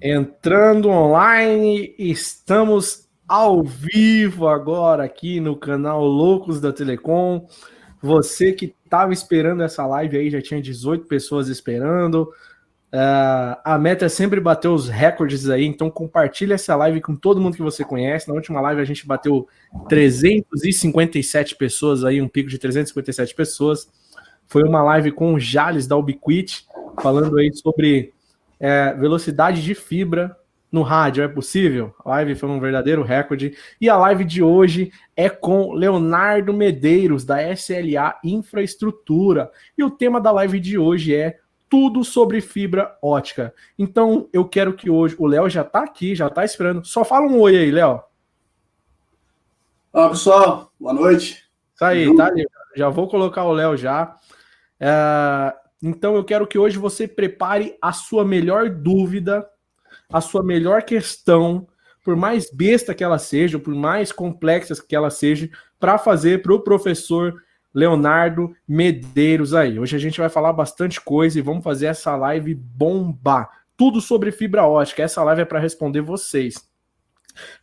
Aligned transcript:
Entrando 0.00 0.90
online, 0.90 1.92
estamos 1.98 3.08
ao 3.26 3.64
vivo 3.64 4.46
agora 4.46 5.02
aqui 5.02 5.40
no 5.40 5.56
canal 5.56 6.06
Loucos 6.06 6.60
da 6.60 6.72
Telecom. 6.72 7.48
Você 8.00 8.52
que 8.52 8.72
estava 8.84 9.12
esperando 9.12 9.60
essa 9.60 9.84
live 9.84 10.16
aí, 10.16 10.30
já 10.30 10.40
tinha 10.40 10.62
18 10.62 11.06
pessoas 11.06 11.48
esperando. 11.48 12.32
Uh, 12.94 13.58
a 13.64 13.76
meta 13.76 14.06
é 14.06 14.08
sempre 14.08 14.38
bater 14.38 14.68
os 14.68 14.88
recordes 14.88 15.50
aí, 15.50 15.66
então 15.66 15.90
compartilhe 15.90 16.52
essa 16.52 16.76
live 16.76 17.00
com 17.00 17.16
todo 17.16 17.40
mundo 17.40 17.56
que 17.56 17.62
você 17.62 17.84
conhece. 17.84 18.28
Na 18.28 18.34
última 18.34 18.60
live 18.60 18.80
a 18.80 18.84
gente 18.84 19.04
bateu 19.04 19.48
357 19.88 21.56
pessoas 21.56 22.04
aí, 22.04 22.22
um 22.22 22.28
pico 22.28 22.48
de 22.48 22.56
357 22.56 23.34
pessoas. 23.34 23.90
Foi 24.46 24.62
uma 24.62 24.80
live 24.80 25.10
com 25.10 25.34
o 25.34 25.40
Jales 25.40 25.88
da 25.88 25.96
Ubiquit, 25.96 26.66
falando 27.02 27.36
aí 27.36 27.52
sobre 27.52 28.14
é, 28.58 28.92
velocidade 28.94 29.62
de 29.62 29.74
fibra 29.74 30.36
no 30.70 30.82
rádio. 30.82 31.22
É 31.22 31.28
possível? 31.28 31.94
A 32.04 32.10
live 32.10 32.34
foi 32.34 32.48
um 32.48 32.60
verdadeiro 32.60 33.02
recorde. 33.02 33.56
E 33.80 33.88
a 33.88 33.96
live 33.96 34.24
de 34.24 34.42
hoje 34.42 34.92
é 35.16 35.28
com 35.28 35.72
Leonardo 35.72 36.52
Medeiros, 36.52 37.24
da 37.24 37.42
SLA 37.52 38.18
Infraestrutura. 38.22 39.50
E 39.76 39.82
o 39.82 39.90
tema 39.90 40.20
da 40.20 40.30
live 40.30 40.60
de 40.60 40.78
hoje 40.78 41.14
é 41.14 41.38
tudo 41.68 42.02
sobre 42.02 42.40
fibra 42.40 42.96
ótica. 43.02 43.54
Então, 43.78 44.28
eu 44.32 44.44
quero 44.44 44.72
que 44.72 44.88
hoje. 44.88 45.14
O 45.18 45.26
Léo 45.26 45.48
já 45.48 45.62
está 45.62 45.82
aqui, 45.82 46.14
já 46.14 46.26
está 46.28 46.44
esperando. 46.44 46.84
Só 46.84 47.04
fala 47.04 47.26
um 47.26 47.38
oi 47.38 47.56
aí, 47.56 47.70
Léo. 47.70 48.02
Olá, 49.92 50.08
pessoal. 50.10 50.72
Boa 50.78 50.92
noite. 50.92 51.44
Isso 51.74 51.84
aí, 51.84 52.14
tá 52.16 52.26
ali. 52.26 52.46
Já 52.74 52.88
vou 52.88 53.08
colocar 53.08 53.44
o 53.44 53.52
Léo 53.52 53.76
já. 53.76 54.16
É, 54.80 55.54
então 55.82 56.16
eu 56.16 56.24
quero 56.24 56.46
que 56.46 56.58
hoje 56.58 56.78
você 56.78 57.06
prepare 57.06 57.76
a 57.80 57.92
sua 57.92 58.24
melhor 58.24 58.68
dúvida, 58.70 59.46
a 60.12 60.20
sua 60.20 60.42
melhor 60.42 60.82
questão, 60.82 61.66
por 62.04 62.16
mais 62.16 62.50
besta 62.50 62.94
que 62.94 63.04
ela 63.04 63.18
seja, 63.18 63.58
por 63.58 63.74
mais 63.74 64.10
complexa 64.10 64.74
que 64.86 64.96
ela 64.96 65.10
seja, 65.10 65.48
para 65.78 65.98
fazer 65.98 66.42
para 66.42 66.54
o 66.54 66.60
professor 66.60 67.34
Leonardo 67.72 68.54
Medeiros 68.66 69.54
aí. 69.54 69.78
Hoje 69.78 69.94
a 69.94 69.98
gente 69.98 70.18
vai 70.18 70.28
falar 70.28 70.52
bastante 70.52 71.00
coisa 71.00 71.38
e 71.38 71.42
vamos 71.42 71.62
fazer 71.62 71.86
essa 71.86 72.16
live 72.16 72.54
bombar. 72.54 73.48
Tudo 73.76 74.00
sobre 74.00 74.32
fibra 74.32 74.66
ótica. 74.66 75.02
Essa 75.02 75.22
live 75.22 75.42
é 75.42 75.44
para 75.44 75.60
responder 75.60 76.00
vocês. 76.00 76.68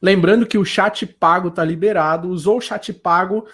Lembrando 0.01 0.45
que 0.45 0.57
o 0.57 0.63
chat 0.63 1.05
pago 1.05 1.49
está 1.49 1.63
liberado. 1.65 2.29
Usou 2.29 2.57
o 2.57 2.61
chat 2.61 2.93
pago, 2.93 3.45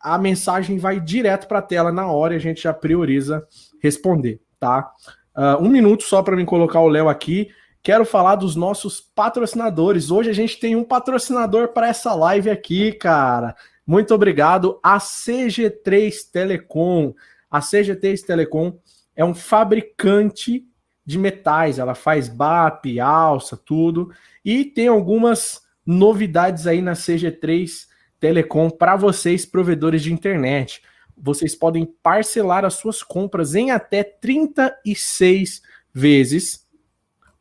a 0.00 0.18
mensagem 0.18 0.78
vai 0.78 0.98
direto 0.98 1.46
para 1.46 1.58
a 1.58 1.62
tela 1.62 1.92
na 1.92 2.06
hora 2.08 2.34
e 2.34 2.36
a 2.36 2.40
gente 2.40 2.62
já 2.62 2.72
prioriza 2.72 3.46
responder, 3.80 4.40
tá? 4.58 4.90
Uh, 5.36 5.62
um 5.62 5.68
minuto 5.68 6.02
só 6.02 6.22
para 6.22 6.36
me 6.36 6.44
colocar 6.44 6.80
o 6.80 6.88
Léo 6.88 7.08
aqui. 7.08 7.48
Quero 7.82 8.04
falar 8.04 8.34
dos 8.34 8.56
nossos 8.56 9.00
patrocinadores. 9.00 10.10
Hoje 10.10 10.30
a 10.30 10.32
gente 10.32 10.58
tem 10.58 10.74
um 10.74 10.84
patrocinador 10.84 11.68
para 11.68 11.88
essa 11.88 12.12
live 12.14 12.50
aqui, 12.50 12.92
cara. 12.92 13.54
Muito 13.86 14.12
obrigado 14.14 14.78
a 14.82 14.98
CG3 14.98 16.12
Telecom. 16.32 17.14
A 17.50 17.60
CG3 17.60 18.20
Telecom 18.26 18.76
é 19.14 19.24
um 19.24 19.32
fabricante 19.32 20.64
de 21.06 21.18
metais. 21.18 21.78
Ela 21.78 21.94
faz 21.94 22.28
BAP, 22.28 22.98
alça, 23.00 23.56
tudo. 23.56 24.10
E 24.44 24.64
tem 24.64 24.88
algumas 24.88 25.62
novidades 25.86 26.66
aí 26.66 26.82
na 26.82 26.92
CG3 26.92 27.86
Telecom 28.20 28.68
para 28.68 28.96
vocês, 28.96 29.46
provedores 29.46 30.02
de 30.02 30.12
internet 30.12 30.82
vocês 31.20 31.54
podem 31.54 31.86
parcelar 32.02 32.64
as 32.64 32.74
suas 32.74 33.02
compras 33.02 33.54
em 33.54 33.70
até 33.70 34.02
36 34.02 35.62
vezes. 35.92 36.66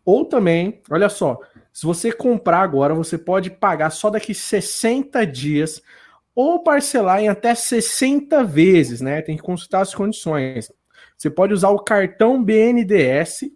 Ou 0.04 0.26
também, 0.26 0.82
olha 0.90 1.10
só, 1.10 1.40
se 1.72 1.86
você 1.86 2.12
comprar 2.12 2.62
agora, 2.62 2.94
você 2.94 3.18
pode 3.18 3.52
pagar 3.52 3.92
só 3.92 4.10
daqui 4.10 4.34
60 4.34 5.26
dias 5.28 5.82
ou 6.34 6.64
parcelar 6.64 7.20
em 7.20 7.30
até 7.30 7.54
60 7.54 8.44
vezes, 8.44 9.02
né? 9.02 9.22
Tem 9.22 9.36
que 9.36 9.44
consultar 9.44 9.82
as 9.82 9.94
condições. 9.94 10.72
Você 11.18 11.30
pode 11.30 11.54
usar 11.54 11.70
o 11.70 11.80
cartão 11.80 12.44
BNDS, 12.44 13.52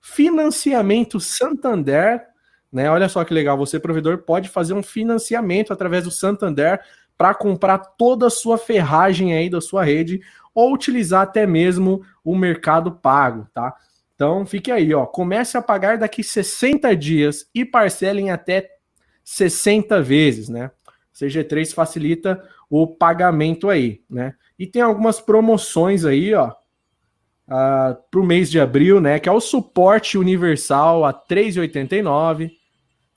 financiamento 0.00 1.20
Santander, 1.20 2.26
né? 2.72 2.90
Olha 2.90 3.08
só 3.08 3.22
que 3.22 3.34
legal, 3.34 3.56
você 3.58 3.78
provedor 3.78 4.18
pode 4.18 4.48
fazer 4.48 4.72
um 4.72 4.82
financiamento 4.82 5.72
através 5.72 6.04
do 6.04 6.10
Santander 6.10 6.80
para 7.22 7.34
comprar 7.34 7.78
toda 7.78 8.26
a 8.26 8.30
sua 8.30 8.58
ferragem 8.58 9.32
aí 9.32 9.48
da 9.48 9.60
sua 9.60 9.84
rede 9.84 10.20
ou 10.52 10.74
utilizar 10.74 11.22
até 11.22 11.46
mesmo 11.46 12.04
o 12.24 12.34
mercado 12.34 12.90
pago, 12.90 13.46
tá? 13.54 13.76
Então 14.12 14.44
fique 14.44 14.72
aí, 14.72 14.92
ó. 14.92 15.06
Comece 15.06 15.56
a 15.56 15.62
pagar 15.62 15.98
daqui 15.98 16.24
60 16.24 16.96
dias 16.96 17.48
e 17.54 17.64
parcelem 17.64 18.32
até 18.32 18.68
60 19.22 20.02
vezes, 20.02 20.48
né? 20.48 20.72
CG3 21.14 21.72
facilita 21.72 22.42
o 22.68 22.88
pagamento 22.88 23.70
aí, 23.70 24.02
né? 24.10 24.34
E 24.58 24.66
tem 24.66 24.82
algumas 24.82 25.20
promoções 25.20 26.04
aí, 26.04 26.34
ó, 26.34 26.48
uh, 26.48 27.96
para 28.10 28.20
o 28.20 28.26
mês 28.26 28.50
de 28.50 28.58
abril, 28.58 29.00
né? 29.00 29.20
Que 29.20 29.28
é 29.28 29.32
o 29.32 29.38
suporte 29.38 30.18
universal 30.18 31.04
a 31.04 31.14
3,89, 31.14 32.50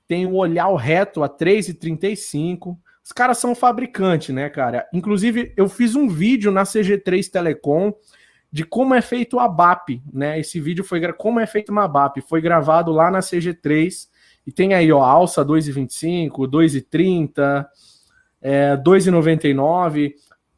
tem 0.06 0.26
o 0.26 0.36
olhar 0.36 0.72
reto 0.76 1.24
a 1.24 1.28
3,35, 1.28 2.78
os 3.06 3.12
caras 3.12 3.38
são 3.38 3.54
fabricante, 3.54 4.32
né, 4.32 4.50
cara? 4.50 4.84
Inclusive, 4.92 5.52
eu 5.56 5.68
fiz 5.68 5.94
um 5.94 6.08
vídeo 6.08 6.50
na 6.50 6.64
CG3 6.64 7.30
Telecom 7.30 7.94
de 8.50 8.64
como 8.64 8.96
é 8.96 9.00
feito 9.00 9.38
a 9.38 9.46
BAP, 9.46 10.02
né? 10.12 10.40
Esse 10.40 10.58
vídeo 10.58 10.82
foi 10.82 11.00
como 11.12 11.38
é 11.38 11.46
feito 11.46 11.70
uma 11.70 11.86
BAP, 11.86 12.16
foi 12.28 12.40
gravado 12.40 12.90
lá 12.90 13.08
na 13.08 13.20
CG3 13.20 14.08
e 14.44 14.50
tem 14.50 14.74
aí, 14.74 14.90
ó, 14.90 15.04
alça 15.04 15.44
2,25, 15.44 16.48
2,30, 16.48 17.64
é, 18.42 18.76
2,99. 18.76 20.14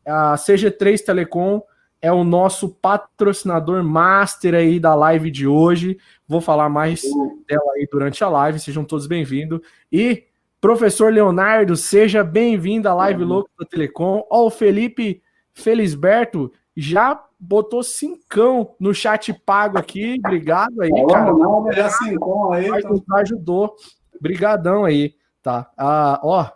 A 0.06 0.34
CG3 0.36 1.04
Telecom 1.04 1.60
é 2.00 2.10
o 2.10 2.25
nosso 2.25 2.70
patrocinador 2.70 3.84
master 3.84 4.54
aí 4.54 4.80
da 4.80 4.94
live 4.94 5.30
de 5.30 5.47
hoje. 5.47 5.98
Vou 6.26 6.41
falar 6.41 6.70
mais 6.70 7.03
dela 7.47 7.72
aí 7.75 7.86
durante 7.92 8.25
a 8.25 8.28
live, 8.30 8.59
sejam 8.59 8.86
todos 8.86 9.06
bem-vindos. 9.06 9.60
E 9.92 10.28
Professor 10.61 11.13
Leonardo, 11.13 11.77
seja 11.77 12.25
bem-vindo 12.25 12.89
à 12.89 12.95
live 12.95 13.23
uhum. 13.23 13.29
louca 13.29 13.51
da 13.59 13.65
Telecom. 13.65 14.27
Ó, 14.29 14.47
o 14.47 14.51
Felipe 14.51 15.23
Felisberto 15.55 16.53
já 16.77 17.23
botou 17.39 17.83
cincão 17.83 18.75
no 18.81 18.93
chat 18.93 19.33
pago 19.33 19.79
aqui. 19.79 20.17
Obrigado 20.19 20.83
aí, 20.83 20.91
Olá, 20.93 21.13
cara. 21.13 21.33
Não, 21.33 21.73
já 21.73 21.89
cincão 21.91 22.53
aí. 22.53 22.69
Tá. 22.69 23.21
Ajudou. 23.21 23.77
Obrigadão 24.19 24.85
aí, 24.85 25.15
tá? 25.41 25.71
Ah, 25.79 26.21
ó, 26.25 26.51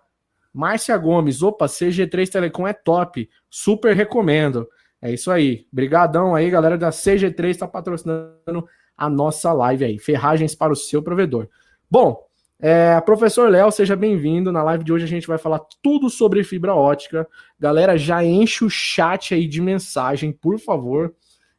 Márcia 0.53 0.97
Gomes, 0.99 1.41
opa, 1.41 1.67
CG3 1.67 2.29
Telecom 2.29 2.67
é 2.67 2.73
top. 2.73 3.31
Super 3.49 3.95
recomendo. 3.95 4.69
É 5.01 5.13
isso 5.13 5.31
aí. 5.31 5.67
Brigadão 5.73 6.35
aí, 6.35 6.51
galera 6.51 6.77
da 6.77 6.91
CG3 6.91 7.51
está 7.51 7.69
patrocinando 7.69 8.67
a 8.97 9.09
nossa 9.09 9.53
live 9.53 9.85
aí. 9.85 9.99
Ferragens 9.99 10.57
para 10.57 10.73
o 10.73 10.77
seu 10.77 11.03
provedor. 11.03 11.49
Bom, 11.89 12.25
é, 12.65 13.01
professor 13.01 13.51
Léo, 13.51 13.73
seja 13.73 13.97
bem-vindo. 13.97 14.53
Na 14.53 14.63
live 14.63 14.85
de 14.85 14.93
hoje 14.93 15.05
a 15.05 15.09
gente 15.09 15.27
vai 15.27 15.37
falar 15.37 15.61
tudo 15.83 16.09
sobre 16.09 16.45
fibra 16.45 16.77
ótica. 16.77 17.29
Galera, 17.59 17.99
já 17.99 18.25
enche 18.25 18.65
o 18.65 18.71
chat 18.71 19.35
aí 19.35 19.49
de 19.49 19.61
mensagem, 19.61 20.31
por 20.31 20.61
favor. 20.61 21.13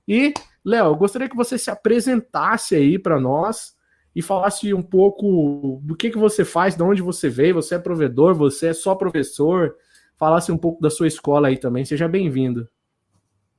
E, 0.07 0.33
Léo, 0.63 0.85
eu 0.85 0.95
gostaria 0.95 1.27
que 1.27 1.35
você 1.35 1.57
se 1.57 1.69
apresentasse 1.69 2.73
aí 2.73 2.97
para 2.97 3.19
nós 3.19 3.75
e 4.15 4.21
falasse 4.21 4.73
um 4.73 4.81
pouco 4.81 5.81
do 5.83 5.93
que, 5.93 6.09
que 6.09 6.17
você 6.17 6.45
faz, 6.45 6.73
de 6.73 6.83
onde 6.83 7.01
você 7.01 7.27
veio. 7.27 7.55
Você 7.55 7.75
é 7.75 7.79
provedor, 7.79 8.33
você 8.33 8.67
é 8.67 8.73
só 8.73 8.95
professor. 8.95 9.75
Falasse 10.15 10.53
um 10.53 10.57
pouco 10.57 10.81
da 10.81 10.89
sua 10.89 11.07
escola 11.07 11.49
aí 11.49 11.57
também. 11.57 11.83
Seja 11.83 12.07
bem-vindo. 12.07 12.69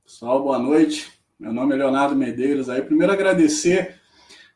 Pessoal, 0.03 0.41
boa 0.41 0.57
noite. 0.57 1.13
Meu 1.39 1.53
nome 1.53 1.75
é 1.75 1.77
Leonardo 1.77 2.15
Medeiros. 2.15 2.69
Aí, 2.69 2.81
primeiro 2.81 3.13
agradecer 3.13 4.01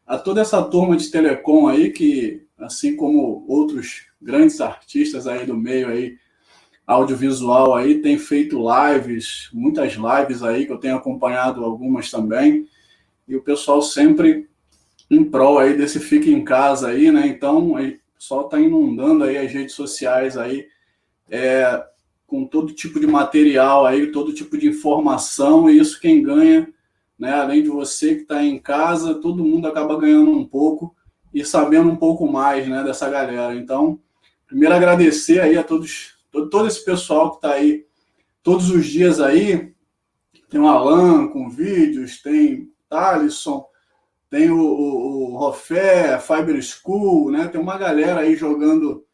a 0.08 0.18
toda 0.18 0.42
essa 0.42 0.60
turma 0.64 0.98
de 0.98 1.12
telecom 1.12 1.68
aí 1.68 1.92
que 1.92 2.49
assim 2.60 2.96
como 2.96 3.46
outros 3.48 4.08
grandes 4.22 4.60
artistas 4.62 5.28
aí 5.28 5.46
do 5.46 5.56
meio 5.56 5.88
aí 5.88 6.18
audiovisual 6.86 7.76
aí 7.76 8.02
tem 8.02 8.18
feito 8.18 8.60
lives, 8.60 9.50
muitas 9.54 9.94
lives 9.94 10.42
aí 10.42 10.66
que 10.66 10.72
eu 10.72 10.80
tenho 10.80 10.96
acompanhado 10.96 11.64
algumas 11.64 12.10
também. 12.10 12.68
E 13.28 13.36
o 13.36 13.44
pessoal 13.44 13.80
sempre 13.80 14.50
em 15.10 15.24
prol 15.24 15.60
aí 15.60 15.78
desse 15.78 16.00
fica 16.00 16.30
em 16.30 16.44
casa 16.44 16.90
aí, 16.90 17.12
né? 17.12 17.28
Então, 17.28 17.76
aí, 17.76 18.00
o 18.14 18.18
pessoal 18.18 18.46
está 18.46 18.60
inundando 18.60 19.24
aí 19.24 19.38
as 19.38 19.52
redes 19.52 19.76
sociais 19.76 20.36
aí 20.36 20.68
é, 21.30 21.84
com 22.26 22.46
todo 22.46 22.74
tipo 22.74 23.00
de 23.00 23.06
material 23.06 23.86
aí, 23.86 24.12
todo 24.12 24.34
tipo 24.34 24.58
de 24.58 24.68
informação, 24.68 25.70
e 25.70 25.78
isso 25.78 26.00
quem 26.00 26.24
ganha, 26.24 26.68
né? 27.18 27.34
Além 27.34 27.62
de 27.62 27.70
você 27.70 28.16
que 28.16 28.22
está 28.24 28.44
em 28.44 28.58
casa, 28.58 29.14
todo 29.14 29.46
mundo 29.46 29.68
acaba 29.68 30.00
ganhando 30.00 30.32
um 30.32 30.46
pouco 30.46 30.96
e 31.34 31.44
sabendo 31.46 31.90
um 31.90 31.96
pouco 31.96 32.28
mais 32.31 32.68
né, 32.68 32.84
dessa 32.84 33.10
galera. 33.10 33.56
Então, 33.56 34.00
primeiro 34.48 34.74
agradecer 34.74 35.40
aí 35.40 35.58
a 35.58 35.64
todos, 35.64 36.18
todo, 36.31 36.50
todo 36.50 36.68
esse 36.68 36.84
pessoal 36.84 37.31
que 37.31 37.38
está 37.38 37.54
aí 37.54 37.86
todos 38.44 38.70
os 38.70 38.86
dias 38.86 39.20
aí. 39.20 39.74
Tem 40.50 40.60
o 40.60 40.68
Alan 40.68 41.28
com 41.28 41.50
vídeos, 41.50 42.22
tem 42.22 42.72
Thalisson, 42.90 43.64
tem 44.30 44.50
o, 44.50 44.60
o, 44.60 45.34
o 45.34 45.38
Rofé, 45.38 46.18
Fiber 46.20 46.60
School, 46.62 47.32
né? 47.32 47.48
Tem 47.48 47.62
uma 47.62 47.78
galera 47.78 48.22
aí 48.22 48.36
jogando 48.36 49.06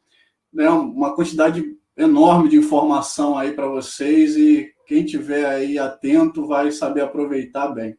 né, 0.54 0.70
uma 0.70 1.14
quantidade 1.14 1.64
enorme 1.98 2.50
de 2.50 2.58
informação 2.58 3.38
aí 3.38 3.52
para 3.52 3.68
vocês 3.68 4.36
e 4.38 4.70
quem 4.86 5.06
tiver 5.06 5.46
aí 5.46 5.80
atento 5.80 6.46
vai 6.48 6.72
saber 6.72 7.02
aproveitar 7.02 7.70
bem. 7.70 7.98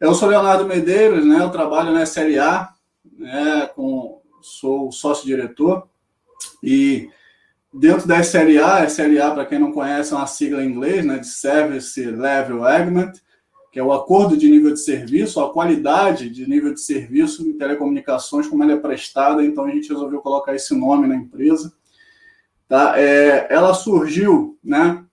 Eu 0.00 0.14
sou 0.14 0.28
Leonardo 0.28 0.64
Medeiros, 0.64 1.26
né? 1.26 1.42
Eu 1.42 1.50
trabalho 1.50 1.92
na 1.92 2.04
SLA, 2.04 2.68
né? 3.18 3.66
Com, 3.74 4.22
sou 4.40 4.90
sócio-diretor 4.92 5.88
e 6.62 7.10
dentro 7.74 8.06
da 8.06 8.20
SLA, 8.20 8.86
SLA 8.86 9.32
para 9.34 9.44
quem 9.44 9.58
não 9.58 9.72
conhece 9.72 10.12
é 10.14 10.16
uma 10.16 10.26
sigla 10.26 10.62
em 10.62 10.68
inglês, 10.68 11.04
né? 11.04 11.18
De 11.18 11.26
Service 11.26 12.00
Level 12.00 12.64
Agreement 12.64 13.12
que 13.70 13.78
é 13.78 13.82
o 13.82 13.92
acordo 13.92 14.36
de 14.36 14.50
nível 14.50 14.72
de 14.72 14.80
serviço, 14.80 15.40
a 15.40 15.52
qualidade 15.52 16.30
de 16.30 16.48
nível 16.48 16.72
de 16.72 16.80
serviço 16.80 17.46
em 17.46 17.56
telecomunicações, 17.56 18.46
como 18.46 18.62
ela 18.62 18.72
é 18.72 18.76
prestada, 18.76 19.44
então 19.44 19.64
a 19.64 19.70
gente 19.70 19.88
resolveu 19.88 20.20
colocar 20.20 20.54
esse 20.54 20.74
nome 20.74 21.06
na 21.06 21.14
empresa. 21.14 21.72
Tá? 22.66 22.98
É, 22.98 23.46
ela 23.50 23.74
surgiu 23.74 24.58
né, 24.64 25.04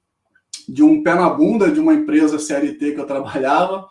de 0.67 0.83
um 0.83 1.03
pé 1.03 1.15
na 1.15 1.29
bunda 1.29 1.71
de 1.71 1.79
uma 1.79 1.93
empresa 1.93 2.39
CLT 2.39 2.93
que 2.93 2.99
eu 2.99 3.05
trabalhava, 3.05 3.87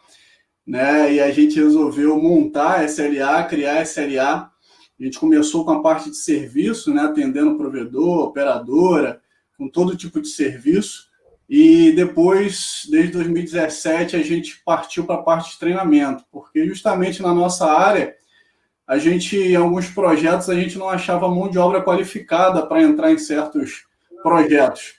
né, 0.67 1.13
e 1.13 1.21
a 1.21 1.31
gente 1.31 1.61
resolveu 1.61 2.21
montar 2.21 2.81
a 2.81 2.85
SLA, 2.85 3.45
criar 3.45 3.79
a 3.79 3.83
SLA. 3.83 4.51
A 4.99 5.05
gente 5.05 5.19
começou 5.19 5.65
com 5.65 5.73
a 5.73 5.83
parte 5.83 6.11
de 6.11 6.17
serviço, 6.17 6.93
né, 6.93 7.03
atendendo 7.03 7.57
provedor, 7.57 8.29
operadora, 8.29 9.21
com 9.59 9.69
todo 9.69 9.97
tipo 9.97 10.21
de 10.21 10.29
serviço. 10.29 11.09
E 11.49 11.93
depois, 11.93 12.87
desde 12.91 13.13
2017, 13.13 14.17
a 14.17 14.23
gente 14.23 14.63
partiu 14.65 15.05
para 15.05 15.17
a 15.17 15.23
parte 15.23 15.53
de 15.53 15.59
treinamento, 15.59 16.25
porque 16.33 16.67
justamente 16.67 17.21
na 17.21 17.35
nossa 17.35 17.71
área, 17.71 18.15
a 18.87 18.99
gente, 18.99 19.37
em 19.37 19.57
alguns 19.57 19.89
projetos, 19.89 20.49
a 20.49 20.55
gente 20.55 20.79
não 20.79 20.89
achava 20.89 21.29
mão 21.29 21.49
de 21.49 21.59
obra 21.59 21.83
qualificada 21.83 22.67
para 22.67 22.83
entrar 22.83 23.13
em 23.13 23.19
certos 23.19 23.85
projetos. 24.23 24.95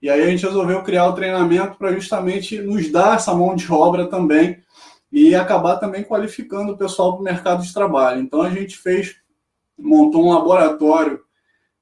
E 0.00 0.08
aí 0.08 0.22
a 0.22 0.26
gente 0.26 0.46
resolveu 0.46 0.82
criar 0.82 1.06
o 1.06 1.12
treinamento 1.12 1.76
para 1.76 1.92
justamente 1.92 2.58
nos 2.58 2.90
dar 2.90 3.16
essa 3.16 3.34
mão 3.34 3.54
de 3.54 3.70
obra 3.70 4.06
também 4.06 4.58
e 5.12 5.34
acabar 5.34 5.76
também 5.76 6.04
qualificando 6.04 6.72
o 6.72 6.76
pessoal 6.76 7.12
para 7.14 7.20
o 7.20 7.24
mercado 7.24 7.62
de 7.62 7.74
trabalho. 7.74 8.20
Então 8.20 8.42
a 8.42 8.50
gente 8.50 8.76
fez, 8.76 9.16
montou 9.78 10.24
um 10.24 10.32
laboratório 10.32 11.20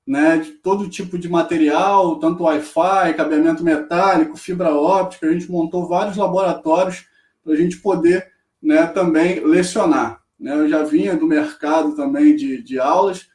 né, 0.06 0.38
de 0.38 0.52
todo 0.52 0.88
tipo 0.88 1.18
de 1.18 1.28
material, 1.28 2.18
tanto 2.18 2.44
Wi-Fi, 2.44 3.14
cabeamento 3.14 3.62
metálico, 3.62 4.38
fibra 4.38 4.74
óptica. 4.74 5.26
A 5.26 5.32
gente 5.32 5.50
montou 5.50 5.86
vários 5.86 6.16
laboratórios 6.16 7.04
para 7.44 7.52
a 7.52 7.56
gente 7.56 7.76
poder 7.76 8.26
né, 8.62 8.86
também 8.86 9.40
lecionar. 9.40 10.22
Né? 10.40 10.54
Eu 10.54 10.68
já 10.68 10.82
vinha 10.82 11.14
do 11.14 11.26
mercado 11.26 11.94
também 11.94 12.34
de, 12.34 12.62
de 12.62 12.78
aulas, 12.78 13.28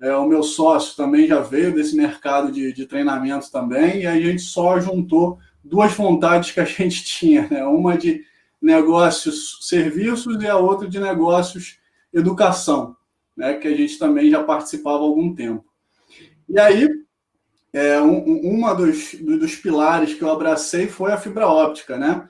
é, 0.00 0.14
o 0.14 0.26
meu 0.26 0.42
sócio 0.42 0.96
também 0.96 1.26
já 1.26 1.40
veio 1.40 1.74
desse 1.74 1.94
mercado 1.96 2.50
de, 2.50 2.72
de 2.72 2.86
treinamento 2.86 3.50
também, 3.50 4.02
e 4.02 4.06
a 4.06 4.18
gente 4.18 4.40
só 4.40 4.80
juntou 4.80 5.38
duas 5.62 5.92
vontades 5.92 6.52
que 6.52 6.60
a 6.60 6.64
gente 6.64 7.04
tinha, 7.04 7.48
né? 7.50 7.64
uma 7.64 7.98
de 7.98 8.24
negócios 8.60 9.58
serviços 9.62 10.42
e 10.42 10.46
a 10.46 10.56
outra 10.56 10.88
de 10.88 10.98
negócios 10.98 11.78
educação, 12.12 12.96
né? 13.36 13.54
que 13.54 13.68
a 13.68 13.76
gente 13.76 13.98
também 13.98 14.30
já 14.30 14.42
participava 14.42 14.98
há 14.98 15.02
algum 15.02 15.34
tempo. 15.34 15.64
E 16.48 16.58
aí, 16.58 16.88
é, 17.72 18.00
um, 18.00 18.40
uma 18.42 18.74
dos, 18.74 19.14
dos 19.14 19.56
pilares 19.56 20.14
que 20.14 20.22
eu 20.22 20.30
abracei 20.30 20.88
foi 20.88 21.12
a 21.12 21.16
fibra 21.16 21.46
óptica, 21.46 21.96
né? 21.96 22.28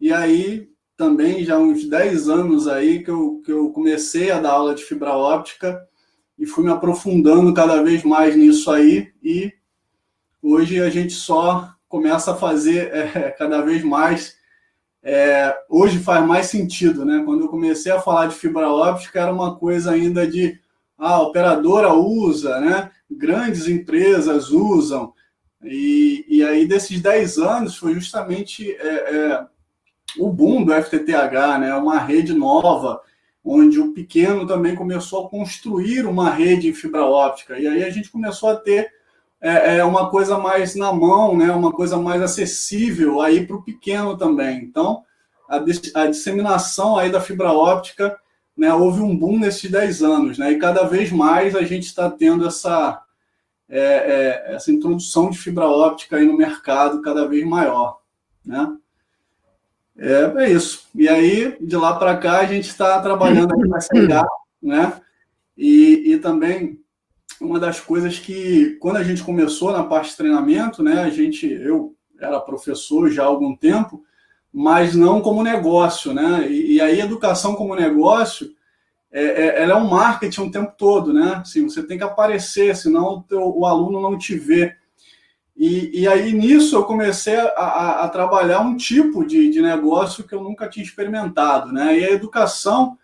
E 0.00 0.10
aí, 0.10 0.68
também 0.98 1.44
já 1.44 1.56
uns 1.56 1.88
10 1.88 2.28
anos 2.28 2.66
aí 2.66 3.04
que 3.04 3.10
eu, 3.10 3.40
que 3.44 3.52
eu 3.52 3.70
comecei 3.70 4.32
a 4.32 4.40
dar 4.40 4.50
aula 4.50 4.74
de 4.74 4.82
fibra 4.82 5.12
óptica 5.12 5.80
e 6.36 6.44
fui 6.44 6.64
me 6.64 6.72
aprofundando 6.72 7.54
cada 7.54 7.80
vez 7.84 8.02
mais 8.02 8.34
nisso 8.34 8.68
aí 8.68 9.12
e 9.22 9.52
hoje 10.42 10.80
a 10.80 10.90
gente 10.90 11.12
só 11.12 11.72
começa 11.88 12.32
a 12.32 12.36
fazer 12.36 12.90
é, 12.92 13.30
cada 13.30 13.62
vez 13.62 13.84
mais 13.84 14.37
é, 15.02 15.56
hoje 15.68 15.98
faz 15.98 16.26
mais 16.26 16.46
sentido, 16.46 17.04
né? 17.04 17.22
Quando 17.24 17.42
eu 17.42 17.48
comecei 17.48 17.92
a 17.92 18.00
falar 18.00 18.26
de 18.26 18.34
fibra 18.34 18.70
óptica 18.70 19.20
era 19.20 19.32
uma 19.32 19.56
coisa 19.56 19.92
ainda 19.92 20.26
de 20.26 20.58
ah, 20.98 21.14
a 21.14 21.22
operadora 21.22 21.92
usa, 21.94 22.60
né? 22.60 22.90
grandes 23.10 23.68
empresas 23.68 24.50
usam. 24.50 25.12
E, 25.62 26.24
e 26.28 26.42
aí, 26.42 26.66
desses 26.66 27.00
10 27.00 27.38
anos, 27.38 27.76
foi 27.76 27.94
justamente 27.94 28.70
é, 28.70 28.86
é, 28.86 29.46
o 30.18 30.30
boom 30.30 30.64
do 30.64 30.72
FTTH, 30.72 31.58
né? 31.60 31.74
uma 31.74 31.98
rede 31.98 32.34
nova, 32.34 33.00
onde 33.44 33.80
o 33.80 33.92
pequeno 33.92 34.46
também 34.46 34.74
começou 34.74 35.26
a 35.26 35.28
construir 35.28 36.06
uma 36.06 36.30
rede 36.30 36.68
em 36.68 36.74
fibra 36.74 37.04
óptica. 37.04 37.58
E 37.58 37.66
aí 37.66 37.82
a 37.82 37.90
gente 37.90 38.10
começou 38.10 38.50
a 38.50 38.56
ter 38.56 38.92
é, 39.40 39.78
é 39.78 39.84
uma 39.84 40.10
coisa 40.10 40.38
mais 40.38 40.74
na 40.74 40.92
mão, 40.92 41.36
né? 41.36 41.50
uma 41.52 41.72
coisa 41.72 41.96
mais 41.96 42.20
acessível 42.22 43.20
aí 43.20 43.46
para 43.46 43.56
o 43.56 43.62
pequeno 43.62 44.16
também. 44.16 44.58
Então, 44.58 45.02
a, 45.48 45.56
a 45.56 46.06
disseminação 46.06 46.96
aí 46.96 47.10
da 47.10 47.20
fibra 47.20 47.52
óptica 47.52 48.18
né, 48.56 48.72
houve 48.74 49.00
um 49.00 49.16
boom 49.16 49.38
nesses 49.38 49.70
10 49.70 50.02
anos, 50.02 50.38
né, 50.38 50.50
e 50.50 50.58
cada 50.58 50.82
vez 50.82 51.12
mais 51.12 51.54
a 51.54 51.62
gente 51.62 51.84
está 51.84 52.10
tendo 52.10 52.44
essa, 52.44 53.00
é, 53.68 53.80
é, 53.80 54.54
essa 54.54 54.72
introdução 54.72 55.30
de 55.30 55.38
fibra 55.38 55.66
óptica 55.68 56.16
aí 56.16 56.26
no 56.26 56.36
mercado 56.36 57.00
cada 57.00 57.28
vez 57.28 57.46
maior. 57.46 58.00
Né? 58.44 58.76
É, 59.96 60.44
é 60.44 60.50
isso. 60.50 60.88
E 60.94 61.08
aí, 61.08 61.56
de 61.60 61.76
lá 61.76 61.96
para 61.96 62.16
cá, 62.16 62.40
a 62.40 62.46
gente 62.46 62.68
está 62.68 63.00
trabalhando 63.00 63.52
aqui 63.52 63.68
na 63.68 63.78
SLA, 63.78 64.26
né? 64.62 65.00
E, 65.56 66.12
e 66.12 66.18
também 66.18 66.80
uma 67.40 67.60
das 67.60 67.80
coisas 67.80 68.18
que, 68.18 68.76
quando 68.80 68.96
a 68.96 69.04
gente 69.04 69.22
começou 69.22 69.72
na 69.72 69.84
parte 69.84 70.10
de 70.10 70.16
treinamento, 70.16 70.82
né, 70.82 71.00
a 71.02 71.10
gente, 71.10 71.46
eu 71.46 71.94
era 72.20 72.40
professor 72.40 73.10
já 73.10 73.22
há 73.22 73.26
algum 73.26 73.54
tempo, 73.54 74.02
mas 74.52 74.94
não 74.94 75.20
como 75.20 75.42
negócio, 75.42 76.12
né? 76.12 76.50
E, 76.50 76.74
e 76.74 76.80
aí, 76.80 77.00
educação 77.00 77.54
como 77.54 77.74
negócio, 77.74 78.50
é, 79.12 79.22
é, 79.22 79.62
ela 79.62 79.74
é 79.74 79.76
um 79.76 79.88
marketing 79.88 80.40
o 80.42 80.50
tempo 80.50 80.72
todo, 80.76 81.12
né? 81.12 81.34
Assim, 81.40 81.62
você 81.62 81.82
tem 81.82 81.98
que 81.98 82.04
aparecer, 82.04 82.74
senão 82.76 83.18
o, 83.18 83.22
teu, 83.22 83.40
o 83.40 83.64
aluno 83.64 84.00
não 84.00 84.18
te 84.18 84.36
vê. 84.36 84.74
E, 85.56 86.02
e 86.02 86.08
aí, 86.08 86.32
nisso, 86.32 86.76
eu 86.76 86.84
comecei 86.84 87.36
a, 87.36 87.48
a, 87.48 88.04
a 88.04 88.08
trabalhar 88.08 88.60
um 88.60 88.76
tipo 88.76 89.24
de, 89.26 89.50
de, 89.50 89.60
negócio 89.60 90.24
que 90.24 90.34
eu 90.34 90.42
nunca 90.42 90.68
tinha 90.68 90.84
experimentado, 90.84 91.72
né? 91.72 91.98
E 91.98 92.04
a 92.04 92.10
educação, 92.10 92.96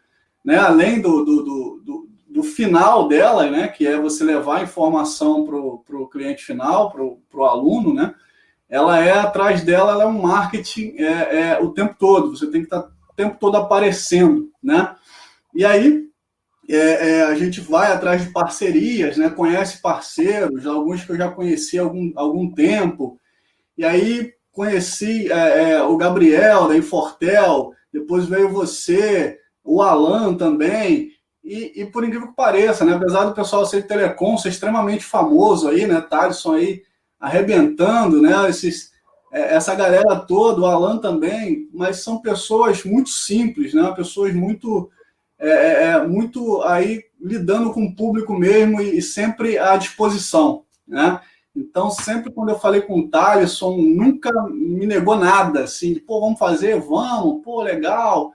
né, 0.45 0.57
além 0.57 1.01
do, 1.01 1.25
do, 1.25 1.43
do, 1.43 1.83
do 1.85 2.09
final 2.43 3.07
dela, 3.07 3.49
né, 3.51 3.69
que 3.69 3.87
é 3.87 3.97
você 3.97 4.25
levar 4.25 4.59
a 4.59 4.63
informação 4.63 5.45
para 5.45 5.97
o 5.97 6.09
cliente 6.09 6.45
final, 6.45 6.91
para 6.91 7.03
o 7.03 7.45
aluno, 7.45 7.95
né? 7.95 8.15
ela 8.69 8.99
é 8.99 9.13
atrás 9.13 9.63
dela, 9.63 9.93
ela 9.93 10.03
é 10.03 10.07
um 10.07 10.23
marketing 10.23 10.97
é, 10.99 11.53
é, 11.53 11.59
o 11.61 11.71
tempo 11.71 11.95
todo. 11.99 12.37
Você 12.37 12.51
tem 12.51 12.61
que 12.61 12.67
estar 12.67 12.83
tá 12.83 12.89
o 13.09 13.15
tempo 13.15 13.37
todo 13.39 13.57
aparecendo, 13.57 14.51
né? 14.61 14.97
E 15.55 15.65
aí 15.65 16.09
é, 16.69 16.77
é, 16.77 17.23
a 17.23 17.37
gente 17.37 17.61
vai 17.61 17.93
atrás 17.93 18.25
de 18.25 18.33
parcerias, 18.33 19.17
né? 19.17 19.31
Conhece 19.31 19.81
parceiros, 19.81 20.67
alguns 20.67 21.05
que 21.05 21.13
eu 21.13 21.17
já 21.17 21.31
conheci 21.31 21.79
há 21.79 21.83
algum, 21.83 22.13
algum 22.17 22.53
tempo. 22.53 23.17
E 23.79 23.85
aí 23.85 24.33
conheci 24.51 25.31
é, 25.31 25.71
é, 25.71 25.83
o 25.85 25.97
Gabriel 25.97 26.67
da 26.67 26.77
Infortel, 26.77 27.73
depois 27.93 28.27
veio 28.27 28.49
você, 28.49 29.39
o 29.63 29.83
Alan 29.83 30.35
também. 30.35 31.13
E, 31.45 31.83
e, 31.83 31.85
por 31.85 32.05
incrível 32.05 32.29
que 32.29 32.35
pareça, 32.35 32.87
né? 32.87 32.95
Apesar 32.95 33.25
do 33.25 33.35
pessoal 33.35 33.67
ser 33.67 33.87
telecom, 33.87 34.39
ser 34.39 34.49
extremamente 34.49 35.05
famoso 35.05 35.69
aí, 35.69 35.87
né? 35.87 36.01
Thaleson 36.01 36.55
aí 36.55 36.83
arrebentando, 37.21 38.23
né? 38.23 38.49
Esses, 38.49 38.93
é, 39.31 39.55
essa 39.55 39.75
galera 39.75 40.17
toda, 40.21 40.63
o 40.63 40.67
Alan 40.67 40.99
também, 40.99 41.69
mas 41.75 42.03
são 42.03 42.19
pessoas 42.19 42.85
muito 42.85 43.11
simples, 43.11 43.75
né? 43.75 43.93
Pessoas 43.95 44.33
muito, 44.35 44.91
é, 45.39 45.49
é, 45.49 45.85
é, 45.89 46.07
muito 46.07 46.63
aí 46.63 47.05
lidando 47.21 47.73
com 47.73 47.85
o 47.85 47.95
público 47.95 48.33
mesmo 48.33 48.81
e, 48.81 48.99
e, 48.99 49.03
sempre 49.03 49.59
à 49.59 49.77
disposição, 49.77 50.65
né? 50.87 51.21
Então, 51.55 51.91
sempre 51.91 52.33
quando 52.33 52.49
eu 52.49 52.59
falei 52.59 52.81
com 52.81 52.99
o 52.99 53.09
Thaleson, 53.09 53.77
nunca 53.77 54.31
me 54.51 54.87
negou 54.87 55.17
nada, 55.17 55.65
assim, 55.65 55.95
pô, 56.01 56.21
vamos 56.21 56.39
fazer, 56.39 56.81
vamos, 56.81 57.43
pô, 57.45 57.63
legal. 57.63 58.34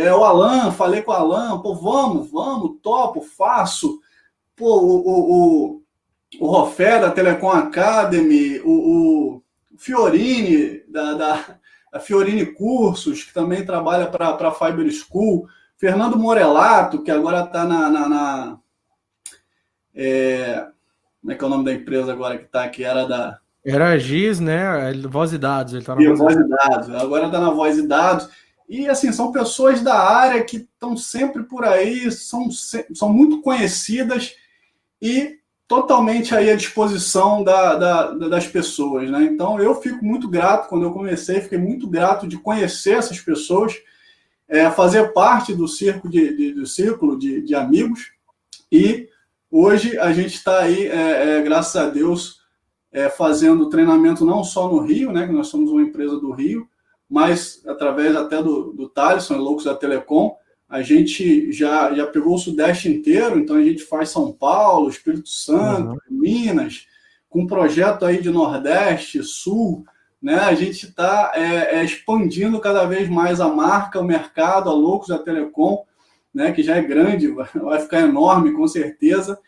É, 0.00 0.14
o 0.14 0.24
Alan, 0.24 0.70
falei 0.70 1.02
com 1.02 1.10
o 1.10 1.14
Alan, 1.14 1.60
pô, 1.60 1.74
vamos, 1.74 2.30
vamos, 2.30 2.78
topo, 2.82 3.20
faço. 3.20 4.00
Pô, 4.54 4.78
o, 4.78 4.98
o, 5.06 5.74
o 5.76 5.82
o 6.38 6.46
Rofé 6.46 7.00
da 7.00 7.10
Telecom 7.10 7.50
Academy, 7.50 8.60
o, 8.60 9.36
o 9.36 9.42
Fiorini 9.78 10.82
da, 10.88 11.14
da, 11.14 11.44
da, 11.92 12.00
Fiorini 12.00 12.44
Cursos, 12.44 13.24
que 13.24 13.32
também 13.32 13.64
trabalha 13.64 14.06
para 14.06 14.28
a 14.28 14.52
Fiber 14.52 14.90
School, 14.92 15.48
Fernando 15.76 16.18
Morelato, 16.18 17.02
que 17.02 17.10
agora 17.10 17.44
está 17.44 17.64
na. 17.64 17.88
na, 17.88 18.08
na 18.08 18.58
é, 19.94 20.66
como 21.20 21.32
é 21.32 21.34
que 21.34 21.42
é 21.42 21.46
o 21.46 21.50
nome 21.50 21.64
da 21.64 21.72
empresa 21.72 22.12
agora 22.12 22.36
que 22.36 22.44
está 22.44 22.64
aqui? 22.64 22.84
Era 22.84 23.06
da. 23.06 23.38
Era 23.64 23.88
a 23.90 23.98
GIS, 23.98 24.40
né? 24.40 24.92
Voz 25.08 25.32
e 25.32 25.38
Dados. 25.38 25.74
Ele 25.74 25.84
tá 25.84 25.94
na 25.94 26.14
voz 26.14 26.36
e 26.36 26.48
Dados. 26.48 26.90
Agora 26.90 27.26
está 27.26 27.40
na 27.40 27.50
Voz 27.50 27.78
e 27.78 27.86
Dados. 27.86 28.28
E 28.68 28.86
assim, 28.86 29.10
são 29.12 29.32
pessoas 29.32 29.80
da 29.80 29.98
área 29.98 30.44
que 30.44 30.58
estão 30.58 30.96
sempre 30.96 31.42
por 31.44 31.64
aí, 31.64 32.10
são, 32.12 32.50
são 32.50 33.10
muito 33.10 33.40
conhecidas 33.40 34.34
e 35.00 35.38
totalmente 35.66 36.34
aí 36.34 36.50
à 36.50 36.56
disposição 36.56 37.42
da, 37.42 37.76
da, 37.76 38.10
das 38.12 38.46
pessoas, 38.46 39.10
né? 39.10 39.22
Então 39.24 39.58
eu 39.60 39.74
fico 39.74 40.04
muito 40.04 40.28
grato 40.28 40.68
quando 40.68 40.84
eu 40.84 40.92
comecei, 40.92 41.40
fiquei 41.40 41.58
muito 41.58 41.86
grato 41.86 42.26
de 42.26 42.38
conhecer 42.38 42.96
essas 42.96 43.20
pessoas, 43.20 43.74
é, 44.48 44.70
fazer 44.70 45.12
parte 45.12 45.54
do 45.54 45.68
círculo 45.68 46.10
de, 46.10 46.36
de, 46.36 46.52
do 46.54 46.66
círculo 46.66 47.18
de, 47.18 47.42
de 47.42 47.54
amigos 47.54 48.12
e 48.72 49.08
hoje 49.50 49.98
a 49.98 50.12
gente 50.12 50.34
está 50.34 50.60
aí, 50.60 50.86
é, 50.86 51.38
é, 51.38 51.42
graças 51.42 51.76
a 51.76 51.88
Deus, 51.88 52.40
é, 52.90 53.08
fazendo 53.08 53.68
treinamento 53.68 54.24
não 54.24 54.42
só 54.44 54.68
no 54.68 54.80
Rio, 54.80 55.12
né? 55.12 55.26
Que 55.26 55.32
nós 55.32 55.48
somos 55.48 55.70
uma 55.70 55.82
empresa 55.82 56.18
do 56.18 56.32
Rio, 56.32 56.68
mas 57.08 57.62
através 57.66 58.14
até 58.14 58.42
do, 58.42 58.72
do 58.72 58.88
Thaleson, 58.88 59.36
Loucos 59.36 59.64
da 59.64 59.74
Telecom, 59.74 60.36
a 60.68 60.82
gente 60.82 61.50
já, 61.50 61.94
já 61.94 62.06
pegou 62.06 62.34
o 62.34 62.38
Sudeste 62.38 62.88
inteiro, 62.88 63.38
então 63.38 63.56
a 63.56 63.62
gente 63.62 63.82
faz 63.82 64.10
São 64.10 64.30
Paulo, 64.30 64.90
Espírito 64.90 65.28
Santo, 65.28 65.92
uhum. 65.92 65.98
Minas, 66.10 66.86
com 67.28 67.42
um 67.42 67.46
projeto 67.46 68.04
aí 68.04 68.20
de 68.20 68.28
Nordeste, 68.28 69.22
Sul, 69.22 69.84
né? 70.20 70.34
A 70.34 70.54
gente 70.54 70.86
está 70.86 71.32
é, 71.34 71.76
é, 71.76 71.84
expandindo 71.84 72.60
cada 72.60 72.84
vez 72.84 73.08
mais 73.08 73.40
a 73.40 73.48
marca, 73.48 74.00
o 74.00 74.04
mercado, 74.04 74.68
a 74.68 74.72
Loucos 74.72 75.08
da 75.08 75.18
Telecom, 75.18 75.84
né? 76.34 76.52
Que 76.52 76.62
já 76.62 76.76
é 76.76 76.82
grande, 76.82 77.28
vai 77.54 77.80
ficar 77.80 78.00
enorme 78.00 78.52
com 78.52 78.68
certeza, 78.68 79.38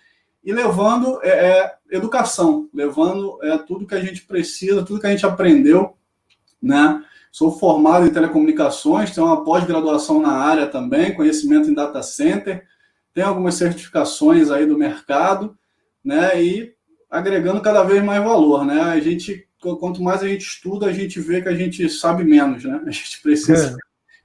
e 0.43 0.53
levando 0.53 1.21
é, 1.23 1.29
é, 1.29 1.75
educação, 1.91 2.69
levando 2.73 3.39
é, 3.43 3.59
tudo 3.59 3.87
que 3.87 3.95
a 3.95 4.01
gente 4.01 4.23
precisa, 4.23 4.83
tudo 4.83 5.01
que 5.01 5.07
a 5.07 5.11
gente 5.11 5.27
aprendeu, 5.27 5.95
né? 6.63 7.05
Sou 7.31 7.53
formado 7.53 8.07
em 8.07 8.13
telecomunicações, 8.13 9.15
tenho 9.15 9.27
uma 9.27 9.45
pós-graduação 9.45 10.21
na 10.21 10.33
área 10.33 10.67
também, 10.67 11.15
conhecimento 11.15 11.71
em 11.71 11.75
data 11.75 12.03
center, 12.03 12.65
tenho 13.15 13.29
algumas 13.29 13.55
certificações 13.55 14.51
aí 14.51 14.67
do 14.67 14.77
mercado, 14.77 15.57
né? 16.05 16.43
E 16.43 16.75
agregando 17.09 17.61
cada 17.61 17.83
vez 17.85 18.03
mais 18.03 18.23
valor, 18.23 18.65
né? 18.65 18.81
A 18.81 18.99
gente, 19.01 19.47
quanto 19.61 20.03
mais 20.03 20.23
a 20.23 20.29
gente 20.29 20.43
estuda, 20.43 20.87
a 20.87 20.93
gente 20.93 21.21
vê 21.21 21.41
que 21.41 21.49
a 21.49 21.55
gente 21.55 21.89
sabe 21.89 22.25
menos, 22.25 22.65
né? 22.65 22.81
A 22.87 22.91
gente 22.91 23.21
precisa 23.23 23.77
é. 23.77 23.77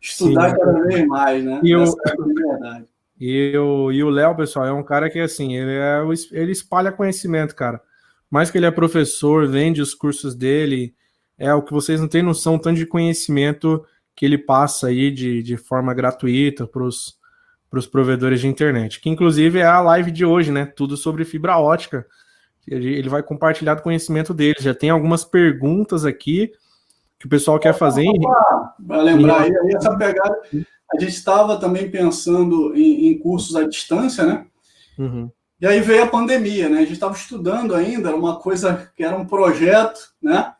estudar 0.02 0.52
Sim, 0.52 0.58
cada 0.58 0.84
vez 0.84 1.08
mais, 1.08 1.44
né? 1.44 1.62
E 1.64 1.74
Essa 1.76 1.96
é 2.08 2.12
a 2.12 2.50
verdade. 2.50 2.86
E 3.20 3.58
o, 3.58 3.92
e 3.92 4.04
o 4.04 4.10
Léo, 4.10 4.36
pessoal, 4.36 4.66
é 4.66 4.74
um 4.74 4.84
cara 4.84 5.10
que, 5.10 5.20
assim, 5.20 5.56
ele, 5.56 5.72
é, 5.72 6.04
ele 6.32 6.52
espalha 6.52 6.92
conhecimento, 6.92 7.56
cara. 7.56 7.82
Mais 8.30 8.52
que 8.52 8.58
ele 8.58 8.66
é 8.66 8.72
professor, 8.72 9.48
vende 9.48 9.82
os 9.82 9.94
cursos 9.94 10.36
dele, 10.36 10.94
é 11.38 11.54
o 11.54 11.62
que 11.62 11.74
vocês 11.74 12.00
não 12.00 12.08
têm 12.08 12.24
noção, 12.24 12.58
tanto 12.58 12.78
de 12.78 12.86
conhecimento 12.86 13.86
que 14.16 14.26
ele 14.26 14.38
passa 14.38 14.88
aí 14.88 15.12
de, 15.12 15.44
de 15.44 15.58
forma 15.58 15.94
gratuita 15.94 16.66
para 16.66 16.84
os 16.84 17.88
provedores 17.92 18.40
de 18.40 18.48
internet. 18.48 19.02
Que 19.02 19.10
inclusive 19.10 19.60
é 19.60 19.66
a 19.66 19.82
live 19.82 20.12
de 20.12 20.26
hoje, 20.26 20.52
né? 20.52 20.66
Tudo 20.66 20.96
sobre 20.96 21.26
fibra 21.26 21.58
ótica. 21.58 22.06
Ele 22.68 23.10
vai 23.10 23.22
compartilhar 23.22 23.78
o 23.78 23.82
conhecimento 23.82 24.34
dele. 24.34 24.56
Já 24.60 24.74
tem 24.74 24.90
algumas 24.90 25.24
perguntas 25.24 26.06
aqui 26.06 26.52
que 27.20 27.28
o 27.28 27.30
pessoal 27.30 27.60
quer 27.60 27.74
fazer. 27.74 28.06
Para 28.88 29.02
lembrar 29.02 29.42
aí, 29.42 29.52
essa 29.76 29.96
pegada. 29.96 30.36
A 30.94 31.00
gente 31.00 31.14
estava 31.14 31.60
também 31.60 31.90
pensando 31.92 32.76
em, 32.76 33.08
em, 33.08 33.18
cursos 33.18 33.56
à 33.56 33.68
distância, 33.68 34.26
né? 34.26 34.46
Uhum. 34.98 35.30
E 35.60 35.68
aí 35.68 35.80
veio 35.80 36.04
a 36.04 36.08
pandemia, 36.08 36.70
né? 36.70 36.78
A 36.78 36.82
gente 36.82 36.94
estava 36.94 37.14
estudando 37.14 37.76
ainda, 37.76 38.10
era 38.10 38.18
uma 38.18 38.40
coisa 38.40 38.92
que 38.96 39.04
era 39.04 39.16
um 39.16 39.26
projeto, 39.26 40.00
né? 40.22 40.54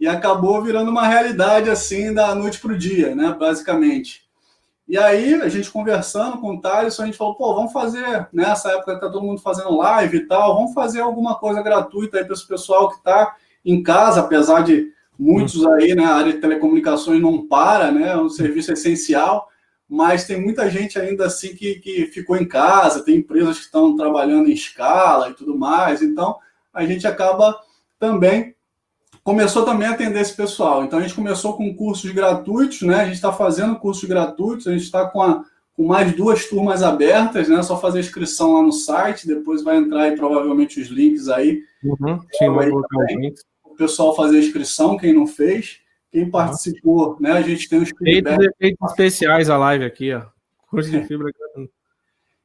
E 0.00 0.08
acabou 0.08 0.62
virando 0.62 0.90
uma 0.90 1.06
realidade 1.06 1.68
assim 1.68 2.12
da 2.14 2.34
noite 2.34 2.58
para 2.58 2.72
o 2.72 2.78
dia, 2.78 3.14
né? 3.14 3.36
Basicamente. 3.38 4.22
E 4.88 4.98
aí, 4.98 5.34
a 5.34 5.48
gente 5.48 5.70
conversando 5.70 6.38
com 6.38 6.56
o 6.56 6.60
Thales, 6.60 6.98
a 6.98 7.04
gente 7.06 7.16
falou, 7.16 7.36
pô, 7.36 7.54
vamos 7.54 7.72
fazer, 7.72 8.26
nessa 8.32 8.72
época 8.72 8.98
tá 8.98 9.08
todo 9.08 9.22
mundo 9.22 9.40
fazendo 9.40 9.76
live 9.76 10.16
e 10.16 10.26
tal, 10.26 10.56
vamos 10.56 10.74
fazer 10.74 11.00
alguma 11.00 11.38
coisa 11.38 11.62
gratuita 11.62 12.18
aí 12.18 12.24
para 12.24 12.32
esse 12.32 12.48
pessoal 12.48 12.88
que 12.88 12.96
está 12.96 13.36
em 13.64 13.82
casa, 13.84 14.20
apesar 14.20 14.64
de 14.64 14.90
muitos 15.16 15.64
aí, 15.64 15.94
né, 15.94 16.04
a 16.04 16.16
área 16.16 16.32
de 16.32 16.40
telecomunicações 16.40 17.20
não 17.20 17.46
para, 17.46 17.92
né, 17.92 18.08
é 18.08 18.16
um 18.16 18.28
serviço 18.28 18.72
essencial, 18.72 19.46
mas 19.88 20.24
tem 20.24 20.40
muita 20.40 20.68
gente 20.68 20.98
ainda 20.98 21.26
assim 21.26 21.54
que, 21.54 21.76
que 21.76 22.06
ficou 22.06 22.36
em 22.36 22.48
casa, 22.48 23.04
tem 23.04 23.18
empresas 23.18 23.58
que 23.58 23.64
estão 23.66 23.94
trabalhando 23.94 24.48
em 24.48 24.54
escala 24.54 25.28
e 25.28 25.34
tudo 25.34 25.56
mais, 25.56 26.02
então 26.02 26.36
a 26.74 26.84
gente 26.84 27.06
acaba 27.06 27.56
também 27.96 28.56
começou 29.22 29.64
também 29.64 29.88
a 29.88 29.92
atender 29.92 30.20
esse 30.20 30.34
pessoal. 30.34 30.84
Então 30.84 30.98
a 30.98 31.02
gente 31.02 31.14
começou 31.14 31.56
com 31.56 31.74
cursos 31.74 32.10
gratuitos, 32.10 32.82
né? 32.82 32.96
A 32.96 33.04
gente 33.04 33.14
está 33.14 33.32
fazendo 33.32 33.78
cursos 33.78 34.08
gratuitos, 34.08 34.66
a 34.66 34.72
gente 34.72 34.84
está 34.84 35.06
com, 35.06 35.22
a, 35.22 35.44
com 35.74 35.86
mais 35.86 36.14
duas 36.14 36.46
turmas 36.46 36.82
abertas, 36.82 37.48
né? 37.48 37.62
Só 37.62 37.78
fazer 37.78 38.00
inscrição 38.00 38.54
lá 38.54 38.62
no 38.62 38.72
site, 38.72 39.26
depois 39.26 39.62
vai 39.62 39.76
entrar 39.76 40.02
aí 40.02 40.16
provavelmente 40.16 40.80
os 40.80 40.88
links 40.88 41.28
aí. 41.28 41.62
Uhum, 41.82 42.20
sim, 42.32 42.48
aí 42.58 42.70
o 43.64 43.74
pessoal 43.76 44.14
fazer 44.14 44.36
a 44.36 44.40
inscrição, 44.40 44.96
quem 44.96 45.12
não 45.12 45.26
fez. 45.26 45.80
Quem 46.10 46.28
participou, 46.28 47.16
né? 47.20 47.30
A 47.32 47.42
gente 47.42 47.68
tem 47.68 47.80
os 47.80 47.90
feedbacks. 47.96 48.46
efeitos 48.46 48.90
especiais 48.90 49.48
a 49.48 49.56
live 49.56 49.84
aqui, 49.84 50.12
ó. 50.12 50.22
Curso 50.68 50.90
de 50.90 51.04
fibra. 51.06 51.30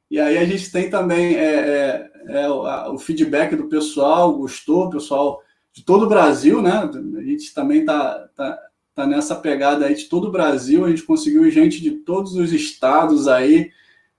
E 0.08 0.20
aí 0.20 0.38
a 0.38 0.44
gente 0.44 0.70
tem 0.70 0.88
também 0.88 1.34
é, 1.34 2.08
é, 2.28 2.42
é 2.42 2.48
o 2.48 2.96
feedback 2.96 3.56
do 3.56 3.68
pessoal, 3.68 4.32
gostou, 4.38 4.86
o 4.86 4.90
pessoal 4.90 5.42
de 5.76 5.84
todo 5.84 6.06
o 6.06 6.08
Brasil, 6.08 6.62
né? 6.62 6.88
A 7.18 7.22
gente 7.22 7.52
também 7.52 7.84
tá, 7.84 8.30
tá, 8.34 8.58
tá 8.94 9.06
nessa 9.06 9.36
pegada 9.36 9.84
aí 9.84 9.94
de 9.94 10.06
todo 10.06 10.28
o 10.28 10.32
Brasil, 10.32 10.86
a 10.86 10.88
gente 10.88 11.02
conseguiu 11.02 11.48
gente 11.50 11.82
de 11.82 11.90
todos 11.90 12.34
os 12.34 12.50
estados 12.50 13.28
aí, 13.28 13.70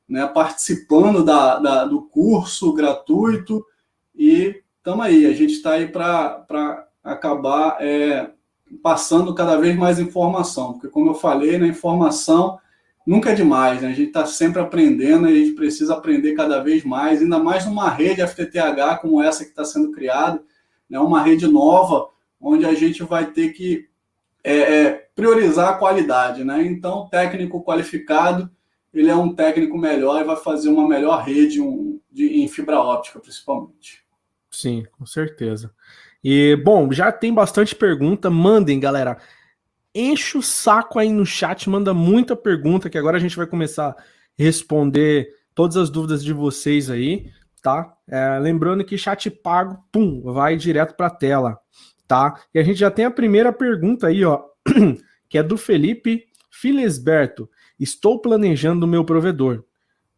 né, 0.07 0.27
participando 0.27 1.25
da, 1.25 1.57
da 1.57 1.85
do 1.85 2.03
curso 2.03 2.71
gratuito. 2.73 3.65
E 4.15 4.61
estamos 4.77 5.03
aí, 5.03 5.25
a 5.25 5.33
gente 5.33 5.53
está 5.53 5.71
aí 5.71 5.87
para 5.87 6.87
acabar 7.03 7.77
é, 7.81 8.29
passando 8.83 9.33
cada 9.33 9.57
vez 9.57 9.75
mais 9.75 9.97
informação, 9.97 10.73
porque 10.73 10.89
como 10.89 11.09
eu 11.09 11.15
falei, 11.15 11.53
na 11.53 11.65
né, 11.65 11.67
informação 11.69 12.59
nunca 13.03 13.31
é 13.31 13.35
demais, 13.35 13.81
né? 13.81 13.87
a 13.87 13.93
gente 13.93 14.09
está 14.09 14.27
sempre 14.27 14.61
aprendendo 14.61 15.27
e 15.27 15.31
a 15.31 15.35
gente 15.35 15.55
precisa 15.55 15.95
aprender 15.95 16.35
cada 16.35 16.61
vez 16.61 16.83
mais, 16.83 17.19
ainda 17.19 17.39
mais 17.39 17.65
numa 17.65 17.89
rede 17.89 18.21
FTTH 18.21 18.99
como 19.01 19.23
essa 19.23 19.43
que 19.43 19.49
está 19.49 19.65
sendo 19.65 19.91
criada, 19.91 20.39
né, 20.89 20.99
uma 20.99 21.21
rede 21.21 21.47
nova, 21.47 22.09
onde 22.39 22.65
a 22.65 22.73
gente 22.73 23.03
vai 23.03 23.31
ter 23.31 23.49
que 23.49 23.87
é, 24.43 24.57
é, 24.57 25.09
priorizar 25.15 25.69
a 25.69 25.77
qualidade. 25.77 26.43
Né? 26.43 26.65
Então, 26.65 27.07
técnico 27.09 27.63
qualificado, 27.63 28.49
ele 28.93 29.09
é 29.09 29.15
um 29.15 29.33
técnico 29.33 29.77
melhor 29.77 30.21
e 30.21 30.25
vai 30.25 30.35
fazer 30.35 30.69
uma 30.69 30.87
melhor 30.87 31.23
rede 31.23 31.61
um, 31.61 31.99
de, 32.11 32.41
em 32.41 32.47
fibra 32.47 32.79
óptica, 32.79 33.19
principalmente. 33.19 34.03
Sim, 34.49 34.85
com 34.97 35.05
certeza. 35.05 35.71
E, 36.23 36.55
bom, 36.63 36.91
já 36.91 37.11
tem 37.11 37.33
bastante 37.33 37.75
pergunta. 37.75 38.29
Mandem, 38.29 38.79
galera. 38.79 39.17
Enche 39.93 40.37
o 40.37 40.41
saco 40.41 40.99
aí 40.99 41.11
no 41.11 41.25
chat, 41.25 41.69
manda 41.69 41.93
muita 41.93 42.35
pergunta, 42.35 42.89
que 42.89 42.97
agora 42.97 43.17
a 43.17 43.19
gente 43.19 43.35
vai 43.35 43.47
começar 43.47 43.89
a 43.89 43.95
responder 44.37 45.33
todas 45.55 45.75
as 45.75 45.89
dúvidas 45.89 46.23
de 46.23 46.33
vocês 46.33 46.89
aí 46.89 47.31
tá? 47.67 47.93
É, 48.07 48.39
lembrando 48.39 48.85
que 48.85 48.97
chat 48.97 49.29
pago, 49.29 49.77
pum, 49.91 50.21
vai 50.21 50.55
direto 50.55 50.95
para 50.95 51.07
a 51.07 51.09
tela, 51.09 51.59
tá? 52.07 52.39
E 52.53 52.59
a 52.59 52.63
gente 52.63 52.79
já 52.79 52.89
tem 52.89 53.03
a 53.03 53.11
primeira 53.11 53.51
pergunta 53.51 54.07
aí, 54.07 54.23
ó, 54.23 54.41
que 55.27 55.37
é 55.37 55.43
do 55.43 55.57
Felipe 55.57 56.23
Filesberto. 56.49 57.49
Estou 57.77 58.21
planejando 58.21 58.85
o 58.85 58.89
meu 58.89 59.03
provedor. 59.03 59.65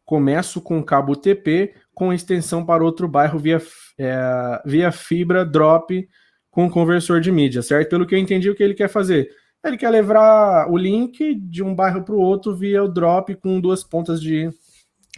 Começo 0.06 0.62
com 0.62 0.84
cabo 0.84 1.16
TP 1.16 1.74
com 1.92 2.14
extensão 2.14 2.64
para 2.64 2.84
outro 2.84 3.08
bairro 3.08 3.40
via, 3.40 3.60
é, 3.98 4.62
via 4.64 4.92
fibra 4.92 5.44
drop 5.44 6.08
com 6.52 6.70
conversor 6.70 7.20
de 7.20 7.32
mídia, 7.32 7.64
certo? 7.64 7.90
Pelo 7.90 8.06
que 8.06 8.14
eu 8.14 8.20
entendi, 8.20 8.48
o 8.48 8.56
que 8.56 8.62
ele 8.62 8.76
quer 8.76 8.90
fazer? 8.90 9.28
Ele 9.66 9.76
quer 9.76 9.90
levar 9.90 10.70
o 10.70 10.78
link 10.78 11.34
de 11.34 11.64
um 11.64 11.74
bairro 11.74 12.04
para 12.04 12.14
o 12.14 12.22
outro 12.22 12.56
via 12.56 12.84
o 12.84 12.88
drop 12.88 13.34
com 13.38 13.60
duas 13.60 13.84
pontas 13.84 14.22
de 14.22 14.52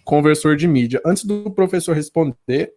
conversor 0.04 0.56
de 0.56 0.68
mídia. 0.68 1.02
Antes 1.06 1.24
do 1.24 1.50
professor 1.52 1.96
responder, 1.96 2.74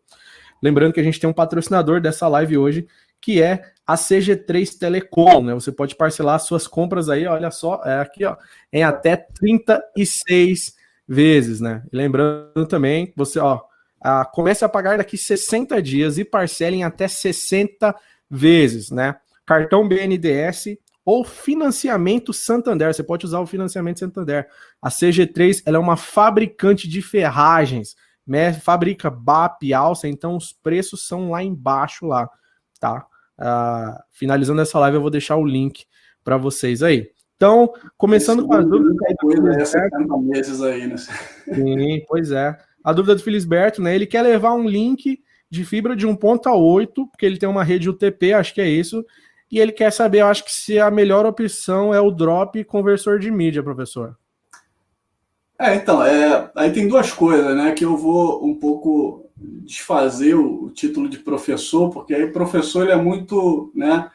lembrando 0.62 0.92
que 0.92 1.00
a 1.00 1.04
gente 1.04 1.20
tem 1.20 1.28
um 1.28 1.34
patrocinador 1.34 2.00
dessa 2.00 2.28
live 2.28 2.56
hoje, 2.56 2.86
que 3.20 3.40
é 3.40 3.72
a 3.86 3.94
CG3 3.94 4.78
Telecom, 4.78 5.42
né? 5.42 5.54
Você 5.54 5.72
pode 5.72 5.94
parcelar 5.96 6.38
suas 6.40 6.66
compras 6.66 7.08
aí, 7.08 7.26
olha 7.26 7.50
só, 7.50 7.80
é 7.84 8.00
aqui, 8.00 8.24
ó, 8.24 8.36
em 8.72 8.82
até 8.82 9.16
36 9.16 10.74
vezes, 11.06 11.60
né? 11.60 11.82
Lembrando 11.92 12.66
também, 12.66 13.12
você, 13.16 13.38
ó, 13.38 13.60
a, 14.00 14.24
comece 14.24 14.64
a 14.64 14.68
pagar 14.68 14.98
daqui 14.98 15.16
60 15.16 15.80
dias 15.80 16.18
e 16.18 16.24
parcele 16.24 16.76
em 16.76 16.84
até 16.84 17.08
60 17.08 17.94
vezes, 18.30 18.90
né? 18.90 19.16
Cartão 19.46 19.86
BNDES 19.86 20.78
ou 21.04 21.24
financiamento 21.24 22.32
Santander. 22.32 22.92
Você 22.92 23.02
pode 23.02 23.26
usar 23.26 23.40
o 23.40 23.46
financiamento 23.46 23.98
Santander. 23.98 24.48
A 24.80 24.88
CG3 24.88 25.62
ela 25.66 25.76
é 25.76 25.80
uma 25.80 25.96
fabricante 25.96 26.88
de 26.88 27.02
ferragens, 27.02 27.94
né? 28.26 28.52
fabrica 28.52 29.10
BAP, 29.10 29.72
alça, 29.74 30.08
então 30.08 30.36
os 30.36 30.52
preços 30.52 31.06
são 31.06 31.30
lá 31.30 31.42
embaixo 31.42 32.06
lá, 32.06 32.28
tá? 32.80 33.06
Uh, 33.38 33.98
finalizando 34.12 34.62
essa 34.62 34.78
live, 34.78 34.96
eu 34.96 35.02
vou 35.02 35.10
deixar 35.10 35.36
o 35.36 35.44
link 35.44 35.84
para 36.22 36.36
vocês 36.36 36.82
aí. 36.82 37.10
Então, 37.36 37.72
começando 37.98 38.46
com 38.46 38.54
as 38.54 38.64
dúvidas. 38.64 38.96
Aí 39.06 39.14
meses 40.22 40.62
aí, 40.62 40.86
né? 40.86 40.96
Sim, 40.96 42.04
pois 42.08 42.30
é. 42.30 42.56
A 42.82 42.92
dúvida 42.92 43.16
do 43.16 43.22
Felisberto, 43.22 43.82
né? 43.82 43.94
Ele 43.94 44.06
quer 44.06 44.22
levar 44.22 44.54
um 44.54 44.68
link 44.68 45.20
de 45.50 45.64
fibra 45.64 45.94
de 45.94 46.06
1.8, 46.06 46.92
porque 47.10 47.26
ele 47.26 47.38
tem 47.38 47.48
uma 47.48 47.64
rede 47.64 47.90
UTP, 47.90 48.32
acho 48.32 48.54
que 48.54 48.60
é 48.60 48.68
isso. 48.68 49.04
E 49.54 49.60
ele 49.60 49.72
quer 49.72 49.92
saber, 49.92 50.20
eu 50.20 50.26
acho 50.26 50.44
que 50.44 50.52
se 50.52 50.78
a 50.78 50.90
melhor 50.90 51.24
opção 51.24 51.94
é 51.94 52.00
o 52.00 52.10
drop 52.10 52.62
conversor 52.64 53.18
de 53.18 53.30
mídia, 53.30 53.62
professor. 53.62 54.16
É, 55.58 55.76
então, 55.76 56.04
é, 56.04 56.50
aí 56.56 56.72
tem 56.72 56.88
duas 56.88 57.12
coisas, 57.12 57.56
né? 57.56 57.72
Que 57.72 57.84
eu 57.84 57.96
vou 57.96 58.44
um 58.44 58.54
pouco 58.54 59.30
desfazer 59.36 60.34
o, 60.34 60.64
o 60.64 60.70
título 60.70 61.08
de 61.08 61.18
professor, 61.18 61.90
porque 61.90 62.12
aí 62.12 62.26
professor 62.26 62.82
ele 62.82 62.92
é 62.92 62.96
muito, 62.96 63.70
né? 63.74 64.10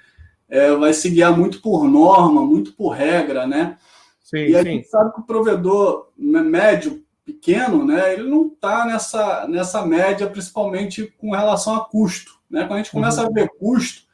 é, 0.49 0.75
vai 0.75 0.91
se 0.93 1.09
guiar 1.09 1.37
muito 1.37 1.61
por 1.61 1.87
norma, 1.87 2.41
muito 2.41 2.73
por 2.73 2.89
regra, 2.89 3.45
né? 3.45 3.77
Sim, 4.23 4.47
e 4.47 4.55
a 4.55 4.63
sim. 4.63 4.71
gente 4.71 4.87
sabe 4.87 5.13
que 5.13 5.21
o 5.21 5.23
provedor 5.23 6.09
médio, 6.17 7.03
pequeno, 7.23 7.85
né, 7.85 8.13
ele 8.13 8.29
não 8.29 8.47
está 8.47 8.85
nessa, 8.85 9.47
nessa 9.47 9.85
média, 9.85 10.27
principalmente 10.27 11.13
com 11.17 11.31
relação 11.31 11.75
a 11.75 11.85
custo. 11.85 12.39
Né? 12.49 12.61
Quando 12.61 12.73
a 12.73 12.77
gente 12.77 12.91
começa 12.91 13.21
uhum. 13.21 13.27
a 13.27 13.31
ver 13.31 13.49
custo, 13.59 14.08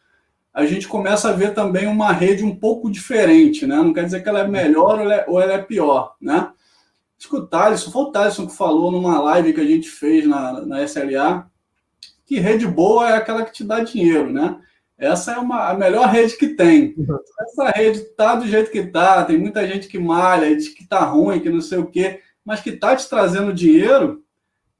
a 0.55 0.65
gente 0.65 0.88
começa 0.88 1.27
a 1.27 1.33
ver 1.33 1.53
também 1.53 1.85
uma 1.85 2.13
rede 2.13 2.41
um 2.41 2.55
pouco 2.55 2.89
diferente, 2.89 3.67
né? 3.67 3.75
Não 3.75 3.91
quer 3.91 4.05
dizer 4.05 4.24
que 4.24 4.29
ela 4.29 4.39
é 4.39 4.47
melhor 4.47 4.95
ou 4.95 5.01
ela 5.01 5.13
é, 5.15 5.25
ou 5.27 5.41
ela 5.41 5.53
é 5.53 5.62
pior, 5.62 6.15
né? 6.19 6.50
Acho 7.19 7.29
que 7.29 7.35
o 7.35 7.45
Thaleson, 7.45 7.91
foi 7.91 8.03
o 8.03 8.12
Thaleson 8.12 8.47
que 8.47 8.55
falou 8.55 8.89
numa 8.89 9.19
live 9.21 9.53
que 9.53 9.59
a 9.59 9.65
gente 9.65 9.89
fez 9.89 10.25
na, 10.25 10.65
na 10.65 10.81
SLA, 10.83 11.45
que 12.25 12.39
rede 12.39 12.65
boa 12.65 13.09
é 13.09 13.17
aquela 13.17 13.43
que 13.43 13.51
te 13.51 13.65
dá 13.65 13.81
dinheiro, 13.81 14.31
né? 14.31 14.57
Essa 14.97 15.33
é 15.33 15.38
uma, 15.38 15.69
a 15.69 15.74
melhor 15.74 16.07
rede 16.07 16.38
que 16.38 16.47
tem. 16.47 16.95
Uhum. 16.97 17.17
Essa 17.41 17.69
rede 17.71 18.00
está 18.00 18.35
do 18.35 18.47
jeito 18.47 18.71
que 18.71 18.79
está, 18.79 19.25
tem 19.25 19.38
muita 19.38 19.67
gente 19.67 19.89
que 19.89 20.00
malha, 20.00 20.55
diz 20.55 20.69
que 20.69 20.83
está 20.83 21.03
ruim, 21.03 21.41
que 21.41 21.50
não 21.50 21.59
sei 21.59 21.79
o 21.79 21.88
quê, 21.88 22.21
mas 22.45 22.62
que 22.62 22.69
está 22.69 22.95
te 22.95 23.09
trazendo 23.09 23.51
dinheiro, 23.51 24.24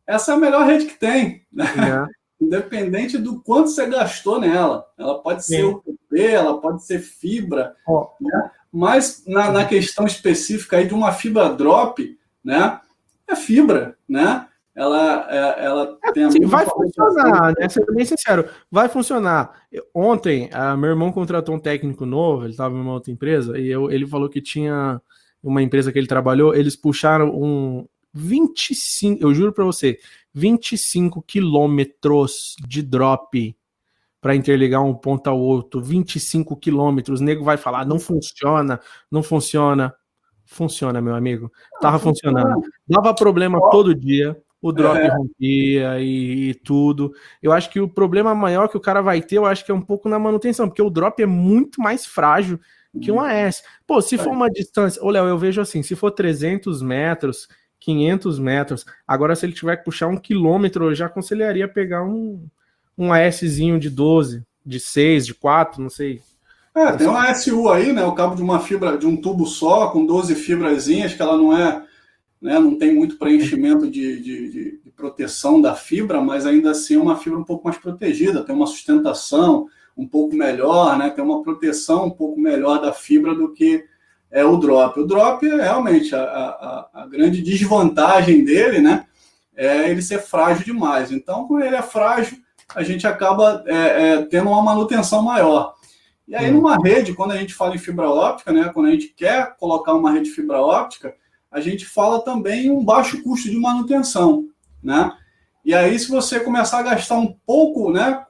essa 0.08 0.32
é 0.32 0.36
a 0.36 0.39
melhor 0.39 0.65
rede 0.65 0.86
que 0.86 0.98
tem. 0.98 1.41
Né? 1.51 1.65
É. 1.65 2.25
Independente 2.39 3.18
do 3.18 3.42
quanto 3.42 3.70
você 3.70 3.86
gastou 3.86 4.39
nela. 4.39 4.86
Ela 4.98 5.22
pode 5.22 5.46
Sim. 5.46 5.56
ser 5.56 5.63
UTP, 5.63 6.22
ela 6.22 6.60
pode 6.60 6.86
ser 6.86 7.00
fibra, 7.00 7.75
oh. 7.88 8.08
né? 8.20 8.51
mas 8.72 9.24
na, 9.25 9.51
na 9.51 9.65
questão 9.65 10.06
específica 10.06 10.77
aí 10.77 10.88
de 10.88 10.94
uma 10.94 11.13
fibra 11.13 11.50
drop, 11.50 12.18
né? 12.44 12.80
É 13.27 13.36
fibra, 13.36 13.98
né? 14.08 14.48
ela, 14.75 15.27
é, 15.30 15.65
ela 15.65 15.98
é, 16.04 16.12
tem 16.12 16.30
Sim, 16.30 16.46
vai 16.46 16.65
funcionar, 16.65 17.54
né? 17.58 17.70
Sendo 17.70 17.94
bem 17.94 18.04
sincero, 18.04 18.50
vai 18.70 18.89
funcionar. 18.89 19.62
Ontem, 19.94 20.50
a, 20.51 20.75
meu 20.75 20.89
irmão 20.89 21.13
contratou 21.13 21.56
um 21.56 21.60
técnico 21.60 22.06
novo, 22.06 22.44
ele 22.44 22.51
estava 22.51 22.75
em 22.75 22.82
uma 22.82 22.92
outra 22.92 23.12
empresa, 23.12 23.58
e 23.58 23.68
eu, 23.68 23.89
ele 23.89 24.06
falou 24.06 24.27
que 24.27 24.42
tinha 24.42 25.01
uma 25.42 25.62
empresa 25.62 25.94
que 25.94 25.98
ele 25.98 26.08
trabalhou, 26.08 26.54
eles 26.54 26.75
puxaram 26.75 27.30
um 27.30 27.88
25, 28.16 29.22
eu 29.22 29.34
juro 29.34 29.52
para 29.52 29.66
você, 29.66 30.00
25 30.34 31.22
quilômetros 31.22 32.56
de 32.66 32.82
drop 32.82 33.56
para 34.22 34.36
interligar 34.36 34.84
um 34.84 34.94
ponto 34.94 35.28
ao 35.28 35.40
outro, 35.40 35.82
25 35.82 36.56
quilômetros, 36.56 37.22
o 37.22 37.24
nego 37.24 37.44
vai 37.44 37.58
falar, 37.58 37.86
não 37.86 38.00
funciona, 38.00 38.80
não 39.12 39.22
funciona. 39.22 39.94
Funciona, 40.48 41.02
meu 41.02 41.16
amigo. 41.16 41.52
Tava 41.82 41.98
funcionando. 41.98 42.62
Dava 42.88 43.16
problema 43.16 43.60
todo 43.72 43.96
dia 43.96 44.40
o 44.66 44.72
drop 44.72 44.98
é. 44.98 45.08
rompia 45.10 46.00
e, 46.00 46.50
e, 46.50 46.54
tudo. 46.56 47.14
Eu 47.42 47.52
acho 47.52 47.70
que 47.70 47.80
o 47.80 47.88
problema 47.88 48.34
maior 48.34 48.68
que 48.68 48.76
o 48.76 48.82
cara 48.82 49.00
vai 49.00 49.22
ter, 49.22 49.38
eu 49.38 49.46
acho 49.46 49.64
que 49.64 49.72
é 49.72 49.76
um 49.76 49.82
pouco 49.82 50.10
na 50.10 50.18
manutenção, 50.18 50.68
porque 50.68 50.82
o 50.82 50.90
drop 50.90 51.22
é 51.22 51.26
muito 51.28 51.80
mais 51.80 52.04
frágil 52.04 52.60
que 53.00 53.12
um 53.12 53.20
AS. 53.20 53.62
Pô, 53.86 54.02
se 54.02 54.18
for 54.18 54.30
é. 54.30 54.32
uma 54.32 54.50
distância, 54.50 55.04
ô 55.04 55.12
Léo, 55.12 55.28
eu 55.28 55.38
vejo 55.38 55.62
assim, 55.62 55.84
se 55.84 55.96
for 55.96 56.10
300 56.10 56.82
metros, 56.82 57.48
500 57.86 58.39
metros, 58.39 58.86
agora 59.08 59.36
se 59.36 59.46
ele 59.46 59.54
tiver 59.54 59.77
que 59.77 59.86
puxar 59.86 60.08
um 60.08 60.18
quilômetro, 60.18 60.86
eu 60.86 60.96
já 60.96 61.06
aconselharia 61.06 61.68
pegar 61.68 62.04
um, 62.04 62.44
um 62.98 63.13
ASzinho 63.13 63.80
de 63.80 63.92
12, 63.92 64.44
de 64.66 64.79
6, 64.79 65.27
de 65.27 65.33
4, 65.36 65.81
não 65.83 65.90
sei. 65.90 66.20
É, 66.74 66.92
tem 66.94 67.07
um 67.07 67.16
ASU 67.16 67.70
aí, 67.70 67.94
né, 67.94 68.03
o 68.03 68.14
cabo 68.14 68.36
de 68.36 68.42
uma 68.42 68.60
fibra, 68.60 68.98
de 68.98 69.05
um 69.05 69.16
tubo 69.16 69.46
só, 69.46 69.90
com 69.92 70.03
12 70.03 70.33
fibrazinhas, 70.33 71.14
que 71.14 71.22
ela 71.22 71.38
não 71.38 71.55
é 71.55 71.83
né? 72.42 72.60
não 72.60 72.75
tem 72.77 72.94
muito 72.94 73.18
preenchimento 73.18 73.90
de, 73.90 74.20
de, 74.20 74.50
de, 74.50 74.79
de, 74.83 74.92
proteção 74.92 75.62
da 75.62 75.75
fibra, 75.75 76.22
mas 76.22 76.46
ainda 76.46 76.72
assim 76.72 76.96
é 76.96 77.00
uma 77.00 77.18
fibra 77.18 77.40
um 77.40 77.44
pouco 77.44 77.66
mais 77.66 77.77
protegida, 77.77 78.44
tem 78.44 78.55
uma 78.55 78.68
sustentação 78.68 79.68
um 79.96 80.07
pouco 80.07 80.36
melhor, 80.36 80.98
né? 80.98 81.10
tem 81.10 81.24
uma 81.24 81.42
proteção 81.44 82.05
um 82.05 82.12
pouco 82.12 82.40
melhor 82.40 82.81
da 82.81 82.92
fibra 82.92 83.33
do 83.33 83.53
que 83.53 83.86
é 84.36 84.44
o 84.44 84.58
drop. 84.58 85.00
O 85.00 85.08
drop 85.08 85.48
é 85.48 85.64
realmente 85.64 86.14
a, 86.14 86.22
a, 86.22 86.90
a 86.94 87.08
grande 87.08 87.42
desvantagem 87.42 88.44
dele, 88.44 88.82
né? 88.82 89.06
É 89.56 89.90
ele 89.90 90.02
ser 90.02 90.20
frágil 90.20 90.66
demais. 90.66 91.10
Então, 91.10 91.48
quando 91.48 91.64
ele 91.64 91.78
é 91.78 91.82
frágil, 91.82 92.38
a 92.76 92.84
gente 92.84 93.08
acaba 93.08 93.64
é, 93.66 93.76
é, 93.76 94.22
tendo 94.24 94.50
uma 94.50 94.62
manutenção 94.62 95.22
maior. 95.22 95.74
E 96.28 96.36
aí, 96.36 96.52
hum. 96.52 96.56
numa 96.56 96.76
rede, 96.76 97.14
quando 97.14 97.32
a 97.32 97.38
gente 97.38 97.54
fala 97.54 97.76
em 97.76 97.80
fibra 97.80 98.10
óptica, 98.10 98.52
né? 98.52 98.70
Quando 98.74 98.88
a 98.88 98.92
gente 98.92 99.08
quer 99.08 99.56
colocar 99.56 99.94
uma 99.94 100.12
rede 100.12 100.30
fibra 100.30 100.60
óptica, 100.60 101.16
a 101.50 101.62
gente 101.62 101.86
fala 101.86 102.20
também 102.20 102.70
um 102.70 102.84
baixo 102.84 103.24
custo 103.24 103.50
de 103.50 103.58
manutenção, 103.58 104.50
né? 104.84 105.14
E 105.64 105.74
aí, 105.74 105.98
se 105.98 106.10
você 106.10 106.42
começar 106.42 106.80
a 106.80 106.84
gastar 106.84 107.16
um 107.16 107.34
pouco, 107.46 107.90
né, 107.90 108.26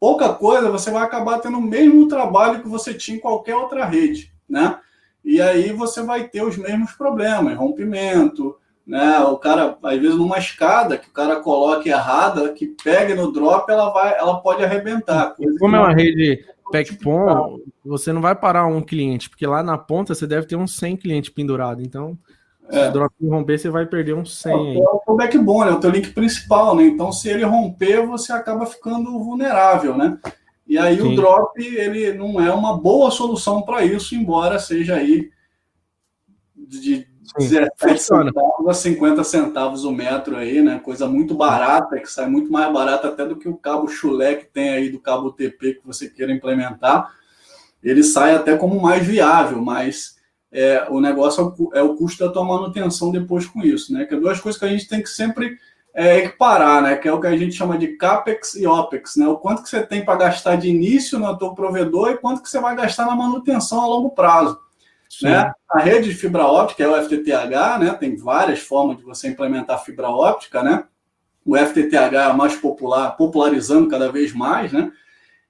pouca 0.00 0.34
coisa, 0.34 0.68
você 0.68 0.90
vai 0.90 1.04
acabar 1.04 1.38
tendo 1.38 1.58
o 1.58 1.62
mesmo 1.62 2.08
trabalho 2.08 2.60
que 2.60 2.68
você 2.68 2.92
tinha 2.92 3.16
em 3.16 3.20
qualquer 3.20 3.54
outra 3.54 3.84
rede, 3.84 4.32
né? 4.48 4.78
E 5.24 5.40
aí 5.40 5.72
você 5.72 6.02
vai 6.02 6.24
ter 6.24 6.42
os 6.42 6.56
mesmos 6.56 6.92
problemas, 6.92 7.56
rompimento, 7.56 8.56
né? 8.86 9.18
O 9.20 9.38
cara, 9.38 9.78
às 9.82 9.98
vezes, 9.98 10.16
numa 10.16 10.38
escada 10.38 10.98
que 10.98 11.08
o 11.08 11.12
cara 11.12 11.36
coloque 11.36 11.88
errada, 11.88 12.52
que 12.52 12.74
pegue 12.84 13.14
no 13.14 13.32
drop, 13.32 13.70
ela 13.70 13.90
vai, 13.90 14.18
ela 14.18 14.40
pode 14.40 14.62
arrebentar. 14.62 15.34
Como 15.58 15.76
é 15.76 15.78
uma 15.78 15.94
rede 15.94 16.44
PECPON, 16.70 17.60
você 17.84 18.12
não 18.12 18.20
vai 18.20 18.34
parar 18.34 18.66
um 18.66 18.82
cliente, 18.82 19.30
porque 19.30 19.46
lá 19.46 19.62
na 19.62 19.78
ponta 19.78 20.14
você 20.14 20.26
deve 20.26 20.46
ter 20.46 20.56
uns 20.56 20.76
100 20.76 20.96
clientes 20.96 21.30
pendurados, 21.30 21.84
então 21.84 22.18
se 22.70 22.78
é. 22.78 22.88
o 22.88 22.92
drop 22.92 23.14
romper, 23.26 23.58
você 23.58 23.68
vai 23.68 23.86
perder 23.86 24.14
uns 24.14 24.40
100 24.40 24.52
aí. 24.52 24.78
É 24.78 24.84
o 25.06 25.16
backbone, 25.16 25.70
é 25.70 25.74
o 25.74 25.80
teu 25.80 25.90
link 25.90 26.10
principal, 26.10 26.74
né? 26.74 26.84
Então, 26.84 27.12
se 27.12 27.28
ele 27.28 27.44
romper, 27.44 28.06
você 28.06 28.32
acaba 28.32 28.64
ficando 28.64 29.22
vulnerável, 29.22 29.96
né? 29.96 30.18
E 30.66 30.78
aí 30.78 30.96
Sim. 30.96 31.12
o 31.12 31.16
drop, 31.16 31.60
ele 31.60 32.12
não 32.14 32.40
é 32.40 32.52
uma 32.52 32.76
boa 32.76 33.10
solução 33.10 33.62
para 33.62 33.84
isso, 33.84 34.14
embora 34.14 34.58
seja 34.58 34.96
aí 34.96 35.30
de 36.56 37.06
17 37.38 37.98
centavos 37.98 38.68
a 38.68 38.74
50 38.74 39.24
centavos 39.24 39.84
o 39.84 39.92
metro 39.92 40.36
aí, 40.36 40.62
né? 40.62 40.78
Coisa 40.78 41.06
muito 41.06 41.34
barata, 41.34 41.98
que 41.98 42.10
sai 42.10 42.28
muito 42.28 42.50
mais 42.50 42.72
barata 42.72 43.08
até 43.08 43.26
do 43.26 43.36
que 43.36 43.48
o 43.48 43.56
cabo 43.56 43.88
chulé 43.88 44.34
que 44.36 44.46
tem 44.46 44.70
aí 44.70 44.88
do 44.90 45.00
cabo 45.00 45.32
TP 45.32 45.74
que 45.74 45.86
você 45.86 46.08
queira 46.08 46.32
implementar. 46.32 47.14
Ele 47.82 48.02
sai 48.02 48.34
até 48.34 48.56
como 48.56 48.80
mais 48.80 49.06
viável, 49.06 49.60
mas 49.60 50.16
é, 50.52 50.86
o 50.88 51.00
negócio 51.00 51.54
é 51.74 51.82
o 51.82 51.96
custo 51.96 52.24
da 52.24 52.32
tua 52.32 52.44
manutenção 52.44 53.10
depois 53.10 53.46
com 53.46 53.62
isso, 53.62 53.92
né? 53.92 54.04
Que 54.04 54.14
é 54.14 54.20
duas 54.20 54.40
coisas 54.40 54.58
que 54.58 54.64
a 54.64 54.70
gente 54.70 54.88
tem 54.88 55.02
que 55.02 55.08
sempre 55.08 55.58
é, 55.94 56.18
equiparar, 56.18 56.82
né? 56.82 56.96
Que 56.96 57.06
é 57.06 57.12
o 57.12 57.20
que 57.20 57.28
a 57.28 57.36
gente 57.36 57.54
chama 57.54 57.78
de 57.78 57.96
CAPEX 57.96 58.56
e 58.56 58.66
OPEX, 58.66 59.14
né? 59.16 59.28
O 59.28 59.36
quanto 59.36 59.62
que 59.62 59.68
você 59.68 59.86
tem 59.86 60.04
para 60.04 60.16
gastar 60.16 60.56
de 60.56 60.68
início 60.68 61.18
no 61.20 61.38
teu 61.38 61.54
provedor 61.54 62.10
e 62.10 62.18
quanto 62.18 62.42
que 62.42 62.48
você 62.48 62.60
vai 62.60 62.74
gastar 62.74 63.06
na 63.06 63.14
manutenção 63.14 63.80
a 63.80 63.86
longo 63.86 64.10
prazo. 64.10 64.58
Né? 65.22 65.52
A 65.70 65.78
rede 65.78 66.08
de 66.08 66.14
fibra 66.16 66.44
óptica 66.44 66.82
é 66.82 66.88
o 66.88 67.04
FTTH, 67.04 67.78
né? 67.78 67.96
Tem 67.98 68.16
várias 68.16 68.58
formas 68.58 68.96
de 68.96 69.04
você 69.04 69.28
implementar 69.28 69.84
fibra 69.84 70.08
óptica, 70.08 70.60
né? 70.60 70.84
O 71.44 71.56
FTTH 71.56 71.94
é 71.94 72.32
mais 72.32 72.56
popular, 72.56 73.16
popularizando 73.16 73.88
cada 73.88 74.10
vez 74.10 74.32
mais, 74.32 74.72
né? 74.72 74.90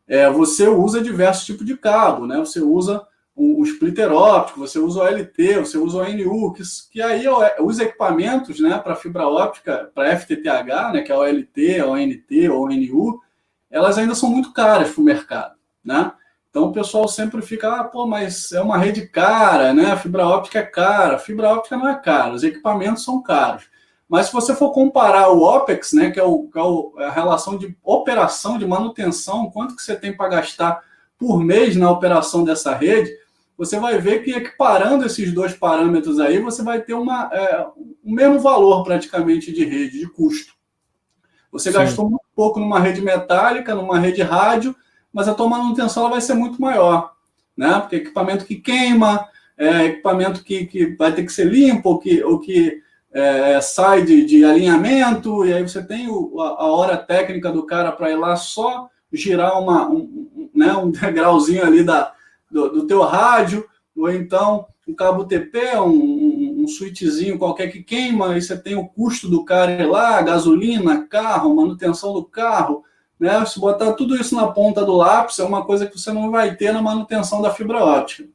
É, 0.06 0.28
você 0.28 0.68
usa 0.68 1.00
diversos 1.00 1.46
tipos 1.46 1.64
de 1.64 1.76
cabo, 1.78 2.26
né? 2.26 2.36
Você 2.38 2.60
usa 2.60 3.06
o, 3.34 3.60
o 3.60 3.64
splitter 3.64 4.12
óptico, 4.12 4.60
você 4.60 4.78
usa 4.78 5.02
o 5.02 5.06
LT, 5.06 5.58
você 5.58 5.76
usa 5.76 5.98
o 5.98 6.12
NU, 6.12 6.52
que, 6.52 6.62
que 6.90 7.02
aí 7.02 7.24
os 7.60 7.78
equipamentos 7.80 8.60
né, 8.60 8.78
para 8.78 8.94
fibra 8.94 9.26
óptica, 9.26 9.90
para 9.94 10.16
FTTH, 10.16 10.92
né, 10.92 11.02
que 11.02 11.10
é 11.10 11.16
o 11.16 11.24
LT, 11.24 11.82
o 11.82 11.96
NT 11.96 12.48
ou 12.50 12.68
NU, 12.68 13.20
elas 13.70 13.98
ainda 13.98 14.14
são 14.14 14.30
muito 14.30 14.52
caras 14.52 14.92
para 14.92 15.00
o 15.00 15.04
mercado. 15.04 15.54
Né? 15.84 16.12
Então 16.48 16.66
o 16.66 16.72
pessoal 16.72 17.08
sempre 17.08 17.42
fica, 17.42 17.80
ah, 17.80 17.82
pô, 17.82 18.06
mas 18.06 18.52
é 18.52 18.60
uma 18.60 18.78
rede 18.78 19.08
cara, 19.08 19.74
né? 19.74 19.86
A 19.86 19.96
fibra 19.96 20.24
óptica 20.24 20.60
é 20.60 20.62
cara. 20.62 21.16
A 21.16 21.18
fibra 21.18 21.48
óptica 21.48 21.76
não 21.76 21.88
é 21.88 21.96
cara, 21.96 22.32
os 22.32 22.44
equipamentos 22.44 23.02
são 23.02 23.20
caros. 23.20 23.64
Mas 24.08 24.26
se 24.26 24.32
você 24.32 24.54
for 24.54 24.70
comparar 24.70 25.30
o 25.30 25.42
OPEX, 25.42 25.92
né, 25.92 26.12
que 26.12 26.20
é, 26.20 26.22
o, 26.22 26.44
que 26.44 26.56
é 26.56 27.04
a 27.06 27.10
relação 27.10 27.58
de 27.58 27.76
operação, 27.82 28.56
de 28.56 28.64
manutenção, 28.64 29.50
quanto 29.50 29.74
que 29.74 29.82
você 29.82 29.96
tem 29.96 30.16
para 30.16 30.28
gastar 30.28 30.80
por 31.18 31.42
mês 31.42 31.74
na 31.74 31.90
operação 31.90 32.44
dessa 32.44 32.72
rede, 32.72 33.12
você 33.56 33.78
vai 33.78 33.98
ver 33.98 34.22
que 34.22 34.32
equiparando 34.32 35.06
esses 35.06 35.32
dois 35.32 35.52
parâmetros 35.52 36.18
aí, 36.18 36.40
você 36.40 36.62
vai 36.62 36.80
ter 36.80 36.94
uma, 36.94 37.30
é, 37.32 37.66
o 38.02 38.12
mesmo 38.12 38.40
valor 38.40 38.82
praticamente 38.82 39.52
de 39.52 39.64
rede, 39.64 40.00
de 40.00 40.08
custo. 40.08 40.54
Você 41.52 41.70
Sim. 41.70 41.78
gastou 41.78 42.10
muito 42.10 42.24
pouco 42.34 42.58
numa 42.58 42.80
rede 42.80 43.00
metálica, 43.00 43.74
numa 43.74 43.98
rede 43.98 44.22
rádio, 44.22 44.74
mas 45.12 45.28
a 45.28 45.34
tua 45.34 45.48
manutenção 45.48 46.10
vai 46.10 46.20
ser 46.20 46.34
muito 46.34 46.60
maior, 46.60 47.12
né? 47.56 47.78
Porque 47.78 47.96
equipamento 47.96 48.44
que 48.44 48.56
queima, 48.56 49.28
é, 49.56 49.84
equipamento 49.84 50.42
que, 50.42 50.66
que 50.66 50.86
vai 50.96 51.12
ter 51.12 51.24
que 51.24 51.32
ser 51.32 51.44
limpo, 51.44 51.90
ou 51.90 51.98
que, 52.00 52.24
ou 52.24 52.40
que 52.40 52.82
é, 53.12 53.60
sai 53.60 54.02
de, 54.02 54.24
de, 54.24 54.44
alinhamento, 54.44 55.46
e 55.46 55.54
aí 55.54 55.62
você 55.62 55.80
tem 55.80 56.08
o, 56.08 56.40
a, 56.40 56.48
a, 56.48 56.66
hora 56.66 56.96
técnica 56.96 57.52
do 57.52 57.64
cara 57.64 57.92
para 57.92 58.10
ir 58.10 58.16
lá 58.16 58.34
só 58.34 58.90
girar 59.12 59.62
uma, 59.62 59.88
um, 59.88 60.50
né, 60.52 60.72
um 60.72 60.90
degrauzinho 60.92 61.64
ali 61.64 61.84
da, 61.84 62.12
do, 62.50 62.68
do 62.70 62.86
teu 62.86 63.02
rádio, 63.02 63.66
ou 63.96 64.10
então 64.10 64.66
um 64.86 64.94
cabo 64.94 65.24
TP, 65.24 65.76
um, 65.78 65.88
um, 65.88 66.64
um 66.64 67.38
qualquer 67.38 67.68
que 67.68 67.82
queima, 67.82 68.32
aí 68.32 68.42
você 68.42 68.56
tem 68.56 68.74
o 68.74 68.86
custo 68.86 69.28
do 69.28 69.44
cara 69.44 69.86
lá, 69.86 70.20
gasolina, 70.22 71.06
carro, 71.06 71.56
manutenção 71.56 72.12
do 72.12 72.24
carro, 72.24 72.84
né? 73.18 73.44
Se 73.46 73.58
botar 73.58 73.92
tudo 73.94 74.16
isso 74.16 74.34
na 74.34 74.48
ponta 74.48 74.84
do 74.84 74.94
lápis, 74.94 75.38
é 75.38 75.44
uma 75.44 75.64
coisa 75.64 75.86
que 75.86 75.98
você 75.98 76.12
não 76.12 76.30
vai 76.30 76.54
ter 76.54 76.72
na 76.72 76.82
manutenção 76.82 77.40
da 77.40 77.50
fibra 77.50 77.82
óptica, 77.82 78.28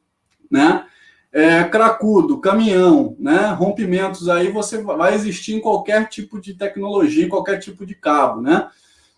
né? 0.50 0.84
É, 1.32 1.62
cracudo, 1.62 2.40
caminhão, 2.40 3.14
né? 3.18 3.52
Rompimentos 3.52 4.28
aí 4.28 4.50
você 4.50 4.82
vai 4.82 5.14
existir 5.14 5.54
em 5.54 5.60
qualquer 5.60 6.08
tipo 6.08 6.40
de 6.40 6.54
tecnologia, 6.54 7.24
em 7.24 7.28
qualquer 7.28 7.58
tipo 7.58 7.86
de 7.86 7.94
cabo, 7.94 8.40
né? 8.40 8.68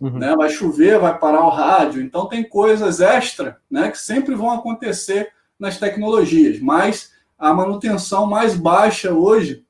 Uhum. 0.03 0.19
né? 0.19 0.35
Vai 0.35 0.51
chover, 0.51 0.99
vai 0.99 1.17
parar 1.17 1.47
o 1.47 1.49
rádio, 1.49 2.03
então 2.03 2.27
tem 2.27 2.43
coisas 2.43 3.01
extra, 3.01 3.61
né? 3.71 3.89
Que 3.89 3.97
sempre 3.97 4.35
vão 4.35 4.51
acontecer 4.51 5.31
nas 5.57 5.79
tecnologias, 5.79 6.59
mas 6.59 7.13
a 7.39 7.55
manutenção 7.55 8.27
mais 8.27 8.57
baixa 8.57 9.13
hoje 9.13 9.65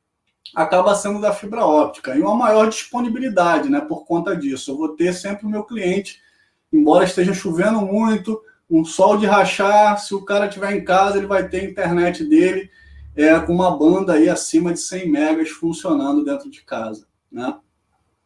acaba 0.56 0.94
sendo 0.94 1.20
da 1.20 1.34
fibra 1.34 1.66
óptica 1.66 2.16
e 2.16 2.20
uma 2.22 2.34
maior 2.34 2.66
disponibilidade, 2.70 3.68
né? 3.68 3.82
Por 3.82 4.06
conta 4.06 4.34
disso, 4.34 4.70
eu 4.70 4.78
vou 4.78 4.88
ter 4.96 5.12
sempre 5.12 5.44
o 5.44 5.50
meu 5.50 5.64
cliente, 5.64 6.18
embora 6.72 7.04
esteja 7.04 7.34
chovendo 7.34 7.82
muito, 7.82 8.40
um 8.70 8.86
sol 8.86 9.18
de 9.18 9.26
rachar, 9.26 10.00
se 10.00 10.14
o 10.14 10.24
cara 10.24 10.46
estiver 10.46 10.72
em 10.72 10.82
casa, 10.82 11.18
ele 11.18 11.26
vai 11.26 11.46
ter 11.46 11.60
a 11.60 11.64
internet 11.64 12.24
dele 12.24 12.70
é, 13.14 13.38
com 13.38 13.52
uma 13.52 13.76
banda 13.76 14.14
aí 14.14 14.30
acima 14.30 14.72
de 14.72 14.80
100 14.80 15.10
megas 15.10 15.50
funcionando 15.50 16.24
dentro 16.24 16.50
de 16.50 16.62
casa, 16.62 17.06
né? 17.30 17.54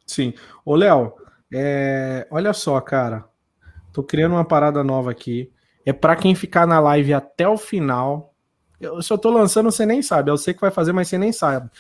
Sim. 0.07 0.33
Ô, 0.65 0.77
Léo, 0.77 1.13
é... 1.53 2.27
olha 2.31 2.53
só, 2.53 2.81
cara, 2.81 3.25
tô 3.93 4.03
criando 4.03 4.33
uma 4.33 4.45
parada 4.45 4.83
nova 4.85 5.11
aqui. 5.11 5.51
É 5.85 5.93
para 5.93 6.17
quem 6.17 6.35
ficar 6.35 6.67
na 6.67 6.81
live 6.81 7.15
até 7.15 7.49
o 7.49 7.57
final. 7.57 8.35
Eu 8.81 9.01
só 9.03 9.17
tô 9.17 9.31
lançando, 9.31 9.71
você 9.71 9.87
nem 9.87 10.03
sabe. 10.03 10.31
Eu 10.31 10.37
sei 10.37 10.53
que 10.53 10.61
vai 10.61 10.71
fazer, 10.71 10.93
mas 10.93 11.09
você 11.09 11.17
nem 11.17 11.33
sabe 11.33 11.71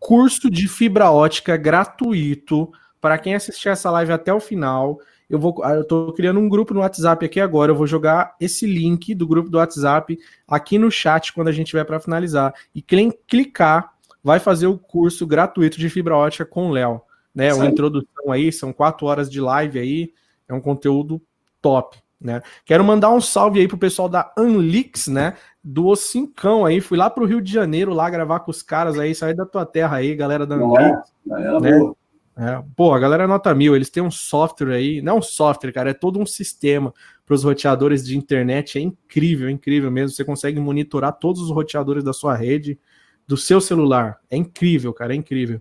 curso 0.00 0.50
de 0.50 0.66
fibra 0.66 1.10
ótica 1.10 1.56
gratuito 1.58 2.72
para 3.00 3.18
quem 3.18 3.34
assistir 3.34 3.68
essa 3.68 3.90
live 3.90 4.12
até 4.12 4.32
o 4.32 4.40
final. 4.40 4.98
Eu 5.28 5.38
vou, 5.38 5.54
eu 5.64 5.86
tô 5.86 6.12
criando 6.12 6.40
um 6.40 6.48
grupo 6.48 6.74
no 6.74 6.80
WhatsApp 6.80 7.24
aqui 7.24 7.38
agora. 7.38 7.70
Eu 7.70 7.76
vou 7.76 7.86
jogar 7.86 8.34
esse 8.40 8.66
link 8.66 9.14
do 9.14 9.28
grupo 9.28 9.48
do 9.48 9.58
WhatsApp 9.58 10.18
aqui 10.48 10.78
no 10.78 10.90
chat 10.90 11.32
quando 11.32 11.48
a 11.48 11.52
gente 11.52 11.68
tiver 11.68 11.84
para 11.84 12.00
finalizar. 12.00 12.52
E 12.74 12.82
quem 12.82 13.12
clicar 13.28 13.92
vai 14.24 14.40
fazer 14.40 14.66
o 14.66 14.78
curso 14.78 15.26
gratuito 15.26 15.78
de 15.78 15.88
fibra 15.88 16.16
ótica 16.16 16.44
com 16.44 16.68
o 16.68 16.72
Léo, 16.72 17.00
né? 17.34 17.52
Uma 17.54 17.66
introdução 17.66 18.30
aí, 18.30 18.52
são 18.52 18.72
quatro 18.72 19.06
horas 19.06 19.30
de 19.30 19.40
live 19.40 19.78
aí, 19.78 20.12
é 20.48 20.54
um 20.54 20.60
conteúdo 20.60 21.20
top. 21.60 21.98
Né? 22.20 22.42
Quero 22.66 22.84
mandar 22.84 23.10
um 23.10 23.20
salve 23.20 23.60
aí 23.60 23.66
pro 23.66 23.78
pessoal 23.78 24.08
da 24.08 24.30
Anlix, 24.36 25.06
né? 25.06 25.34
Do 25.64 25.96
Cincão 25.96 26.66
aí. 26.66 26.80
Fui 26.80 26.98
lá 26.98 27.08
pro 27.08 27.24
Rio 27.24 27.40
de 27.40 27.50
Janeiro 27.50 27.94
lá 27.94 28.10
gravar 28.10 28.40
com 28.40 28.50
os 28.50 28.62
caras 28.62 28.98
aí, 28.98 29.14
sair 29.14 29.34
da 29.34 29.46
tua 29.46 29.64
terra 29.64 29.96
aí, 29.96 30.14
galera 30.14 30.46
da 30.46 30.56
Anlix. 30.56 31.12
Né? 31.24 31.92
É, 32.36 32.62
pô, 32.76 32.94
a 32.94 32.98
galera 32.98 33.26
nota 33.26 33.54
mil, 33.54 33.76
eles 33.76 33.90
têm 33.90 34.02
um 34.02 34.10
software 34.10 34.72
aí, 34.72 35.02
não 35.02 35.18
um 35.18 35.22
software, 35.22 35.72
cara, 35.72 35.90
é 35.90 35.94
todo 35.94 36.18
um 36.18 36.24
sistema 36.24 36.94
para 37.26 37.34
os 37.34 37.44
roteadores 37.44 38.02
de 38.04 38.16
internet, 38.16 38.78
é 38.78 38.80
incrível, 38.80 39.48
é 39.48 39.50
incrível 39.50 39.90
mesmo. 39.90 40.14
Você 40.14 40.24
consegue 40.24 40.58
monitorar 40.58 41.12
todos 41.12 41.42
os 41.42 41.50
roteadores 41.50 42.02
da 42.02 42.12
sua 42.12 42.34
rede, 42.34 42.78
do 43.26 43.36
seu 43.36 43.60
celular. 43.60 44.18
É 44.30 44.36
incrível, 44.36 44.92
cara, 44.92 45.12
é 45.12 45.16
incrível. 45.16 45.60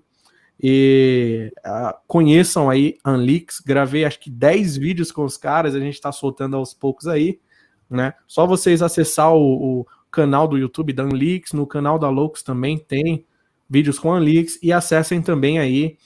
E 0.62 1.52
uh, 1.60 1.98
conheçam 2.06 2.70
aí 2.70 2.98
Unleaks. 3.06 3.62
Gravei 3.66 4.04
acho 4.04 4.20
que 4.20 4.30
10 4.30 4.78
vídeos 4.78 5.12
com 5.12 5.24
os 5.24 5.38
caras, 5.38 5.74
a 5.74 5.80
gente 5.80 5.94
está 5.94 6.12
soltando 6.12 6.58
aos 6.58 6.74
poucos 6.74 7.08
aí, 7.08 7.40
né? 7.90 8.14
Só 8.28 8.46
vocês 8.46 8.82
acessar 8.82 9.34
o, 9.34 9.80
o 9.80 9.88
canal 10.12 10.48
do 10.48 10.58
YouTube 10.58 10.92
da 10.92 11.04
Unleaks, 11.04 11.54
no 11.54 11.66
canal 11.66 11.98
da 11.98 12.10
Loucos 12.10 12.44
também 12.44 12.78
tem 12.78 13.26
vídeos 13.70 13.98
com 13.98 14.12
Unleaks 14.12 14.60
e 14.62 14.74
acessem 14.74 15.22
também 15.22 15.60
aí 15.60 15.98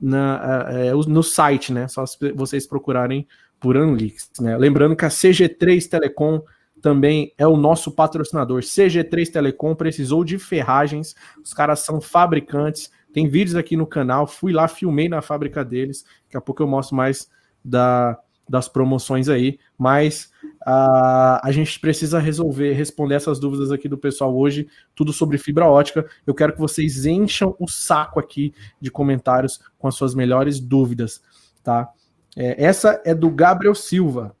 na, 0.00 0.70
uh, 0.92 0.98
uh, 0.98 1.08
no 1.08 1.22
site, 1.22 1.72
né? 1.72 1.86
Só 1.88 2.04
vocês 2.34 2.66
procurarem 2.66 3.26
por 3.60 3.76
Unleaks, 3.76 4.30
né? 4.40 4.56
Lembrando 4.56 4.96
que 4.96 5.04
a 5.04 5.08
CG3 5.08 5.86
Telecom 5.88 6.40
também 6.80 7.34
é 7.36 7.46
o 7.46 7.56
nosso 7.56 7.90
patrocinador. 7.90 8.62
CG3 8.62 9.30
Telecom 9.30 9.74
precisou 9.74 10.24
de 10.24 10.38
ferragens, 10.38 11.14
os 11.44 11.52
caras 11.52 11.80
são 11.80 12.00
fabricantes 12.00 12.90
tem 13.12 13.28
vídeos 13.28 13.56
aqui 13.56 13.76
no 13.76 13.86
canal, 13.86 14.26
fui 14.26 14.52
lá, 14.52 14.68
filmei 14.68 15.08
na 15.08 15.22
fábrica 15.22 15.64
deles. 15.64 16.04
Daqui 16.24 16.36
a 16.36 16.40
pouco 16.40 16.62
eu 16.62 16.66
mostro 16.66 16.96
mais 16.96 17.28
da, 17.64 18.18
das 18.48 18.68
promoções 18.68 19.28
aí. 19.28 19.58
Mas 19.76 20.30
uh, 20.66 21.38
a 21.42 21.50
gente 21.50 21.78
precisa 21.78 22.18
resolver, 22.18 22.72
responder 22.72 23.14
essas 23.14 23.38
dúvidas 23.38 23.70
aqui 23.70 23.88
do 23.88 23.98
pessoal 23.98 24.36
hoje, 24.36 24.68
tudo 24.94 25.12
sobre 25.12 25.38
fibra 25.38 25.66
ótica. 25.66 26.08
Eu 26.26 26.34
quero 26.34 26.52
que 26.52 26.60
vocês 26.60 27.06
encham 27.06 27.54
o 27.58 27.68
saco 27.68 28.18
aqui 28.18 28.54
de 28.80 28.90
comentários 28.90 29.60
com 29.78 29.88
as 29.88 29.94
suas 29.94 30.14
melhores 30.14 30.58
dúvidas, 30.58 31.22
tá? 31.62 31.88
É, 32.36 32.64
essa 32.64 33.00
é 33.04 33.14
do 33.14 33.30
Gabriel 33.30 33.74
Silva. 33.74 34.34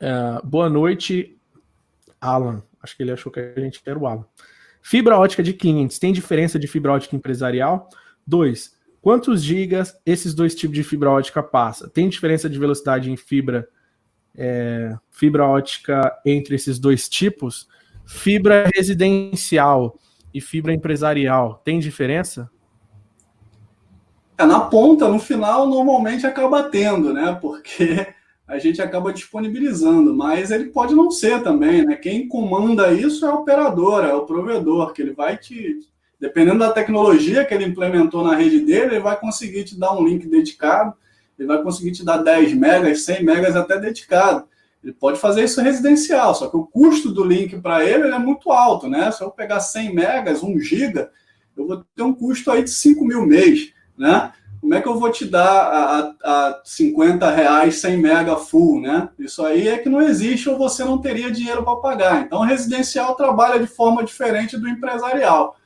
Uh, 0.00 0.46
boa 0.46 0.68
noite, 0.68 1.38
Alan. 2.20 2.62
Acho 2.82 2.96
que 2.96 3.02
ele 3.02 3.12
achou 3.12 3.32
que 3.32 3.40
a 3.40 3.60
gente 3.60 3.80
era 3.86 3.98
o 3.98 4.06
Alan. 4.06 4.24
Fibra 4.82 5.18
ótica 5.18 5.42
de 5.42 5.54
clientes 5.54 5.98
tem 5.98 6.12
diferença 6.12 6.58
de 6.58 6.66
fibra 6.66 6.92
ótica 6.92 7.16
empresarial? 7.16 7.88
Dois, 8.26 8.76
quantos 9.00 9.42
gigas 9.42 9.96
esses 10.04 10.34
dois 10.34 10.54
tipos 10.54 10.74
de 10.74 10.82
fibra 10.82 11.10
ótica 11.10 11.42
passa? 11.42 11.88
Tem 11.88 12.08
diferença 12.08 12.48
de 12.48 12.58
velocidade 12.58 13.10
em 13.10 13.16
fibra 13.16 13.68
é, 14.36 14.96
fibra 15.10 15.46
ótica 15.46 16.12
entre 16.24 16.54
esses 16.56 16.78
dois 16.78 17.08
tipos? 17.08 17.68
Fibra 18.06 18.70
residencial 18.74 19.98
e 20.32 20.40
fibra 20.40 20.72
empresarial 20.72 21.62
tem 21.64 21.78
diferença? 21.78 22.50
É, 24.36 24.44
na 24.44 24.60
ponta, 24.60 25.08
no 25.08 25.20
final, 25.20 25.68
normalmente 25.68 26.26
acaba 26.26 26.64
tendo, 26.64 27.12
né? 27.12 27.38
Porque 27.40 28.06
a 28.46 28.58
gente 28.58 28.82
acaba 28.82 29.12
disponibilizando, 29.12 30.14
mas 30.14 30.50
ele 30.50 30.66
pode 30.66 30.94
não 30.94 31.10
ser 31.10 31.42
também, 31.42 31.84
né? 31.84 31.94
Quem 31.94 32.26
comanda 32.26 32.92
isso 32.92 33.24
é 33.24 33.28
a 33.28 33.34
operadora, 33.34 34.08
é 34.08 34.14
o 34.14 34.26
provedor, 34.26 34.92
que 34.92 35.02
ele 35.02 35.12
vai 35.12 35.36
te, 35.38 35.80
Dependendo 36.20 36.60
da 36.60 36.72
tecnologia 36.72 37.44
que 37.44 37.52
ele 37.52 37.64
implementou 37.64 38.24
na 38.24 38.34
rede 38.34 38.60
dele, 38.60 38.94
ele 38.94 39.00
vai 39.00 39.18
conseguir 39.18 39.64
te 39.64 39.78
dar 39.78 39.92
um 39.92 40.04
link 40.04 40.26
dedicado, 40.26 40.94
ele 41.38 41.48
vai 41.48 41.62
conseguir 41.62 41.92
te 41.92 42.04
dar 42.04 42.18
10 42.18 42.54
megas, 42.54 43.02
100 43.04 43.24
megas 43.24 43.56
até 43.56 43.78
dedicado. 43.78 44.46
Ele 44.82 44.92
pode 44.92 45.18
fazer 45.18 45.44
isso 45.44 45.60
residencial, 45.60 46.34
só 46.34 46.48
que 46.48 46.56
o 46.56 46.66
custo 46.66 47.10
do 47.10 47.24
link 47.24 47.58
para 47.60 47.84
ele, 47.84 48.04
ele, 48.04 48.14
é 48.14 48.18
muito 48.18 48.52
alto, 48.52 48.88
né? 48.88 49.10
Se 49.10 49.22
eu 49.22 49.30
pegar 49.30 49.60
100 49.60 49.94
megas, 49.94 50.42
1 50.42 50.60
giga, 50.60 51.10
eu 51.56 51.66
vou 51.66 51.84
ter 51.96 52.02
um 52.02 52.12
custo 52.12 52.50
aí 52.50 52.62
de 52.62 52.70
5 52.70 53.04
mil 53.04 53.26
mês, 53.26 53.72
né? 53.96 54.32
Como 54.60 54.74
é 54.74 54.80
que 54.80 54.88
eu 54.88 54.98
vou 54.98 55.10
te 55.10 55.26
dar 55.26 55.44
a, 55.44 56.14
a 56.24 56.60
50 56.64 57.30
reais 57.30 57.80
100 57.80 57.98
mega 57.98 58.36
full, 58.36 58.80
né? 58.80 59.10
Isso 59.18 59.44
aí 59.44 59.68
é 59.68 59.78
que 59.78 59.90
não 59.90 60.00
existe 60.00 60.48
ou 60.48 60.56
você 60.56 60.84
não 60.84 60.98
teria 60.98 61.30
dinheiro 61.30 61.62
para 61.62 61.76
pagar. 61.76 62.22
Então, 62.22 62.40
o 62.40 62.44
residencial 62.44 63.14
trabalha 63.14 63.60
de 63.60 63.66
forma 63.66 64.02
diferente 64.02 64.56
do 64.56 64.68
empresarial. 64.68 65.56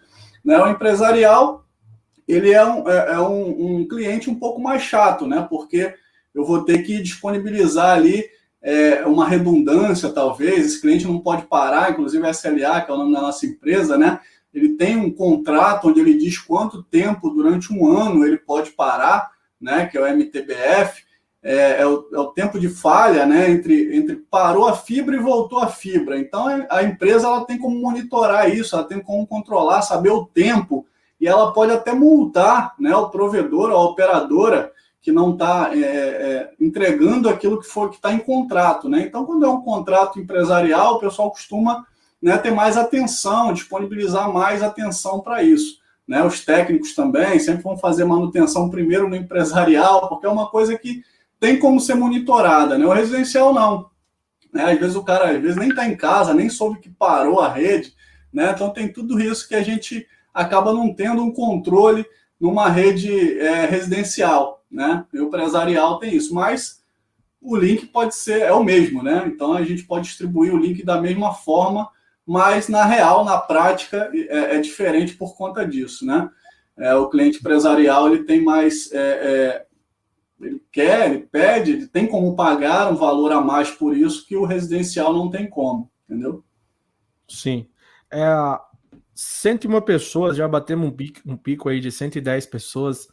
Né? 0.48 0.58
O 0.58 0.66
empresarial 0.66 1.66
ele 2.26 2.52
é, 2.52 2.64
um, 2.64 2.88
é, 2.88 3.12
é 3.12 3.20
um, 3.20 3.80
um, 3.80 3.87
cliente 3.87 4.30
um 4.30 4.34
pouco 4.34 4.58
mais 4.58 4.82
chato, 4.82 5.26
né? 5.26 5.46
Porque 5.46 5.94
eu 6.34 6.42
vou 6.42 6.64
ter 6.64 6.82
que 6.84 7.02
disponibilizar 7.02 7.94
ali 7.94 8.24
é, 8.62 9.04
uma 9.04 9.28
redundância, 9.28 10.08
talvez. 10.08 10.64
Esse 10.64 10.80
cliente 10.80 11.06
não 11.06 11.18
pode 11.18 11.42
parar, 11.42 11.90
inclusive 11.90 12.26
a 12.26 12.30
SLA, 12.30 12.80
que 12.80 12.90
é 12.90 12.94
o 12.94 12.96
nome 12.96 13.12
da 13.12 13.20
nossa 13.20 13.44
empresa, 13.44 13.98
né? 13.98 14.20
Ele 14.54 14.70
tem 14.70 14.96
um 14.96 15.11
contrato 15.11 15.88
onde 15.88 16.00
ele 16.00 16.16
diz 16.16 16.38
quanto 16.38 16.82
tempo 16.82 17.28
durante 17.28 17.70
um 17.70 17.87
ano 17.87 18.24
ele 18.24 18.38
pode 18.38 18.70
parar, 18.70 19.30
né? 19.61 19.84
Que 19.84 19.98
é 19.98 20.00
o 20.00 20.06
MTBF. 20.06 21.04
É, 21.50 21.80
é, 21.80 21.87
o, 21.87 22.06
é, 22.12 22.18
o, 22.18 22.26
tempo 22.26 22.61
de 22.61 22.68
falha 22.68 23.24
né, 23.24 23.50
entre, 23.50 23.96
entre 23.96 24.16
parou 24.16 24.68
a 24.68 24.76
fibra 24.76 25.16
e 25.16 25.18
voltou 25.18 25.61
a 25.61 25.68
fibra. 25.68 26.18
Então 26.18 26.46
a 26.68 26.82
empresa 26.82 27.26
ela 27.26 27.42
tem 27.46 27.56
como 27.56 27.80
monitorar 27.80 28.54
isso, 28.54 28.76
ela 28.76 28.84
tem 28.84 29.00
como 29.00 29.26
controlar, 29.26 29.80
saber 29.80 30.11
o 30.11 30.26
tempo, 30.26 30.84
e 31.18 31.26
ela 31.26 31.50
pode 31.54 31.72
até 31.72 31.94
multar 31.94 32.74
né, 32.78 32.94
o 32.94 33.08
provedor, 33.08 33.70
a 33.70 33.80
operadora, 33.80 34.70
que 35.00 35.11
não 35.11 35.32
está 35.32 35.70
é, 35.72 35.78
é, 35.80 36.50
entregando 36.61 37.30
aquilo 37.30 37.58
que 37.58 37.66
foi 37.66 37.88
que 37.88 37.96
está 37.96 38.12
em 38.12 38.18
contrato. 38.18 38.87
Né? 38.87 39.06
Então, 39.06 39.24
quando 39.24 39.46
é 39.46 39.48
um 39.48 39.62
contrato 39.62 40.20
empresarial, 40.20 40.96
o 40.96 41.00
pessoal 41.00 41.30
costuma 41.30 41.87
né, 42.20 42.37
ter 42.37 42.50
mais 42.50 42.76
atenção, 42.76 43.54
disponibilizar 43.54 44.30
mais 44.30 44.62
atenção 44.62 45.20
para 45.20 45.42
isso. 45.42 45.78
Né? 46.06 46.22
Os 46.22 46.44
técnicos 46.44 46.94
também 46.94 47.38
sempre 47.38 47.62
vão 47.62 47.78
fazer 47.78 48.04
manutenção 48.04 48.68
primeiro 48.68 49.08
no 49.08 49.16
empresarial, 49.16 50.11
porque 50.11 50.26
é 50.26 50.30
uma 50.30 50.50
coisa 50.50 50.76
que 50.76 51.02
tem 51.40 51.59
como 51.59 51.81
ser 51.81 51.94
monitorada, 51.94 52.77
né? 52.77 52.87
O 52.87 52.92
residencial 52.92 53.53
não. 53.53 53.90
Né? 54.53 54.72
Às 54.72 54.79
vezes 54.79 54.96
o 54.96 55.05
cara 55.05 55.31
às 55.31 55.40
vezes 55.40 55.57
nem 55.57 55.68
está 55.70 55.87
em 55.87 55.96
casa, 55.96 56.35
nem 56.35 56.48
soube 56.48 56.81
que 56.81 56.90
parou 56.90 57.40
a 57.40 57.53
rede, 57.53 57.92
né? 58.33 58.53
Então 58.55 58.70
tem 58.70 58.92
tudo 58.92 59.20
isso 59.20 59.48
que 59.48 59.55
a 59.55 59.62
gente 59.62 60.07
acaba 60.33 60.72
não 60.72 60.92
tendo 60.92 61.22
um 61.22 61.33
controle 61.33 62.05
numa 62.40 62.68
rede 62.68 63.38
é, 63.38 63.66
residencial, 63.66 64.64
né? 64.70 65.05
O 65.12 65.18
empresarial 65.18 65.98
tem 65.98 66.14
isso, 66.14 66.35
mas 66.35 66.83
o 67.40 67.57
link 67.57 67.87
pode 67.87 68.14
ser 68.14 68.42
é 68.42 68.53
o 68.53 68.64
mesmo, 68.64 69.03
né? 69.03 69.24
Então 69.27 69.53
a 69.53 69.62
gente 69.62 69.85
pode 69.85 70.09
distribuir 70.09 70.53
o 70.53 70.59
link 70.59 70.85
da 70.85 71.01
mesma 71.01 71.33
forma, 71.33 71.88
mas 72.27 72.68
na 72.68 72.85
real, 72.85 73.24
na 73.24 73.38
prática, 73.38 74.11
é, 74.14 74.57
é 74.57 74.61
diferente 74.61 75.14
por 75.14 75.37
conta 75.37 75.66
disso, 75.66 76.05
né? 76.05 76.29
É, 76.77 76.94
o 76.94 77.09
cliente 77.09 77.38
empresarial 77.38 78.09
ele 78.09 78.24
tem 78.24 78.40
mais 78.40 78.92
é, 78.92 78.98
é, 78.98 79.66
ele 80.40 80.62
quer, 80.70 81.11
ele 81.11 81.20
pede, 81.20 81.72
ele 81.72 81.87
tem 81.87 82.07
como 82.07 82.37
pagar 82.37 82.92
um 82.92 82.96
valor 82.96 83.33
a 83.33 83.40
mais 83.40 83.70
por 83.70 83.96
isso 83.96 84.27
que 84.27 84.37
o 84.37 84.44
residencial 84.44 85.12
não 85.12 85.31
tem 85.31 85.48
como, 85.48 85.90
entendeu? 86.09 86.44
Sim. 87.29 87.68
É, 88.11 88.27
101 89.14 89.81
pessoas, 89.81 90.37
já 90.37 90.46
batemos 90.46 90.88
um 90.88 90.92
pico, 90.92 91.20
um 91.27 91.37
pico 91.37 91.68
aí 91.68 91.81
de 91.81 91.90
110 91.90 92.46
pessoas. 92.46 93.09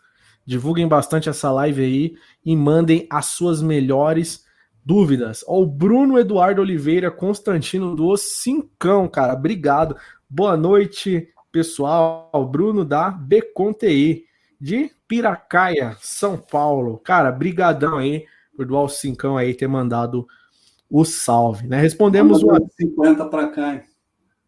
Divulguem 0.45 0.87
bastante 0.87 1.27
essa 1.27 1.51
live 1.51 1.83
aí 1.83 2.15
e 2.45 2.55
mandem 2.55 3.07
as 3.09 3.25
suas 3.25 3.61
melhores 3.61 4.45
dúvidas. 4.85 5.43
Ó, 5.47 5.61
o 5.61 5.65
Bruno 5.65 6.19
Eduardo 6.19 6.61
Oliveira 6.61 7.09
Constantino 7.09 7.95
do 7.95 8.15
Cincão, 8.15 9.07
cara. 9.07 9.33
Obrigado. 9.33 9.97
Boa 10.29 10.55
noite, 10.55 11.27
pessoal. 11.51 12.29
Bruno 12.51 12.85
da 12.85 13.09
Beconti 13.09 14.25
de 14.61 14.91
Piracaia, 15.07 15.95
São 15.99 16.37
Paulo. 16.37 16.97
Cara, 16.97 17.31
brigadão 17.31 17.97
aí 17.97 18.25
por 18.55 18.65
doar 18.65 18.83
o 18.83 18.89
cincão 18.89 19.37
aí 19.37 19.53
ter 19.53 19.67
mandado 19.67 20.25
o 20.89 21.03
salve, 21.03 21.67
né? 21.67 21.79
Respondemos 21.81 22.43
o 22.43 22.69
50 22.79 23.25
para 23.25 23.47
cá. 23.49 23.83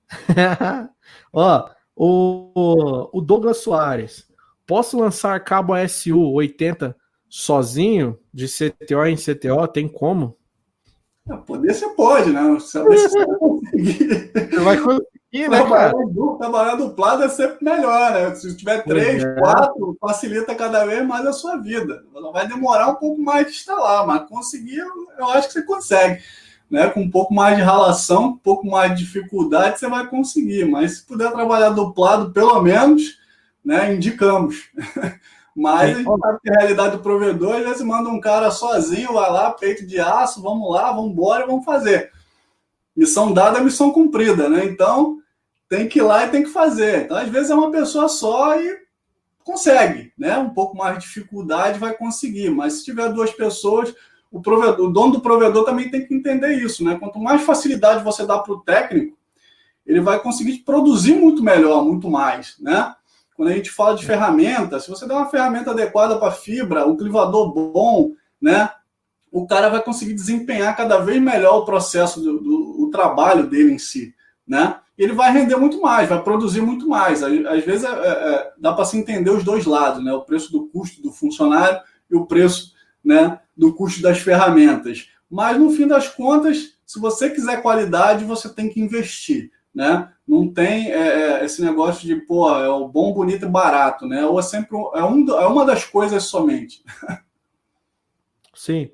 Ó, 1.34 1.70
o, 1.96 3.10
o 3.12 3.22
Douglas 3.22 3.58
Soares. 3.58 4.26
Posso 4.65 5.00
lançar 5.00 5.43
cabo 5.43 5.74
ASU 5.74 6.32
80 6.34 6.96
sozinho 7.30 8.20
de 8.34 8.48
CTO 8.48 9.06
em 9.06 9.15
CTO? 9.15 9.67
Tem 9.67 9.88
como? 9.88 10.38
Poder 11.46 11.74
você 11.74 11.89
pode, 11.89 12.32
né? 12.32 12.41
Você 12.58 12.82
vai 14.63 14.80
conseguir. 14.80 15.02
Conseguir, 15.32 15.50
né, 15.50 15.70
cara? 15.70 15.94
Trabalhar 16.38 16.76
duplado 16.76 17.24
é 17.24 17.30
sempre 17.30 17.63
melhor, 17.63 18.12
né? 18.12 18.36
Se 18.36 18.56
tiver 18.56 18.84
três, 18.84 19.24
é. 19.24 19.36
quatro, 19.36 19.98
facilita 20.00 20.56
cada 20.56 20.86
vez 20.86 21.06
mais 21.06 21.26
a 21.26 21.34
sua 21.34 21.58
vida. 21.58 22.04
Vai 22.32 22.48
demorar 22.48 22.88
um 22.88 22.96
pouco 22.96 23.22
mais 23.22 23.48
de 23.48 23.54
instalar, 23.54 24.08
mas 24.08 24.28
conseguir, 24.30 24.84
eu 25.18 25.30
acho 25.30 25.48
que 25.48 25.54
você 25.54 25.63
consegue 25.63 26.22
né, 26.70 26.90
com 26.90 27.02
um 27.02 27.10
pouco 27.10 27.34
mais 27.34 27.56
de 27.58 27.63
ralação, 27.63 28.26
um 28.26 28.38
pouco 28.38 28.68
mais 28.68 28.92
de 28.92 29.04
dificuldade, 29.04 29.80
você 29.80 29.88
vai 29.88 30.06
conseguir. 30.08 30.66
Mas 30.66 30.98
se 30.98 31.06
puder 31.06 31.32
trabalhar 31.32 31.70
duplado, 31.70 32.32
pelo 32.32 32.62
menos, 32.62 33.18
né, 33.63 33.94
indicamos. 33.94 34.70
Mas 35.56 35.90
a 35.90 35.94
gente 35.96 36.20
sabe 36.22 36.40
que 36.44 36.50
a 36.52 36.60
realidade 36.60 36.98
do 36.98 37.02
provedor, 37.02 37.56
às 37.56 37.63
vezes 37.63 37.82
manda 37.82 38.10
um 38.10 38.22
cara 38.22 38.52
sozinho, 38.52 39.13
vai 39.13 39.32
lá, 39.32 39.50
peito 39.50 39.88
de 39.88 40.00
aço, 40.00 40.40
vamos 40.40 40.72
lá, 40.72 40.92
vamos 40.92 41.12
embora, 41.12 41.48
vamos 41.48 41.66
fazer. 41.66 42.12
Missão 42.98 43.32
dada 43.32 43.60
é 43.60 43.64
missão 43.64 43.92
cumprida, 43.92 44.50
né? 44.50 44.66
Então, 44.66 45.20
tem 45.70 45.88
que 45.88 46.00
ir 46.00 46.02
lá 46.02 46.26
e 46.26 46.30
tem 46.30 46.42
que 46.42 46.50
fazer. 46.50 47.04
Então, 47.04 47.16
às 47.16 47.30
vezes 47.30 47.52
é 47.52 47.56
uma 47.56 47.70
pessoa 47.70 48.10
só 48.10 48.60
e 48.60 48.76
consegue, 49.44 50.12
né? 50.18 50.36
Um 50.40 50.50
pouco 50.50 50.76
mais 50.76 50.96
de 50.98 51.06
dificuldade 51.06 51.78
vai 51.78 51.94
conseguir, 51.94 52.50
mas 52.50 52.74
se 52.74 52.86
tiver 52.86 53.14
duas 53.14 53.32
pessoas, 53.32 53.94
o, 54.32 54.42
provedor, 54.42 54.88
o 54.88 54.92
dono 54.92 55.14
do 55.14 55.22
provedor 55.22 55.64
também 55.64 55.92
tem 55.92 56.08
que 56.08 56.14
entender 56.14 56.56
isso, 56.56 56.84
né? 56.84 56.98
Quanto 57.00 57.20
mais 57.20 57.44
facilidade 57.44 58.04
você 58.04 58.26
dá 58.26 58.40
para 58.40 58.54
o 58.54 58.62
técnico, 58.62 59.16
ele 59.86 60.02
vai 60.02 60.20
conseguir 60.20 60.58
produzir 60.60 61.14
muito 61.14 61.44
melhor, 61.44 61.86
muito 61.86 62.10
mais, 62.10 62.56
né? 62.60 62.96
Quando 63.36 63.50
a 63.50 63.54
gente 63.54 63.70
fala 63.70 63.96
de 63.96 64.04
ferramenta, 64.04 64.80
se 64.80 64.90
você 64.90 65.08
der 65.08 65.14
uma 65.14 65.30
ferramenta 65.30 65.70
adequada 65.70 66.18
para 66.18 66.32
fibra, 66.32 66.88
um 66.88 66.98
clivador 66.98 67.54
bom, 67.54 68.12
né? 68.42 68.72
O 69.38 69.47
cara 69.47 69.69
vai 69.69 69.82
conseguir 69.82 70.13
desempenhar 70.13 70.76
cada 70.76 71.00
vez 71.00 71.21
melhor 71.21 71.60
o 71.60 71.65
processo 71.65 72.21
do, 72.21 72.39
do 72.39 72.84
o 72.84 72.89
trabalho 72.89 73.47
dele 73.47 73.73
em 73.73 73.78
si, 73.80 74.13
né? 74.47 74.80
Ele 74.97 75.13
vai 75.13 75.32
render 75.32 75.56
muito 75.56 75.82
mais, 75.82 76.10
vai 76.10 76.23
produzir 76.23 76.62
muito 76.62 76.88
mais. 76.88 77.21
Às 77.21 77.63
vezes 77.63 77.84
é, 77.84 77.89
é, 77.89 78.10
é 78.10 78.54
dá 78.58 78.73
para 78.73 78.86
se 78.86 78.97
entender 78.97 79.30
os 79.30 79.43
dois 79.43 79.65
lados, 79.65 80.04
né? 80.04 80.12
O 80.13 80.23
preço 80.23 80.52
do 80.52 80.67
custo 80.67 81.02
do 81.02 81.12
funcionário 81.12 81.80
e 82.10 82.15
o 82.15 82.26
preço, 82.26 82.73
né? 83.04 83.39
do 83.58 83.73
custo 83.73 84.02
das 84.02 84.19
ferramentas. 84.19 85.10
Mas 85.30 85.58
no 85.58 85.71
fim 85.71 85.88
das 85.88 86.08
contas, 86.08 86.78
se 86.86 87.00
você 87.00 87.30
quiser 87.30 87.62
qualidade, 87.62 88.23
você 88.23 88.47
tem 88.47 88.69
que 88.69 88.80
investir, 88.80 89.52
né? 89.73 90.13
Não 90.26 90.54
tem 90.54 90.91
é, 90.91 91.39
é 91.39 91.45
esse 91.45 91.62
negócio 91.62 92.06
de, 92.08 92.15
pô, 92.15 92.50
é 92.54 92.69
o 92.69 92.88
bom, 92.88 93.13
bonito 93.13 93.45
e 93.45 93.50
barato, 93.50 94.06
né? 94.06 94.26
Ou 94.26 94.39
é 94.39 94.43
sempre 94.43 94.78
é, 94.78 95.04
um, 95.04 95.28
é 95.30 95.47
uma 95.47 95.65
das 95.65 95.84
coisas 95.84 96.23
somente. 96.26 96.84
Sim. 98.54 98.91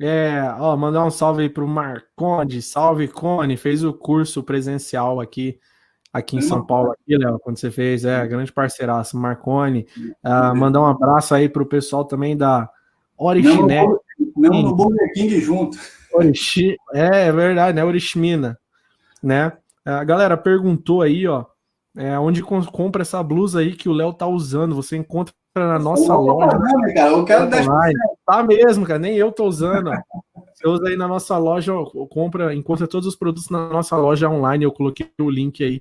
É, 0.00 0.40
ó, 0.58 0.76
mandar 0.76 1.04
um 1.04 1.10
salve 1.10 1.42
aí 1.42 1.48
para 1.48 1.64
o 1.64 1.68
Marconde, 1.68 2.62
salve 2.62 3.08
Cone, 3.08 3.56
fez 3.56 3.82
o 3.82 3.92
curso 3.92 4.42
presencial 4.42 5.20
aqui 5.20 5.58
aqui 6.12 6.36
em 6.36 6.40
São 6.40 6.64
Paulo, 6.64 6.92
aqui, 6.92 7.16
Léo, 7.16 7.38
quando 7.38 7.58
você 7.58 7.70
fez, 7.70 8.04
é, 8.04 8.26
grande 8.26 8.52
parceiraço, 8.52 9.16
Marcone. 9.16 9.86
Uh, 10.24 10.56
mandar 10.56 10.80
um 10.80 10.86
abraço 10.86 11.34
aí 11.34 11.48
para 11.48 11.62
o 11.62 11.66
pessoal 11.66 12.04
também 12.04 12.36
da 12.36 12.68
Orichiné. 13.16 13.84
Mesmo 14.36 14.62
no 14.62 14.74
Burger 14.74 15.12
King 15.12 15.40
junto. 15.40 15.78
Orichi, 16.12 16.76
é, 16.94 17.26
é 17.26 17.32
verdade, 17.32 17.76
né? 17.76 17.84
Orishimina, 17.84 18.58
né? 19.22 19.52
A 19.84 20.04
galera 20.04 20.36
perguntou 20.36 21.02
aí, 21.02 21.26
ó, 21.26 21.44
é, 21.96 22.18
onde 22.18 22.42
compra 22.42 23.02
essa 23.02 23.22
blusa 23.22 23.60
aí 23.60 23.74
que 23.74 23.88
o 23.88 23.92
Léo 23.92 24.12
tá 24.12 24.26
usando. 24.26 24.74
Você 24.74 24.96
encontra 24.96 25.34
na 25.56 25.78
nossa 25.78 26.14
loja. 26.14 26.58
Tá, 26.58 26.94
cara, 26.94 27.10
eu 27.10 27.24
quero 27.24 27.44
online. 27.44 27.98
Tá 28.26 28.42
mesmo, 28.42 28.86
cara. 28.86 28.98
Nem 28.98 29.16
eu 29.16 29.32
tô 29.32 29.44
usando. 29.44 29.90
Você 30.54 30.68
usa 30.68 30.88
aí 30.88 30.96
na 30.96 31.08
nossa 31.08 31.36
loja, 31.38 31.72
compra, 32.10 32.54
encontra 32.54 32.86
todos 32.86 33.06
os 33.06 33.16
produtos 33.16 33.48
na 33.48 33.68
nossa 33.68 33.96
loja 33.96 34.28
online. 34.28 34.64
Eu 34.64 34.72
coloquei 34.72 35.10
o 35.20 35.30
link 35.30 35.62
aí 35.62 35.80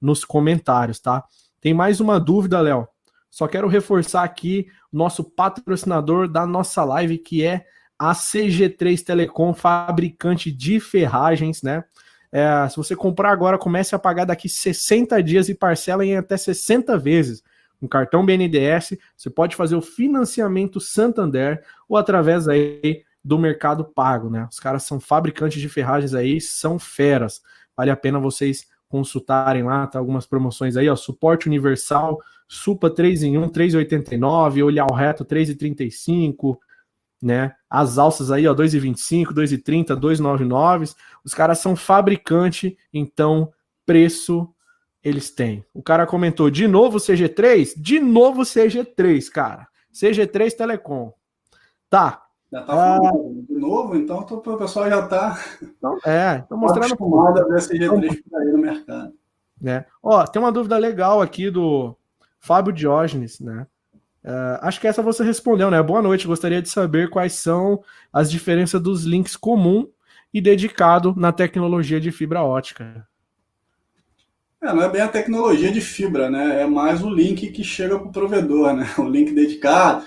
nos 0.00 0.24
comentários, 0.24 1.00
tá? 1.00 1.24
Tem 1.60 1.72
mais 1.72 2.00
uma 2.00 2.20
dúvida, 2.20 2.60
Léo. 2.60 2.86
Só 3.30 3.46
quero 3.46 3.68
reforçar 3.68 4.22
aqui 4.22 4.66
nosso 4.92 5.22
patrocinador 5.22 6.28
da 6.28 6.46
nossa 6.46 6.84
live, 6.84 7.18
que 7.18 7.44
é 7.44 7.66
a 7.98 8.12
CG3 8.12 9.02
Telecom, 9.02 9.52
fabricante 9.52 10.50
de 10.50 10.80
ferragens, 10.80 11.62
né? 11.62 11.84
É, 12.32 12.68
se 12.68 12.76
você 12.76 12.94
comprar 12.94 13.30
agora, 13.30 13.58
comece 13.58 13.94
a 13.94 13.98
pagar 13.98 14.24
daqui 14.24 14.48
60 14.48 15.22
dias 15.22 15.48
e 15.48 15.54
parcela 15.54 16.04
em 16.04 16.16
até 16.16 16.36
60 16.36 16.98
vezes. 16.98 17.42
Com 17.80 17.88
cartão 17.88 18.24
BNDES, 18.24 18.96
você 19.16 19.28
pode 19.28 19.54
fazer 19.54 19.76
o 19.76 19.82
financiamento 19.82 20.80
Santander 20.80 21.62
ou 21.88 21.96
através 21.96 22.48
aí 22.48 23.02
do 23.22 23.38
Mercado 23.38 23.84
Pago, 23.84 24.30
né? 24.30 24.48
Os 24.50 24.60
caras 24.60 24.84
são 24.84 25.00
fabricantes 25.00 25.60
de 25.60 25.68
ferragens 25.68 26.14
aí, 26.14 26.40
são 26.40 26.78
feras. 26.78 27.42
Vale 27.76 27.90
a 27.90 27.96
pena 27.96 28.18
vocês 28.18 28.66
consultarem 28.88 29.64
lá, 29.64 29.86
tá 29.86 29.98
algumas 29.98 30.26
promoções 30.26 30.76
aí, 30.76 30.88
ó, 30.88 30.96
suporte 30.96 31.46
universal, 31.46 32.18
Supa 32.48 32.88
3 32.88 33.24
em 33.24 33.38
1, 33.38 33.48
3,89, 33.48 34.62
olhar 34.62 34.86
o 34.88 34.94
reto 34.94 35.24
3,35, 35.24 36.56
né? 37.20 37.52
As 37.68 37.98
alças 37.98 38.30
aí, 38.30 38.46
ó, 38.46 38.54
2,25, 38.54 39.32
2,30, 39.32 39.96
2,99. 39.96 40.94
Os 41.24 41.34
caras 41.34 41.58
são 41.58 41.74
fabricante, 41.74 42.78
então 42.92 43.52
preço 43.84 44.48
eles 45.02 45.30
têm. 45.30 45.64
O 45.72 45.82
cara 45.82 46.06
comentou 46.06 46.50
de 46.50 46.66
novo 46.66 46.98
CG3, 46.98 47.74
de 47.76 48.00
novo 48.00 48.42
CG3, 48.42 49.28
cara. 49.30 49.68
CG3 49.92 50.52
Telecom. 50.52 51.12
Tá. 51.88 52.22
Já 52.52 52.62
tá 52.62 52.96
ah, 52.96 53.12
de 53.48 53.54
novo, 53.54 53.96
então 53.96 54.20
o 54.20 54.56
pessoal 54.56 54.88
já 54.88 55.06
tá. 55.06 55.38
Então, 55.62 55.98
é, 56.04 56.38
tô 56.48 56.56
mostrando. 56.56 56.94
Acostumado 56.94 57.40
a 57.40 57.44
ver 57.44 57.60
CG3 57.60 58.22
por 58.22 58.40
aí 58.40 58.48
no 58.48 58.58
mercado. 58.58 59.12
É. 59.64 59.84
Ó, 60.02 60.24
tem 60.26 60.40
uma 60.40 60.52
dúvida 60.52 60.76
legal 60.76 61.20
aqui 61.20 61.50
do 61.50 61.96
Fábio 62.38 62.72
Diógenes, 62.72 63.40
né? 63.40 63.66
Uh, 64.24 64.58
acho 64.60 64.80
que 64.80 64.88
essa 64.88 65.02
você 65.02 65.22
respondeu, 65.22 65.70
né? 65.70 65.80
Boa 65.82 66.02
noite. 66.02 66.26
Gostaria 66.26 66.60
de 66.60 66.68
saber 66.68 67.10
quais 67.10 67.34
são 67.34 67.82
as 68.12 68.30
diferenças 68.30 68.80
dos 68.80 69.04
links 69.04 69.36
comum 69.36 69.88
e 70.34 70.40
dedicado 70.40 71.14
na 71.16 71.32
tecnologia 71.32 72.00
de 72.00 72.10
fibra 72.10 72.42
ótica. 72.42 73.06
É, 74.62 74.72
não 74.72 74.82
é 74.82 74.88
bem 74.88 75.02
a 75.02 75.08
tecnologia 75.08 75.70
de 75.70 75.80
fibra, 75.80 76.30
né? 76.30 76.62
É 76.62 76.66
mais 76.66 77.02
o 77.02 77.10
link 77.10 77.50
que 77.50 77.62
chega 77.62 77.98
para 77.98 78.08
o 78.08 78.12
provedor, 78.12 78.72
né? 78.72 78.86
O 78.98 79.08
link 79.08 79.32
dedicado. 79.32 80.04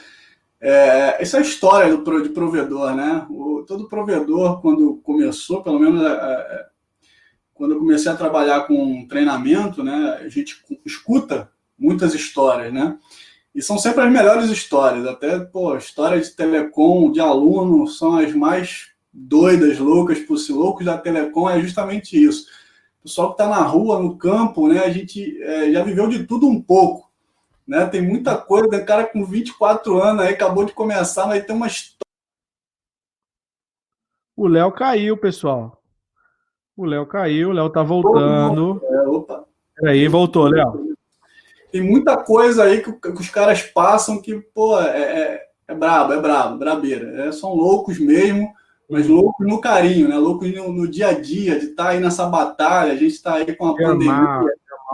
É, 0.59 1.21
essa 1.21 1.37
é 1.37 1.39
a 1.39 1.43
história 1.43 1.95
do 1.95 2.23
de 2.23 2.29
provedor, 2.29 2.95
né? 2.95 3.25
O, 3.29 3.63
todo 3.65 3.87
provedor, 3.87 4.61
quando 4.61 4.97
começou, 5.03 5.63
pelo 5.63 5.79
menos 5.79 6.01
é, 6.03 6.11
é, 6.11 6.65
quando 7.53 7.73
eu 7.73 7.79
comecei 7.79 8.11
a 8.11 8.15
trabalhar 8.15 8.61
com 8.61 9.07
treinamento, 9.07 9.83
né? 9.83 10.19
A 10.21 10.27
gente 10.27 10.61
escuta 10.85 11.51
muitas 11.77 12.13
histórias, 12.13 12.73
né? 12.73 12.97
E 13.53 13.61
são 13.61 13.77
sempre 13.77 14.01
as 14.01 14.11
melhores 14.11 14.49
histórias. 14.49 15.05
Até, 15.07 15.39
pô, 15.39 15.75
história 15.77 16.19
de 16.19 16.29
telecom, 16.31 17.11
de 17.11 17.19
aluno, 17.19 17.87
são 17.87 18.17
as 18.17 18.33
mais 18.33 18.89
doidas, 19.13 19.79
loucas, 19.79 20.19
por 20.19 20.37
si 20.37 20.51
loucos 20.51 20.85
da 20.85 20.97
telecom, 20.97 21.49
é 21.49 21.61
justamente 21.61 22.21
isso. 22.21 22.45
Pessoal 23.03 23.29
que 23.29 23.41
está 23.41 23.47
na 23.47 23.61
rua, 23.61 23.99
no 23.99 24.17
campo, 24.17 24.67
né? 24.67 24.79
A 24.79 24.89
gente 24.89 25.41
é, 25.41 25.71
já 25.71 25.83
viveu 25.83 26.07
de 26.07 26.25
tudo 26.25 26.47
um 26.47 26.61
pouco. 26.61 27.09
Né? 27.67 27.85
Tem 27.85 28.01
muita 28.01 28.37
coisa, 28.37 28.69
tem 28.69 28.83
cara 28.83 29.05
com 29.05 29.23
24 29.23 30.01
anos 30.01 30.23
aí, 30.23 30.33
acabou 30.33 30.65
de 30.65 30.73
começar, 30.73 31.27
mas 31.27 31.45
tem 31.45 31.55
uma 31.55 31.67
história. 31.67 31.99
O 34.35 34.47
Léo 34.47 34.71
caiu, 34.71 35.17
pessoal. 35.17 35.81
O 36.75 36.85
Léo 36.85 37.05
caiu, 37.05 37.49
o 37.49 37.51
Léo 37.51 37.69
tá 37.69 37.83
voltando. 37.83 38.81
É, 38.83 39.01
opa. 39.07 39.45
Peraí, 39.75 40.07
voltou, 40.07 40.47
Léo. 40.47 40.95
Tem 41.71 41.81
muita 41.81 42.17
coisa 42.17 42.63
aí 42.63 42.81
que, 42.81 42.91
que, 42.91 43.09
os 43.09 43.29
caras 43.29 43.61
passam 43.61 44.21
que, 44.21 44.39
pô, 44.39 44.79
é, 44.79 44.99
é, 44.99 45.47
é 45.67 45.75
brabo, 45.75 46.13
é 46.13 46.19
brabo, 46.19 46.57
brabeira. 46.57 47.27
É, 47.27 47.31
são 47.31 47.53
loucos 47.53 47.99
mesmo 47.99 48.51
mas 48.89 49.07
loucos 49.07 49.45
no 49.45 49.61
carinho, 49.61 50.09
né? 50.09 50.17
Loucos 50.17 50.51
no, 50.53 50.71
no, 50.73 50.87
dia 50.87 51.09
a 51.09 51.13
dia, 51.13 51.59
de 51.59 51.67
estar 51.67 51.83
tá 51.85 51.89
aí 51.91 51.99
nessa 51.99 52.25
batalha, 52.25 52.93
a 52.93 52.95
gente 52.95 53.13
está 53.13 53.35
aí 53.35 53.55
com 53.55 53.67
a 53.67 53.71
é 53.79 53.85
pandemia, 53.85 54.45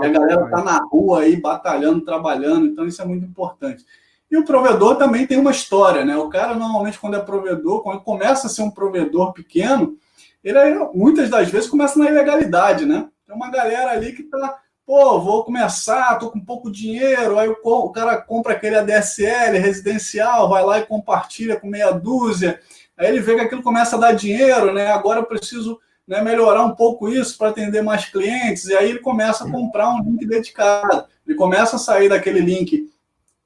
é 0.01 0.03
e 0.03 0.05
a 0.07 0.09
galera 0.09 0.43
está 0.43 0.61
na 0.61 0.79
rua 0.79 1.21
aí 1.21 1.37
batalhando, 1.37 2.03
trabalhando, 2.03 2.65
então 2.65 2.85
isso 2.85 3.01
é 3.01 3.05
muito 3.05 3.25
importante. 3.25 3.85
E 4.29 4.35
o 4.35 4.43
provedor 4.43 4.97
também 4.97 5.25
tem 5.25 5.37
uma 5.37 5.51
história, 5.51 6.03
né? 6.03 6.17
O 6.17 6.27
cara 6.27 6.55
normalmente 6.55 6.99
quando 6.99 7.15
é 7.15 7.21
provedor, 7.21 7.81
quando 7.81 8.01
começa 8.01 8.47
a 8.47 8.49
ser 8.49 8.63
um 8.63 8.71
provedor 8.71 9.31
pequeno, 9.31 9.97
ele 10.43 10.59
muitas 10.93 11.29
das 11.29 11.49
vezes 11.49 11.69
começa 11.69 11.97
na 11.97 12.09
ilegalidade, 12.09 12.85
né? 12.85 13.07
Tem 13.25 13.35
uma 13.35 13.49
galera 13.49 13.91
ali 13.91 14.11
que 14.11 14.23
tá, 14.23 14.59
pô, 14.85 15.19
vou 15.21 15.45
começar, 15.45 16.19
tô 16.19 16.29
com 16.29 16.39
pouco 16.39 16.69
dinheiro, 16.69 17.39
aí 17.39 17.47
o 17.47 17.89
cara 17.91 18.17
compra 18.17 18.53
aquele 18.53 18.75
ADSL 18.75 19.57
residencial, 19.57 20.49
vai 20.49 20.63
lá 20.63 20.79
e 20.79 20.85
compartilha 20.85 21.59
com 21.59 21.67
meia 21.67 21.91
dúzia, 21.91 22.59
Aí 22.97 23.07
ele 23.07 23.19
vê 23.19 23.35
que 23.35 23.41
aquilo 23.41 23.61
começa 23.61 23.95
a 23.95 23.99
dar 23.99 24.13
dinheiro, 24.13 24.73
né? 24.73 24.87
Agora 24.87 25.19
eu 25.19 25.25
preciso 25.25 25.79
né, 26.07 26.21
melhorar 26.21 26.63
um 26.63 26.75
pouco 26.75 27.09
isso 27.09 27.37
para 27.37 27.49
atender 27.49 27.81
mais 27.81 28.05
clientes. 28.05 28.65
E 28.65 28.75
aí 28.75 28.89
ele 28.89 28.99
começa 28.99 29.45
a 29.45 29.51
comprar 29.51 29.89
um 29.89 30.03
link 30.03 30.25
dedicado. 30.25 31.05
Ele 31.27 31.37
começa 31.37 31.75
a 31.75 31.79
sair 31.79 32.09
daquele 32.09 32.39
link 32.39 32.89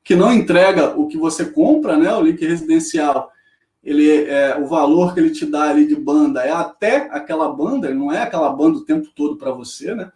que 0.04 0.16
não 0.16 0.34
entrega 0.34 1.00
o 1.00 1.08
que 1.08 1.18
você 1.18 1.46
compra, 1.46 1.98
né? 1.98 2.14
O 2.14 2.22
link 2.22 2.46
residencial. 2.46 3.32
Ele, 3.84 4.26
é, 4.26 4.58
o 4.58 4.68
valor 4.68 5.14
que 5.14 5.20
ele 5.20 5.32
te 5.32 5.46
dá 5.46 5.70
ali 5.70 5.88
de 5.88 5.96
banda 5.96 6.44
é 6.44 6.52
até 6.52 7.08
aquela 7.12 7.50
banda, 7.50 7.88
ele 7.88 7.98
não 7.98 8.12
é 8.12 8.22
aquela 8.22 8.50
banda 8.52 8.78
o 8.78 8.86
tempo 8.86 9.08
todo 9.16 9.38
para 9.38 9.52
você, 9.52 9.96
né? 9.96 10.12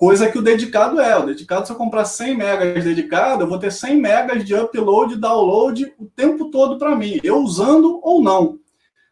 Coisa 0.00 0.30
que 0.30 0.38
o 0.38 0.42
dedicado 0.42 0.98
é. 0.98 1.14
O 1.18 1.26
dedicado, 1.26 1.66
se 1.66 1.72
eu 1.74 1.76
comprar 1.76 2.06
100 2.06 2.34
megas 2.34 2.84
dedicado, 2.84 3.42
eu 3.42 3.46
vou 3.46 3.58
ter 3.58 3.70
100 3.70 3.96
megas 4.00 4.46
de 4.46 4.54
upload 4.54 5.12
e 5.12 5.18
download 5.18 5.94
o 5.98 6.06
tempo 6.06 6.50
todo 6.50 6.78
para 6.78 6.96
mim, 6.96 7.20
eu 7.22 7.36
usando 7.36 8.00
ou 8.02 8.22
não. 8.22 8.58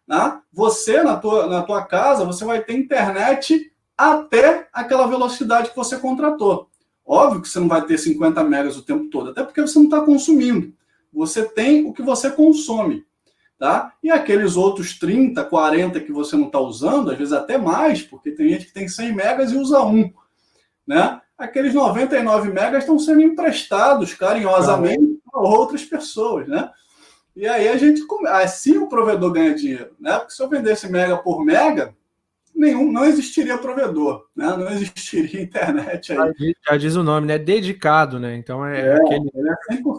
Né? 0.07 0.41
Você, 0.51 1.03
na 1.03 1.19
tua, 1.19 1.47
na 1.47 1.63
tua 1.63 1.85
casa, 1.85 2.25
você 2.25 2.43
vai 2.43 2.63
ter 2.63 2.73
internet 2.73 3.71
até 3.99 4.67
aquela 4.73 5.07
velocidade 5.07 5.69
que 5.69 5.77
você 5.77 5.99
contratou. 5.99 6.71
Óbvio 7.05 7.43
que 7.43 7.51
você 7.51 7.61
não 7.61 7.69
vai 7.69 7.85
ter 7.85 7.99
50 7.99 8.43
megas 8.45 8.79
o 8.79 8.83
tempo 8.83 9.11
todo, 9.11 9.29
até 9.29 9.45
porque 9.45 9.61
você 9.61 9.79
não 9.79 9.85
está 9.85 10.01
consumindo. 10.01 10.73
Você 11.13 11.45
tem 11.45 11.85
o 11.85 11.93
que 11.93 12.01
você 12.01 12.31
consome. 12.31 13.05
Tá? 13.59 13.93
E 14.03 14.11
aqueles 14.11 14.57
outros 14.57 14.99
30, 14.99 15.45
40 15.45 16.01
que 16.01 16.13
você 16.13 16.35
não 16.35 16.47
está 16.47 16.61
usando, 16.61 17.11
às 17.11 17.19
vezes 17.19 17.35
até 17.35 17.59
mais, 17.59 18.01
porque 18.01 18.31
tem 18.31 18.49
gente 18.49 18.65
que 18.65 18.73
tem 18.73 18.89
100 18.89 19.15
megas 19.15 19.53
e 19.53 19.57
usa 19.59 19.83
um 19.83 20.11
né? 20.89 21.21
Aqueles 21.37 21.75
99 21.75 22.51
megas 22.51 22.83
estão 22.83 22.99
sendo 22.99 23.21
emprestados 23.21 24.15
carinhosamente 24.15 25.21
para 25.31 25.41
outras 25.41 25.85
pessoas, 25.85 26.49
né? 26.49 26.71
E 27.37 27.47
aí 27.47 27.69
a 27.69 27.77
gente 27.77 28.03
assim 28.27 28.79
o 28.79 28.89
provedor 28.89 29.31
ganha 29.31 29.55
dinheiro, 29.55 29.91
né? 30.01 30.19
Porque 30.19 30.33
se 30.33 30.43
eu 30.43 30.49
vendesse 30.49 30.91
mega 30.91 31.17
por 31.19 31.45
mega, 31.45 31.95
nenhum 32.53 32.91
não 32.91 33.05
existiria 33.05 33.59
provedor, 33.59 34.27
né? 34.35 34.57
Não 34.57 34.69
existiria 34.71 35.41
internet 35.45 36.13
aí. 36.13 36.55
Já 36.67 36.77
diz 36.77 36.97
o 36.97 37.05
nome, 37.05 37.27
né? 37.27 37.39
Dedicado, 37.39 38.19
né? 38.19 38.35
Então 38.35 38.67
é, 38.67 38.81
é 38.81 38.95
aquele 38.95 39.31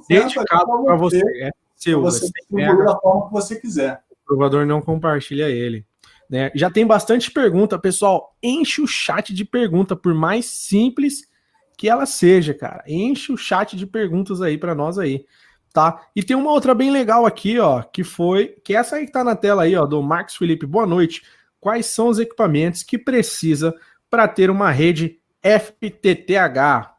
é 0.10 0.19
dedicado 0.21 0.84
para 0.84 0.95
você, 0.97 1.19
você, 1.19 1.43
é 1.43 1.52
seu, 1.75 2.02
você 2.02 2.25
distribuir 2.25 2.84
da 2.84 2.99
forma 2.99 3.28
que 3.28 3.32
você 3.32 3.56
quiser. 3.56 4.02
O 4.23 4.28
provador 4.28 4.65
não 4.65 4.82
compartilha 4.82 5.47
ele. 5.47 5.86
Né? 6.30 6.52
Já 6.54 6.70
tem 6.70 6.86
bastante 6.86 7.32
pergunta, 7.32 7.80
pessoal. 7.80 8.36
Enche 8.42 8.82
o 8.82 8.88
chat 8.88 9.34
de 9.34 9.44
pergunta, 9.44 9.96
por 9.96 10.13
mais 10.13 10.46
simples 10.46 11.28
que 11.76 11.89
ela 11.89 12.06
seja, 12.06 12.54
cara. 12.54 12.84
Enche 12.86 13.32
o 13.32 13.38
chat 13.38 13.76
de 13.76 13.88
perguntas 13.88 14.42
aí 14.42 14.58
para 14.58 14.76
nós 14.76 15.00
aí, 15.00 15.26
tá? 15.74 16.06
E 16.15 16.22
tem 16.22 16.36
uma 16.36 16.52
outra 16.52 16.76
bem 16.76 16.92
legal 16.92 17.26
aqui, 17.26 17.58
ó, 17.58 17.82
que 17.82 18.04
foi, 18.04 18.50
que 18.63 18.76
essa 18.76 18.98
aí 18.98 19.06
que 19.06 19.12
tá 19.12 19.24
na 19.24 19.36
tela 19.36 19.63
aí, 19.63 19.76
ó, 19.76 19.86
do 19.86 20.04
Marcos 20.04 20.36
Felipe. 20.36 20.65
Boa 20.65 20.86
noite. 20.86 21.24
Quais 21.60 21.88
são 21.88 22.10
os 22.10 22.20
equipamentos 22.20 22.84
que 22.84 22.98
precisa 22.98 23.74
para 24.10 24.28
ter 24.28 24.50
uma 24.50 24.72
rede 24.72 25.20
FTTH? 25.42 26.94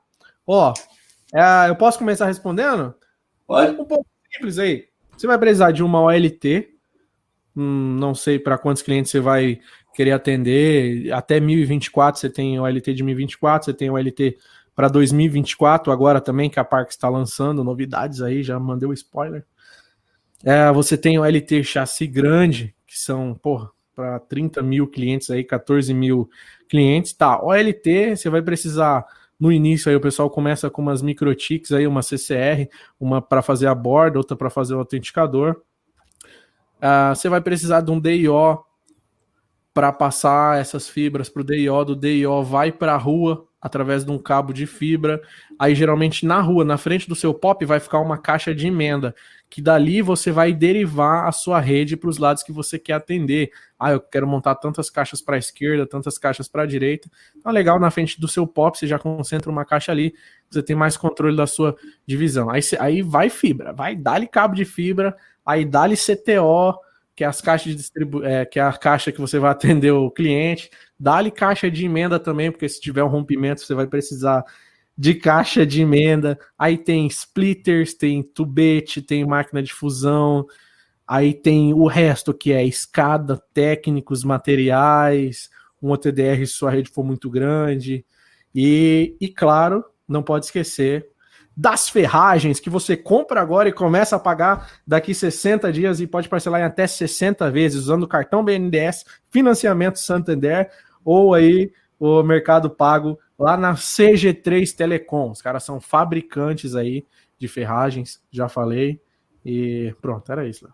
Ó, 0.47 0.75
é, 1.35 1.69
eu 1.69 1.77
posso 1.77 1.99
começar 1.99 2.27
respondendo? 2.27 2.95
Pode. 3.47 3.73
Um 3.73 3.85
pouco 3.85 4.07
simples 4.33 4.59
aí. 4.59 4.89
Você 5.17 5.27
vai 5.27 5.39
precisar 5.39 5.71
de 5.71 5.83
uma 5.83 6.01
OLT, 6.01 6.80
Hum, 7.57 7.97
não 7.99 8.15
sei 8.15 8.39
para 8.39 8.57
quantos 8.59 8.83
clientes 8.83 9.11
você 9.11 9.21
vai 9.21 9.61
querer 9.95 10.13
atender. 10.13 11.13
Até 11.13 11.41
1024 11.41 12.21
você 12.21 12.31
tem 12.31 12.59
o 12.59 12.67
LT 12.67 12.95
de 12.95 13.03
1024, 13.03 13.67
você 13.67 13.75
tem 13.75 13.91
o 13.91 13.99
LT 13.99 14.39
para 14.75 14.89
2024 14.89 15.93
agora 15.93 16.21
também, 16.21 16.49
que 16.49 16.61
a 16.61 16.65
Park 16.65 16.91
está 16.91 17.09
lançando 17.09 17.63
novidades 17.65 18.23
aí, 18.23 18.43
já 18.43 18.59
mandei 18.59 18.89
o 18.89 18.93
spoiler. 18.93 19.45
É, 20.45 20.73
você 20.73 20.97
tem 20.97 21.19
o 21.19 21.25
LT 21.25 21.63
chassi 21.65 22.07
grande, 22.07 22.75
que 22.87 22.99
são, 22.99 23.35
porra, 23.35 23.71
para 23.95 24.19
30 24.21 24.63
mil 24.63 24.87
clientes 24.89 25.31
aí, 25.31 25.45
14 25.45 25.93
mil 25.93 26.31
clientes. 26.69 27.13
Tá, 27.13 27.43
o 27.45 27.53
LT 27.53 28.17
você 28.17 28.31
vai 28.31 28.43
precisar. 28.43 29.05
No 29.39 29.51
início 29.51 29.89
aí 29.89 29.97
o 29.97 30.01
pessoal 30.01 30.29
começa 30.29 30.69
com 30.69 30.83
umas 30.83 31.01
microtics 31.01 31.73
aí, 31.73 31.87
uma 31.87 32.03
CCR, 32.03 32.69
uma 32.99 33.23
para 33.23 33.41
fazer 33.41 33.67
a 33.69 33.75
borda, 33.75 34.19
outra 34.19 34.37
para 34.37 34.51
fazer 34.51 34.75
o 34.75 34.79
autenticador. 34.79 35.63
Uh, 36.81 37.15
você 37.15 37.29
vai 37.29 37.41
precisar 37.41 37.81
de 37.83 37.91
um 37.91 38.01
DIO 38.01 38.65
para 39.73 39.93
passar 39.93 40.59
essas 40.59 40.89
fibras 40.89 41.29
para 41.29 41.43
o 41.43 41.45
DIO. 41.45 41.85
Do 41.85 41.97
DIO 41.97 42.43
vai 42.43 42.73
para 42.73 42.95
a 42.95 42.97
rua 42.97 43.47
através 43.61 44.05
de 44.05 44.11
um 44.11 44.19
cabo 44.19 44.53
de 44.53 44.67
fibra. 44.67 45.21
Aí, 45.59 45.75
geralmente, 45.75 46.25
na 46.25 46.41
rua, 46.41 46.65
na 46.65 46.79
frente 46.79 47.09
do 47.09 47.15
seu 47.15 47.35
POP, 47.35 47.67
vai 47.67 47.79
ficar 47.79 47.99
uma 47.99 48.17
caixa 48.17 48.55
de 48.55 48.67
emenda, 48.67 49.15
que 49.51 49.61
dali 49.61 50.01
você 50.01 50.33
vai 50.33 50.55
derivar 50.55 51.29
a 51.29 51.33
sua 51.33 51.61
rede 51.61 51.97
para 51.97 52.09
os 52.09 52.17
lados 52.17 52.43
que 52.43 52.53
você 52.53 52.79
quer 52.79 52.95
atender. 52.95 53.51
Ah, 53.79 53.93
eu 53.93 54.01
quero 54.01 54.27
montar 54.27 54.55
tantas 54.55 54.89
caixas 54.89 55.21
para 55.21 55.37
a 55.37 55.39
esquerda, 55.39 55.87
tantas 55.87 56.17
caixas 56.17 56.49
para 56.49 56.63
a 56.63 56.67
direita. 56.67 57.11
Então, 57.37 57.53
legal, 57.53 57.79
na 57.79 57.91
frente 57.91 58.19
do 58.19 58.27
seu 58.27 58.47
POP, 58.47 58.79
você 58.79 58.87
já 58.87 58.99
concentra 58.99 59.51
uma 59.51 59.65
caixa 59.65 59.93
ali, 59.93 60.15
você 60.49 60.63
tem 60.63 60.75
mais 60.75 60.97
controle 60.97 61.37
da 61.37 61.47
sua 61.47 61.77
divisão. 62.07 62.49
Aí, 62.49 62.61
aí 62.79 63.03
vai 63.03 63.29
fibra, 63.29 63.75
vai 63.75 63.95
dar-lhe 63.95 64.27
cabo 64.27 64.55
de 64.55 64.65
fibra, 64.65 65.15
aí 65.51 65.65
dá-lhe 65.65 65.97
CTO, 65.97 66.79
que 67.15 67.25
é 67.25 67.27
as 67.27 67.41
caixas 67.41 67.73
de 67.73 67.77
distribu 67.77 68.25
é, 68.25 68.45
que 68.45 68.59
é 68.59 68.63
a 68.63 68.73
caixa 68.73 69.13
que 69.13 69.21
você 69.21 69.39
vai 69.39 69.51
atender 69.51 69.91
o 69.91 70.11
cliente, 70.11 70.71
dá-lhe 70.99 71.31
caixa 71.31 71.71
de 71.71 71.85
emenda 71.85 72.19
também, 72.19 72.51
porque 72.51 72.69
se 72.69 72.81
tiver 72.81 73.03
um 73.03 73.09
rompimento 73.09 73.61
você 73.61 73.75
vai 73.75 73.87
precisar 73.87 74.45
de 74.97 75.15
caixa 75.15 75.67
de 75.67 75.83
emenda. 75.83 76.39
Aí 76.59 76.77
tem 76.79 77.07
splitters, 77.07 77.95
tem 77.95 78.23
tubete, 78.23 79.03
tem 79.03 79.27
máquina 79.27 79.63
de 79.63 79.73
fusão, 79.73 80.47
aí 81.07 81.35
tem 81.35 81.73
o 81.75 81.87
resto 81.87 82.35
que 82.35 82.53
é 82.53 82.65
escada, 82.65 83.43
técnicos, 83.53 84.23
materiais, 84.23 85.51
um 85.83 85.91
OTDR 85.91 86.47
se 86.47 86.49
sua 86.49 86.71
rede 86.71 86.91
for 86.91 87.05
muito 87.05 87.31
grande. 87.31 88.05
E, 88.55 89.17
e 89.21 89.29
claro, 89.29 89.85
não 90.07 90.23
pode 90.23 90.47
esquecer 90.47 91.09
das 91.61 91.91
ferragens 91.91 92.59
que 92.59 92.71
você 92.71 92.97
compra 92.97 93.39
agora 93.39 93.69
e 93.69 93.73
começa 93.73 94.17
a 94.17 94.19
pagar 94.19 94.71
daqui 94.87 95.13
60 95.13 95.71
dias 95.71 96.01
e 96.01 96.07
pode 96.07 96.27
parcelar 96.27 96.63
em 96.63 96.65
até 96.65 96.87
60 96.87 97.51
vezes 97.51 97.83
usando 97.83 98.05
o 98.05 98.09
cartão 98.09 98.43
BNDES, 98.43 99.05
financiamento 99.29 99.99
Santander 99.99 100.71
ou 101.05 101.35
aí 101.35 101.71
o 101.99 102.23
Mercado 102.23 102.71
Pago 102.71 103.19
lá 103.39 103.59
na 103.59 103.75
CG3 103.75 104.75
Telecom. 104.75 105.33
Os 105.33 105.43
caras 105.43 105.63
são 105.63 105.79
fabricantes 105.83 106.75
aí 106.75 107.05
de 107.39 107.47
ferragens, 107.47 108.23
já 108.31 108.49
falei. 108.49 108.99
E 109.45 109.95
pronto, 110.01 110.33
era 110.33 110.49
isso. 110.49 110.67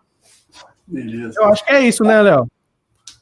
Beleza. 0.87 1.37
Eu 1.37 1.47
acho 1.47 1.65
que 1.65 1.71
é 1.73 1.81
isso, 1.81 2.01
né, 2.05 2.21
Léo? 2.21 2.47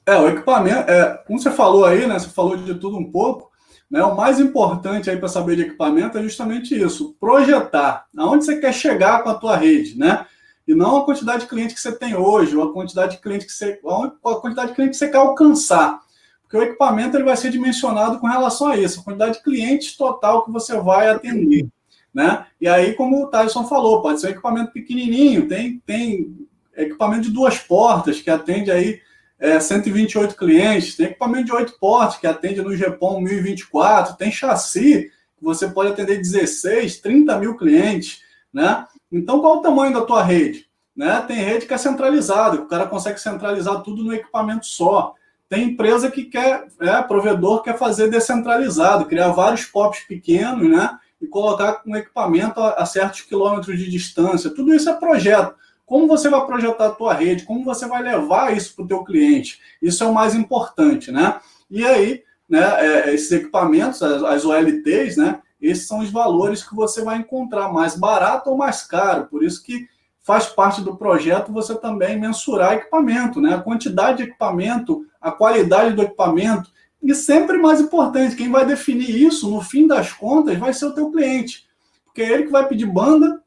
É, 0.06 0.16
o 0.20 0.30
equipamento, 0.30 0.88
é, 0.88 1.18
como 1.26 1.40
você 1.40 1.50
falou 1.50 1.84
aí, 1.84 2.06
né? 2.06 2.20
Você 2.20 2.30
falou 2.30 2.58
de 2.58 2.76
tudo 2.76 2.96
um 2.96 3.12
pouco. 3.12 3.50
Né? 3.90 4.04
O 4.04 4.16
mais 4.16 4.40
importante 4.40 5.10
aí 5.10 5.18
para 5.18 5.28
saber 5.28 5.56
de 5.56 5.64
equipamento 5.64 6.18
é 6.18 6.24
justamente 6.24 6.80
isso: 6.80 7.16
projetar 7.20 8.06
aonde 8.18 8.46
você 8.46 8.58
quer 8.58 8.74
chegar 8.74 9.24
com 9.24 9.30
a 9.30 9.36
tua 9.36 9.56
rede, 9.56 9.98
né? 9.98 10.26
E 10.68 10.74
não 10.74 10.98
a 10.98 11.06
quantidade 11.06 11.44
de 11.44 11.50
cliente 11.50 11.76
que 11.76 11.80
você 11.80 11.96
tem 11.96 12.16
hoje, 12.16 12.56
ou 12.56 12.64
a 12.64 12.74
quantidade 12.74 13.16
de 13.16 13.22
cliente 13.22 13.46
que 13.46 13.52
você, 13.52 13.80
a 13.86 14.36
quantidade 14.36 14.70
de 14.70 14.76
cliente 14.76 14.92
que 14.92 14.98
você 14.98 15.10
quer 15.10 15.18
alcançar. 15.18 16.02
Porque 16.42 16.58
o 16.58 16.64
equipamento 16.64 17.16
ele 17.16 17.24
vai 17.24 17.38
ser 17.38 17.52
dimensionado 17.52 18.20
com 18.20 18.28
relação 18.28 18.68
a 18.68 18.78
isso, 18.78 19.00
a 19.00 19.04
quantidade 19.04 19.38
de 19.38 19.44
clientes 19.44 19.96
total 19.96 20.44
que 20.44 20.52
você 20.52 20.76
vai 20.80 21.10
atender. 21.10 21.68
Né? 22.14 22.46
E 22.60 22.68
aí, 22.68 22.94
como 22.94 23.24
o 23.24 23.28
Tyson 23.28 23.66
falou, 23.66 24.02
pode 24.02 24.22
ser 24.22 24.28
um 24.28 24.32
equipamento 24.32 24.72
pequenininho, 24.72 25.48
tem, 25.48 25.82
tem 25.86 26.48
equipamento 26.76 27.24
de 27.24 27.32
duas 27.32 27.60
portas 27.60 28.22
que 28.22 28.30
atende 28.30 28.72
aí 28.72 29.00
é, 29.40 29.60
128 29.60 30.36
clientes, 30.36 30.96
tem 30.96 31.08
equipamento 31.08 31.46
de 31.46 31.54
8 31.54 31.78
portas 31.80 32.18
que 32.18 32.28
atende 32.28 32.62
no 32.62 32.76
GPON 32.76 33.22
1024, 33.22 34.16
tem 34.16 34.32
chassi 34.32 35.12
que 35.38 35.44
você 35.44 35.68
pode 35.68 35.92
atender 35.92 36.18
16, 36.18 37.00
30 37.02 37.38
mil 37.38 37.58
clientes, 37.58 38.22
né? 38.54 38.86
Então, 39.12 39.40
qual 39.42 39.58
o 39.58 39.62
tamanho 39.62 39.94
da 39.94 40.02
tua 40.02 40.24
rede? 40.24 40.66
Né? 40.96 41.22
Tem 41.28 41.38
rede 41.38 41.66
que 41.66 41.74
é 41.74 41.78
centralizada, 41.78 42.56
o 42.56 42.68
cara 42.68 42.88
consegue 42.88 43.20
centralizar 43.20 43.82
tudo 43.82 44.04
no 44.04 44.14
equipamento 44.14 44.66
só. 44.66 45.14
Tem 45.50 45.70
empresa 45.70 46.10
que 46.10 46.24
quer, 46.24 46.66
é, 46.80 47.02
provedor 47.02 47.62
quer 47.62 47.78
fazer 47.78 48.10
descentralizado, 48.10 49.06
criar 49.06 49.30
vários 49.30 49.66
POPs 49.66 50.02
pequenos, 50.08 50.70
né? 50.70 50.98
E 51.22 51.28
colocar 51.28 51.82
um 51.86 51.96
equipamento 51.96 52.60
a, 52.60 52.74
a 52.74 52.86
certos 52.86 53.22
quilômetros 53.22 53.78
de 53.78 53.90
distância. 53.90 54.50
Tudo 54.50 54.74
isso 54.74 54.90
é 54.90 54.94
projeto. 54.94 55.56
Como 55.86 56.08
você 56.08 56.30
vai 56.30 56.46
projetar 56.46 56.88
a 56.88 56.92
tua 56.92 57.14
rede? 57.14 57.46
Como 57.46 57.64
você 57.64 57.88
vai 57.88 58.02
levar 58.02 58.56
isso 58.56 58.76
para 58.76 58.86
o 58.86 58.88
teu 58.88 59.04
cliente? 59.04 59.60
Isso 59.82 60.04
é 60.04 60.08
o 60.08 60.14
mais 60.14 60.34
importante, 60.34 61.12
né? 61.12 61.40
E 61.70 61.86
aí, 61.86 62.24
né, 62.50 62.64
é, 62.80 63.14
esses 63.14 63.32
equipamentos, 63.32 64.02
as, 64.02 64.24
as 64.24 64.46
OLTs, 64.46 65.18
né? 65.18 65.42
Esses 65.62 65.88
são 65.88 66.00
os 66.00 66.10
valores 66.10 66.64
que 66.64 66.76
você 66.76 67.04
vai 67.04 67.18
encontrar, 67.18 67.72
mais 67.72 67.96
barato 67.96 68.50
ou 68.50 68.58
mais 68.58 68.84
caro. 68.84 69.26
Por 69.26 69.44
isso 69.44 69.64
que 69.64 69.88
faz 70.22 70.48
parte 70.48 70.82
do 70.82 70.98
projeto 70.98 71.54
você 71.54 71.76
também 71.76 72.20
mensurar 72.20 72.74
equipamento, 72.74 73.40
né? 73.40 73.54
A 73.54 73.62
quantidade 73.62 74.18
de 74.18 74.24
equipamento, 74.24 75.06
a 75.22 75.32
qualidade 75.32 75.96
do 75.96 76.02
equipamento. 76.02 76.72
E 77.02 77.14
sempre 77.14 77.60
mais 77.60 77.80
importante, 77.80 78.36
quem 78.36 78.50
vai 78.50 78.66
definir 78.66 79.10
isso, 79.10 79.50
no 79.50 79.62
fim 79.62 79.86
das 79.86 80.12
contas, 80.12 80.58
vai 80.58 80.74
ser 80.74 80.86
o 80.86 80.94
teu 80.94 81.12
cliente. 81.12 81.68
Porque 82.06 82.24
é 82.24 82.32
ele 82.32 82.44
que 82.46 82.52
vai 82.52 82.68
pedir 82.68 82.88
banda 82.88 83.44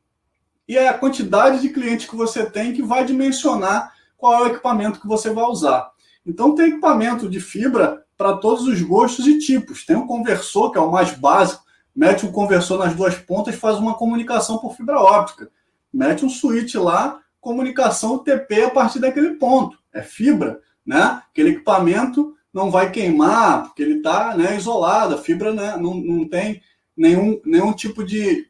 e 0.69 0.77
é 0.77 0.87
a 0.87 0.99
quantidade 0.99 1.63
de 1.63 1.71
clientes 1.71 2.09
que 2.09 2.15
você 2.15 2.45
tem 2.49 2.75
que 2.75 2.83
vai 2.83 3.05
dimensionar 3.05 3.93
qual 4.19 4.35
é 4.35 4.43
o 4.43 4.47
equipamento 4.49 5.01
que 5.01 5.07
você 5.09 5.31
vai 5.31 5.45
usar. 5.45 5.91
Então 6.27 6.55
tem 6.55 6.67
equipamento 6.67 7.29
de 7.29 7.41
fibra 7.41 8.05
para 8.17 8.37
todos 8.37 8.67
os 8.67 8.83
gostos 8.83 9.27
e 9.27 9.39
tipos. 9.39 9.87
Tem 9.87 9.97
um 9.97 10.07
conversor, 10.07 10.71
que 10.71 10.77
é 10.77 10.81
o 10.81 10.91
mais 10.91 11.13
básico, 11.13 11.65
mete 11.97 12.27
um 12.27 12.33
conversor 12.33 12.79
nas 12.79 12.95
duas 12.95 13.15
pontas 13.15 13.55
faz 13.55 13.79
uma 13.79 13.95
comunicação 13.95 14.59
por 14.59 14.77
fibra 14.77 15.01
óptica. 15.01 15.51
Mete 15.91 16.25
um 16.25 16.29
switch 16.29 16.75
lá, 16.75 17.21
comunicação 17.41 18.19
TP 18.19 18.65
a 18.65 18.71
partir 18.71 18.99
daquele 18.99 19.37
ponto. 19.37 19.79
É 19.93 20.03
fibra, 20.03 20.61
né? 20.85 21.23
Aquele 21.31 21.51
equipamento 21.51 22.35
não 22.53 22.71
vai 22.71 22.91
queimar, 22.91 23.63
porque 23.65 23.83
ele 23.83 23.99
está 23.99 24.37
né, 24.37 24.57
isolado. 24.57 25.15
A 25.15 25.19
fibra 25.19 25.55
né, 25.55 25.77
não, 25.77 25.95
não 25.95 26.29
tem 26.29 26.61
nenhum, 26.97 27.41
nenhum 27.45 27.73
tipo 27.73 28.05
de, 28.05 28.48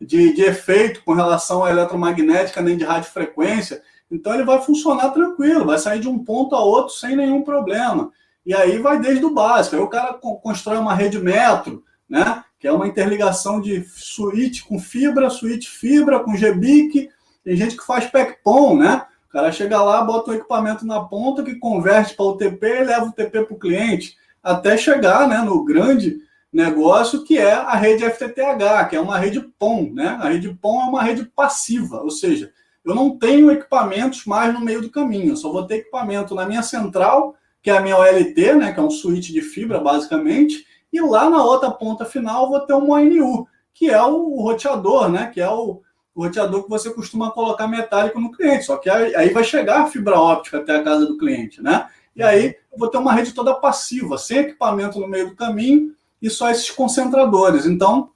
de, 0.00 0.32
de 0.32 0.42
efeito 0.42 1.02
com 1.04 1.12
relação 1.12 1.64
à 1.64 1.70
eletromagnética 1.70 2.62
nem 2.62 2.76
de 2.76 2.84
radiofrequência. 2.84 3.82
Então 4.10 4.34
ele 4.34 4.44
vai 4.44 4.60
funcionar 4.62 5.10
tranquilo, 5.10 5.66
vai 5.66 5.78
sair 5.78 6.00
de 6.00 6.08
um 6.08 6.18
ponto 6.18 6.54
a 6.54 6.64
outro 6.64 6.94
sem 6.94 7.14
nenhum 7.14 7.42
problema. 7.42 8.10
E 8.44 8.54
aí 8.54 8.78
vai 8.78 8.98
desde 8.98 9.24
o 9.24 9.34
básico. 9.34 9.76
Aí 9.76 9.82
o 9.82 9.88
cara 9.88 10.14
constrói 10.14 10.78
uma 10.78 10.94
rede 10.94 11.18
metro, 11.18 11.84
né? 12.08 12.42
que 12.58 12.68
é 12.68 12.72
uma 12.72 12.86
interligação 12.86 13.60
de 13.60 13.84
switch 13.96 14.62
com 14.62 14.78
fibra, 14.78 15.30
switch 15.30 15.66
fibra 15.66 16.20
com 16.20 16.36
GBIC. 16.36 17.08
Tem 17.42 17.56
gente 17.56 17.76
que 17.76 17.86
faz 17.86 18.06
PECPON, 18.06 18.76
né? 18.76 19.06
O 19.28 19.32
cara 19.32 19.50
chega 19.50 19.80
lá, 19.82 20.02
bota 20.02 20.30
o 20.30 20.34
equipamento 20.34 20.84
na 20.84 21.00
ponta, 21.00 21.42
que 21.42 21.54
converte 21.54 22.14
para 22.14 22.26
o 22.26 22.36
TP 22.36 22.66
e 22.66 22.84
leva 22.84 23.06
o 23.06 23.12
TP 23.12 23.44
para 23.44 23.54
o 23.54 23.58
cliente, 23.58 24.16
até 24.42 24.76
chegar 24.76 25.26
né, 25.26 25.38
no 25.38 25.64
grande 25.64 26.18
negócio 26.52 27.24
que 27.24 27.38
é 27.38 27.52
a 27.52 27.74
rede 27.74 28.04
FTTH, 28.04 28.88
que 28.88 28.96
é 28.96 29.00
uma 29.00 29.18
rede 29.18 29.40
PON. 29.58 29.90
Né? 29.92 30.08
A 30.20 30.28
rede 30.28 30.52
PON 30.60 30.82
é 30.82 30.84
uma 30.84 31.02
rede 31.02 31.24
passiva, 31.24 32.02
ou 32.02 32.10
seja, 32.10 32.52
eu 32.84 32.94
não 32.94 33.18
tenho 33.18 33.50
equipamentos 33.50 34.24
mais 34.24 34.52
no 34.52 34.60
meio 34.60 34.80
do 34.80 34.90
caminho, 34.90 35.30
eu 35.30 35.36
só 35.36 35.52
vou 35.52 35.66
ter 35.66 35.76
equipamento 35.76 36.34
na 36.34 36.46
minha 36.46 36.62
central, 36.62 37.34
que 37.62 37.70
é 37.70 37.76
a 37.76 37.80
minha 37.80 37.96
OLT, 37.96 38.54
né, 38.54 38.72
que 38.72 38.80
é 38.80 38.82
um 38.82 38.90
switch 38.90 39.30
de 39.30 39.42
fibra, 39.42 39.78
basicamente, 39.78 40.64
e 40.92 41.00
lá 41.00 41.30
na 41.30 41.44
outra 41.44 41.70
ponta 41.70 42.04
final 42.04 42.48
vou 42.48 42.60
ter 42.60 42.74
um 42.74 42.90
ONU, 42.90 43.46
que 43.72 43.88
é 43.88 44.02
o, 44.02 44.40
roteador, 44.42 45.08
né? 45.08 45.30
Que 45.32 45.40
é 45.40 45.48
o, 45.48 45.80
roteador 46.14 46.64
que 46.64 46.68
você 46.68 46.92
costuma 46.92 47.30
colocar 47.30 47.68
metálico 47.68 48.20
no 48.20 48.32
cliente. 48.32 48.64
Só 48.64 48.76
que 48.76 48.90
aí, 48.90 49.14
aí 49.14 49.30
vai 49.30 49.44
chegar 49.44 49.82
a 49.82 49.86
fibra 49.86 50.18
óptica 50.18 50.58
até 50.58 50.76
a 50.76 50.82
casa 50.82 51.06
do 51.06 51.16
cliente, 51.16 51.62
né? 51.62 51.88
E 52.14 52.22
aí 52.22 52.56
eu 52.72 52.78
vou 52.78 52.88
ter 52.88 52.98
uma 52.98 53.12
rede 53.12 53.32
toda 53.32 53.54
passiva, 53.54 54.18
sem 54.18 54.38
equipamento 54.38 54.98
no 54.98 55.08
meio 55.08 55.30
do 55.30 55.36
caminho 55.36 55.94
e 56.20 56.28
só 56.28 56.50
esses 56.50 56.70
concentradores. 56.70 57.66
Então, 57.66 58.10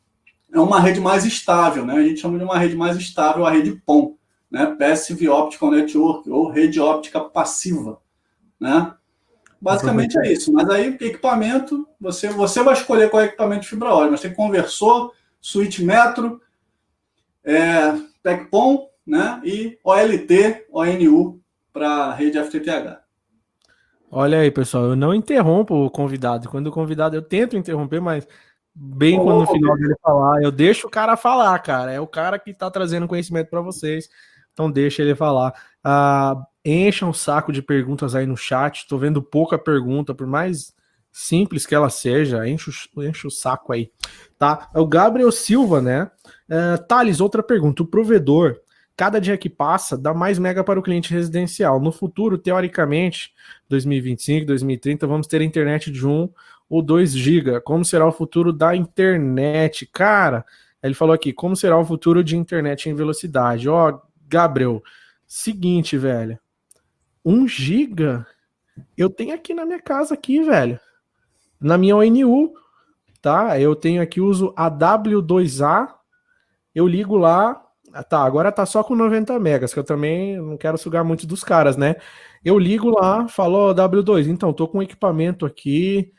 é 0.53 0.61
uma 0.61 0.81
rede 0.81 1.01
mais 1.01 1.25
estável, 1.25 1.85
né? 1.85 1.95
A 1.95 2.03
gente 2.03 2.21
chama 2.21 2.39
de 2.39 2.45
uma 2.45 2.59
rede 2.59 2.77
mais 2.77 2.97
estável, 2.97 3.45
a 3.45 3.51
rede 3.51 3.73
POM, 3.85 4.17
né? 4.51 4.67
Passive 4.79 5.29
Optical 5.29 5.71
Network, 5.71 6.31
ou 6.31 6.51
rede 6.51 6.81
óptica 6.81 7.21
passiva, 7.21 8.01
né? 8.61 8.95
Basicamente 9.61 10.19
é 10.19 10.33
isso. 10.33 10.53
Mas 10.53 10.69
aí, 10.69 10.89
equipamento, 11.01 11.89
você, 11.99 12.29
você 12.29 12.63
vai 12.63 12.75
escolher 12.75 13.09
qual 13.09 13.23
é 13.23 13.25
o 13.25 13.29
equipamento 13.29 13.63
de 13.63 13.69
fibra 13.69 13.89
ótica. 13.89 14.11
Mas 14.11 14.21
tem 14.21 14.35
conversor, 14.35 15.13
switch 15.41 15.79
metro, 15.79 16.41
é, 17.43 17.95
né? 19.07 19.41
E 19.45 19.79
OLT, 19.83 20.67
ONU 20.71 21.41
para 21.73 22.13
rede 22.13 22.39
FTTH. 22.43 23.04
Olha 24.11 24.39
aí, 24.39 24.51
pessoal, 24.51 24.85
eu 24.85 24.97
não 24.97 25.15
interrompo 25.15 25.75
o 25.75 25.91
convidado. 25.91 26.49
Quando 26.49 26.69
o 26.69 26.73
convidado, 26.73 27.17
eu 27.17 27.23
tento 27.23 27.57
interromper, 27.57 28.01
mas 28.01 28.27
bem 28.75 29.19
oh, 29.19 29.25
quando 29.25 29.41
no 29.41 29.47
final 29.47 29.77
dele 29.77 29.95
falar, 30.01 30.43
eu 30.43 30.53
deixo 30.53 30.87
o 30.87 30.91
cara 30.91 31.17
falar, 31.17 31.59
cara. 31.61 31.93
É 31.93 32.01
o 32.01 32.07
cara 32.07 32.39
que 32.39 32.51
está 32.51 32.71
trazendo 32.71 33.09
conhecimento 33.09 33.51
para 33.51 33.61
vocês. 33.61 34.09
Então 34.53 34.71
deixa 34.71 35.03
ele 35.03 35.15
falar. 35.15 35.53
Ah, 35.83 36.47
Encham 36.65 37.11
o 37.11 37.15
saco 37.15 37.53
de 37.53 37.61
perguntas 37.61 38.15
aí 38.15 38.25
no 38.25 38.37
chat. 38.37 38.87
Tô 38.89 38.97
vendo 38.97 39.23
pouca 39.23 39.59
pergunta, 39.59 40.15
por 40.15 40.27
mais 40.27 40.73
simples 41.13 41.67
que 41.67 41.75
ela 41.75 41.91
seja, 41.91 42.49
enche, 42.49 42.71
enche 42.97 43.27
o 43.27 43.31
saco 43.31 43.73
aí, 43.73 43.93
tá? 44.37 44.69
É 44.75 44.81
o 44.81 44.87
Gabriel 44.87 45.31
Silva, 45.31 45.81
né? 45.81 46.11
Uh, 46.49 46.83
Thales, 46.89 47.21
outra 47.21 47.43
pergunta. 47.43 47.83
O 47.83 47.87
provedor, 47.87 48.57
cada 48.97 49.21
dia 49.21 49.37
que 49.37 49.49
passa, 49.49 49.97
dá 49.97 50.15
mais 50.15 50.39
mega 50.39 50.63
para 50.63 50.79
o 50.79 50.83
cliente 50.83 51.13
residencial. 51.13 51.81
No 51.81 51.91
futuro, 51.91 52.39
teoricamente, 52.39 53.33
2025, 53.69 54.47
2030, 54.47 55.07
vamos 55.07 55.27
ter 55.27 55.43
internet 55.43 55.91
de 55.91 56.07
1 56.07 56.29
ou 56.69 56.83
2 56.83 57.13
GB. 57.13 57.61
Como 57.61 57.85
será 57.85 58.07
o 58.07 58.13
futuro 58.13 58.53
da 58.53 58.75
internet? 58.75 59.87
Cara, 59.87 60.45
ele 60.83 60.95
falou 60.95 61.15
aqui, 61.15 61.33
como 61.33 61.57
será 61.57 61.79
o 61.79 61.85
futuro 61.85 62.23
de 62.23 62.37
internet 62.37 62.89
em 62.89 62.95
velocidade? 62.95 63.69
Ó, 63.69 64.01
Gabriel, 64.29 64.83
seguinte, 65.27 65.97
velho. 65.97 66.39
1 67.25 67.49
giga 67.49 68.27
eu 68.97 69.11
tenho 69.11 69.35
aqui 69.35 69.55
na 69.55 69.65
minha 69.65 69.81
casa 69.81 70.15
aqui, 70.15 70.43
velho. 70.43 70.79
Na 71.61 71.79
minha 71.79 71.97
ONU, 71.97 72.53
tá? 73.21 73.59
Eu 73.61 73.75
tenho 73.75 74.03
aqui 74.03 74.21
uso 74.21 74.53
a 74.57 74.71
W2A. 74.71 75.95
Eu 76.75 76.87
ligo 76.87 77.17
lá, 77.17 77.64
tá, 78.03 78.23
agora 78.25 78.51
tá 78.51 78.67
só 78.67 78.83
com 78.83 78.95
90 78.95 79.39
megas, 79.39 79.73
que 79.73 79.79
eu 79.79 79.85
também 79.85 80.37
não 80.37 80.57
quero 80.57 80.77
sugar 80.77 81.05
muito 81.05 81.27
dos 81.27 81.45
caras, 81.45 81.77
né? 81.77 81.97
Eu 82.45 82.59
ligo 82.59 82.91
lá, 82.91 83.29
falo 83.29 83.71
oh, 83.71 83.75
W2, 83.75 84.27
então 84.27 84.53
tô 84.53 84.67
com 84.67 84.83
equipamento 84.83 85.47
aqui, 85.47 86.13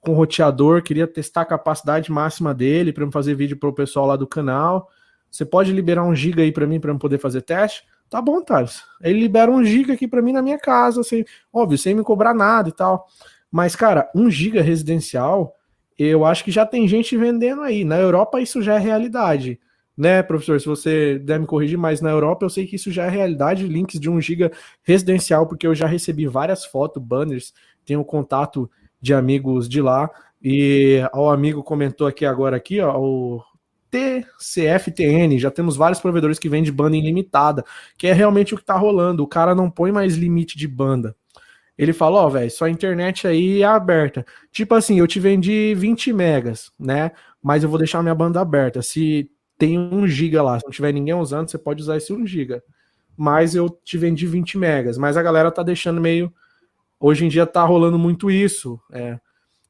com 0.00 0.12
roteador, 0.12 0.82
queria 0.82 1.06
testar 1.06 1.42
a 1.42 1.46
capacidade 1.46 2.10
máxima 2.10 2.52
dele 2.54 2.92
para 2.92 3.10
fazer 3.10 3.34
vídeo 3.34 3.56
para 3.56 3.68
o 3.68 3.72
pessoal 3.72 4.06
lá 4.06 4.16
do 4.16 4.26
canal. 4.26 4.88
Você 5.30 5.44
pode 5.44 5.72
liberar 5.72 6.04
um 6.04 6.14
giga 6.14 6.42
aí 6.42 6.50
para 6.50 6.66
mim 6.66 6.80
para 6.80 6.90
eu 6.90 6.98
poder 6.98 7.18
fazer 7.18 7.42
teste? 7.42 7.84
Tá 8.08 8.20
bom, 8.20 8.42
Thales. 8.42 8.82
Ele 9.00 9.20
libera 9.20 9.50
um 9.50 9.64
giga 9.64 9.92
aqui 9.92 10.08
para 10.08 10.20
mim 10.20 10.32
na 10.32 10.42
minha 10.42 10.58
casa, 10.58 11.04
sem, 11.04 11.24
óbvio, 11.52 11.78
sem 11.78 11.94
me 11.94 12.02
cobrar 12.02 12.34
nada 12.34 12.68
e 12.68 12.72
tal. 12.72 13.06
Mas, 13.50 13.76
cara, 13.76 14.10
um 14.14 14.28
giga 14.28 14.60
residencial, 14.62 15.54
eu 15.96 16.24
acho 16.24 16.42
que 16.42 16.50
já 16.50 16.66
tem 16.66 16.88
gente 16.88 17.16
vendendo 17.16 17.62
aí. 17.62 17.84
Na 17.84 17.96
Europa 17.96 18.40
isso 18.40 18.60
já 18.60 18.74
é 18.74 18.78
realidade. 18.78 19.60
Né, 19.96 20.22
professor? 20.22 20.58
Se 20.60 20.66
você 20.66 21.18
der 21.18 21.38
me 21.38 21.46
corrigir, 21.46 21.76
mas 21.76 22.00
na 22.00 22.10
Europa 22.10 22.46
eu 22.46 22.50
sei 22.50 22.66
que 22.66 22.76
isso 22.76 22.90
já 22.90 23.04
é 23.04 23.10
realidade, 23.10 23.66
links 23.66 24.00
de 24.00 24.08
1 24.08 24.20
giga 24.20 24.50
residencial, 24.82 25.46
porque 25.46 25.66
eu 25.66 25.74
já 25.74 25.86
recebi 25.86 26.26
várias 26.26 26.64
fotos, 26.64 27.02
banners, 27.02 27.52
tenho 27.84 28.02
contato 28.04 28.70
de 29.00 29.12
amigos 29.12 29.68
de 29.68 29.82
lá. 29.82 30.10
E 30.42 31.02
o 31.12 31.28
amigo 31.28 31.62
comentou 31.62 32.06
aqui 32.06 32.24
agora 32.24 32.56
aqui, 32.56 32.80
ó, 32.80 32.98
o 32.98 33.42
TCFTN, 33.90 35.38
já 35.38 35.50
temos 35.50 35.76
vários 35.76 36.00
provedores 36.00 36.38
que 36.38 36.48
vendem 36.48 36.72
banda 36.72 36.96
ilimitada, 36.96 37.64
que 37.98 38.06
é 38.06 38.12
realmente 38.12 38.54
o 38.54 38.56
que 38.56 38.64
tá 38.64 38.76
rolando. 38.76 39.22
O 39.22 39.26
cara 39.26 39.54
não 39.54 39.70
põe 39.70 39.92
mais 39.92 40.16
limite 40.16 40.56
de 40.56 40.66
banda. 40.66 41.14
Ele 41.76 41.92
fala, 41.92 42.20
ó, 42.20 42.26
oh, 42.26 42.30
velho, 42.30 42.50
sua 42.50 42.70
internet 42.70 43.26
aí 43.26 43.62
é 43.62 43.66
aberta. 43.66 44.24
Tipo 44.52 44.74
assim, 44.74 44.98
eu 44.98 45.06
te 45.06 45.18
vendi 45.18 45.74
20 45.74 46.12
megas, 46.12 46.70
né? 46.78 47.10
Mas 47.42 47.62
eu 47.62 47.70
vou 47.70 47.78
deixar 47.78 48.02
minha 48.02 48.14
banda 48.14 48.40
aberta. 48.40 48.82
Se 48.82 49.30
tem 49.60 49.78
1 49.78 50.08
giga 50.08 50.42
lá, 50.42 50.58
se 50.58 50.64
não 50.64 50.72
tiver 50.72 50.90
ninguém 50.90 51.12
usando, 51.12 51.50
você 51.50 51.58
pode 51.58 51.82
usar 51.82 51.98
esse 51.98 52.10
1 52.12 52.26
giga. 52.26 52.64
Mas 53.14 53.54
eu 53.54 53.68
te 53.68 53.98
vendi 53.98 54.26
20 54.26 54.56
megas. 54.56 54.96
Mas 54.96 55.18
a 55.18 55.22
galera 55.22 55.52
tá 55.52 55.62
deixando 55.62 56.00
meio. 56.00 56.32
Hoje 56.98 57.26
em 57.26 57.28
dia 57.28 57.46
tá 57.46 57.62
rolando 57.62 57.98
muito 57.98 58.30
isso. 58.30 58.80
É 58.90 59.20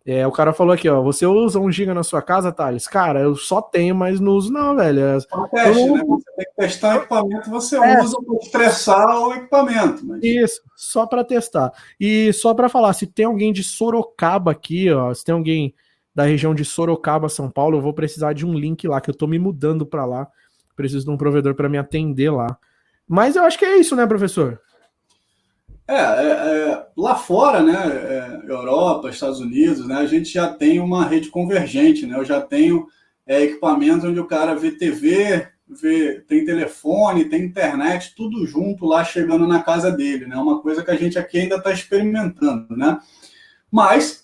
É, 0.06 0.26
o 0.26 0.32
cara 0.32 0.52
falou 0.52 0.72
aqui, 0.72 0.88
ó. 0.88 1.02
Você 1.02 1.26
usa 1.26 1.58
um 1.58 1.70
giga 1.70 1.92
na 1.92 2.04
sua 2.04 2.22
casa, 2.22 2.52
Thales? 2.52 2.86
Cara, 2.86 3.20
eu 3.20 3.34
só 3.34 3.60
tenho, 3.60 3.94
mas 3.94 4.20
não 4.20 4.32
uso, 4.32 4.52
não, 4.52 4.76
velho. 4.76 5.00
É, 5.00 5.18
teste, 5.50 5.86
não... 5.86 5.96
né? 5.96 6.04
Você 6.06 6.32
tem 6.36 6.46
que 6.46 6.56
testar 6.56 6.94
o 6.94 6.98
equipamento, 6.98 7.50
você 7.50 7.76
é. 7.76 8.02
usa 8.02 8.16
para 8.24 8.36
estressar 8.36 9.20
o 9.20 9.34
equipamento. 9.34 10.06
Mas... 10.06 10.22
Isso, 10.22 10.62
só 10.76 11.04
para 11.06 11.24
testar. 11.24 11.72
E 11.98 12.32
só 12.32 12.54
para 12.54 12.68
falar, 12.68 12.92
se 12.92 13.06
tem 13.06 13.26
alguém 13.26 13.52
de 13.52 13.64
Sorocaba 13.64 14.52
aqui, 14.52 14.90
ó, 14.90 15.12
se 15.12 15.24
tem 15.24 15.34
alguém 15.34 15.74
da 16.14 16.24
região 16.24 16.54
de 16.54 16.64
Sorocaba, 16.64 17.28
São 17.28 17.50
Paulo, 17.50 17.78
eu 17.78 17.82
vou 17.82 17.94
precisar 17.94 18.32
de 18.32 18.44
um 18.44 18.54
link 18.54 18.86
lá, 18.86 19.00
que 19.00 19.10
eu 19.10 19.16
tô 19.16 19.26
me 19.26 19.38
mudando 19.38 19.86
para 19.86 20.04
lá. 20.04 20.28
Preciso 20.76 21.04
de 21.04 21.10
um 21.10 21.16
provedor 21.16 21.54
para 21.54 21.68
me 21.68 21.78
atender 21.78 22.30
lá. 22.30 22.58
Mas 23.06 23.36
eu 23.36 23.44
acho 23.44 23.58
que 23.58 23.64
é 23.64 23.78
isso, 23.78 23.94
né, 23.94 24.06
professor? 24.06 24.60
É, 25.90 25.94
é, 25.94 26.26
é, 26.70 26.86
lá 26.96 27.16
fora, 27.16 27.64
né, 27.64 27.74
é, 27.74 28.52
Europa, 28.52 29.10
Estados 29.10 29.40
Unidos, 29.40 29.88
né, 29.88 29.96
a 29.96 30.06
gente 30.06 30.32
já 30.32 30.46
tem 30.46 30.78
uma 30.78 31.04
rede 31.04 31.30
convergente, 31.30 32.06
né, 32.06 32.16
eu 32.16 32.24
já 32.24 32.40
tenho 32.40 32.86
é, 33.26 33.42
equipamentos 33.42 34.04
onde 34.04 34.20
o 34.20 34.26
cara 34.26 34.54
vê 34.54 34.70
TV, 34.70 35.48
vê, 35.68 36.20
tem 36.28 36.44
telefone, 36.44 37.24
tem 37.24 37.42
internet, 37.42 38.14
tudo 38.14 38.46
junto 38.46 38.86
lá 38.86 39.02
chegando 39.02 39.48
na 39.48 39.64
casa 39.64 39.90
dele, 39.90 40.26
né, 40.26 40.36
uma 40.36 40.62
coisa 40.62 40.84
que 40.84 40.92
a 40.92 40.96
gente 40.96 41.18
aqui 41.18 41.40
ainda 41.40 41.56
está 41.56 41.72
experimentando, 41.72 42.76
né, 42.76 42.96
mas, 43.68 44.19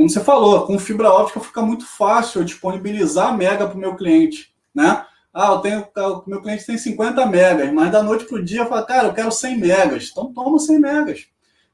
como 0.00 0.08
você 0.08 0.20
falou, 0.20 0.66
com 0.66 0.78
fibra 0.78 1.12
óptica 1.12 1.40
fica 1.40 1.60
muito 1.60 1.86
fácil 1.86 2.40
eu 2.40 2.44
disponibilizar 2.46 3.36
mega 3.36 3.66
para 3.66 3.76
o 3.76 3.78
meu 3.78 3.94
cliente, 3.96 4.50
né, 4.74 5.04
ah, 5.32 5.52
eu 5.52 5.58
tenho, 5.58 5.86
o 5.94 6.22
meu 6.26 6.40
cliente 6.40 6.64
tem 6.64 6.78
50 6.78 7.26
megas, 7.26 7.70
mas 7.70 7.92
da 7.92 8.02
noite 8.02 8.24
para 8.24 8.38
o 8.38 8.42
dia 8.42 8.64
fala, 8.64 8.82
cara, 8.82 9.08
eu 9.08 9.12
quero 9.12 9.30
100 9.30 9.58
megas. 9.58 10.08
Então 10.10 10.32
toma 10.32 10.58
100 10.58 10.80
megas. 10.80 11.26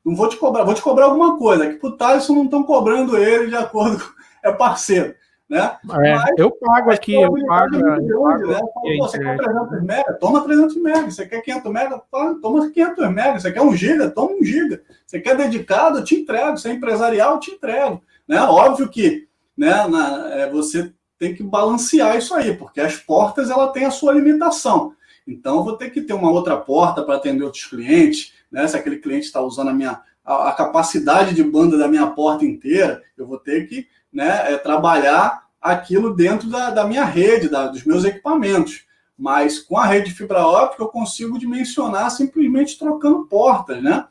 Não 0.05 0.15
vou 0.15 0.29
te 0.29 0.37
cobrar, 0.37 0.65
vou 0.65 0.75
te 0.75 0.83
cobrar 0.83 1.07
alguma 1.07 1.39
coisa. 1.39 1.69
Que 1.69 1.77
para 1.77 1.89
o 1.89 1.97
Thaleson 1.97 2.35
não 2.35 2.45
estão 2.45 2.65
cobrando 2.65 3.17
ele 3.17 3.47
de 3.47 3.57
acordo 3.57 3.99
com. 3.99 4.17
É 4.45 4.53
parceiro. 4.53 5.15
Né? 5.49 5.59
É, 5.61 6.15
mas, 6.15 6.25
eu 6.37 6.51
pago 6.51 6.91
aqui, 6.91 7.15
eu 7.15 7.33
pago. 7.47 7.77
Eu 7.77 8.23
pago 8.23 8.47
né? 8.47 8.61
Falo, 8.75 8.99
você 8.99 9.19
quer 9.19 9.37
300 9.39 9.83
megas? 9.83 10.19
Toma 10.19 10.41
300 10.43 10.77
megas. 10.77 11.15
Você 11.15 11.27
quer 11.27 11.41
500 11.41 11.73
megas? 11.73 12.01
Toma 12.43 12.71
500 12.71 13.11
megas. 13.11 13.43
Você 13.43 13.53
quer 13.53 13.63
1 13.63 13.75
giga? 13.75 14.11
Toma 14.11 14.33
1 14.33 14.45
giga. 14.45 14.83
Você 15.07 15.19
quer 15.19 15.37
dedicado? 15.37 15.99
Eu 15.99 16.05
te 16.05 16.17
entrego. 16.17 16.59
Você 16.59 16.69
é 16.69 16.73
empresarial? 16.73 17.35
Eu 17.35 17.41
te 17.41 17.53
entrego. 17.53 18.03
Né? 18.27 18.41
Óbvio 18.41 18.89
que 18.89 19.29
né, 19.57 19.87
na, 19.87 20.35
é, 20.35 20.51
você 20.51 20.93
tem 21.19 21.35
que 21.35 21.43
balancear 21.43 22.17
isso 22.17 22.35
aí, 22.35 22.57
porque 22.57 22.81
as 22.81 22.97
portas 22.97 23.51
ela 23.51 23.69
tem 23.69 23.85
a 23.85 23.91
sua 23.91 24.13
limitação. 24.13 24.95
Então, 25.27 25.65
vou 25.65 25.77
ter 25.77 25.91
que 25.91 26.03
ter 26.03 26.13
uma 26.13 26.31
outra 26.31 26.57
porta 26.57 27.03
para 27.03 27.17
atender 27.17 27.43
outros 27.43 27.65
clientes, 27.65 28.33
né? 28.51 28.67
Se 28.69 28.77
aquele 28.77 28.99
cliente 28.99 29.27
está 29.27 29.41
usando 29.41 29.71
a 29.71 29.73
minha 29.73 30.01
a, 30.25 30.51
a, 30.51 30.53
capacidade 30.53 31.35
de 31.35 31.43
banda 31.43 31.79
da 31.79 31.89
minha 31.89 32.07
porta 32.09 32.45
inteira, 32.45 33.03
eu 33.17 33.27
vou 33.27 33.39
ter 33.39 33.67
que 33.69 33.87
né, 34.13 34.53
é, 34.53 34.59
trabalhar 34.59 35.47
aquilo 35.61 36.15
dentro 36.15 36.49
da, 36.49 36.71
da 36.71 36.85
minha 36.85 37.05
rede, 37.05 37.49
da, 37.49 37.69
dos 37.69 37.85
meus 37.85 38.05
equipamentos. 38.05 38.85
Mas 39.17 39.59
com 39.59 39.79
a 39.79 39.87
rede 39.87 40.11
de 40.11 40.15
fibra 40.15 40.47
óptica 40.47 40.83
eu 40.83 40.89
consigo 40.89 41.39
dimensionar 41.39 42.11
simplesmente 42.11 42.79
trocando 42.79 43.27
portas, 43.27 43.83
né? 43.83 44.07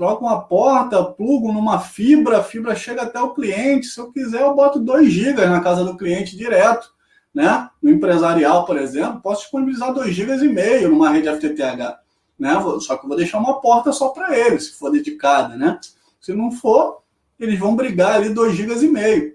Troco 0.00 0.24
uma 0.24 0.40
porta, 0.40 1.04
plugo 1.04 1.52
numa 1.52 1.78
fibra, 1.78 2.38
a 2.38 2.42
fibra 2.42 2.74
chega 2.74 3.02
até 3.02 3.20
o 3.20 3.34
cliente. 3.34 3.88
Se 3.88 4.00
eu 4.00 4.10
quiser, 4.10 4.40
eu 4.40 4.54
boto 4.54 4.78
2 4.78 5.12
GB 5.12 5.44
na 5.44 5.60
casa 5.60 5.84
do 5.84 5.94
cliente 5.94 6.38
direto. 6.38 6.90
Né? 7.34 7.68
No 7.82 7.90
empresarial, 7.90 8.64
por 8.64 8.78
exemplo, 8.78 9.20
posso 9.20 9.42
disponibilizar 9.42 9.92
2 9.92 10.14
GB 10.14 10.36
e 10.46 10.48
meio 10.48 10.88
numa 10.88 11.10
rede 11.10 11.28
FTTH. 11.28 11.98
Né? 12.38 12.50
Só 12.80 12.96
que 12.96 13.04
eu 13.04 13.08
vou 13.08 13.16
deixar 13.16 13.36
uma 13.40 13.60
porta 13.60 13.92
só 13.92 14.08
para 14.08 14.34
ele, 14.34 14.58
se 14.58 14.72
for 14.72 14.90
dedicada. 14.90 15.54
Né? 15.54 15.78
Se 16.18 16.32
não 16.32 16.50
for, 16.50 17.02
eles 17.38 17.58
vão 17.58 17.76
brigar 17.76 18.14
ali 18.14 18.30
2 18.30 18.56
GB 18.56 18.82
e 18.82 18.88
meio. 18.88 19.34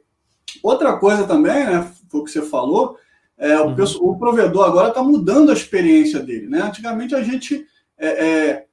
Outra 0.63 0.97
coisa 0.97 1.25
também, 1.25 1.63
né? 1.63 1.87
Foi 2.09 2.21
o 2.21 2.23
que 2.23 2.31
você 2.31 2.41
falou, 2.41 2.97
é, 3.37 3.59
o, 3.59 3.67
uhum. 3.67 3.85
o 4.01 4.17
provedor 4.17 4.65
agora 4.65 4.87
está 4.87 5.03
mudando 5.03 5.51
a 5.51 5.53
experiência 5.53 6.21
dele. 6.21 6.47
Né? 6.47 6.59
Antigamente 6.63 7.13
a 7.13 7.21
gente 7.21 7.67
é, 7.99 8.07
é, 8.07 8.64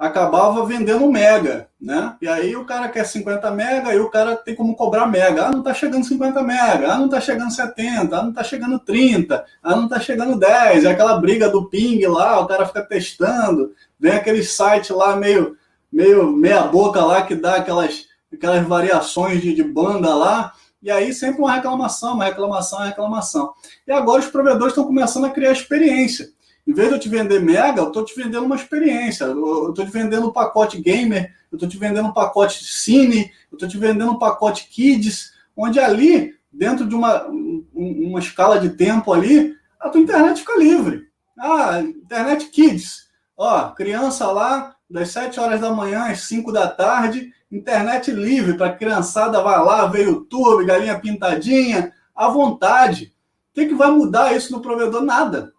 acabava 0.00 0.64
vendendo 0.64 1.06
mega, 1.12 1.68
né? 1.78 2.16
E 2.22 2.26
aí 2.26 2.56
o 2.56 2.64
cara 2.64 2.88
quer 2.88 3.04
50 3.04 3.50
mega 3.50 3.94
e 3.94 4.00
o 4.00 4.08
cara 4.08 4.34
tem 4.34 4.54
como 4.54 4.74
cobrar 4.74 5.06
mega. 5.06 5.44
Ah, 5.44 5.50
não 5.50 5.62
tá 5.62 5.74
chegando 5.74 6.06
50 6.06 6.42
mega, 6.42 6.94
ah, 6.94 6.98
não 6.98 7.06
tá 7.06 7.20
chegando 7.20 7.52
70, 7.52 8.16
ah, 8.16 8.22
não 8.22 8.32
tá 8.32 8.42
chegando 8.42 8.78
30, 8.78 9.44
ah, 9.62 9.76
não 9.76 9.86
tá 9.86 10.00
chegando 10.00 10.38
10. 10.38 10.86
É 10.86 10.90
aquela 10.90 11.20
briga 11.20 11.50
do 11.50 11.66
ping 11.66 12.02
lá, 12.06 12.40
o 12.40 12.46
cara 12.46 12.64
fica 12.64 12.80
testando, 12.80 13.74
vem 13.98 14.12
aquele 14.12 14.42
site 14.42 14.90
lá 14.90 15.14
meio, 15.16 15.54
meio 15.92 16.32
meia 16.32 16.62
boca 16.62 17.04
lá 17.04 17.20
que 17.20 17.34
dá 17.34 17.56
aquelas, 17.56 18.06
aquelas 18.32 18.66
variações 18.66 19.42
de, 19.42 19.54
de 19.54 19.62
banda 19.62 20.14
lá. 20.14 20.54
E 20.82 20.90
aí 20.90 21.12
sempre 21.12 21.42
uma 21.42 21.52
reclamação, 21.52 22.14
uma 22.14 22.24
reclamação, 22.24 22.78
uma 22.78 22.86
reclamação. 22.86 23.52
E 23.86 23.92
agora 23.92 24.20
os 24.20 24.28
provedores 24.28 24.68
estão 24.68 24.84
começando 24.84 25.26
a 25.26 25.30
criar 25.30 25.52
experiência. 25.52 26.30
Em 26.66 26.72
vez 26.72 26.88
de 26.88 26.94
eu 26.94 27.00
te 27.00 27.08
vender 27.08 27.40
mega, 27.40 27.80
eu 27.80 27.88
estou 27.88 28.04
te 28.04 28.14
vendendo 28.14 28.44
uma 28.44 28.56
experiência. 28.56 29.24
Eu 29.24 29.70
estou 29.70 29.84
te 29.84 29.90
vendendo 29.90 30.28
um 30.28 30.32
pacote 30.32 30.80
gamer, 30.80 31.34
eu 31.50 31.56
estou 31.56 31.68
te 31.68 31.76
vendendo 31.76 32.08
um 32.08 32.12
pacote 32.12 32.64
cine, 32.64 33.30
eu 33.50 33.56
estou 33.56 33.68
te 33.68 33.76
vendendo 33.76 34.12
um 34.12 34.18
pacote 34.18 34.68
kids, 34.68 35.32
onde 35.56 35.80
ali, 35.80 36.34
dentro 36.52 36.86
de 36.86 36.94
uma, 36.94 37.26
uma 37.74 38.18
escala 38.18 38.60
de 38.60 38.70
tempo 38.70 39.12
ali, 39.12 39.54
a 39.78 39.88
tua 39.88 40.00
internet 40.00 40.40
fica 40.40 40.58
livre. 40.58 41.08
Ah, 41.38 41.80
internet 41.80 42.46
kids. 42.50 43.08
Ó, 43.36 43.70
criança 43.70 44.30
lá, 44.30 44.76
das 44.88 45.10
7 45.10 45.40
horas 45.40 45.60
da 45.60 45.72
manhã 45.72 46.04
às 46.04 46.22
5 46.22 46.52
da 46.52 46.68
tarde, 46.68 47.32
internet 47.50 48.10
livre 48.10 48.56
para 48.56 48.72
criançada, 48.72 49.42
vai 49.42 49.58
lá, 49.58 49.86
ver 49.86 50.06
YouTube, 50.06 50.66
galinha 50.66 50.98
pintadinha, 50.98 51.92
à 52.14 52.28
vontade. 52.28 53.14
O 53.50 53.54
que, 53.54 53.66
que 53.66 53.74
vai 53.74 53.90
mudar 53.90 54.36
isso 54.36 54.52
no 54.52 54.60
provedor? 54.60 55.02
Nada. 55.02 55.52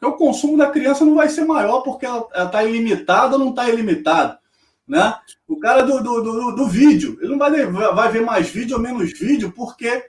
Porque 0.00 0.14
o 0.14 0.16
consumo 0.16 0.56
da 0.56 0.70
criança 0.70 1.04
não 1.04 1.14
vai 1.14 1.28
ser 1.28 1.44
maior 1.44 1.82
porque 1.82 2.06
ela 2.06 2.26
está 2.34 2.64
ilimitada 2.64 3.34
ou 3.34 3.38
não 3.38 3.50
está 3.50 3.68
ilimitado. 3.68 4.38
Né? 4.88 5.14
O 5.46 5.58
cara 5.58 5.82
do, 5.82 6.02
do, 6.02 6.22
do, 6.22 6.54
do, 6.56 6.66
vídeo, 6.66 7.18
ele 7.20 7.32
não 7.32 7.38
vai, 7.38 7.66
vai 7.66 8.10
ver 8.10 8.22
mais 8.22 8.48
vídeo 8.48 8.76
ou 8.76 8.82
menos 8.82 9.12
vídeo 9.12 9.52
porque 9.54 10.02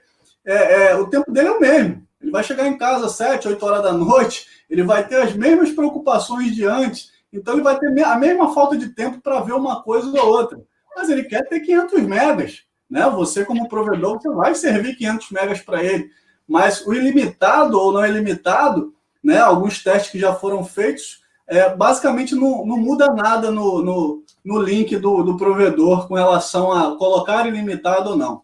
é, 0.44 0.90
é, 0.92 0.96
o 0.96 1.08
tempo 1.08 1.30
dele 1.30 1.48
é 1.48 1.52
o 1.52 1.60
mesmo. 1.60 2.06
Ele 2.22 2.30
vai 2.30 2.42
chegar 2.42 2.66
em 2.66 2.78
casa 2.78 3.04
às 3.04 3.12
7, 3.12 3.48
8 3.48 3.66
horas 3.66 3.82
da 3.82 3.92
noite, 3.92 4.46
ele 4.70 4.82
vai 4.82 5.06
ter 5.06 5.16
as 5.16 5.34
mesmas 5.34 5.70
preocupações 5.70 6.54
de 6.54 6.64
antes, 6.64 7.12
então 7.30 7.54
ele 7.54 7.62
vai 7.62 7.78
ter 7.78 8.02
a 8.02 8.16
mesma 8.16 8.54
falta 8.54 8.78
de 8.78 8.88
tempo 8.88 9.20
para 9.20 9.40
ver 9.40 9.52
uma 9.52 9.82
coisa 9.82 10.08
ou 10.08 10.28
outra. 10.28 10.58
Mas 10.96 11.10
ele 11.10 11.24
quer 11.24 11.46
ter 11.48 11.60
500 11.60 12.00
megas. 12.02 12.62
Né? 12.88 13.08
Você, 13.10 13.44
como 13.44 13.68
provedor, 13.68 14.20
você 14.20 14.30
vai 14.30 14.54
servir 14.54 14.96
500 14.96 15.30
megas 15.30 15.60
para 15.60 15.82
ele. 15.84 16.10
Mas 16.48 16.86
o 16.86 16.94
ilimitado 16.94 17.78
ou 17.78 17.92
não 17.92 18.06
ilimitado, 18.06 18.94
né, 19.22 19.38
alguns 19.38 19.82
testes 19.82 20.10
que 20.10 20.18
já 20.18 20.34
foram 20.34 20.64
feitos, 20.64 21.22
é, 21.46 21.74
basicamente 21.74 22.34
não, 22.34 22.64
não 22.64 22.76
muda 22.76 23.12
nada 23.12 23.50
no, 23.50 23.82
no, 23.82 24.22
no 24.44 24.60
link 24.60 24.96
do, 24.96 25.22
do 25.22 25.36
provedor 25.36 26.08
com 26.08 26.14
relação 26.14 26.72
a 26.72 26.96
colocar 26.96 27.46
ilimitado 27.46 28.10
ou 28.10 28.16
não. 28.16 28.42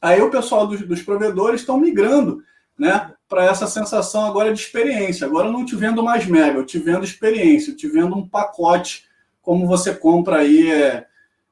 Aí 0.00 0.20
o 0.20 0.30
pessoal 0.30 0.66
dos, 0.66 0.80
dos 0.82 1.02
provedores 1.02 1.60
estão 1.60 1.78
migrando 1.78 2.42
né, 2.78 3.12
para 3.28 3.44
essa 3.44 3.66
sensação 3.66 4.24
agora 4.26 4.52
de 4.52 4.60
experiência. 4.60 5.26
Agora 5.26 5.48
eu 5.48 5.52
não 5.52 5.64
te 5.64 5.74
vendo 5.74 6.02
mais 6.02 6.26
mega, 6.26 6.58
eu 6.58 6.66
te 6.66 6.78
vendo 6.78 7.04
experiência, 7.04 7.70
eu 7.70 7.76
te 7.76 7.88
vendo 7.88 8.16
um 8.16 8.28
pacote, 8.28 9.04
como 9.42 9.66
você 9.66 9.94
compra 9.94 10.38
aí 10.38 10.70
é, 10.70 11.06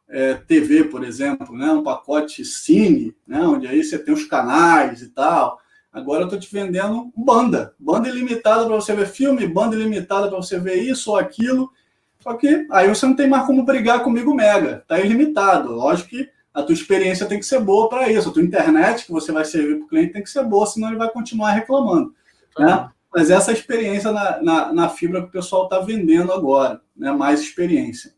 é, 0.08 0.34
TV, 0.34 0.84
por 0.84 1.04
exemplo, 1.04 1.56
né, 1.56 1.70
um 1.72 1.82
pacote 1.82 2.44
cine, 2.44 3.14
né, 3.26 3.40
onde 3.40 3.66
aí 3.66 3.82
você 3.82 3.98
tem 3.98 4.14
os 4.14 4.24
canais 4.24 5.02
e 5.02 5.08
tal. 5.08 5.58
Agora 5.94 6.22
eu 6.22 6.24
estou 6.24 6.40
te 6.40 6.52
vendendo 6.52 7.12
banda, 7.16 7.72
banda 7.78 8.08
ilimitada 8.08 8.66
para 8.66 8.74
você 8.74 8.92
ver 8.96 9.06
filme, 9.06 9.46
banda 9.46 9.76
ilimitada 9.76 10.26
para 10.26 10.36
você 10.36 10.58
ver 10.58 10.74
isso 10.82 11.12
ou 11.12 11.16
aquilo. 11.16 11.70
Só 12.18 12.34
que 12.34 12.66
aí 12.72 12.88
você 12.88 13.06
não 13.06 13.14
tem 13.14 13.28
mais 13.28 13.46
como 13.46 13.64
brigar 13.64 14.02
comigo 14.02 14.34
mega, 14.34 14.84
tá 14.88 14.98
ilimitado. 14.98 15.70
Lógico 15.70 16.10
que 16.10 16.28
a 16.52 16.64
tua 16.64 16.72
experiência 16.72 17.26
tem 17.26 17.38
que 17.38 17.46
ser 17.46 17.60
boa 17.60 17.88
para 17.88 18.10
isso, 18.10 18.28
a 18.28 18.32
tua 18.32 18.42
internet 18.42 19.06
que 19.06 19.12
você 19.12 19.30
vai 19.30 19.44
servir 19.44 19.76
para 19.76 19.84
o 19.84 19.88
cliente 19.88 20.14
tem 20.14 20.22
que 20.22 20.30
ser 20.30 20.42
boa, 20.42 20.66
senão 20.66 20.88
ele 20.88 20.98
vai 20.98 21.10
continuar 21.10 21.52
reclamando. 21.52 22.12
Né? 22.58 22.90
Mas 23.14 23.30
essa 23.30 23.52
é 23.52 23.54
experiência 23.54 24.10
na, 24.10 24.42
na, 24.42 24.72
na 24.72 24.88
fibra 24.88 25.22
que 25.22 25.28
o 25.28 25.32
pessoal 25.32 25.64
está 25.64 25.78
vendendo 25.78 26.32
agora, 26.32 26.80
né? 26.96 27.12
mais 27.12 27.40
experiência. 27.40 28.12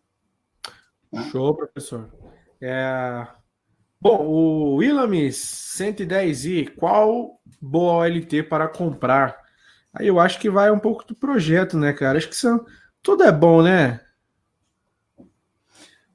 Show, 1.31 1.55
professor. 1.55 2.11
É, 2.59 3.27
Bom, 4.01 4.27
o 4.27 4.75
Willamis 4.77 5.37
110i, 5.79 6.75
qual 6.77 7.41
boa 7.61 8.05
OLT 8.05 8.43
para 8.43 8.69
comprar? 8.69 9.37
Aí 9.93 10.07
eu 10.07 10.21
acho 10.21 10.39
que 10.39 10.51
vai 10.51 10.71
um 10.71 10.79
pouco 10.79 11.07
do 11.07 11.15
projeto, 11.15 11.79
né, 11.79 11.93
cara? 11.93 12.19
Acho 12.19 12.29
que 12.29 12.37
são, 12.37 12.65
tudo 13.03 13.25
é 13.25 13.33
bom, 13.33 13.63
né? 13.63 14.01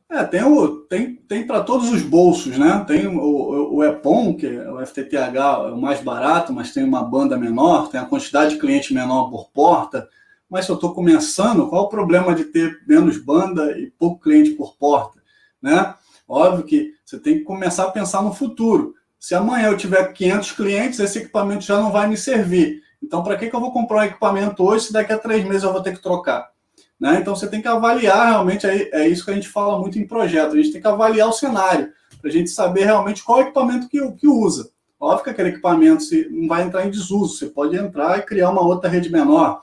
É, 0.08 0.24
tem, 0.26 0.44
o, 0.44 0.82
tem, 0.82 1.16
tem 1.16 1.48
para 1.48 1.64
todos 1.64 1.90
os 1.90 2.02
bolsos, 2.02 2.58
né? 2.58 2.84
Tem 2.86 3.08
o, 3.08 3.18
o, 3.18 3.80
o 3.80 4.38
que 4.38 4.46
é 4.46 4.70
o 4.70 4.86
FTTH, 4.86 5.38
é 5.38 5.72
o 5.72 5.82
mais 5.82 6.02
barato, 6.02 6.52
mas 6.52 6.74
tem 6.74 6.84
uma 6.84 7.02
banda 7.02 7.38
menor, 7.38 7.90
tem 7.90 8.00
a 8.00 8.06
quantidade 8.06 8.56
de 8.56 8.60
cliente 8.60 8.94
menor 8.94 9.30
por 9.30 9.50
porta. 9.52 10.08
Mas 10.50 10.66
se 10.66 10.72
eu 10.72 10.76
estou 10.76 10.94
começando, 10.94 11.68
qual 11.70 11.86
o 11.86 11.90
problema 11.90 12.36
de 12.36 12.44
ter 12.44 12.84
menos 12.86 13.18
banda 13.18 13.72
e 13.80 13.90
pouco 13.90 14.20
cliente 14.20 14.52
por 14.52 14.76
porta? 14.76 15.22
Né? 15.62 15.96
Óbvio 16.28 16.66
que 16.66 16.94
você 17.12 17.20
tem 17.20 17.40
que 17.40 17.44
começar 17.44 17.84
a 17.84 17.92
pensar 17.92 18.22
no 18.22 18.34
futuro. 18.34 18.96
Se 19.20 19.36
amanhã 19.36 19.68
eu 19.68 19.78
tiver 19.78 20.14
500 20.14 20.52
clientes, 20.54 21.00
esse 21.00 21.20
equipamento 21.20 21.66
já 21.66 21.78
não 21.78 21.92
vai 21.92 22.08
me 22.08 22.16
servir. 22.16 22.82
Então, 23.04 23.22
para 23.22 23.36
que, 23.36 23.50
que 23.50 23.56
eu 23.56 23.60
vou 23.60 23.74
comprar 23.74 23.98
um 23.98 24.04
equipamento 24.04 24.64
hoje 24.64 24.86
se 24.86 24.94
daqui 24.94 25.12
a 25.12 25.18
três 25.18 25.44
meses 25.44 25.64
eu 25.64 25.74
vou 25.74 25.82
ter 25.82 25.94
que 25.94 26.02
trocar? 26.02 26.50
Né? 26.98 27.18
Então, 27.20 27.36
você 27.36 27.48
tem 27.48 27.62
que 27.62 27.68
avaliar 27.68 28.30
realmente, 28.30 28.66
é, 28.66 29.10
isso 29.10 29.26
que 29.26 29.32
a 29.32 29.34
gente 29.34 29.50
fala 29.50 29.78
muito 29.78 30.00
em 30.00 30.08
projeto, 30.08 30.54
a 30.54 30.56
gente 30.56 30.72
tem 30.72 30.80
que 30.80 30.88
avaliar 30.88 31.28
o 31.28 31.34
cenário, 31.34 31.92
para 32.22 32.30
a 32.30 32.34
gente 32.34 32.50
saber 32.50 32.86
realmente 32.86 33.24
qual 33.24 33.42
equipamento 33.42 33.90
que, 33.90 34.00
que 34.14 34.28
usa. 34.28 34.70
Óbvio 34.98 35.26
que 35.26 35.30
aquele 35.32 35.50
equipamento 35.50 36.04
se, 36.04 36.30
não 36.30 36.48
vai 36.48 36.64
entrar 36.64 36.86
em 36.86 36.92
desuso, 36.92 37.36
você 37.36 37.48
pode 37.48 37.76
entrar 37.76 38.20
e 38.20 38.22
criar 38.22 38.52
uma 38.52 38.62
outra 38.62 38.90
rede 38.90 39.12
menor. 39.12 39.62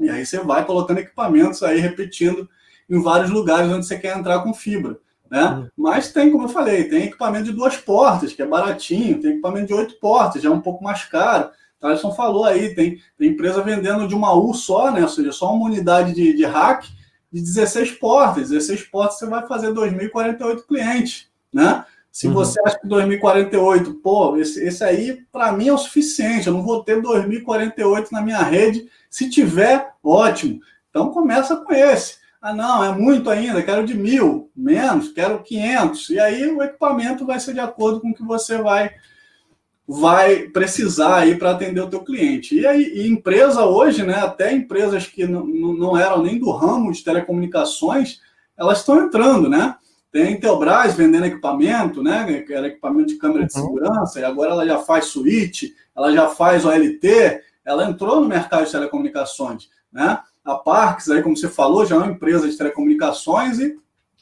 E 0.00 0.10
aí 0.10 0.26
você 0.26 0.40
vai 0.40 0.64
colocando 0.64 0.98
equipamentos 0.98 1.62
aí, 1.62 1.78
repetindo 1.78 2.48
em 2.90 3.00
vários 3.00 3.30
lugares 3.30 3.70
onde 3.70 3.86
você 3.86 3.96
quer 3.96 4.18
entrar 4.18 4.40
com 4.40 4.52
fibra. 4.52 4.98
Né? 5.32 5.66
Mas 5.74 6.12
tem, 6.12 6.30
como 6.30 6.44
eu 6.44 6.48
falei, 6.50 6.84
tem 6.84 7.04
equipamento 7.04 7.46
de 7.46 7.52
duas 7.52 7.74
portas, 7.74 8.34
que 8.34 8.42
é 8.42 8.46
baratinho, 8.46 9.18
tem 9.18 9.30
equipamento 9.30 9.68
de 9.68 9.72
oito 9.72 9.98
portas, 9.98 10.42
já 10.42 10.50
é 10.50 10.52
um 10.52 10.60
pouco 10.60 10.84
mais 10.84 11.06
caro. 11.06 11.48
Thaleson 11.80 12.12
falou 12.12 12.44
aí, 12.44 12.74
tem, 12.74 12.98
tem 13.16 13.30
empresa 13.30 13.62
vendendo 13.62 14.06
de 14.06 14.14
uma 14.14 14.34
U 14.34 14.52
só, 14.52 14.90
né? 14.90 15.00
Ou 15.00 15.08
seja, 15.08 15.32
só 15.32 15.54
uma 15.54 15.64
unidade 15.64 16.12
de, 16.12 16.36
de 16.36 16.44
hack 16.44 16.84
de 17.32 17.40
16 17.40 17.92
portas. 17.92 18.50
16 18.50 18.82
portas 18.82 19.18
você 19.18 19.26
vai 19.26 19.46
fazer 19.46 19.68
2.048 19.68 20.66
clientes, 20.66 21.28
né? 21.50 21.82
Se 22.10 22.26
uhum. 22.26 22.34
você 22.34 22.60
acha 22.66 22.78
que 22.78 22.86
2048, 22.86 23.94
pô, 24.02 24.36
esse, 24.36 24.62
esse 24.62 24.84
aí 24.84 25.24
para 25.32 25.50
mim 25.50 25.68
é 25.68 25.72
o 25.72 25.78
suficiente, 25.78 26.46
eu 26.46 26.52
não 26.52 26.62
vou 26.62 26.84
ter 26.84 27.00
2048 27.00 28.12
na 28.12 28.20
minha 28.20 28.42
rede. 28.42 28.86
Se 29.08 29.30
tiver, 29.30 29.94
ótimo. 30.04 30.60
Então 30.90 31.08
começa 31.08 31.56
com 31.56 31.72
esse. 31.72 32.20
Ah, 32.42 32.52
não, 32.52 32.82
é 32.82 32.90
muito 32.90 33.30
ainda, 33.30 33.62
quero 33.62 33.86
de 33.86 33.96
mil, 33.96 34.50
menos, 34.54 35.12
quero 35.12 35.44
500. 35.44 36.10
E 36.10 36.18
aí 36.18 36.48
o 36.48 36.60
equipamento 36.60 37.24
vai 37.24 37.38
ser 37.38 37.54
de 37.54 37.60
acordo 37.60 38.00
com 38.00 38.10
o 38.10 38.14
que 38.14 38.24
você 38.24 38.60
vai 38.60 38.90
vai 39.86 40.48
precisar 40.48 41.18
aí 41.18 41.36
para 41.36 41.50
atender 41.50 41.80
o 41.80 41.88
teu 41.88 42.02
cliente. 42.02 42.58
E 42.58 42.66
aí, 42.66 42.82
e 42.94 43.08
empresa 43.08 43.64
hoje, 43.64 44.02
né, 44.04 44.14
até 44.14 44.52
empresas 44.52 45.06
que 45.06 45.26
não, 45.26 45.44
não 45.46 45.96
eram 45.96 46.22
nem 46.22 46.38
do 46.38 46.50
ramo 46.50 46.92
de 46.92 47.04
telecomunicações, 47.04 48.20
elas 48.56 48.78
estão 48.78 49.04
entrando, 49.04 49.48
né? 49.48 49.76
Tem 50.10 50.24
a 50.24 50.30
Intelbras 50.30 50.94
vendendo 50.94 51.26
equipamento, 51.26 52.02
né? 52.02 52.42
Que 52.42 52.52
era 52.52 52.68
equipamento 52.68 53.08
de 53.08 53.16
câmera 53.16 53.46
de 53.46 53.56
uhum. 53.56 53.66
segurança, 53.66 54.20
e 54.20 54.24
agora 54.24 54.52
ela 54.52 54.66
já 54.66 54.78
faz 54.78 55.06
suíte, 55.06 55.74
ela 55.96 56.12
já 56.12 56.28
faz 56.28 56.64
OLT, 56.64 57.40
ela 57.64 57.88
entrou 57.88 58.20
no 58.20 58.28
mercado 58.28 58.64
de 58.64 58.72
telecomunicações, 58.72 59.68
né? 59.92 60.18
A 60.44 60.54
Parks, 60.54 61.08
aí, 61.08 61.22
como 61.22 61.36
você 61.36 61.48
falou, 61.48 61.86
já 61.86 61.94
é 61.94 61.98
uma 61.98 62.10
empresa 62.10 62.48
de 62.48 62.56
telecomunicações 62.56 63.58
e 63.58 63.78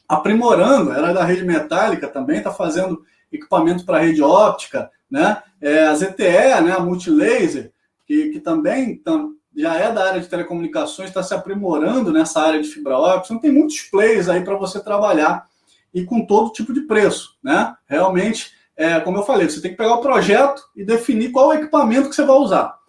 aprimorando, 0.07 0.91
era 0.91 1.13
da 1.13 1.23
rede 1.23 1.43
metálica 1.43 2.07
também, 2.07 2.37
está 2.37 2.51
fazendo 2.51 3.03
equipamento 3.31 3.85
para 3.85 3.99
rede 3.99 4.21
óptica, 4.21 4.91
né? 5.09 5.41
É, 5.61 5.87
a 5.87 5.95
ZTE, 5.95 6.61
né, 6.63 6.73
a 6.73 6.79
Multilaser, 6.79 7.71
que, 8.05 8.29
que 8.29 8.39
também 8.39 8.97
tam, 8.97 9.35
já 9.55 9.75
é 9.75 9.91
da 9.91 10.09
área 10.09 10.21
de 10.21 10.27
telecomunicações, 10.27 11.09
está 11.09 11.23
se 11.23 11.33
aprimorando 11.33 12.11
nessa 12.11 12.41
área 12.41 12.61
de 12.61 12.67
fibra 12.67 12.97
óptica. 12.97 13.33
Então, 13.33 13.39
tem 13.39 13.51
muitos 13.51 13.81
players 13.81 14.27
aí 14.27 14.43
para 14.43 14.57
você 14.57 14.79
trabalhar 14.79 15.47
e 15.93 16.03
com 16.03 16.25
todo 16.25 16.51
tipo 16.51 16.73
de 16.73 16.81
preço, 16.81 17.37
né? 17.43 17.73
Realmente, 17.87 18.51
é, 18.75 18.99
como 18.99 19.17
eu 19.17 19.23
falei, 19.23 19.49
você 19.49 19.61
tem 19.61 19.71
que 19.71 19.77
pegar 19.77 19.95
o 19.95 20.01
projeto 20.01 20.61
e 20.75 20.83
definir 20.83 21.31
qual 21.31 21.53
é 21.53 21.55
o 21.55 21.59
equipamento 21.59 22.09
que 22.09 22.15
você 22.15 22.25
vai 22.25 22.35
usar. 22.35 22.80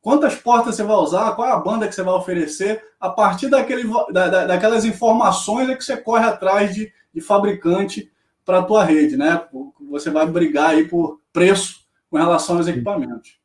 Quantas 0.00 0.34
portas 0.34 0.76
você 0.76 0.82
vai 0.82 0.96
usar, 0.96 1.32
qual 1.32 1.46
é 1.46 1.52
a 1.52 1.58
banda 1.58 1.86
que 1.86 1.94
você 1.94 2.02
vai 2.02 2.14
oferecer. 2.14 2.82
A 2.98 3.10
partir 3.10 3.48
daquele, 3.48 3.88
da, 4.12 4.28
da, 4.28 4.46
daquelas 4.46 4.84
informações 4.84 5.68
é 5.68 5.74
que 5.74 5.84
você 5.84 5.96
corre 5.96 6.24
atrás 6.24 6.74
de, 6.74 6.90
de 7.14 7.20
fabricante 7.20 8.10
para 8.44 8.60
a 8.60 8.62
tua 8.62 8.82
rede, 8.84 9.16
né? 9.16 9.42
Você 9.90 10.10
vai 10.10 10.26
brigar 10.26 10.70
aí 10.70 10.88
por 10.88 11.20
preço 11.32 11.80
com 12.10 12.16
relação 12.16 12.56
aos 12.56 12.66
equipamentos. 12.66 13.38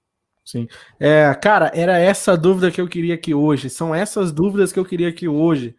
Sim. 0.46 0.68
É, 1.00 1.34
cara, 1.42 1.72
era 1.74 1.98
essa 1.98 2.38
dúvida 2.38 2.72
que 2.72 2.80
eu 2.80 2.88
queria 2.88 3.16
aqui 3.16 3.34
hoje. 3.34 3.70
São 3.70 3.94
essas 3.94 4.32
dúvidas 4.32 4.72
que 4.72 4.80
eu 4.80 4.86
queria 4.86 5.10
aqui 5.10 5.28
hoje 5.28 5.76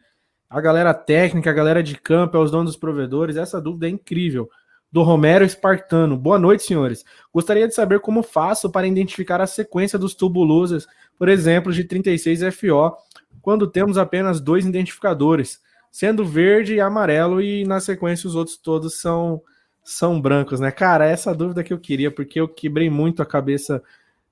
a 0.48 0.60
galera 0.60 0.92
técnica, 0.92 1.50
a 1.50 1.54
galera 1.54 1.82
de 1.82 1.96
campo, 1.96 2.38
os 2.38 2.50
donos 2.50 2.72
dos 2.72 2.76
provedores. 2.76 3.36
Essa 3.36 3.60
dúvida 3.60 3.86
é 3.86 3.90
incrível. 3.90 4.48
Do 4.90 5.02
Romero 5.02 5.44
Espartano. 5.44 6.16
Boa 6.16 6.38
noite, 6.38 6.62
senhores. 6.62 7.04
Gostaria 7.32 7.66
de 7.66 7.74
saber 7.74 8.00
como 8.00 8.22
faço 8.22 8.70
para 8.70 8.86
identificar 8.86 9.40
a 9.40 9.46
sequência 9.46 9.98
dos 9.98 10.14
tubulosas, 10.14 10.86
por 11.18 11.28
exemplo, 11.28 11.72
de 11.72 11.84
36 11.84 12.54
FO, 12.54 12.96
quando 13.42 13.66
temos 13.66 13.98
apenas 13.98 14.40
dois 14.40 14.64
identificadores, 14.64 15.60
sendo 15.90 16.24
verde 16.24 16.74
e 16.74 16.80
amarelo, 16.80 17.40
e 17.40 17.64
na 17.64 17.80
sequência 17.80 18.28
os 18.28 18.34
outros 18.34 18.56
todos 18.56 19.00
são, 19.00 19.40
são 19.84 20.20
brancos, 20.20 20.60
né? 20.60 20.70
Cara, 20.70 21.06
essa 21.06 21.34
dúvida 21.34 21.62
que 21.62 21.72
eu 21.72 21.78
queria, 21.78 22.10
porque 22.10 22.40
eu 22.40 22.48
quebrei 22.48 22.90
muito 22.90 23.22
a 23.22 23.26
cabeça 23.26 23.82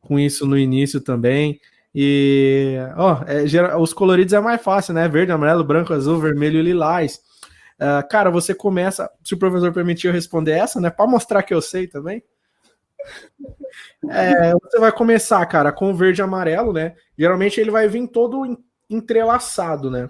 com 0.00 0.18
isso 0.18 0.46
no 0.46 0.58
início 0.58 1.00
também. 1.00 1.60
E 1.94 2.76
ó, 2.96 3.22
é, 3.26 3.76
os 3.76 3.92
coloridos 3.92 4.32
é 4.32 4.40
mais 4.40 4.60
fácil, 4.60 4.94
né? 4.94 5.08
Verde, 5.08 5.32
amarelo, 5.32 5.62
branco, 5.62 5.92
azul, 5.92 6.18
vermelho 6.18 6.58
e 6.58 6.62
lilás. 6.62 7.20
Uh, 7.80 8.06
cara, 8.08 8.30
você 8.30 8.54
começa, 8.54 9.10
se 9.22 9.34
o 9.34 9.38
professor 9.38 9.72
permitir 9.72 10.06
eu 10.06 10.12
responder 10.12 10.52
essa, 10.52 10.80
né? 10.80 10.90
Para 10.90 11.06
mostrar 11.06 11.42
que 11.42 11.52
eu 11.52 11.60
sei 11.60 11.86
também. 11.86 12.22
É, 14.08 14.52
você 14.52 14.78
vai 14.78 14.92
começar, 14.92 15.44
cara, 15.46 15.72
com 15.72 15.90
o 15.90 15.94
verde 15.94 16.20
e 16.20 16.22
amarelo, 16.22 16.72
né? 16.72 16.94
Geralmente 17.18 17.60
ele 17.60 17.70
vai 17.70 17.88
vir 17.88 18.06
todo 18.08 18.58
entrelaçado, 18.88 19.90
né? 19.90 20.08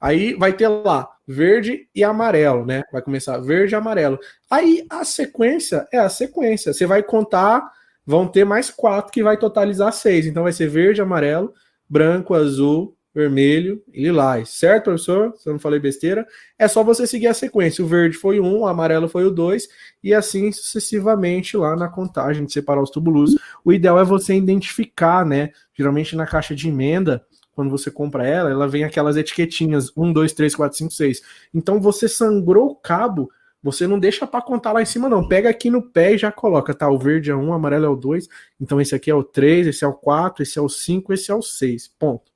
Aí 0.00 0.34
vai 0.34 0.52
ter 0.52 0.68
lá 0.68 1.08
verde 1.26 1.88
e 1.94 2.04
amarelo, 2.04 2.64
né? 2.64 2.82
Vai 2.92 3.02
começar 3.02 3.38
verde 3.38 3.74
e 3.74 3.76
amarelo. 3.76 4.18
Aí 4.50 4.86
a 4.90 5.04
sequência 5.04 5.88
é 5.92 5.98
a 5.98 6.08
sequência. 6.08 6.72
Você 6.72 6.86
vai 6.86 7.02
contar 7.02 7.68
vão 8.06 8.28
ter 8.28 8.44
mais 8.44 8.70
quatro 8.70 9.12
que 9.12 9.22
vai 9.22 9.36
totalizar 9.36 9.92
seis. 9.92 10.26
Então 10.26 10.44
vai 10.44 10.52
ser 10.52 10.68
verde, 10.68 11.02
amarelo, 11.02 11.52
branco, 11.88 12.34
azul, 12.34 12.95
vermelho 13.16 13.82
e 13.94 14.02
lilás. 14.02 14.50
Certo, 14.50 14.84
professor? 14.84 15.32
Se 15.38 15.48
eu 15.48 15.54
não 15.54 15.58
falei 15.58 15.80
besteira, 15.80 16.26
é 16.58 16.68
só 16.68 16.84
você 16.84 17.06
seguir 17.06 17.28
a 17.28 17.34
sequência. 17.34 17.82
O 17.82 17.88
verde 17.88 18.14
foi 18.14 18.38
o 18.38 18.44
1, 18.44 18.58
o 18.58 18.66
amarelo 18.66 19.08
foi 19.08 19.24
o 19.24 19.30
2 19.30 19.66
e 20.04 20.12
assim 20.12 20.52
sucessivamente 20.52 21.56
lá 21.56 21.74
na 21.74 21.88
contagem 21.88 22.44
de 22.44 22.52
separar 22.52 22.82
os 22.82 22.90
túbulos. 22.90 23.34
O 23.64 23.72
ideal 23.72 23.98
é 23.98 24.04
você 24.04 24.34
identificar, 24.34 25.24
né? 25.24 25.50
Geralmente 25.74 26.14
na 26.14 26.26
caixa 26.26 26.54
de 26.54 26.68
emenda, 26.68 27.24
quando 27.52 27.70
você 27.70 27.90
compra 27.90 28.26
ela, 28.26 28.50
ela 28.50 28.68
vem 28.68 28.84
aquelas 28.84 29.16
etiquetinhas 29.16 29.90
1, 29.96 30.12
2, 30.12 30.32
3, 30.34 30.54
4, 30.54 30.76
5, 30.76 30.92
6. 30.92 31.22
Então 31.54 31.80
você 31.80 32.06
sangrou 32.06 32.66
o 32.66 32.76
cabo 32.76 33.30
você 33.62 33.84
não 33.84 33.98
deixa 33.98 34.28
para 34.28 34.40
contar 34.40 34.70
lá 34.70 34.80
em 34.80 34.84
cima, 34.84 35.08
não. 35.08 35.26
Pega 35.26 35.50
aqui 35.50 35.70
no 35.70 35.82
pé 35.82 36.14
e 36.14 36.18
já 36.18 36.30
coloca, 36.30 36.72
tá? 36.72 36.88
O 36.88 36.96
verde 36.96 37.32
é 37.32 37.34
1, 37.34 37.42
um, 37.42 37.48
o 37.48 37.52
amarelo 37.52 37.86
é 37.86 37.88
o 37.88 37.96
2. 37.96 38.28
Então 38.60 38.80
esse 38.80 38.94
aqui 38.94 39.10
é 39.10 39.14
o 39.14 39.24
3, 39.24 39.66
esse 39.66 39.84
é 39.84 39.88
o 39.88 39.92
4, 39.92 40.44
esse 40.44 40.56
é 40.56 40.62
o 40.62 40.68
5, 40.68 41.12
esse 41.12 41.32
é 41.32 41.34
o 41.34 41.42
6. 41.42 41.88
Ponto. 41.98 42.35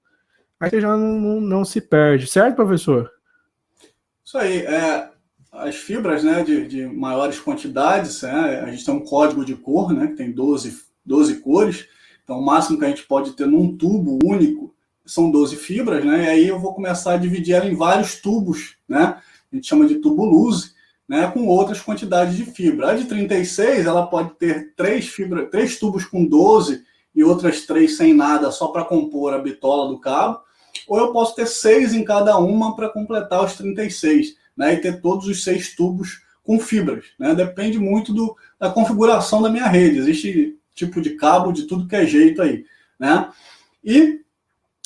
Aí 0.61 0.69
você 0.69 0.81
já 0.81 0.97
não, 0.97 1.19
não, 1.19 1.41
não, 1.41 1.65
se 1.65 1.81
perde, 1.81 2.27
certo, 2.27 2.57
professor? 2.57 3.11
Isso 4.25 4.37
aí. 4.37 4.59
É, 4.59 5.09
as 5.51 5.77
fibras 5.77 6.23
né, 6.23 6.45
de, 6.45 6.69
de 6.69 6.87
maiores 6.87 7.41
quantidades, 7.41 8.23
é, 8.23 8.61
a 8.61 8.71
gente 8.71 8.85
tem 8.85 8.95
um 8.95 9.05
código 9.05 9.45
de 9.45 9.57
cor, 9.57 9.93
né? 9.93 10.09
Que 10.09 10.17
tem 10.17 10.31
12, 10.31 10.85
12 11.05 11.37
cores. 11.41 11.89
Então 12.23 12.39
o 12.39 12.45
máximo 12.45 12.79
que 12.79 12.85
a 12.85 12.89
gente 12.89 13.05
pode 13.05 13.33
ter 13.33 13.47
num 13.47 13.77
tubo 13.77 14.19
único 14.23 14.75
são 15.05 15.31
12 15.31 15.57
fibras, 15.57 16.05
né? 16.05 16.25
E 16.25 16.29
aí 16.29 16.49
eu 16.49 16.61
vou 16.61 16.75
começar 16.75 17.15
a 17.15 17.17
dividir 17.17 17.55
ela 17.55 17.67
em 17.67 17.75
vários 17.75 18.21
tubos, 18.21 18.77
né? 18.89 19.21
A 19.51 19.57
gente 19.57 19.67
chama 19.67 19.87
de 19.87 19.97
tubo 19.97 20.25
luz 20.25 20.75
né, 21.11 21.29
com 21.29 21.45
outras 21.49 21.81
quantidades 21.81 22.37
de 22.37 22.45
fibra. 22.45 22.93
A 22.93 22.95
de 22.95 23.07
36, 23.07 23.85
ela 23.85 24.07
pode 24.07 24.31
ter 24.35 24.73
três, 24.77 25.09
fibra, 25.09 25.45
três 25.47 25.77
tubos 25.77 26.05
com 26.05 26.25
12 26.25 26.85
e 27.13 27.25
outras 27.25 27.67
três 27.67 27.97
sem 27.97 28.15
nada, 28.15 28.53
só 28.53 28.69
para 28.69 28.85
compor 28.85 29.35
a 29.35 29.39
bitola 29.41 29.89
do 29.89 29.99
cabo, 29.99 30.41
ou 30.87 30.99
eu 30.99 31.13
posso 31.13 31.35
ter 31.35 31.47
seis 31.47 31.95
em 31.95 32.05
cada 32.05 32.39
uma 32.39 32.75
para 32.75 32.89
completar 32.89 33.45
os 33.45 33.55
36, 33.55 34.37
né, 34.57 34.75
e 34.75 34.79
ter 34.79 35.01
todos 35.01 35.27
os 35.27 35.43
seis 35.45 35.75
tubos 35.75 36.23
com 36.43 36.59
fibras. 36.59 37.05
Né? 37.19 37.35
Depende 37.35 37.79
muito 37.79 38.13
do, 38.13 38.37
da 38.59 38.71
configuração 38.71 39.41
da 39.41 39.49
minha 39.49 39.67
rede. 39.67 39.99
Existe 39.99 40.59
tipo 40.75 41.01
de 41.01 41.11
cabo 41.11 41.53
de 41.53 41.65
tudo 41.65 41.87
que 41.87 41.97
é 41.97 42.07
jeito 42.07 42.43
aí. 42.43 42.65
Né? 42.99 43.31
E 43.85 44.21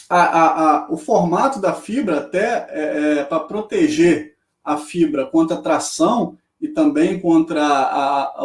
a, 0.09 0.21
a, 0.21 0.47
a, 0.47 0.93
o 0.93 0.97
formato 0.97 1.61
da 1.61 1.73
fibra, 1.73 2.19
até 2.19 2.67
é, 2.71 3.19
é, 3.19 3.25
para 3.25 3.41
proteger 3.41 4.35
a 4.63 4.77
fibra 4.77 5.27
contra 5.27 5.57
a 5.57 5.63
tração 5.63 6.39
e 6.61 6.69
também 6.69 7.21
contra 7.21 7.63
a, 7.63 8.45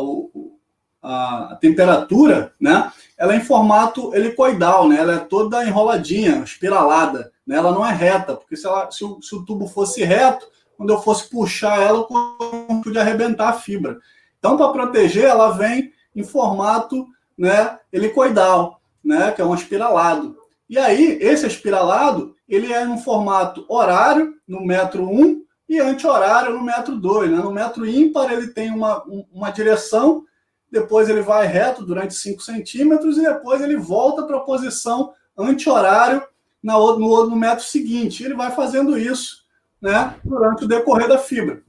a, 1.02 1.58
temperatura, 1.62 2.54
né? 2.60 2.92
Ela 3.20 3.34
é 3.34 3.38
em 3.38 3.44
formato 3.44 4.16
helicoidal, 4.16 4.88
né? 4.88 4.96
Ela 4.96 5.16
é 5.16 5.20
toda 5.20 5.66
enroladinha, 5.66 6.42
espiralada, 6.42 7.32
né? 7.46 7.58
Ela 7.58 7.72
não 7.72 7.86
é 7.86 7.94
reta, 7.94 8.36
porque 8.36 8.56
se, 8.56 8.66
ela, 8.66 8.90
se, 8.90 9.04
o, 9.04 9.22
se 9.22 9.36
o 9.36 9.44
tubo 9.44 9.68
fosse 9.68 10.04
reto, 10.04 10.48
quando 10.78 10.92
eu 10.92 11.02
fosse 11.02 11.30
puxar 11.30 11.82
ela, 11.82 12.00
eu 12.00 12.82
podia 12.82 13.02
arrebentar 13.02 13.50
a 13.50 13.54
fibra. 13.54 14.00
Então, 14.40 14.56
para 14.56 14.72
proteger, 14.72 15.26
ela 15.26 15.52
vem 15.52 15.92
em 16.16 16.24
formato 16.24 17.06
né, 17.38 17.78
helicoidal, 17.92 18.80
né? 19.04 19.34
Que 19.34 19.42
é 19.42 19.46
um 19.46 19.54
espiralado. 19.54 20.38
E 20.70 20.80
aí, 20.80 21.18
esse 21.22 21.46
espiralado, 21.46 22.34
ele 22.48 22.72
é 22.72 22.86
no 22.86 22.98
formato 22.98 23.66
horário, 23.68 24.36
no 24.48 24.66
metro 24.66 25.04
1, 25.04 25.44
e 25.70 25.80
anti-horário 25.80 26.54
no 26.54 26.64
metro 26.64 26.96
2. 26.96 27.32
Né? 27.32 27.38
No 27.38 27.52
metro 27.52 27.86
ímpar 27.86 28.32
ele 28.32 28.48
tem 28.48 28.72
uma, 28.72 29.04
uma 29.32 29.52
direção 29.52 30.26
depois 30.72 31.10
ele 31.10 31.22
vai 31.22 31.48
reto 31.48 31.86
durante 31.86 32.14
5 32.14 32.42
centímetros 32.42 33.18
e 33.18 33.22
depois 33.22 33.62
ele 33.62 33.76
volta 33.76 34.24
para 34.24 34.38
a 34.38 34.42
posição 34.42 35.14
anti-horário 35.38 36.24
no, 36.62 37.36
metro 37.36 37.64
seguinte. 37.64 38.24
Ele 38.24 38.36
vai 38.36 38.52
fazendo 38.52 38.98
isso 38.98 39.44
né, 39.82 40.16
durante 40.24 40.66
o 40.66 40.68
decorrer 40.68 41.08
da 41.08 41.18
fibra. 41.18 41.64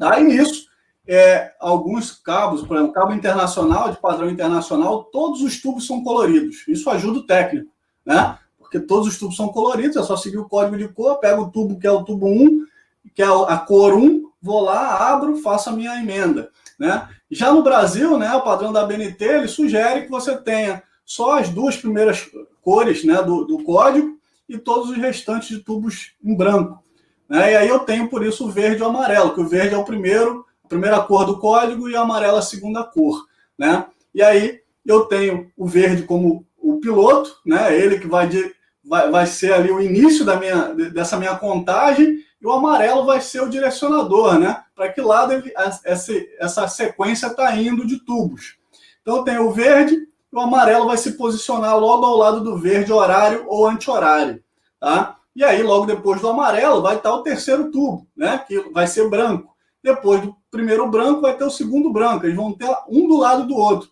Aí 0.00 0.24
nisso, 0.24 0.66
é, 1.06 1.54
alguns 1.58 2.10
cabos, 2.12 2.62
por 2.62 2.76
exemplo, 2.76 2.92
cabo 2.92 3.12
internacional, 3.12 3.90
de 3.90 3.98
padrão 3.98 4.28
internacional, 4.28 5.04
todos 5.04 5.40
os 5.40 5.60
tubos 5.60 5.86
são 5.86 6.02
coloridos. 6.02 6.66
Isso 6.68 6.90
ajuda 6.90 7.20
o 7.20 7.26
técnico, 7.26 7.70
né? 8.04 8.38
Porque 8.58 8.78
todos 8.78 9.08
os 9.08 9.18
tubos 9.18 9.36
são 9.36 9.48
coloridos, 9.48 9.96
é 9.96 10.02
só 10.02 10.16
seguir 10.16 10.36
o 10.36 10.48
código 10.48 10.76
de 10.76 10.88
cor, 10.88 11.18
pego 11.18 11.44
o 11.44 11.50
tubo 11.50 11.78
que 11.78 11.86
é 11.86 11.90
o 11.90 12.04
tubo 12.04 12.26
1, 12.26 12.66
que 13.14 13.22
é 13.22 13.26
a 13.26 13.56
cor 13.56 13.94
1, 13.94 14.30
vou 14.42 14.60
lá, 14.60 15.10
abro, 15.10 15.36
faço 15.36 15.70
a 15.70 15.72
minha 15.72 15.98
emenda, 15.98 16.50
né? 16.78 17.08
Já 17.30 17.52
no 17.52 17.62
Brasil, 17.62 18.16
né, 18.16 18.32
o 18.34 18.42
padrão 18.42 18.72
da 18.72 18.84
BNT, 18.84 19.24
ele 19.24 19.48
sugere 19.48 20.02
que 20.02 20.10
você 20.10 20.36
tenha 20.36 20.82
só 21.04 21.38
as 21.38 21.48
duas 21.48 21.76
primeiras 21.76 22.30
cores 22.62 23.04
né, 23.04 23.22
do, 23.22 23.44
do 23.44 23.62
código 23.64 24.18
e 24.48 24.56
todos 24.56 24.90
os 24.90 24.96
restantes 24.96 25.48
de 25.48 25.58
tubos 25.58 26.12
em 26.22 26.34
branco. 26.34 26.82
Né? 27.28 27.52
E 27.52 27.56
aí 27.56 27.68
eu 27.68 27.80
tenho, 27.80 28.08
por 28.08 28.24
isso, 28.24 28.46
o 28.46 28.50
verde 28.50 28.80
e 28.80 28.82
o 28.82 28.88
amarelo, 28.88 29.34
que 29.34 29.40
o 29.40 29.48
verde 29.48 29.74
é 29.74 29.78
o 29.78 29.84
primeiro, 29.84 30.46
a 30.64 30.68
primeira 30.68 31.00
cor 31.00 31.26
do 31.26 31.38
código 31.38 31.88
e 31.88 31.94
o 31.94 32.00
amarelo 32.00 32.38
a 32.38 32.42
segunda 32.42 32.84
cor. 32.84 33.26
Né? 33.58 33.84
E 34.14 34.22
aí 34.22 34.60
eu 34.86 35.06
tenho 35.06 35.50
o 35.56 35.66
verde 35.66 36.04
como 36.04 36.46
o 36.56 36.80
piloto, 36.80 37.36
né? 37.44 37.76
ele 37.76 37.98
que 37.98 38.06
vai, 38.06 38.28
de, 38.28 38.54
vai, 38.84 39.10
vai 39.10 39.26
ser 39.26 39.52
ali 39.52 39.70
o 39.70 39.80
início 39.80 40.24
da 40.24 40.36
minha, 40.36 40.74
dessa 40.92 41.18
minha 41.18 41.36
contagem, 41.36 42.18
e 42.40 42.46
o 42.46 42.52
amarelo 42.52 43.04
vai 43.04 43.20
ser 43.20 43.42
o 43.42 43.48
direcionador, 43.48 44.38
né? 44.38 44.62
Para 44.74 44.92
que 44.92 45.00
lado 45.00 45.32
ele, 45.32 45.52
essa, 45.84 46.12
essa 46.38 46.68
sequência 46.68 47.26
está 47.26 47.54
indo 47.56 47.86
de 47.86 47.98
tubos. 47.98 48.56
Então 49.02 49.24
tenho 49.24 49.48
o 49.48 49.52
verde, 49.52 50.06
o 50.30 50.40
amarelo 50.40 50.86
vai 50.86 50.96
se 50.96 51.12
posicionar 51.12 51.78
logo 51.78 52.04
ao 52.04 52.16
lado 52.16 52.40
do 52.40 52.56
verde 52.56 52.92
horário 52.92 53.44
ou 53.48 53.66
anti-horário. 53.66 54.42
Tá? 54.78 55.16
E 55.34 55.42
aí, 55.42 55.62
logo 55.62 55.86
depois 55.86 56.20
do 56.20 56.28
amarelo, 56.28 56.82
vai 56.82 56.96
estar 56.96 57.12
o 57.12 57.22
terceiro 57.22 57.70
tubo, 57.70 58.06
né? 58.16 58.38
que 58.46 58.58
vai 58.70 58.86
ser 58.86 59.08
branco. 59.08 59.56
Depois 59.82 60.20
do 60.20 60.36
primeiro 60.50 60.88
branco, 60.88 61.22
vai 61.22 61.36
ter 61.36 61.44
o 61.44 61.50
segundo 61.50 61.92
branco. 61.92 62.26
Eles 62.26 62.36
vão 62.36 62.52
ter 62.52 62.68
um 62.88 63.08
do 63.08 63.16
lado 63.16 63.46
do 63.46 63.56
outro. 63.56 63.90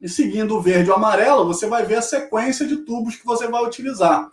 E 0.00 0.08
seguindo 0.08 0.56
o 0.56 0.60
verde 0.60 0.88
e 0.88 0.92
o 0.92 0.94
amarelo, 0.94 1.46
você 1.46 1.66
vai 1.66 1.84
ver 1.84 1.96
a 1.96 2.02
sequência 2.02 2.66
de 2.66 2.78
tubos 2.78 3.16
que 3.16 3.26
você 3.26 3.48
vai 3.48 3.64
utilizar. 3.64 4.30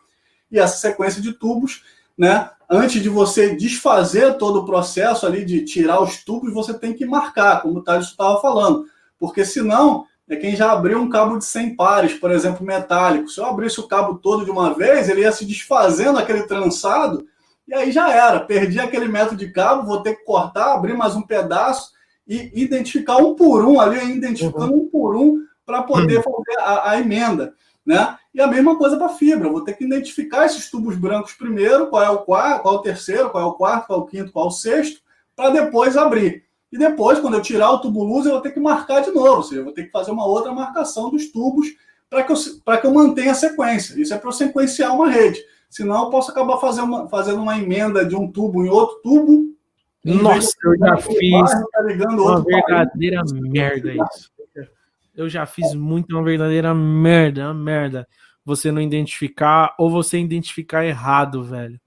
E 0.51 0.59
essa 0.59 0.77
sequência 0.77 1.21
de 1.21 1.33
tubos, 1.33 1.83
né, 2.17 2.49
antes 2.69 3.01
de 3.01 3.09
você 3.09 3.55
desfazer 3.55 4.37
todo 4.37 4.59
o 4.59 4.65
processo 4.65 5.25
ali 5.25 5.45
de 5.45 5.63
tirar 5.63 6.01
os 6.01 6.23
tubos, 6.23 6.53
você 6.53 6.73
tem 6.73 6.93
que 6.93 7.05
marcar, 7.05 7.61
como 7.61 7.79
o 7.79 7.83
Thales 7.83 8.07
estava 8.07 8.41
falando. 8.41 8.85
Porque 9.19 9.45
senão 9.45 10.05
é 10.27 10.35
quem 10.35 10.55
já 10.55 10.71
abriu 10.71 10.99
um 10.99 11.09
cabo 11.09 11.37
de 11.37 11.45
100 11.45 11.75
pares, 11.75 12.13
por 12.13 12.31
exemplo, 12.31 12.65
metálico. 12.65 13.29
Se 13.29 13.39
eu 13.39 13.45
abrisse 13.45 13.79
o 13.79 13.87
cabo 13.87 14.15
todo 14.15 14.43
de 14.43 14.51
uma 14.51 14.73
vez, 14.73 15.07
ele 15.07 15.21
ia 15.21 15.31
se 15.31 15.45
desfazendo 15.45 16.17
aquele 16.17 16.43
trançado 16.43 17.25
e 17.67 17.73
aí 17.73 17.91
já 17.91 18.11
era. 18.11 18.39
Perdi 18.39 18.79
aquele 18.79 19.07
metro 19.07 19.35
de 19.35 19.49
cabo, 19.51 19.87
vou 19.87 20.01
ter 20.01 20.15
que 20.15 20.23
cortar, 20.23 20.73
abrir 20.73 20.95
mais 20.95 21.15
um 21.15 21.21
pedaço 21.21 21.91
e 22.27 22.51
identificar 22.55 23.17
um 23.17 23.35
por 23.35 23.65
um 23.65 23.79
ali, 23.79 24.15
identificando 24.15 24.73
uhum. 24.73 24.81
um 24.81 24.89
por 24.89 25.15
um 25.15 25.43
para 25.65 25.83
poder 25.83 26.17
uhum. 26.17 26.23
fazer 26.23 26.59
a, 26.59 26.91
a, 26.91 26.99
emenda. 26.99 27.53
Né? 27.85 28.17
E 28.33 28.41
a 28.41 28.47
mesma 28.47 28.77
coisa 28.77 28.97
para 28.97 29.09
fibra. 29.09 29.49
Vou 29.49 29.63
ter 29.63 29.73
que 29.73 29.85
identificar 29.85 30.45
esses 30.45 30.69
tubos 30.69 30.97
brancos 30.97 31.33
primeiro, 31.33 31.87
qual 31.87 32.03
é 32.03 32.09
o 32.09 32.19
quarto, 32.19 32.63
qual 32.63 32.75
é 32.75 32.77
o 32.77 32.81
terceiro, 32.81 33.29
qual 33.29 33.43
é 33.43 33.47
o 33.47 33.53
quarto, 33.53 33.87
qual 33.87 33.99
é 33.99 34.01
o 34.01 34.05
quinto, 34.05 34.31
qual 34.31 34.45
é 34.45 34.49
o 34.49 34.51
sexto, 34.51 35.01
para 35.35 35.51
depois 35.51 35.95
abrir. 35.95 36.45
E 36.71 36.77
depois, 36.77 37.19
quando 37.19 37.35
eu 37.35 37.41
tirar 37.41 37.71
o 37.71 37.79
tubo 37.79 38.03
luz, 38.03 38.25
eu 38.25 38.33
vou 38.33 38.41
ter 38.41 38.51
que 38.51 38.59
marcar 38.59 39.01
de 39.01 39.11
novo, 39.11 39.37
ou 39.37 39.43
seja, 39.43 39.61
eu 39.61 39.65
vou 39.65 39.73
ter 39.73 39.85
que 39.85 39.91
fazer 39.91 40.11
uma 40.11 40.25
outra 40.25 40.51
marcação 40.51 41.09
dos 41.09 41.31
tubos 41.31 41.67
para 42.09 42.23
que, 42.23 42.31
eu, 42.31 42.35
que 42.35 42.87
eu 42.87 42.93
mantenha 42.93 43.31
a 43.31 43.35
sequência. 43.35 43.99
Isso 43.99 44.13
é 44.13 44.17
para 44.17 44.27
eu 44.27 44.33
sequenciar 44.33 44.93
uma 44.93 45.09
rede. 45.09 45.41
Senão, 45.69 46.03
eu 46.03 46.09
posso 46.09 46.31
acabar 46.31 46.57
fazendo 46.57 46.85
uma, 46.85 47.07
fazendo 47.07 47.41
uma 47.41 47.57
emenda 47.57 48.05
de 48.05 48.15
um 48.15 48.29
tubo 48.31 48.65
em 48.65 48.69
outro 48.69 48.99
tubo. 49.01 49.55
Nossa, 50.03 50.53
eu 50.63 50.77
já 50.77 50.97
fiz 50.97 51.51
tá 51.51 51.81
uma 52.09 52.43
verdadeira 52.43 53.21
merda 53.31 53.93
isso. 53.93 54.31
Eu 55.15 55.29
já 55.29 55.45
fiz 55.45 55.73
muito 55.73 56.15
uma 56.15 56.23
verdadeira 56.23 56.73
merda, 56.73 57.45
uma 57.45 57.53
merda. 57.53 58.07
Você 58.43 58.71
não 58.71 58.81
identificar 58.81 59.73
ou 59.79 59.89
você 59.89 60.19
identificar 60.19 60.85
errado, 60.85 61.43
velho. 61.43 61.79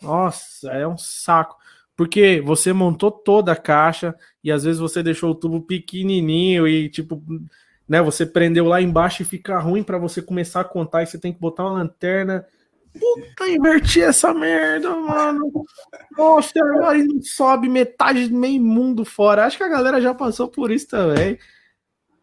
Nossa, 0.00 0.70
é 0.70 0.86
um 0.86 0.96
saco. 0.96 1.56
Porque 1.96 2.40
você 2.40 2.72
montou 2.72 3.10
toda 3.10 3.52
a 3.52 3.56
caixa 3.56 4.14
e 4.42 4.50
às 4.50 4.64
vezes 4.64 4.80
você 4.80 5.02
deixou 5.02 5.32
o 5.32 5.34
tubo 5.34 5.60
pequenininho 5.60 6.66
e 6.66 6.88
tipo, 6.88 7.22
né, 7.86 8.00
você 8.00 8.24
prendeu 8.24 8.64
lá 8.64 8.80
embaixo 8.80 9.20
e 9.20 9.26
fica 9.26 9.58
ruim 9.58 9.82
para 9.82 9.98
você 9.98 10.22
começar 10.22 10.60
a 10.60 10.64
contar 10.64 11.02
e 11.02 11.06
você 11.06 11.18
tem 11.18 11.32
que 11.32 11.40
botar 11.40 11.64
uma 11.64 11.72
lanterna. 11.72 12.46
Puta, 12.98 13.48
inverti 13.48 14.00
essa 14.00 14.32
merda, 14.32 14.94
mano. 14.96 15.50
Nossa, 16.16 16.52
agora 16.56 16.98
não 16.98 17.20
sobe 17.22 17.68
metade, 17.68 18.32
meio 18.32 18.62
mundo 18.62 19.04
fora. 19.04 19.44
Acho 19.44 19.58
que 19.58 19.62
a 19.62 19.68
galera 19.68 20.00
já 20.00 20.14
passou 20.14 20.48
por 20.48 20.70
isso 20.70 20.88
também. 20.88 21.38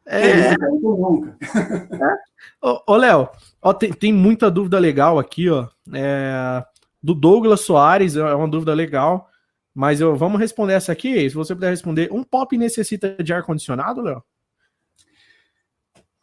É. 0.07 0.29
é. 0.29 0.53
é. 0.55 2.17
Ô, 2.61 2.93
ô 2.93 2.95
Léo, 2.95 3.29
ó, 3.61 3.73
tem, 3.73 3.91
tem 3.91 4.13
muita 4.13 4.49
dúvida 4.49 4.79
legal 4.79 5.19
aqui, 5.19 5.49
ó. 5.49 5.67
É, 5.93 6.63
do 7.03 7.13
Douglas 7.13 7.61
Soares, 7.61 8.15
é 8.15 8.33
uma 8.33 8.47
dúvida 8.47 8.73
legal. 8.73 9.29
Mas 9.75 10.01
eu, 10.01 10.15
vamos 10.15 10.39
responder 10.39 10.73
essa 10.73 10.91
aqui. 10.91 11.29
Se 11.29 11.35
você 11.35 11.53
puder 11.53 11.69
responder, 11.69 12.09
um 12.11 12.23
pop 12.23 12.57
necessita 12.57 13.15
de 13.23 13.31
ar-condicionado, 13.31 14.01
Léo? 14.01 14.23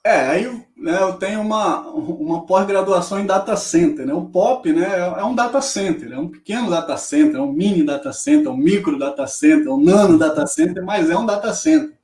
É, 0.07 0.17
aí 0.27 0.63
né, 0.77 1.01
eu 1.01 1.15
tenho 1.15 1.41
uma, 1.41 1.81
uma 1.89 2.45
pós-graduação 2.45 3.19
em 3.21 3.25
data 3.27 3.57
center. 3.57 4.05
Né? 4.05 4.13
O 4.13 4.27
POP 4.27 4.71
né, 4.71 4.85
é 5.17 5.25
um 5.25 5.35
data 5.35 5.63
center, 5.63 6.13
é 6.13 6.19
um 6.19 6.29
pequeno 6.29 6.69
data 6.69 6.95
center, 6.99 7.37
é 7.37 7.43
um 7.43 7.53
mini 7.53 7.83
data 7.83 8.13
center, 8.13 8.49
é 8.49 8.51
um 8.51 8.57
micro 8.57 8.99
data 8.99 9.27
center, 9.27 9.69
é 9.69 9.71
um 9.71 9.83
nano 9.83 10.19
data 10.19 10.47
center, 10.47 10.85
mas 10.85 11.09
é 11.09 11.17
um 11.17 11.25
data 11.25 11.55
center. 11.55 11.97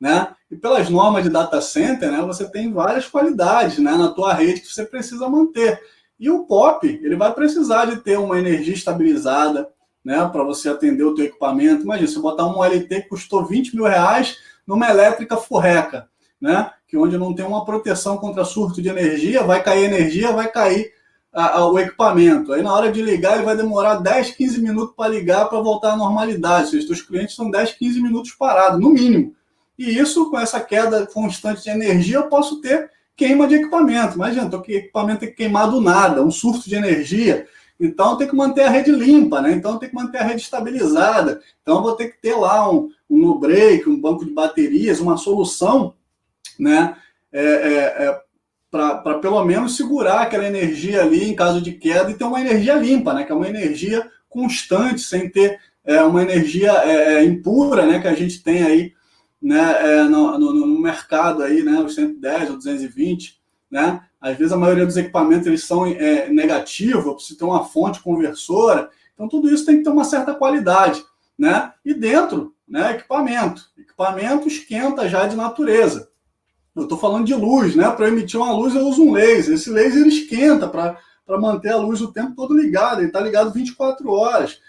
Né? 0.00 0.28
E 0.50 0.56
pelas 0.56 0.88
normas 0.88 1.24
de 1.24 1.30
data 1.30 1.60
center, 1.60 2.10
né, 2.10 2.22
você 2.22 2.48
tem 2.48 2.72
várias 2.72 3.06
qualidades 3.06 3.78
né, 3.78 3.96
na 3.96 4.08
tua 4.08 4.32
rede 4.32 4.60
que 4.60 4.72
você 4.72 4.84
precisa 4.84 5.28
manter. 5.28 5.80
E 6.18 6.30
o 6.30 6.44
POP, 6.44 7.00
ele 7.02 7.16
vai 7.16 7.32
precisar 7.32 7.86
de 7.86 7.96
ter 7.96 8.18
uma 8.18 8.38
energia 8.38 8.74
estabilizada, 8.74 9.68
né, 10.04 10.28
para 10.32 10.44
você 10.44 10.68
atender 10.68 11.02
o 11.02 11.14
teu 11.14 11.26
equipamento. 11.26 11.82
Imagina, 11.82 12.08
você 12.08 12.18
botar 12.18 12.46
um 12.46 12.62
LT 12.62 13.02
que 13.02 13.08
custou 13.08 13.44
20 13.44 13.74
mil 13.74 13.84
reais 13.84 14.36
numa 14.66 14.88
elétrica 14.88 15.36
furreca, 15.36 16.08
né, 16.40 16.70
que 16.86 16.96
onde 16.96 17.18
não 17.18 17.34
tem 17.34 17.44
uma 17.44 17.64
proteção 17.64 18.16
contra 18.16 18.44
surto 18.44 18.80
de 18.80 18.88
energia, 18.88 19.42
vai 19.42 19.62
cair 19.62 19.84
energia, 19.84 20.32
vai 20.32 20.50
cair 20.50 20.92
a, 21.32 21.58
a, 21.58 21.70
o 21.70 21.78
equipamento. 21.78 22.52
Aí 22.52 22.62
na 22.62 22.72
hora 22.72 22.90
de 22.90 23.02
ligar, 23.02 23.34
ele 23.34 23.44
vai 23.44 23.56
demorar 23.56 23.96
10, 23.96 24.32
15 24.32 24.60
minutos 24.60 24.94
para 24.96 25.10
ligar 25.10 25.48
para 25.48 25.60
voltar 25.60 25.92
à 25.92 25.96
normalidade. 25.96 26.64
Ou 26.64 26.70
seja, 26.70 26.92
os 26.92 27.02
clientes 27.02 27.36
são 27.36 27.50
10, 27.50 27.72
15 27.72 28.02
minutos 28.02 28.32
parados, 28.32 28.80
no 28.80 28.90
mínimo. 28.90 29.34
E 29.78 29.98
isso, 29.98 30.30
com 30.30 30.38
essa 30.38 30.60
queda 30.60 31.06
constante 31.06 31.62
de 31.62 31.70
energia, 31.70 32.16
eu 32.16 32.28
posso 32.28 32.60
ter 32.60 32.90
queima 33.16 33.46
de 33.46 33.56
equipamento. 33.56 34.16
Imagina, 34.16 34.50
o 34.50 34.64
equipamento 34.72 35.20
tem 35.20 35.28
que 35.30 35.36
queimar 35.36 35.70
do 35.70 35.80
nada, 35.80 36.22
um 36.22 36.30
surto 36.30 36.68
de 36.68 36.74
energia. 36.74 37.46
Então 37.80 38.16
tem 38.16 38.26
que 38.26 38.34
manter 38.34 38.62
a 38.62 38.70
rede 38.70 38.90
limpa, 38.90 39.40
né? 39.40 39.52
Então 39.52 39.78
tem 39.78 39.88
que 39.88 39.94
manter 39.94 40.18
a 40.18 40.24
rede 40.24 40.42
estabilizada. 40.42 41.40
Então 41.62 41.82
vou 41.82 41.94
ter 41.94 42.08
que 42.08 42.20
ter 42.20 42.34
lá 42.34 42.68
um, 42.68 42.90
um 43.08 43.18
no 43.18 43.38
break, 43.38 43.88
um 43.88 44.00
banco 44.00 44.24
de 44.24 44.32
baterias, 44.32 44.98
uma 44.98 45.16
solução, 45.16 45.94
né? 46.58 46.96
É, 47.32 47.44
é, 47.44 48.06
é, 48.06 48.20
para 48.70 49.18
pelo 49.18 49.44
menos 49.44 49.76
segurar 49.76 50.22
aquela 50.22 50.46
energia 50.46 51.02
ali 51.02 51.30
em 51.30 51.36
caso 51.36 51.60
de 51.60 51.72
queda 51.72 52.10
e 52.10 52.14
ter 52.14 52.24
uma 52.24 52.40
energia 52.40 52.74
limpa, 52.74 53.14
né? 53.14 53.24
Que 53.24 53.30
é 53.30 53.34
uma 53.34 53.48
energia 53.48 54.08
constante, 54.28 55.00
sem 55.00 55.28
ter 55.28 55.60
é, 55.84 56.02
uma 56.02 56.22
energia 56.22 56.72
é, 56.84 57.14
é, 57.14 57.24
impura, 57.24 57.86
né? 57.86 58.00
Que 58.00 58.08
a 58.08 58.14
gente 58.14 58.42
tem 58.42 58.64
aí, 58.64 58.92
né? 59.40 60.02
No, 60.04 60.38
no, 60.38 60.52
no 60.52 60.80
mercado 60.80 61.42
aí, 61.42 61.62
né? 61.62 61.80
Os 61.80 61.94
110 61.94 62.50
ou 62.50 62.56
220, 62.56 63.40
né? 63.70 64.02
Às 64.20 64.36
vezes 64.36 64.52
a 64.52 64.56
maioria 64.56 64.84
dos 64.84 64.96
equipamentos 64.96 65.46
eles 65.46 65.64
são 65.64 65.86
é, 65.86 66.28
negativos, 66.28 67.06
eu 67.06 67.14
preciso 67.14 67.38
ter 67.38 67.44
uma 67.44 67.64
fonte 67.64 68.02
conversora. 68.02 68.90
Então 69.14 69.28
tudo 69.28 69.48
isso 69.48 69.64
tem 69.64 69.78
que 69.78 69.84
ter 69.84 69.90
uma 69.90 70.04
certa 70.04 70.34
qualidade, 70.34 71.04
né? 71.38 71.72
E 71.84 71.94
dentro, 71.94 72.54
né, 72.66 72.92
equipamento. 72.92 73.62
Equipamento 73.76 74.48
esquenta 74.48 75.08
já 75.08 75.26
de 75.26 75.36
natureza. 75.36 76.10
Eu 76.74 76.84
estou 76.84 76.98
falando 76.98 77.26
de 77.26 77.34
luz, 77.34 77.74
né? 77.74 77.90
Para 77.90 78.08
emitir 78.08 78.40
uma 78.40 78.52
luz 78.52 78.74
eu 78.74 78.86
uso 78.86 79.02
um 79.02 79.12
laser. 79.12 79.54
Esse 79.54 79.70
laser 79.70 80.06
esquenta 80.06 80.68
para 80.68 80.96
manter 81.40 81.70
a 81.70 81.76
luz 81.76 82.00
o 82.00 82.12
tempo 82.12 82.34
todo 82.36 82.56
ligado. 82.56 83.00
Ele 83.00 83.08
está 83.08 83.20
ligado 83.20 83.52
24 83.52 84.08
horas. 84.10 84.60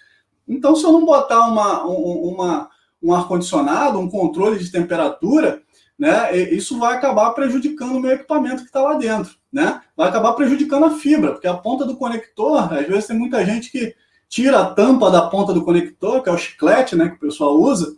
Então, 0.48 0.76
se 0.76 0.84
eu 0.84 0.92
não 0.92 1.06
botar 1.06 1.48
uma, 1.48 1.84
uma, 1.86 2.70
um 3.02 3.14
ar-condicionado, 3.14 4.00
um 4.00 4.10
controle 4.10 4.60
de 4.60 4.72
temperatura, 4.72 5.62
né, 5.98 6.34
isso 6.38 6.80
vai 6.80 6.96
acabar 6.96 7.32
prejudicando 7.32 7.98
o 7.98 8.00
meu 8.00 8.12
equipamento 8.12 8.62
que 8.62 8.68
está 8.70 8.82
lá 8.82 8.94
dentro 8.96 9.40
né? 9.52 9.82
Vai 9.98 10.10
acabar 10.10 10.34
prejudicando 10.34 10.86
a 10.86 10.92
fibra, 10.92 11.32
porque 11.32 11.48
a 11.48 11.58
ponta 11.58 11.86
do 11.86 11.98
conector, 11.98 12.72
às 12.72 12.88
vezes 12.88 13.08
tem 13.08 13.18
muita 13.18 13.44
gente 13.44 13.72
que 13.72 13.96
tira 14.30 14.60
a 14.60 14.74
tampa 14.74 15.10
da 15.10 15.24
ponta 15.24 15.54
do 15.54 15.64
conector, 15.64 16.22
que 16.22 16.30
é 16.30 16.32
o 16.32 16.38
chiclete, 16.38 16.96
né, 16.96 17.10
que 17.10 17.16
o 17.16 17.20
pessoal 17.20 17.60
usa, 17.60 17.96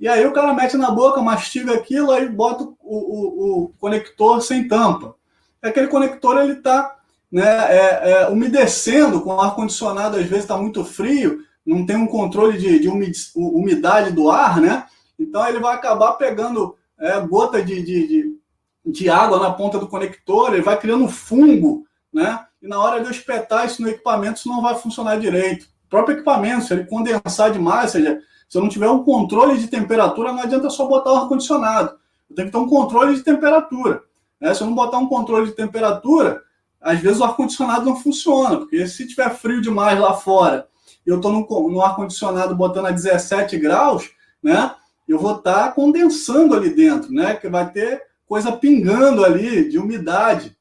E 0.00 0.08
aí 0.08 0.26
o 0.26 0.32
cara 0.32 0.52
mete 0.54 0.76
na 0.76 0.90
boca, 0.90 1.22
mastiga 1.22 1.74
aquilo, 1.74 2.10
aí 2.10 2.28
bota 2.28 2.64
o, 2.64 2.74
o, 2.82 3.64
o 3.64 3.68
conector 3.78 4.42
sem 4.42 4.68
tampa. 4.68 5.14
Aquele 5.62 5.88
conector 5.88 6.38
ele 6.38 6.52
está 6.52 6.96
né, 7.30 7.44
é, 7.44 8.10
é, 8.10 8.28
umedecendo 8.28 9.20
com 9.20 9.34
o 9.34 9.40
ar-condicionado, 9.40 10.16
às 10.16 10.24
vezes 10.24 10.44
está 10.44 10.56
muito 10.56 10.84
frio, 10.84 11.44
não 11.66 11.84
tem 11.84 11.96
um 11.96 12.06
controle 12.06 12.56
de, 12.56 12.78
de 12.78 12.88
umidade 13.34 14.12
do 14.12 14.30
ar, 14.30 14.60
né? 14.60 14.86
Então 15.18 15.46
ele 15.48 15.58
vai 15.58 15.74
acabar 15.74 16.12
pegando 16.12 16.76
é, 16.98 17.20
gota 17.20 17.62
de, 17.62 17.82
de, 17.82 18.38
de, 18.84 19.10
água 19.10 19.40
na 19.40 19.52
ponta 19.52 19.78
do 19.78 19.88
conector, 19.88 20.52
ele 20.52 20.62
vai 20.62 20.78
criando 20.78 21.08
fungo, 21.08 21.84
né? 22.12 22.46
E 22.62 22.68
na 22.68 22.78
hora 22.78 23.00
de 23.00 23.06
eu 23.06 23.10
espetar 23.10 23.66
isso 23.66 23.82
no 23.82 23.88
equipamento, 23.88 24.38
isso 24.38 24.48
não 24.48 24.62
vai 24.62 24.76
funcionar 24.76 25.18
direito. 25.18 25.64
O 25.86 25.88
próprio 25.90 26.16
equipamento, 26.16 26.64
se 26.64 26.72
ele 26.72 26.84
condensar 26.84 27.50
demais, 27.50 27.94
ou 27.94 28.00
seja, 28.00 28.20
se 28.48 28.56
eu 28.56 28.62
não 28.62 28.68
tiver 28.68 28.88
um 28.88 29.02
controle 29.02 29.58
de 29.58 29.66
temperatura, 29.66 30.32
não 30.32 30.42
adianta 30.42 30.70
só 30.70 30.86
botar 30.86 31.12
o 31.12 31.16
ar-condicionado. 31.16 31.96
Eu 32.30 32.36
tenho 32.36 32.48
que 32.48 32.52
ter 32.52 32.58
um 32.58 32.68
controle 32.68 33.14
de 33.14 33.22
temperatura. 33.22 34.02
Né? 34.40 34.54
Se 34.54 34.62
eu 34.62 34.66
não 34.66 34.74
botar 34.74 34.98
um 34.98 35.08
controle 35.08 35.46
de 35.46 35.52
temperatura, 35.52 36.42
às 36.80 37.00
vezes 37.00 37.20
o 37.20 37.24
ar-condicionado 37.24 37.84
não 37.84 37.96
funciona, 37.96 38.58
porque 38.58 38.86
se 38.86 39.06
tiver 39.06 39.30
frio 39.30 39.60
demais 39.60 39.98
lá 39.98 40.14
fora 40.14 40.68
eu 41.06 41.16
estou 41.16 41.32
no, 41.32 41.80
ar-condicionado 41.80 42.54
botando 42.54 42.86
a 42.86 42.90
17 42.90 43.56
graus, 43.58 44.10
né? 44.42 44.74
Eu 45.06 45.18
vou 45.18 45.36
estar 45.36 45.68
tá 45.68 45.72
condensando 45.72 46.54
ali 46.54 46.70
dentro, 46.70 47.12
né? 47.12 47.36
Que 47.36 47.48
vai 47.48 47.70
ter 47.70 48.02
coisa 48.26 48.50
pingando 48.52 49.24
ali 49.24 49.68
de 49.68 49.78
umidade. 49.78 50.56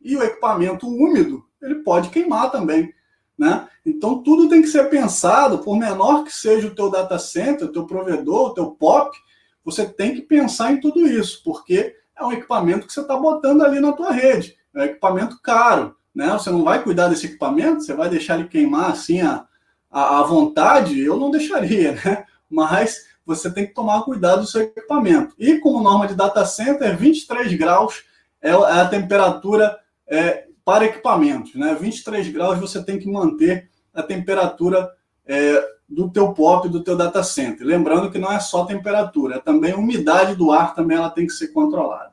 E 0.00 0.16
o 0.16 0.22
equipamento 0.22 0.86
úmido, 0.86 1.44
ele 1.62 1.76
pode 1.76 2.10
queimar 2.10 2.50
também. 2.50 2.92
Né? 3.36 3.66
Então, 3.86 4.22
tudo 4.22 4.48
tem 4.48 4.60
que 4.60 4.68
ser 4.68 4.90
pensado, 4.90 5.58
por 5.58 5.76
menor 5.78 6.24
que 6.24 6.34
seja 6.34 6.66
o 6.66 6.74
teu 6.74 6.90
data 6.90 7.18
center, 7.18 7.68
o 7.68 7.72
teu 7.72 7.86
provedor, 7.86 8.48
o 8.48 8.54
teu 8.54 8.70
POP, 8.72 9.16
você 9.64 9.86
tem 9.86 10.14
que 10.14 10.22
pensar 10.22 10.72
em 10.72 10.80
tudo 10.80 11.06
isso, 11.06 11.42
porque 11.44 11.94
é 12.16 12.24
um 12.24 12.32
equipamento 12.32 12.86
que 12.86 12.92
você 12.92 13.00
está 13.00 13.16
botando 13.16 13.62
ali 13.62 13.80
na 13.80 13.92
tua 13.92 14.10
rede. 14.10 14.56
É 14.74 14.80
um 14.80 14.84
equipamento 14.84 15.40
caro. 15.40 15.96
Né? 16.14 16.30
Você 16.32 16.50
não 16.50 16.64
vai 16.64 16.82
cuidar 16.82 17.08
desse 17.08 17.26
equipamento, 17.26 17.82
você 17.82 17.94
vai 17.94 18.08
deixar 18.08 18.38
ele 18.38 18.48
queimar 18.48 18.90
assim 18.90 19.20
a, 19.20 19.46
a 19.90 20.22
vontade? 20.22 21.00
Eu 21.00 21.16
não 21.16 21.30
deixaria, 21.30 21.92
né? 21.92 22.24
Mas 22.48 23.06
você 23.24 23.50
tem 23.52 23.66
que 23.66 23.74
tomar 23.74 24.02
cuidado 24.02 24.40
do 24.40 24.46
seu 24.46 24.62
equipamento. 24.62 25.34
E 25.38 25.58
como 25.58 25.82
norma 25.82 26.06
de 26.06 26.14
data 26.14 26.44
center, 26.46 26.96
23 26.96 27.52
graus 27.54 28.02
é, 28.40 28.50
é 28.50 28.52
a 28.52 28.88
temperatura 28.88 29.78
é, 30.06 30.46
para 30.64 30.86
equipamentos. 30.86 31.54
Né? 31.54 31.76
23 31.78 32.28
graus 32.28 32.58
você 32.58 32.82
tem 32.82 32.98
que 32.98 33.10
manter 33.10 33.68
a 33.92 34.02
temperatura 34.02 34.90
é, 35.26 35.62
do 35.88 36.10
teu 36.10 36.32
POP, 36.32 36.68
do 36.68 36.82
teu 36.82 36.96
data 36.96 37.22
center. 37.22 37.66
Lembrando 37.66 38.10
que 38.10 38.18
não 38.18 38.32
é 38.32 38.40
só 38.40 38.64
temperatura, 38.64 39.36
é 39.36 39.40
também 39.40 39.72
a 39.72 39.76
umidade 39.76 40.34
do 40.34 40.50
ar 40.50 40.74
também 40.74 40.96
ela 40.96 41.10
tem 41.10 41.26
que 41.26 41.32
ser 41.32 41.48
controlada. 41.48 42.12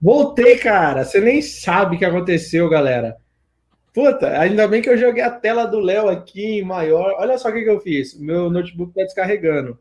Voltei, 0.00 0.58
cara. 0.58 1.04
Você 1.04 1.20
nem 1.20 1.42
sabe 1.42 1.96
o 1.96 1.98
que 1.98 2.04
aconteceu, 2.04 2.68
galera. 2.68 3.16
Puta, 3.92 4.38
ainda 4.38 4.68
bem 4.68 4.80
que 4.80 4.88
eu 4.88 4.96
joguei 4.96 5.22
a 5.22 5.30
tela 5.30 5.64
do 5.64 5.80
Léo 5.80 6.08
aqui 6.08 6.58
em 6.58 6.62
maior. 6.62 7.16
Olha 7.18 7.36
só 7.38 7.48
o 7.48 7.52
que, 7.52 7.62
que 7.62 7.70
eu 7.70 7.80
fiz. 7.80 8.18
Meu 8.18 8.50
notebook 8.50 8.90
está 8.90 9.02
descarregando. 9.02 9.78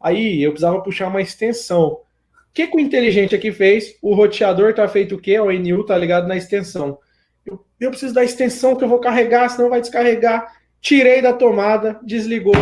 Aí 0.00 0.42
eu 0.42 0.50
precisava 0.50 0.82
puxar 0.82 1.08
uma 1.08 1.20
extensão. 1.20 1.88
O 1.88 2.52
que, 2.52 2.66
que 2.66 2.76
o 2.76 2.80
inteligente 2.80 3.34
aqui 3.34 3.52
fez? 3.52 3.96
O 4.02 4.14
roteador 4.14 4.74
tá 4.74 4.88
feito 4.88 5.14
o 5.14 5.20
quê? 5.20 5.38
O 5.38 5.52
NU 5.52 5.84
tá 5.84 5.96
ligado 5.96 6.26
na 6.26 6.36
extensão. 6.36 6.98
Eu, 7.46 7.64
eu 7.78 7.90
preciso 7.90 8.14
da 8.14 8.24
extensão 8.24 8.74
que 8.74 8.82
eu 8.82 8.88
vou 8.88 8.98
carregar, 8.98 9.48
senão 9.48 9.70
vai 9.70 9.80
descarregar. 9.80 10.52
Tirei 10.80 11.22
da 11.22 11.32
tomada, 11.32 12.00
desligou 12.02 12.54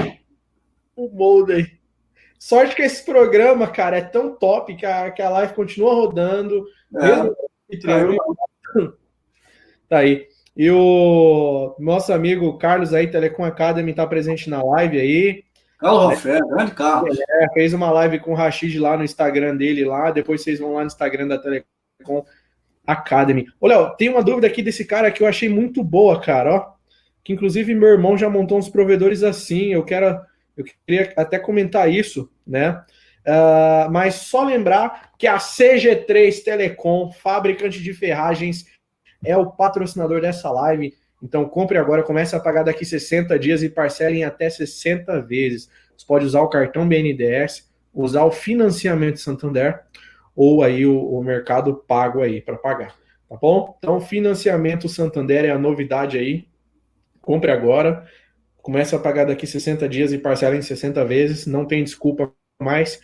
o 0.96 1.08
molde 1.08 1.78
Sorte 2.38 2.76
que 2.76 2.82
esse 2.82 3.04
programa, 3.04 3.66
cara, 3.66 3.98
é 3.98 4.00
tão 4.00 4.34
top 4.36 4.74
que 4.76 4.86
a, 4.86 5.10
que 5.10 5.20
a 5.20 5.28
live 5.28 5.54
continua 5.54 5.92
rodando. 5.92 6.64
É, 6.94 7.76
tá 9.88 9.98
aí. 9.98 10.28
E 10.58 10.68
o 10.72 11.76
nosso 11.78 12.12
amigo 12.12 12.58
Carlos 12.58 12.92
aí, 12.92 13.06
Telecom 13.06 13.44
Academy, 13.44 13.94
tá 13.94 14.04
presente 14.04 14.50
na 14.50 14.60
live 14.60 14.98
aí. 14.98 15.44
Carlos 15.78 16.06
Rafé, 16.06 16.40
grande 16.40 16.72
Carlos. 16.72 17.16
É, 17.20 17.48
fez 17.54 17.72
uma 17.72 17.92
live 17.92 18.18
com 18.18 18.32
o 18.32 18.34
Rashid 18.34 18.76
lá 18.76 18.96
no 18.96 19.04
Instagram 19.04 19.56
dele 19.56 19.84
lá. 19.84 20.10
Depois 20.10 20.42
vocês 20.42 20.58
vão 20.58 20.72
lá 20.72 20.80
no 20.80 20.88
Instagram 20.88 21.28
da 21.28 21.38
Telecom 21.38 22.24
Academy. 22.84 23.46
Ô, 23.60 23.68
Léo, 23.68 23.94
tem 23.96 24.08
uma 24.08 24.20
dúvida 24.20 24.48
aqui 24.48 24.60
desse 24.60 24.84
cara 24.84 25.12
que 25.12 25.22
eu 25.22 25.28
achei 25.28 25.48
muito 25.48 25.84
boa, 25.84 26.20
cara, 26.20 26.52
ó. 26.52 26.72
Que 27.22 27.32
inclusive 27.32 27.72
meu 27.72 27.90
irmão 27.90 28.18
já 28.18 28.28
montou 28.28 28.58
uns 28.58 28.68
provedores 28.68 29.22
assim. 29.22 29.72
Eu 29.72 29.84
quero. 29.84 30.20
Eu 30.56 30.64
queria 30.64 31.12
até 31.16 31.38
comentar 31.38 31.88
isso, 31.88 32.28
né? 32.44 32.82
Uh, 33.24 33.88
mas 33.92 34.14
só 34.14 34.42
lembrar 34.42 35.12
que 35.16 35.28
a 35.28 35.36
CG3 35.36 36.42
Telecom, 36.42 37.12
fabricante 37.12 37.80
de 37.80 37.92
ferragens, 37.92 38.64
é 39.24 39.36
o 39.36 39.50
patrocinador 39.50 40.20
dessa 40.20 40.50
live. 40.50 40.94
Então 41.22 41.48
compre 41.48 41.78
agora, 41.78 42.02
comece 42.02 42.36
a 42.36 42.40
pagar 42.40 42.62
daqui 42.62 42.84
60 42.84 43.38
dias 43.38 43.62
e 43.62 43.68
parcele 43.68 44.18
em 44.18 44.24
até 44.24 44.48
60 44.48 45.20
vezes. 45.22 45.68
Você 45.96 46.06
pode 46.06 46.24
usar 46.24 46.40
o 46.42 46.48
cartão 46.48 46.88
BNDES, 46.88 47.68
usar 47.92 48.24
o 48.24 48.30
financiamento 48.30 49.18
Santander 49.18 49.82
ou 50.34 50.62
aí 50.62 50.86
o, 50.86 50.96
o 50.96 51.22
mercado 51.22 51.74
pago 51.74 52.22
aí 52.22 52.40
para 52.40 52.56
pagar, 52.56 52.94
tá 53.28 53.36
bom? 53.36 53.74
Então 53.78 54.00
financiamento 54.00 54.88
Santander 54.88 55.44
é 55.44 55.50
a 55.50 55.58
novidade 55.58 56.16
aí. 56.16 56.46
Compre 57.20 57.50
agora, 57.50 58.06
comece 58.62 58.94
a 58.94 58.98
pagar 58.98 59.24
daqui 59.24 59.46
60 59.46 59.88
dias 59.88 60.12
e 60.12 60.18
parcela 60.18 60.54
em 60.54 60.62
60 60.62 61.04
vezes. 61.04 61.46
Não 61.46 61.66
tem 61.66 61.82
desculpa 61.82 62.32
mais 62.62 63.00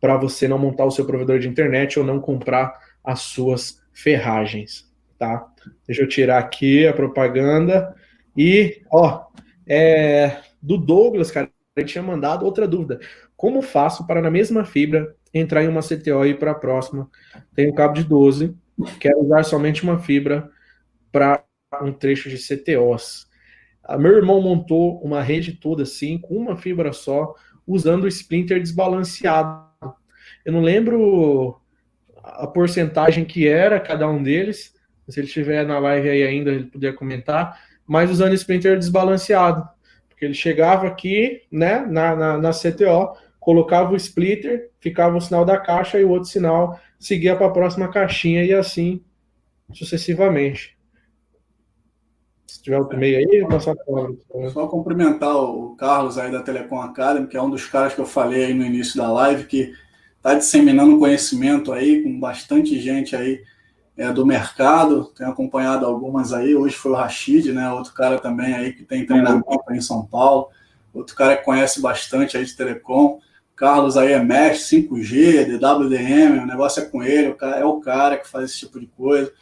para 0.00 0.16
você 0.16 0.46
não 0.46 0.58
montar 0.58 0.84
o 0.84 0.90
seu 0.90 1.04
provedor 1.04 1.38
de 1.38 1.48
internet 1.48 1.98
ou 1.98 2.04
não 2.04 2.20
comprar 2.20 2.78
as 3.02 3.20
suas 3.22 3.80
ferragens, 3.92 4.88
tá? 5.18 5.46
Deixa 5.86 6.02
eu 6.02 6.08
tirar 6.08 6.38
aqui 6.38 6.86
a 6.86 6.92
propaganda. 6.92 7.94
E, 8.36 8.82
ó, 8.92 9.26
é, 9.66 10.38
do 10.60 10.76
Douglas, 10.76 11.30
cara, 11.30 11.50
ele 11.76 11.86
tinha 11.86 12.02
mandado 12.02 12.44
outra 12.44 12.66
dúvida. 12.66 13.00
Como 13.36 13.62
faço 13.62 14.06
para, 14.06 14.22
na 14.22 14.30
mesma 14.30 14.64
fibra, 14.64 15.14
entrar 15.32 15.62
em 15.62 15.68
uma 15.68 15.82
CTO 15.82 16.24
e 16.24 16.30
ir 16.30 16.38
para 16.38 16.52
a 16.52 16.54
próxima? 16.54 17.10
Tenho 17.54 17.72
um 17.72 17.74
cabo 17.74 17.94
de 17.94 18.04
12, 18.04 18.56
quero 18.98 19.20
usar 19.20 19.42
somente 19.44 19.82
uma 19.82 19.98
fibra 19.98 20.50
para 21.12 21.44
um 21.82 21.92
trecho 21.92 22.28
de 22.28 22.38
CTOs. 22.38 23.26
A 23.84 23.96
meu 23.96 24.12
irmão 24.12 24.40
montou 24.40 25.00
uma 25.00 25.22
rede 25.22 25.52
toda 25.52 25.82
assim, 25.82 26.18
com 26.18 26.34
uma 26.34 26.56
fibra 26.56 26.92
só, 26.92 27.34
usando 27.66 28.04
o 28.04 28.08
splinter 28.08 28.60
desbalanceado. 28.60 29.66
Eu 30.44 30.52
não 30.52 30.60
lembro 30.60 31.60
a 32.22 32.46
porcentagem 32.46 33.24
que 33.24 33.46
era 33.46 33.78
cada 33.78 34.08
um 34.08 34.22
deles, 34.22 34.74
se 35.08 35.20
ele 35.20 35.26
estiver 35.26 35.64
na 35.64 35.78
live 35.78 36.08
aí 36.08 36.22
ainda, 36.22 36.50
ele 36.50 36.64
puder 36.64 36.94
comentar, 36.94 37.60
mas 37.86 38.10
usando 38.10 38.34
splinter 38.34 38.78
desbalanceado. 38.78 39.68
Porque 40.08 40.24
ele 40.24 40.34
chegava 40.34 40.86
aqui, 40.86 41.42
né, 41.50 41.86
na, 41.86 42.16
na, 42.16 42.38
na 42.38 42.50
CTO, 42.50 43.16
colocava 43.38 43.92
o 43.92 43.96
splitter, 43.96 44.70
ficava 44.80 45.16
o 45.16 45.20
sinal 45.20 45.44
da 45.44 45.58
caixa 45.58 46.00
e 46.00 46.04
o 46.04 46.10
outro 46.10 46.28
sinal 46.28 46.80
seguia 46.98 47.36
para 47.36 47.46
a 47.46 47.50
próxima 47.50 47.88
caixinha 47.88 48.42
e 48.42 48.52
assim 48.52 49.02
sucessivamente. 49.72 50.76
Se 52.46 52.62
tiver 52.62 52.78
outro 52.78 52.98
meio 52.98 53.18
aí, 53.18 53.26
eu 53.30 53.46
a 53.46 53.76
palavra. 53.84 54.16
Só 54.52 54.66
cumprimentar 54.66 55.36
o 55.36 55.76
Carlos 55.76 56.16
aí 56.16 56.30
da 56.30 56.42
Telecom 56.42 56.80
Academy, 56.80 57.26
que 57.26 57.36
é 57.36 57.42
um 57.42 57.50
dos 57.50 57.66
caras 57.66 57.94
que 57.94 58.00
eu 58.00 58.06
falei 58.06 58.46
aí 58.46 58.54
no 58.54 58.64
início 58.64 58.96
da 58.96 59.12
live, 59.12 59.44
que 59.44 59.72
está 60.16 60.34
disseminando 60.34 60.98
conhecimento 60.98 61.72
aí 61.72 62.02
com 62.02 62.18
bastante 62.18 62.78
gente 62.80 63.14
aí 63.14 63.42
é, 63.96 64.12
do 64.12 64.26
mercado, 64.26 65.06
tenho 65.16 65.30
acompanhado 65.30 65.86
algumas 65.86 66.32
aí. 66.32 66.54
Hoje 66.54 66.76
foi 66.76 66.92
o 66.92 66.94
Rashid, 66.94 67.52
né? 67.52 67.70
Outro 67.72 67.94
cara 67.94 68.18
também 68.18 68.54
aí 68.54 68.72
que 68.72 68.84
tem 68.84 69.06
treinamento 69.06 69.46
em 69.70 69.80
São 69.80 70.04
Paulo. 70.04 70.48
Outro 70.92 71.16
cara 71.16 71.36
que 71.36 71.44
conhece 71.44 71.80
bastante 71.80 72.36
aí 72.36 72.44
de 72.44 72.56
telecom. 72.56 73.20
Carlos 73.56 73.96
aí 73.96 74.12
é 74.12 74.22
mestre 74.22 74.82
5G, 74.82 75.58
DWDM, 75.58 76.42
o 76.42 76.46
negócio 76.46 76.82
é 76.82 76.86
com 76.86 77.02
ele, 77.02 77.28
o 77.28 77.34
cara, 77.34 77.56
é 77.56 77.64
o 77.64 77.80
cara 77.80 78.18
que 78.18 78.28
faz 78.28 78.50
esse 78.50 78.58
tipo 78.60 78.78
de 78.78 78.86
coisa, 78.86 79.32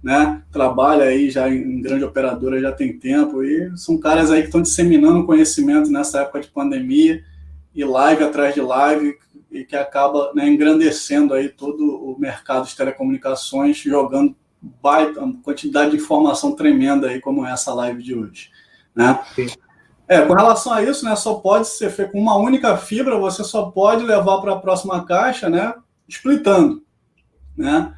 né? 0.00 0.40
Trabalha 0.52 1.06
aí 1.06 1.28
já 1.30 1.50
em 1.50 1.82
grande 1.82 2.04
operadora 2.04 2.60
já 2.60 2.70
tem 2.70 2.96
tempo 2.96 3.42
e 3.42 3.76
são 3.76 3.98
caras 3.98 4.30
aí 4.30 4.42
que 4.42 4.46
estão 4.46 4.62
disseminando 4.62 5.26
conhecimento 5.26 5.90
nessa 5.90 6.20
época 6.20 6.42
de 6.42 6.46
pandemia 6.46 7.24
e 7.74 7.84
live 7.84 8.22
atrás 8.22 8.54
de 8.54 8.60
live, 8.60 9.18
e 9.50 9.64
que 9.64 9.76
acaba 9.76 10.32
né, 10.34 10.46
engrandecendo 10.48 11.34
aí 11.34 11.48
todo 11.48 11.82
o 11.82 12.18
mercado 12.18 12.66
de 12.66 12.76
telecomunicações, 12.76 13.76
jogando 13.78 14.34
baita, 14.82 15.20
uma 15.20 15.40
quantidade 15.42 15.92
de 15.92 15.96
informação 15.96 16.54
tremenda 16.54 17.08
aí, 17.08 17.20
como 17.20 17.46
essa 17.46 17.72
live 17.72 18.02
de 18.02 18.14
hoje. 18.14 18.50
Né? 18.94 19.18
É, 20.08 20.22
com 20.22 20.34
relação 20.34 20.72
a 20.72 20.82
isso, 20.82 21.04
né, 21.04 21.14
só 21.16 21.34
pode 21.34 21.68
ser 21.68 21.90
feito 21.90 22.12
com 22.12 22.20
uma 22.20 22.36
única 22.36 22.76
fibra, 22.76 23.18
você 23.18 23.42
só 23.42 23.70
pode 23.70 24.04
levar 24.04 24.40
para 24.40 24.52
a 24.52 24.58
próxima 24.58 25.04
caixa, 25.04 25.50
né, 25.50 25.74
splitando, 26.08 26.82
né? 27.56 27.92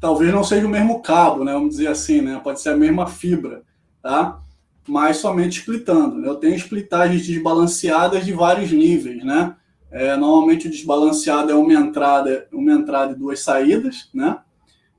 Talvez 0.00 0.32
não 0.32 0.42
seja 0.42 0.66
o 0.66 0.70
mesmo 0.70 1.00
cabo, 1.00 1.44
né, 1.44 1.52
vamos 1.52 1.70
dizer 1.70 1.86
assim, 1.86 2.20
né, 2.20 2.40
pode 2.42 2.60
ser 2.60 2.70
a 2.70 2.76
mesma 2.76 3.06
fibra, 3.06 3.62
tá? 4.02 4.40
Mas 4.86 5.18
somente 5.18 5.60
splitando. 5.60 6.26
Eu 6.26 6.34
tenho 6.34 6.56
splitagens 6.56 7.24
desbalanceadas 7.24 8.24
de 8.24 8.32
vários 8.32 8.70
níveis, 8.70 9.24
né? 9.24 9.56
É, 9.94 10.16
normalmente 10.16 10.66
o 10.66 10.70
desbalanceado 10.70 11.52
é 11.52 11.54
uma 11.54 11.72
entrada, 11.72 12.48
uma 12.52 12.72
entrada 12.72 13.12
e 13.12 13.14
duas 13.14 13.38
saídas, 13.38 14.10
né? 14.12 14.38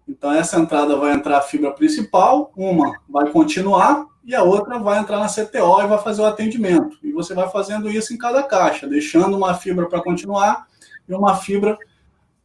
Então 0.08 0.32
essa 0.32 0.58
entrada 0.58 0.96
vai 0.96 1.12
entrar 1.12 1.39
a 1.39 1.41
fibra 1.41 1.70
principal, 1.72 2.54
uma 2.56 2.93
vai 3.10 3.30
continuar 3.30 4.06
e 4.24 4.34
a 4.34 4.41
outra 4.41 4.80
vai 4.80 4.98
entrar 4.98 5.20
na 5.20 5.28
CTO 5.28 5.82
e 5.82 5.88
vai 5.88 5.98
fazer 5.98 6.22
o 6.22 6.26
atendimento. 6.26 6.98
E 7.04 7.12
você 7.12 7.34
vai 7.34 7.50
fazendo 7.50 7.89
isso 7.89 8.14
em 8.14 8.18
cada 8.18 8.41
caixa, 8.43 8.88
deixando 8.88 9.36
uma 9.36 9.54
fibra 9.54 9.86
para 9.86 10.02
continuar 10.02 10.66
e 11.10 11.14
uma 11.14 11.36
fibra 11.36 11.78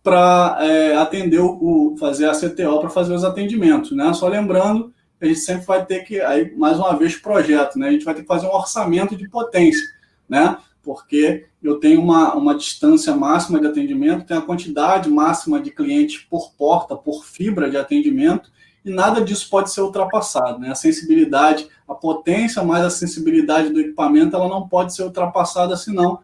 para 0.02 0.58
é, 0.60 0.96
atender 0.96 1.38
o, 1.38 1.94
fazer 2.00 2.28
a 2.28 2.32
CTO 2.32 2.80
para 2.80 2.90
fazer 2.90 3.14
os 3.14 3.22
atendimentos, 3.22 3.92
né? 3.92 4.12
Só 4.12 4.26
lembrando, 4.26 4.92
a 5.20 5.26
gente 5.26 5.38
sempre 5.38 5.66
vai 5.66 5.86
ter 5.86 6.00
que 6.00 6.20
aí 6.20 6.52
mais 6.56 6.80
uma 6.80 6.96
vez 6.96 7.14
projeto, 7.14 7.78
né? 7.78 7.86
A 7.86 7.92
gente 7.92 8.04
vai 8.04 8.14
ter 8.14 8.22
que 8.22 8.26
fazer 8.26 8.48
um 8.48 8.54
orçamento 8.56 9.14
de 9.14 9.28
potência, 9.28 9.86
né? 10.28 10.56
Porque 10.82 11.46
eu 11.62 11.78
tenho 11.78 12.00
uma, 12.00 12.34
uma 12.34 12.54
distância 12.54 13.14
máxima 13.14 13.60
de 13.60 13.66
atendimento, 13.66 14.24
tenho 14.24 14.40
a 14.40 14.44
quantidade 14.44 15.10
máxima 15.10 15.60
de 15.60 15.70
clientes 15.70 16.18
por 16.18 16.52
porta, 16.52 16.96
por 16.96 17.24
fibra 17.24 17.70
de 17.70 17.76
atendimento, 17.76 18.50
e 18.84 18.90
nada 18.90 19.20
disso 19.20 19.48
pode 19.50 19.70
ser 19.70 19.82
ultrapassado, 19.82 20.58
né? 20.58 20.70
A 20.70 20.74
sensibilidade, 20.74 21.68
a 21.86 21.94
potência 21.94 22.62
mais 22.62 22.84
a 22.84 22.90
sensibilidade 22.90 23.68
do 23.68 23.80
equipamento, 23.80 24.34
ela 24.34 24.48
não 24.48 24.66
pode 24.66 24.94
ser 24.94 25.02
ultrapassada, 25.02 25.76
senão 25.76 26.20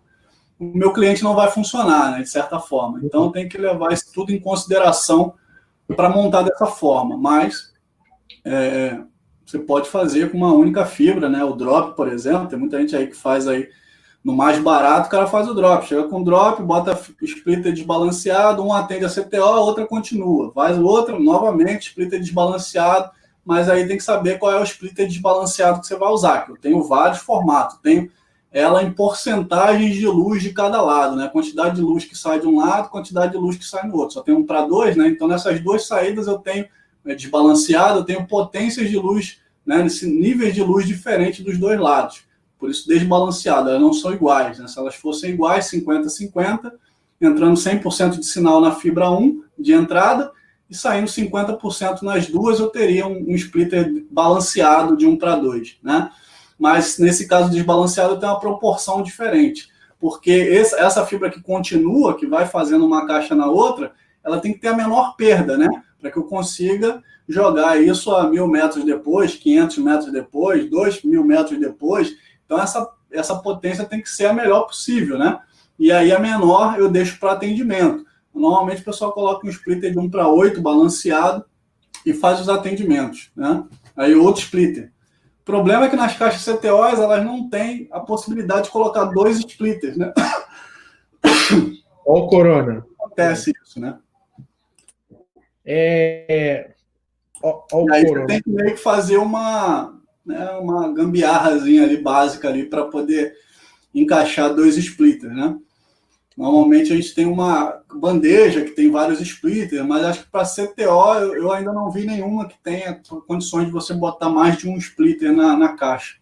o 0.59 0.65
meu 0.65 0.91
cliente 0.93 1.23
não 1.23 1.35
vai 1.35 1.51
funcionar, 1.51 2.13
né, 2.13 2.23
de 2.23 2.31
certa 2.31 2.59
forma. 2.59 3.01
Então, 3.03 3.31
tem 3.31 3.47
que 3.47 3.59
levar 3.59 3.93
isso 3.93 4.07
tudo 4.15 4.33
em 4.33 4.41
consideração 4.41 5.35
para 5.95 6.09
montar 6.09 6.43
dessa 6.43 6.65
forma. 6.65 7.15
Mas 7.19 7.75
é, 8.43 8.99
você 9.45 9.59
pode 9.59 9.89
fazer 9.91 10.31
com 10.31 10.39
uma 10.39 10.53
única 10.53 10.87
fibra, 10.87 11.29
né? 11.29 11.45
O 11.45 11.53
drop, 11.53 11.95
por 11.95 12.09
exemplo, 12.09 12.49
tem 12.49 12.59
muita 12.59 12.81
gente 12.81 12.97
aí 12.97 13.07
que 13.07 13.17
faz 13.17 13.47
aí 13.47 13.69
no 14.27 14.35
mais 14.35 14.59
barato, 14.59 15.07
o 15.07 15.11
cara 15.11 15.29
faz 15.29 15.49
o 15.49 15.55
drop. 15.55 15.87
Chega 15.87 16.03
com 16.09 16.21
drop, 16.21 16.61
bota 16.61 17.01
splitter 17.23 17.73
desbalanceado, 17.73 18.61
um 18.61 18.73
atende 18.73 19.05
a 19.05 19.09
CTO, 19.09 19.41
a 19.41 19.61
outra 19.61 19.87
continua. 19.87 20.51
Faz 20.53 20.77
o 20.77 20.85
outro, 20.85 21.23
novamente, 21.23 21.91
splitter 21.91 22.19
desbalanceado, 22.19 23.09
mas 23.45 23.69
aí 23.69 23.87
tem 23.87 23.97
que 23.97 24.03
saber 24.03 24.41
qual 24.41 24.51
é 24.51 24.61
o 24.61 24.65
splitter 24.65 25.07
desbalanceado 25.07 25.81
que 25.81 25.87
você 25.87 25.95
vai 25.95 26.11
usar. 26.11 26.47
Eu 26.49 26.57
tenho 26.57 26.83
vários 26.83 27.21
formatos, 27.21 27.79
tenho 27.81 28.11
ela 28.51 28.83
em 28.83 28.91
porcentagens 28.91 29.95
de 29.95 30.09
luz 30.09 30.43
de 30.43 30.53
cada 30.53 30.83
lado, 30.83 31.15
né? 31.15 31.29
Quantidade 31.29 31.77
de 31.77 31.83
luz 31.83 32.05
que 32.05 32.19
sai 32.19 32.41
de 32.41 32.49
um 32.49 32.59
lado, 32.59 32.91
quantidade 32.91 33.31
de 33.31 33.39
luz 33.39 33.57
que 33.57 33.65
sai 33.65 33.87
no 33.87 33.97
outro. 33.97 34.15
Só 34.15 34.23
tem 34.23 34.35
um 34.35 34.45
para 34.45 34.63
dois, 34.63 34.97
né? 34.97 35.07
Então 35.07 35.29
nessas 35.29 35.61
duas 35.61 35.87
saídas 35.87 36.27
eu 36.27 36.39
tenho 36.39 36.67
é, 37.05 37.15
desbalanceado, 37.15 38.01
eu 38.01 38.05
tenho 38.05 38.27
potências 38.27 38.91
de 38.91 38.97
luz, 38.97 39.39
né? 39.65 39.87
Níveis 40.03 40.53
de 40.53 40.65
luz 40.65 40.85
diferentes 40.85 41.45
dos 41.45 41.57
dois 41.59 41.79
lados. 41.79 42.26
Por 42.59 42.71
isso 42.71 42.89
desbalanceado, 42.89 43.69
elas 43.69 43.81
não 43.81 43.93
são 43.93 44.13
iguais, 44.13 44.59
né? 44.59 44.67
Se 44.67 44.79
elas 44.79 44.95
fossem 44.95 45.31
iguais, 45.31 45.71
50-50, 45.71 46.73
entrando 47.21 47.55
100% 47.55 48.19
de 48.19 48.27
sinal 48.27 48.61
na 48.61 48.73
fibra 48.73 49.11
1 49.11 49.43
de 49.59 49.73
entrada 49.73 50.33
e 50.69 50.75
saindo 50.75 51.09
50% 51.09 52.03
nas 52.03 52.27
duas, 52.27 52.59
eu 52.59 52.69
teria 52.69 53.07
um, 53.07 53.31
um 53.31 53.35
splitter 53.35 54.05
balanceado 54.11 54.97
de 54.97 55.07
1 55.07 55.17
para 55.17 55.37
2, 55.37 55.79
né? 55.83 56.11
mas 56.59 56.99
nesse 56.99 57.29
caso 57.29 57.51
desbalanceado 57.51 58.19
tem 58.19 58.29
uma 58.29 58.41
proporção 58.41 59.03
diferente, 59.03 59.69
porque 60.01 60.49
essa 60.79 61.05
fibra 61.07 61.31
que 61.31 61.43
continua, 61.43 62.17
que 62.17 62.27
vai 62.27 62.47
fazendo 62.47 62.85
uma 62.85 63.07
caixa 63.07 63.35
na 63.35 63.47
outra, 63.47 63.93
ela 64.25 64.41
tem 64.41 64.53
que 64.53 64.59
ter 64.59 64.69
a 64.69 64.77
menor 64.77 65.15
perda, 65.17 65.57
né? 65.57 65.69
Para 66.01 66.11
que 66.11 66.19
eu 66.19 66.25
consiga 66.25 67.03
jogar 67.29 67.81
isso 67.81 68.15
a 68.15 68.29
mil 68.29 68.47
metros 68.47 68.85
depois, 68.85 69.35
500 69.35 69.79
metros 69.79 70.13
depois, 70.13 70.69
dois 70.69 71.03
mil 71.03 71.25
metros 71.25 71.59
depois. 71.59 72.15
Então, 72.47 72.59
essa, 72.59 72.89
essa 73.11 73.37
potência 73.37 73.85
tem 73.85 74.01
que 74.01 74.09
ser 74.09 74.27
a 74.27 74.33
melhor 74.33 74.63
possível, 74.63 75.19
né? 75.19 75.39
E 75.79 75.93
aí, 75.93 76.11
a 76.11 76.19
menor 76.19 76.79
eu 76.79 76.89
deixo 76.89 77.21
para 77.21 77.33
atendimento. 77.33 78.07
Normalmente, 78.35 78.81
o 78.81 78.85
pessoal 78.85 79.13
coloca 79.13 79.47
um 79.47 79.51
splitter 79.51 79.93
de 79.93 79.99
1 79.99 80.09
para 80.09 80.29
8 80.29 80.63
balanceado 80.63 81.45
e 82.05 82.15
faz 82.15 82.41
os 82.41 82.49
atendimentos, 82.49 83.31
né? 83.37 83.65
Aí, 83.95 84.15
outro 84.15 84.41
splitter 84.41 84.93
problema 85.47 85.87
é 85.87 85.89
que 85.89 85.97
nas 85.97 86.19
caixas 86.19 86.45
CTOs 86.45 86.99
elas 86.99 87.25
não 87.25 87.49
têm 87.49 87.89
a 87.93 88.01
possibilidade 88.01 88.65
de 88.65 88.71
colocar 88.71 89.05
dois 89.05 89.39
splitters, 89.39 89.97
né? 89.97 90.13
Olha 92.05 92.23
o 92.23 92.27
Corona. 92.27 92.87
Acontece 92.99 93.53
isso, 93.63 93.81
né? 93.81 93.97
É... 95.65 96.75
Ó, 97.41 97.65
ó 97.73 97.85
e 97.87 97.93
aí 97.93 98.07
corona. 98.07 98.23
você 98.23 98.27
tem 98.27 98.43
que 98.43 98.51
meio 98.51 98.75
que 98.75 98.83
fazer 98.83 99.19
uma, 99.19 99.96
né, 100.27 100.51
uma 100.61 100.93
gambiarrazinha 100.93 101.85
ali 101.85 101.97
básica 101.97 102.49
ali 102.49 102.65
para 102.65 102.85
poder 102.85 103.35
encaixar 103.95 104.55
dois 104.55 104.77
splitters, 104.77 105.35
né? 105.35 105.57
Normalmente 106.37 106.93
a 106.93 106.97
gente 106.97 107.15
tem 107.15 107.25
uma 107.25 107.83
bandeja 107.95 108.63
que 108.63 108.73
tem 108.73 108.91
vários 108.91 109.23
splitters, 109.23 109.87
mas 109.87 110.05
acho 110.05 110.25
que 110.25 110.31
para 110.31 110.45
CTO 110.45 111.35
eu 111.35 111.51
ainda 111.51 111.73
não 111.73 111.91
vi 111.91 112.05
nenhuma 112.05 112.47
que 112.47 112.59
tenha 112.63 113.01
condições 113.27 113.67
de 113.67 113.73
você 113.73 113.95
botar 113.95 114.29
mais 114.29 114.59
de 114.59 114.69
um 114.69 114.77
splitter 114.77 115.33
na, 115.33 115.57
na 115.57 115.75
caixa. 115.75 116.17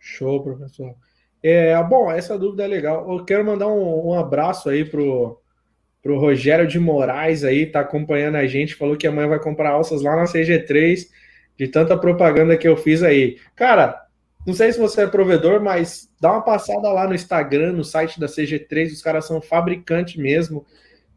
Show, 0.00 0.42
professor. 0.42 0.92
É, 1.40 1.80
bom, 1.84 2.10
essa 2.10 2.36
dúvida 2.36 2.64
é 2.64 2.66
legal. 2.66 3.08
Eu 3.08 3.24
quero 3.24 3.44
mandar 3.44 3.68
um, 3.68 4.08
um 4.08 4.14
abraço 4.14 4.68
aí 4.68 4.84
pro, 4.84 5.40
pro 6.02 6.18
Rogério 6.18 6.66
de 6.66 6.80
Moraes 6.80 7.44
aí, 7.44 7.66
tá 7.66 7.80
acompanhando 7.80 8.34
a 8.34 8.46
gente, 8.46 8.74
falou 8.74 8.96
que 8.96 9.06
amanhã 9.06 9.28
vai 9.28 9.38
comprar 9.38 9.70
alças 9.70 10.02
lá 10.02 10.16
na 10.16 10.24
CG3, 10.24 11.06
de 11.58 11.68
tanta 11.68 11.96
propaganda 11.96 12.56
que 12.56 12.68
eu 12.68 12.76
fiz 12.76 13.02
aí. 13.02 13.38
Cara, 13.54 14.06
não 14.46 14.54
sei 14.54 14.72
se 14.72 14.78
você 14.78 15.02
é 15.02 15.06
provedor, 15.06 15.60
mas 15.60 16.08
dá 16.20 16.32
uma 16.32 16.42
passada 16.42 16.88
lá 16.92 17.08
no 17.08 17.14
Instagram, 17.14 17.72
no 17.72 17.84
site 17.84 18.20
da 18.20 18.26
CG3, 18.26 18.92
os 18.92 19.02
caras 19.02 19.26
são 19.26 19.42
fabricantes 19.42 20.16
mesmo 20.16 20.64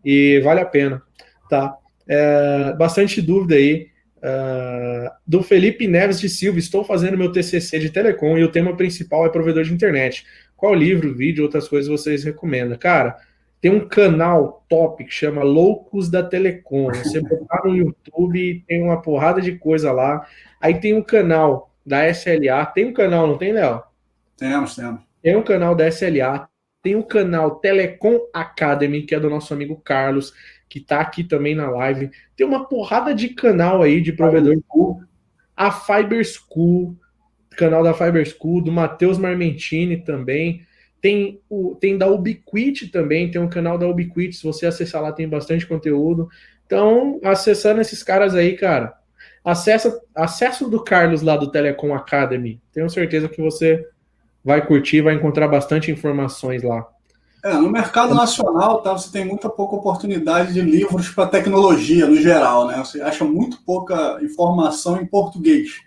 e 0.03 0.39
vale 0.39 0.61
a 0.61 0.65
pena, 0.65 1.01
tá? 1.49 1.75
É, 2.07 2.73
bastante 2.73 3.21
dúvida 3.21 3.55
aí. 3.55 3.87
Uh, 4.21 5.09
do 5.25 5.41
Felipe 5.41 5.87
Neves 5.87 6.19
de 6.19 6.27
Silva, 6.27 6.59
estou 6.59 6.83
fazendo 6.83 7.17
meu 7.17 7.31
TCC 7.31 7.79
de 7.79 7.89
Telecom 7.89 8.37
e 8.37 8.43
o 8.43 8.51
tema 8.51 8.75
principal 8.75 9.25
é 9.25 9.29
provedor 9.29 9.63
de 9.63 9.73
internet. 9.73 10.25
Qual 10.57 10.73
livro, 10.73 11.15
vídeo, 11.15 11.41
outras 11.41 11.69
coisas 11.69 11.87
vocês 11.87 12.25
recomendam? 12.25 12.77
Cara, 12.77 13.15
tem 13.61 13.71
um 13.71 13.87
canal 13.87 14.65
top 14.69 15.03
que 15.03 15.11
chama 15.11 15.43
Loucos 15.43 16.09
da 16.09 16.23
Telecom. 16.23 16.87
Você 16.93 17.19
botar 17.21 17.61
no 17.65 17.75
YouTube, 17.75 18.63
tem 18.67 18.81
uma 18.81 19.01
porrada 19.01 19.41
de 19.41 19.57
coisa 19.57 19.91
lá. 19.91 20.25
Aí 20.61 20.79
tem 20.79 20.93
um 20.93 21.01
canal 21.01 21.69
da 21.85 22.07
SLA. 22.09 22.65
Tem 22.67 22.85
um 22.85 22.93
canal, 22.93 23.27
não 23.27 23.37
tem, 23.37 23.51
Léo? 23.51 23.83
Temos, 24.37 24.75
temos. 24.75 25.01
Tem 25.21 25.35
um 25.35 25.43
canal 25.43 25.75
da 25.75 25.87
SLA, 25.89 26.47
tem 26.81 26.95
o 26.95 26.99
um 26.99 27.03
canal 27.03 27.55
Telecom 27.55 28.19
Academy, 28.33 29.01
que 29.01 29.13
é 29.13 29.19
do 29.19 29.29
nosso 29.29 29.53
amigo 29.53 29.75
Carlos, 29.75 30.33
que 30.69 30.79
está 30.79 31.01
aqui 31.01 31.25
também 31.25 31.53
na 31.53 31.69
live. 31.69 32.09
Tem 32.37 32.47
uma 32.47 32.65
porrada 32.65 33.13
de 33.13 33.29
canal 33.29 33.81
aí 33.81 33.99
de 33.99 34.13
provedor. 34.13 34.55
A 35.57 35.71
Fiber 35.71 36.23
School, 36.23 36.95
canal 37.57 37.83
da 37.83 37.93
Fiber 37.93 38.25
School, 38.25 38.61
do 38.61 38.71
Matheus 38.71 39.17
Marmentini 39.17 39.97
também. 39.97 40.65
Tem, 41.01 41.39
o, 41.49 41.75
tem 41.75 41.97
da 41.97 42.07
Ubiquiti 42.07 42.87
também, 42.87 43.31
tem 43.31 43.41
um 43.41 43.49
canal 43.49 43.77
da 43.77 43.87
Ubiquiti, 43.87 44.35
se 44.35 44.43
você 44.43 44.65
acessar 44.65 45.01
lá 45.01 45.11
tem 45.11 45.27
bastante 45.27 45.65
conteúdo. 45.65 46.29
Então, 46.65 47.19
acessando 47.23 47.81
esses 47.81 48.03
caras 48.03 48.35
aí, 48.35 48.55
cara, 48.55 48.99
Acessa, 49.43 49.99
acesso 50.13 50.69
do 50.69 50.83
Carlos 50.83 51.21
lá 51.21 51.37
do 51.37 51.49
Telecom 51.49 51.93
Academy. 51.93 52.61
Tenho 52.73 52.89
certeza 52.89 53.29
que 53.29 53.41
você 53.41 53.87
vai 54.43 54.65
curtir, 54.65 55.01
vai 55.01 55.15
encontrar 55.15 55.47
bastante 55.47 55.91
informações 55.91 56.61
lá. 56.61 56.85
É, 57.43 57.53
no 57.53 57.69
mercado 57.69 58.13
nacional, 58.13 58.81
tá, 58.81 58.91
você 58.91 59.09
tem 59.11 59.25
muita 59.25 59.49
pouca 59.49 59.75
oportunidade 59.75 60.53
de 60.53 60.61
livros 60.61 61.09
para 61.09 61.29
tecnologia 61.29 62.05
no 62.05 62.17
geral, 62.17 62.67
né? 62.67 62.77
Você 62.79 63.01
acha 63.01 63.23
muito 63.23 63.63
pouca 63.63 64.19
informação 64.21 65.01
em 65.01 65.05
português, 65.05 65.79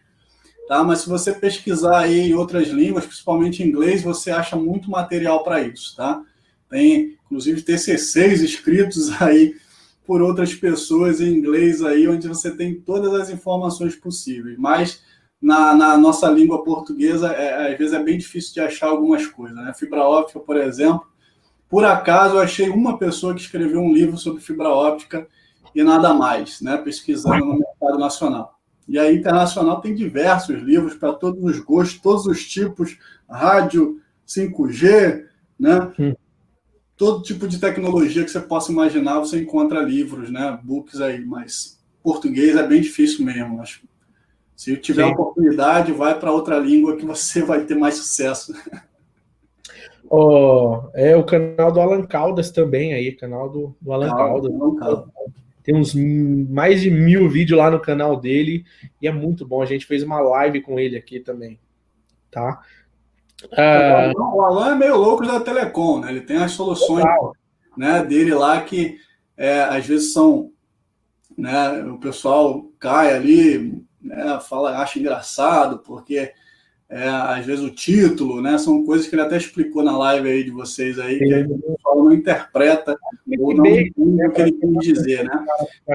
tá? 0.69 0.83
Mas 0.83 1.01
se 1.01 1.09
você 1.09 1.33
pesquisar 1.33 1.99
aí 1.99 2.31
em 2.31 2.35
outras 2.35 2.69
línguas, 2.69 3.07
principalmente 3.07 3.63
em 3.63 3.67
inglês, 3.67 4.03
você 4.03 4.31
acha 4.31 4.57
muito 4.57 4.91
material 4.91 5.43
para 5.43 5.61
isso, 5.61 5.97
tá? 5.97 6.23
Tem, 6.69 7.19
inclusive, 7.27 7.63
TCCs 7.63 8.41
escritos 8.41 9.11
aí 9.21 9.55
por 10.07 10.21
outras 10.21 10.55
pessoas 10.55 11.21
em 11.21 11.33
inglês 11.33 11.83
aí, 11.83 12.09
onde 12.09 12.27
você 12.27 12.51
tem 12.55 12.75
todas 12.75 13.15
as 13.15 13.31
informações 13.31 13.95
possíveis. 13.95 14.59
Mas 14.59 15.03
na, 15.41 15.75
na 15.75 15.97
nossa 15.97 16.29
língua 16.29 16.63
portuguesa, 16.63 17.33
é, 17.33 17.73
às 17.73 17.79
vezes 17.79 17.93
é 17.93 18.03
bem 18.03 18.19
difícil 18.19 18.55
de 18.55 18.61
achar 18.61 18.89
algumas 18.89 19.27
coisas. 19.27 19.57
Né? 19.57 19.73
Fibra 19.75 20.03
óptica, 20.05 20.41
por 20.41 20.57
exemplo, 20.57 21.07
por 21.69 21.85
acaso 21.85 22.37
eu 22.37 22.41
achei 22.41 22.69
uma 22.69 22.99
pessoa 22.99 23.35
que 23.35 23.41
escreveu 23.41 23.81
um 23.81 23.93
livro 23.93 24.17
sobre 24.19 24.43
fibra 24.43 24.69
óptica 24.69 25.27
e 25.75 25.83
nada 25.83 26.13
mais, 26.13 26.61
né? 26.61 26.77
pesquisando 26.77 27.45
no 27.45 27.59
mercado 27.59 27.99
nacional. 27.99 28.61
E 28.89 28.99
aí, 28.99 29.17
internacional 29.17 29.81
tem 29.81 29.95
diversos 29.95 30.61
livros 30.63 30.95
para 30.95 31.13
todos 31.13 31.43
os 31.43 31.59
gostos, 31.61 32.01
todos 32.01 32.27
os 32.27 32.47
tipos, 32.47 32.99
rádio, 33.29 34.01
5G, 34.27 35.25
né? 35.59 35.93
Hum 35.99 36.15
todo 37.03 37.21
tipo 37.25 37.49
de 37.49 37.59
tecnologia 37.59 38.23
que 38.23 38.31
você 38.31 38.39
possa 38.39 38.71
imaginar, 38.71 39.19
você 39.19 39.43
encontra 39.43 39.83
livros, 39.83 40.31
né, 40.31 40.57
books 40.63 41.01
aí, 41.01 41.25
mas 41.25 41.83
português 42.01 42.55
é 42.55 42.65
bem 42.65 42.81
difícil 42.81 43.25
mesmo, 43.25 43.61
acho. 43.61 43.83
Se 44.55 44.77
tiver 44.77 45.07
Sim. 45.07 45.11
oportunidade, 45.11 45.91
vai 45.91 46.17
para 46.17 46.31
outra 46.31 46.61
língua 46.61 46.97
que 46.97 47.05
você 47.05 47.43
vai 47.43 47.65
ter 47.65 47.75
mais 47.75 47.97
sucesso. 47.97 48.55
Oh, 50.09 50.91
é 50.95 51.17
o 51.17 51.25
canal 51.25 51.73
do 51.73 51.81
Alan 51.81 52.05
Caldas 52.05 52.51
também 52.51 52.93
aí, 52.93 53.13
canal 53.13 53.49
do, 53.49 53.75
do 53.81 53.93
Alan 53.93 54.11
Caldas. 54.11 54.53
Caldas. 54.79 55.05
Tem 55.63 55.75
uns 55.75 55.95
mais 55.95 56.81
de 56.81 56.91
mil 56.91 57.29
vídeos 57.29 57.59
lá 57.59 57.71
no 57.71 57.81
canal 57.81 58.17
dele 58.19 58.65
e 59.01 59.07
é 59.07 59.13
muito 59.13 59.47
bom. 59.47 59.63
A 59.63 59.67
gente 59.67 59.87
fez 59.87 60.03
uma 60.03 60.21
live 60.21 60.61
com 60.61 60.79
ele 60.79 60.97
aqui 60.97 61.21
também, 61.21 61.59
tá? 62.31 62.61
Uh... 63.45 64.37
O 64.37 64.43
Alan 64.43 64.73
é 64.73 64.79
meio 64.79 64.97
louco 64.97 65.27
da 65.27 65.41
Telecom, 65.41 66.01
né? 66.01 66.11
Ele 66.11 66.21
tem 66.21 66.37
as 66.39 66.53
soluções 66.53 67.05
né, 67.77 68.05
dele 68.05 68.35
lá 68.35 68.61
que 68.61 68.99
é, 69.37 69.63
às 69.63 69.87
vezes 69.87 70.13
são, 70.13 70.51
né? 71.37 71.83
O 71.85 71.99
pessoal 71.99 72.65
cai 72.79 73.15
ali, 73.15 73.83
né, 74.01 74.39
fala, 74.49 74.79
acha 74.79 74.99
engraçado 74.99 75.79
porque 75.79 76.33
é, 76.93 77.09
às 77.09 77.47
vezes 77.47 77.65
o 77.65 77.71
título, 77.71 78.43
né? 78.43 78.59
São 78.59 78.85
coisas 78.85 79.09
que 79.09 79.15
ele 79.15 79.23
até 79.23 79.39
explicou 79.39 79.83
na 79.83 79.97
live 79.97 80.29
aí 80.29 80.45
de 80.45 80.51
vocês 80.51 80.99
aí, 80.99 81.19
que 81.19 81.33
aí 81.33 81.43
o 81.43 81.59
pessoal 81.59 82.05
não 82.05 82.13
interpreta 82.13 82.99
ou 83.39 83.55
não 83.57 83.65
entende 83.65 84.27
o 84.27 84.31
que 84.31 84.43
ele 84.43 84.53
quer 84.53 84.67
dizer, 84.79 85.25
né? 85.25 85.45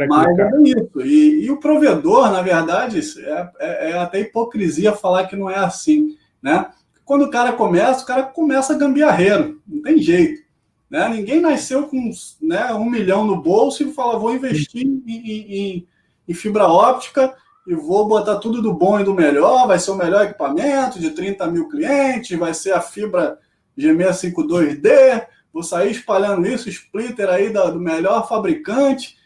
Mas 0.09 0.39
é 0.39 0.49
isso. 0.63 1.01
E, 1.05 1.45
e, 1.45 1.51
o 1.51 1.59
provedor, 1.59 2.31
na 2.31 2.41
verdade, 2.41 2.99
é, 3.19 3.49
é, 3.59 3.91
é, 3.91 3.93
até 3.99 4.21
hipocrisia 4.21 4.91
falar 4.91 5.27
que 5.27 5.35
não 5.35 5.47
é 5.47 5.57
assim, 5.57 6.17
né? 6.41 6.65
Quando 7.05 7.25
o 7.25 7.29
cara 7.29 7.53
começa, 7.53 8.01
o 8.01 8.07
cara 8.07 8.23
começa 8.23 8.75
gambiarreiro, 8.75 9.61
não 9.67 9.83
tem 9.83 9.99
jeito. 9.99 10.41
Né? 10.89 11.07
Ninguém 11.09 11.39
nasceu 11.39 11.87
com 11.87 12.09
né, 12.41 12.73
um 12.73 12.89
milhão 12.89 13.23
no 13.23 13.39
bolso 13.39 13.83
e 13.83 13.93
fala, 13.93 14.17
vou 14.17 14.33
investir 14.33 14.81
em, 14.81 15.03
em, 15.07 15.87
em 16.27 16.33
fibra 16.33 16.65
óptica 16.65 17.35
e 17.67 17.75
vou 17.75 18.07
botar 18.07 18.37
tudo 18.37 18.61
do 18.61 18.73
bom 18.73 18.97
e 18.97 19.03
do 19.03 19.13
melhor, 19.13 19.67
vai 19.67 19.77
ser 19.77 19.91
o 19.91 19.95
melhor 19.95 20.23
equipamento 20.23 20.99
de 20.99 21.11
30 21.11 21.45
mil 21.47 21.67
clientes, 21.67 22.39
vai 22.39 22.53
ser 22.53 22.71
a 22.71 22.79
fibra 22.79 23.37
G652D, 23.77 25.27
vou 25.53 25.61
sair 25.61 25.91
espalhando 25.91 26.47
isso, 26.47 26.69
splitter 26.69 27.29
aí 27.29 27.49
do 27.49 27.77
melhor 27.77 28.25
fabricante. 28.25 29.17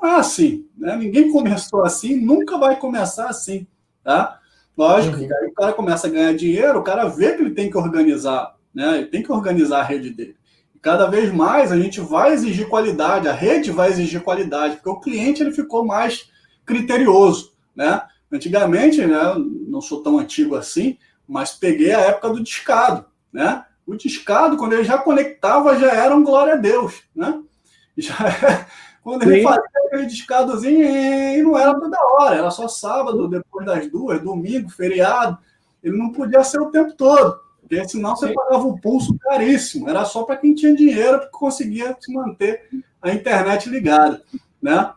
Não 0.00 0.10
é 0.10 0.14
assim, 0.16 0.66
né? 0.76 0.94
Ninguém 0.94 1.32
começou 1.32 1.82
assim, 1.84 2.16
nunca 2.20 2.58
vai 2.58 2.78
começar 2.78 3.28
assim, 3.28 3.66
tá? 4.04 4.40
Lógico 4.76 5.16
uhum. 5.16 5.26
que 5.26 5.34
aí 5.34 5.46
o 5.46 5.54
cara 5.54 5.72
começa 5.72 6.06
a 6.06 6.10
ganhar 6.10 6.34
dinheiro, 6.34 6.78
o 6.78 6.84
cara 6.84 7.06
vê 7.06 7.32
que 7.32 7.40
ele 7.40 7.54
tem 7.54 7.70
que 7.70 7.78
organizar, 7.78 8.56
né? 8.74 8.98
Ele 8.98 9.06
tem 9.06 9.22
que 9.22 9.32
organizar 9.32 9.80
a 9.80 9.84
rede 9.84 10.10
dele. 10.10 10.36
E 10.74 10.78
cada 10.78 11.06
vez 11.06 11.32
mais 11.32 11.72
a 11.72 11.78
gente 11.78 11.98
vai 12.02 12.34
exigir 12.34 12.68
qualidade, 12.68 13.26
a 13.26 13.32
rede 13.32 13.70
vai 13.70 13.88
exigir 13.88 14.22
qualidade, 14.22 14.76
porque 14.76 14.90
o 14.90 15.00
cliente 15.00 15.42
ele 15.42 15.52
ficou 15.52 15.82
mais 15.82 16.30
criterioso. 16.66 17.55
Né? 17.76 18.02
Antigamente, 18.32 19.04
né, 19.06 19.34
não 19.68 19.80
sou 19.80 20.02
tão 20.02 20.18
antigo 20.18 20.56
assim, 20.56 20.98
mas 21.28 21.52
peguei 21.52 21.92
a 21.92 22.00
época 22.00 22.30
do 22.30 22.42
discado. 22.42 23.04
Né? 23.32 23.64
O 23.86 23.94
discado, 23.94 24.56
quando 24.56 24.72
ele 24.72 24.84
já 24.84 24.98
conectava, 24.98 25.78
já 25.78 25.92
era 25.92 26.16
um 26.16 26.24
glória 26.24 26.54
a 26.54 26.56
Deus. 26.56 27.02
Né? 27.14 27.42
Já, 27.98 28.66
quando 29.02 29.22
ele 29.22 29.36
Sim. 29.36 29.42
fazia 29.44 29.62
aquele 29.86 30.04
discadozinho, 30.04 30.84
e 30.84 31.40
não 31.40 31.56
era 31.56 31.72
toda 31.80 31.96
hora, 32.12 32.36
era 32.36 32.50
só 32.50 32.68
sábado, 32.68 33.26
depois 33.26 33.64
das 33.64 33.90
duas, 33.90 34.20
domingo, 34.20 34.68
feriado. 34.68 35.38
Ele 35.82 35.96
não 35.96 36.12
podia 36.12 36.44
ser 36.44 36.60
o 36.60 36.70
tempo 36.70 36.92
todo, 36.92 37.40
porque 37.60 37.88
senão 37.88 38.14
você 38.14 38.28
Sim. 38.28 38.34
pagava 38.34 38.66
o 38.66 38.78
pulso 38.78 39.16
caríssimo. 39.18 39.88
Era 39.88 40.04
só 40.04 40.24
para 40.24 40.36
quem 40.36 40.54
tinha 40.54 40.74
dinheiro 40.74 41.20
que 41.20 41.30
conseguia 41.30 41.96
se 41.98 42.12
manter 42.12 42.68
a 43.00 43.12
internet 43.12 43.70
ligada. 43.70 44.22
Né? 44.60 44.92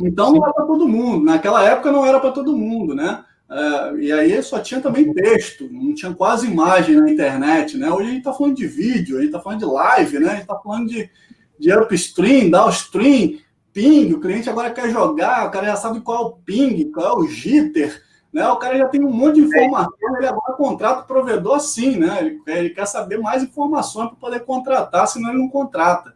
Então 0.00 0.32
não 0.32 0.42
era 0.42 0.52
para 0.52 0.64
todo 0.64 0.88
mundo. 0.88 1.24
Naquela 1.24 1.64
época 1.64 1.92
não 1.92 2.04
era 2.06 2.20
para 2.20 2.32
todo 2.32 2.56
mundo, 2.56 2.94
né? 2.94 3.24
Uh, 3.52 3.98
e 3.98 4.10
aí 4.10 4.42
só 4.42 4.60
tinha 4.60 4.80
também 4.80 5.12
texto, 5.12 5.68
não 5.70 5.94
tinha 5.94 6.14
quase 6.14 6.46
imagem 6.46 6.96
na 6.96 7.10
internet, 7.10 7.76
né? 7.76 7.90
Hoje 7.90 8.08
a 8.08 8.10
gente 8.10 8.18
está 8.18 8.32
falando 8.32 8.56
de 8.56 8.66
vídeo, 8.66 9.16
a 9.16 9.20
gente 9.20 9.28
está 9.28 9.40
falando 9.40 9.58
de 9.58 9.66
live, 9.66 10.18
né? 10.20 10.26
A 10.26 10.30
gente 10.30 10.42
está 10.42 10.58
falando 10.58 10.88
de, 10.88 11.10
de 11.58 11.72
upstream, 11.72 12.48
downstream, 12.48 13.38
ping. 13.72 14.12
O 14.14 14.20
cliente 14.20 14.48
agora 14.48 14.70
quer 14.70 14.90
jogar, 14.90 15.46
o 15.46 15.50
cara 15.50 15.66
já 15.66 15.76
sabe 15.76 16.00
qual 16.00 16.22
é 16.22 16.26
o 16.26 16.30
ping, 16.30 16.90
qual 16.90 17.06
é 17.06 17.22
o 17.22 17.28
jitter, 17.28 18.02
né? 18.32 18.48
O 18.48 18.56
cara 18.56 18.78
já 18.78 18.88
tem 18.88 19.04
um 19.04 19.12
monte 19.12 19.34
de 19.34 19.42
informação, 19.42 20.16
ele 20.16 20.26
agora 20.26 20.54
contrata 20.54 21.02
o 21.02 21.06
provedor 21.06 21.60
sim, 21.60 21.98
né? 21.98 22.18
Ele, 22.20 22.40
ele 22.46 22.70
quer 22.70 22.86
saber 22.86 23.18
mais 23.18 23.42
informações 23.42 24.08
para 24.08 24.16
poder 24.16 24.40
contratar, 24.46 25.06
senão 25.06 25.28
ele 25.28 25.40
não 25.40 25.48
contrata. 25.50 26.14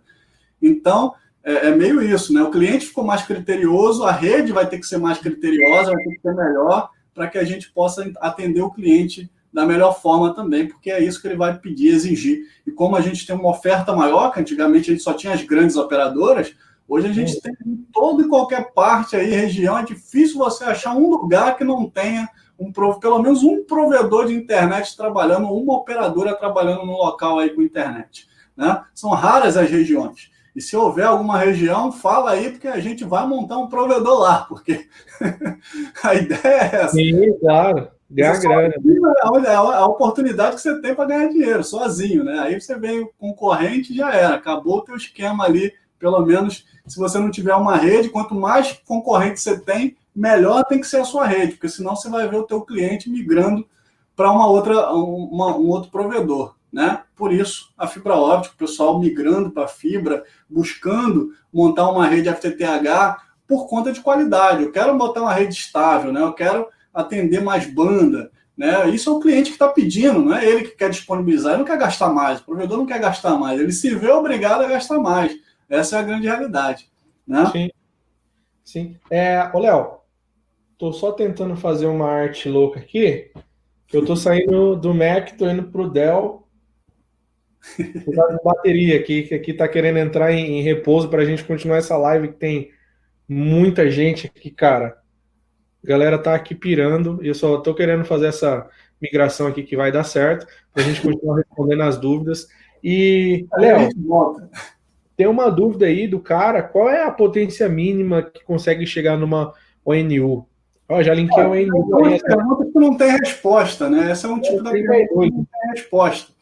Então, 0.62 1.12
é, 1.46 1.68
é, 1.68 1.70
meio 1.70 2.02
isso, 2.02 2.34
né? 2.34 2.42
O 2.42 2.50
cliente 2.50 2.86
ficou 2.86 3.04
mais 3.04 3.22
criterioso, 3.22 4.02
a 4.02 4.10
rede 4.10 4.50
vai 4.50 4.66
ter 4.66 4.80
que 4.80 4.86
ser 4.86 4.98
mais 4.98 5.18
criteriosa, 5.18 5.92
vai 5.92 6.02
ter 6.02 6.14
que 6.16 6.20
ser 6.20 6.34
melhor, 6.34 6.90
para 7.14 7.28
que 7.28 7.38
a 7.38 7.44
gente 7.44 7.70
possa 7.72 8.10
atender 8.20 8.62
o 8.62 8.70
cliente 8.70 9.30
da 9.52 9.64
melhor 9.64 9.98
forma 10.02 10.34
também, 10.34 10.66
porque 10.66 10.90
é 10.90 11.00
isso 11.00 11.22
que 11.22 11.28
ele 11.28 11.36
vai 11.36 11.56
pedir, 11.56 11.94
exigir. 11.94 12.40
E 12.66 12.72
como 12.72 12.96
a 12.96 13.00
gente 13.00 13.24
tem 13.24 13.36
uma 13.36 13.50
oferta 13.50 13.94
maior, 13.94 14.32
que 14.32 14.40
antigamente 14.40 14.90
a 14.90 14.92
gente 14.92 15.04
só 15.04 15.14
tinha 15.14 15.32
as 15.32 15.42
grandes 15.42 15.76
operadoras, 15.76 16.52
hoje 16.88 17.06
a 17.06 17.12
gente 17.12 17.40
tem 17.40 17.54
em 17.64 17.76
toda 17.92 18.24
e 18.24 18.28
qualquer 18.28 18.72
parte 18.74 19.14
aí, 19.14 19.30
região, 19.30 19.78
é 19.78 19.84
difícil 19.84 20.38
você 20.38 20.64
achar 20.64 20.96
um 20.96 21.08
lugar 21.08 21.56
que 21.56 21.62
não 21.62 21.88
tenha 21.88 22.28
um 22.58 22.72
pelo 22.72 23.22
menos 23.22 23.44
um 23.44 23.64
provedor 23.64 24.26
de 24.26 24.34
internet 24.34 24.96
trabalhando, 24.96 25.46
uma 25.46 25.74
operadora 25.74 26.34
trabalhando 26.34 26.84
no 26.84 26.96
local 26.96 27.38
aí 27.38 27.50
com 27.50 27.62
internet. 27.62 28.26
Né? 28.56 28.82
São 28.92 29.10
raras 29.10 29.56
as 29.56 29.70
regiões. 29.70 30.34
E 30.56 30.62
se 30.62 30.74
houver 30.74 31.04
alguma 31.04 31.36
região, 31.36 31.92
fala 31.92 32.30
aí, 32.30 32.48
porque 32.50 32.66
a 32.66 32.80
gente 32.80 33.04
vai 33.04 33.26
montar 33.26 33.58
um 33.58 33.68
provedor 33.68 34.20
lá, 34.20 34.46
porque 34.48 34.88
a 36.02 36.14
ideia 36.14 36.40
é 36.44 36.76
essa. 36.76 36.94
Sim, 36.94 37.38
claro. 37.38 37.88
Ganhar 38.10 38.40
grana. 38.40 38.74
É 39.46 39.54
a 39.54 39.86
oportunidade 39.86 40.56
que 40.56 40.62
você 40.62 40.80
tem 40.80 40.94
para 40.94 41.04
ganhar 41.04 41.28
dinheiro, 41.28 41.62
sozinho, 41.62 42.24
né? 42.24 42.38
Aí 42.38 42.58
você 42.58 42.74
vem 42.78 43.06
concorrente 43.18 43.94
já 43.94 44.10
era. 44.14 44.34
Acabou 44.34 44.78
o 44.78 44.82
teu 44.82 44.96
esquema 44.96 45.44
ali, 45.44 45.70
pelo 45.98 46.24
menos 46.24 46.64
se 46.86 46.98
você 46.98 47.18
não 47.18 47.30
tiver 47.30 47.54
uma 47.54 47.76
rede, 47.76 48.08
quanto 48.08 48.34
mais 48.34 48.72
concorrente 48.86 49.40
você 49.40 49.58
tem, 49.60 49.94
melhor 50.14 50.64
tem 50.64 50.80
que 50.80 50.86
ser 50.86 50.98
a 50.98 51.04
sua 51.04 51.26
rede, 51.26 51.52
porque 51.52 51.68
senão 51.68 51.94
você 51.94 52.08
vai 52.08 52.26
ver 52.28 52.36
o 52.36 52.44
teu 52.44 52.62
cliente 52.62 53.10
migrando 53.10 53.66
para 54.14 54.32
uma 54.32 54.48
outra, 54.48 54.90
uma, 54.92 55.54
um 55.54 55.68
outro 55.68 55.90
provedor. 55.90 56.55
Né? 56.76 57.00
Por 57.16 57.32
isso, 57.32 57.72
a 57.78 57.86
fibra 57.86 58.14
óptica, 58.16 58.54
o 58.54 58.58
pessoal 58.58 58.98
migrando 58.98 59.50
para 59.50 59.66
fibra, 59.66 60.22
buscando 60.46 61.30
montar 61.50 61.90
uma 61.90 62.06
rede 62.06 62.28
FTTH 62.28 63.16
por 63.48 63.66
conta 63.66 63.90
de 63.90 64.02
qualidade. 64.02 64.62
Eu 64.62 64.70
quero 64.70 64.94
botar 64.98 65.22
uma 65.22 65.32
rede 65.32 65.54
estável, 65.54 66.12
né? 66.12 66.20
eu 66.20 66.34
quero 66.34 66.68
atender 66.92 67.40
mais 67.40 67.64
banda. 67.64 68.30
Né? 68.54 68.90
Isso 68.90 69.08
é 69.08 69.12
o 69.14 69.20
cliente 69.20 69.48
que 69.48 69.54
está 69.54 69.68
pedindo, 69.68 70.20
não 70.20 70.36
é 70.36 70.44
ele 70.44 70.64
que 70.64 70.76
quer 70.76 70.90
disponibilizar, 70.90 71.52
ele 71.52 71.60
não 71.60 71.64
quer 71.64 71.78
gastar 71.78 72.10
mais, 72.10 72.40
o 72.40 72.44
provedor 72.44 72.76
não 72.76 72.84
quer 72.84 73.00
gastar 73.00 73.38
mais, 73.38 73.58
ele 73.58 73.72
se 73.72 73.94
vê 73.94 74.10
obrigado 74.10 74.60
a 74.60 74.68
gastar 74.68 74.98
mais. 74.98 75.34
Essa 75.70 75.96
é 75.96 76.00
a 76.00 76.02
grande 76.02 76.26
realidade. 76.26 76.90
Né? 77.26 77.46
Sim. 77.52 77.70
Sim. 78.62 78.96
É, 79.08 79.50
ô, 79.54 79.58
Léo, 79.60 80.00
tô 80.76 80.92
só 80.92 81.10
tentando 81.10 81.56
fazer 81.56 81.86
uma 81.86 82.06
arte 82.06 82.50
louca 82.50 82.80
aqui. 82.80 83.30
Eu 83.90 84.04
tô 84.04 84.14
saindo 84.14 84.76
do 84.76 84.92
Mac, 84.92 85.30
tô 85.38 85.48
indo 85.48 85.62
pro 85.62 85.88
Dell 85.88 86.45
bateria 88.44 88.96
aqui, 88.96 89.22
que 89.22 89.34
aqui 89.34 89.52
tá 89.52 89.68
querendo 89.68 89.98
entrar 89.98 90.32
em, 90.32 90.58
em 90.58 90.62
repouso 90.62 91.08
para 91.08 91.22
a 91.22 91.24
gente 91.24 91.44
continuar 91.44 91.78
essa 91.78 91.96
live 91.96 92.28
que 92.28 92.34
tem 92.34 92.70
muita 93.28 93.90
gente 93.90 94.26
aqui, 94.26 94.50
cara. 94.50 94.98
A 95.82 95.86
galera 95.86 96.18
tá 96.18 96.34
aqui 96.34 96.54
pirando 96.54 97.18
e 97.22 97.28
eu 97.28 97.34
só 97.34 97.58
tô 97.58 97.74
querendo 97.74 98.04
fazer 98.04 98.26
essa 98.26 98.68
migração 99.00 99.46
aqui 99.46 99.62
que 99.62 99.76
vai 99.76 99.92
dar 99.92 100.04
certo 100.04 100.46
para 100.72 100.82
a 100.82 100.86
gente 100.86 101.02
continuar 101.02 101.36
respondendo 101.38 101.82
as 101.82 101.98
dúvidas. 101.98 102.48
E, 102.82 103.46
Léo, 103.56 103.88
tem 105.16 105.26
uma 105.26 105.50
dúvida 105.50 105.86
aí 105.86 106.06
do 106.06 106.20
cara, 106.20 106.62
qual 106.62 106.88
é 106.88 107.02
a 107.02 107.10
potência 107.10 107.68
mínima 107.68 108.22
que 108.22 108.44
consegue 108.44 108.86
chegar 108.86 109.16
numa 109.16 109.52
ONU? 109.84 110.46
Ó, 110.88 111.02
já 111.02 111.12
linkei 111.12 111.42
o 111.42 111.50
ONU. 111.50 112.14
É 112.14 112.18
pergunta 112.18 112.64
que 112.64 112.78
não 112.78 112.96
tem 112.96 113.10
resposta, 113.18 113.90
né? 113.90 114.10
Essa 114.10 114.28
é 114.28 114.30
um 114.30 114.40
tipo 114.40 114.62
da 114.62 114.70
pergunta 114.70 115.08
que 115.08 115.30
não 115.30 115.44
tem 115.44 115.70
resposta 115.72 116.36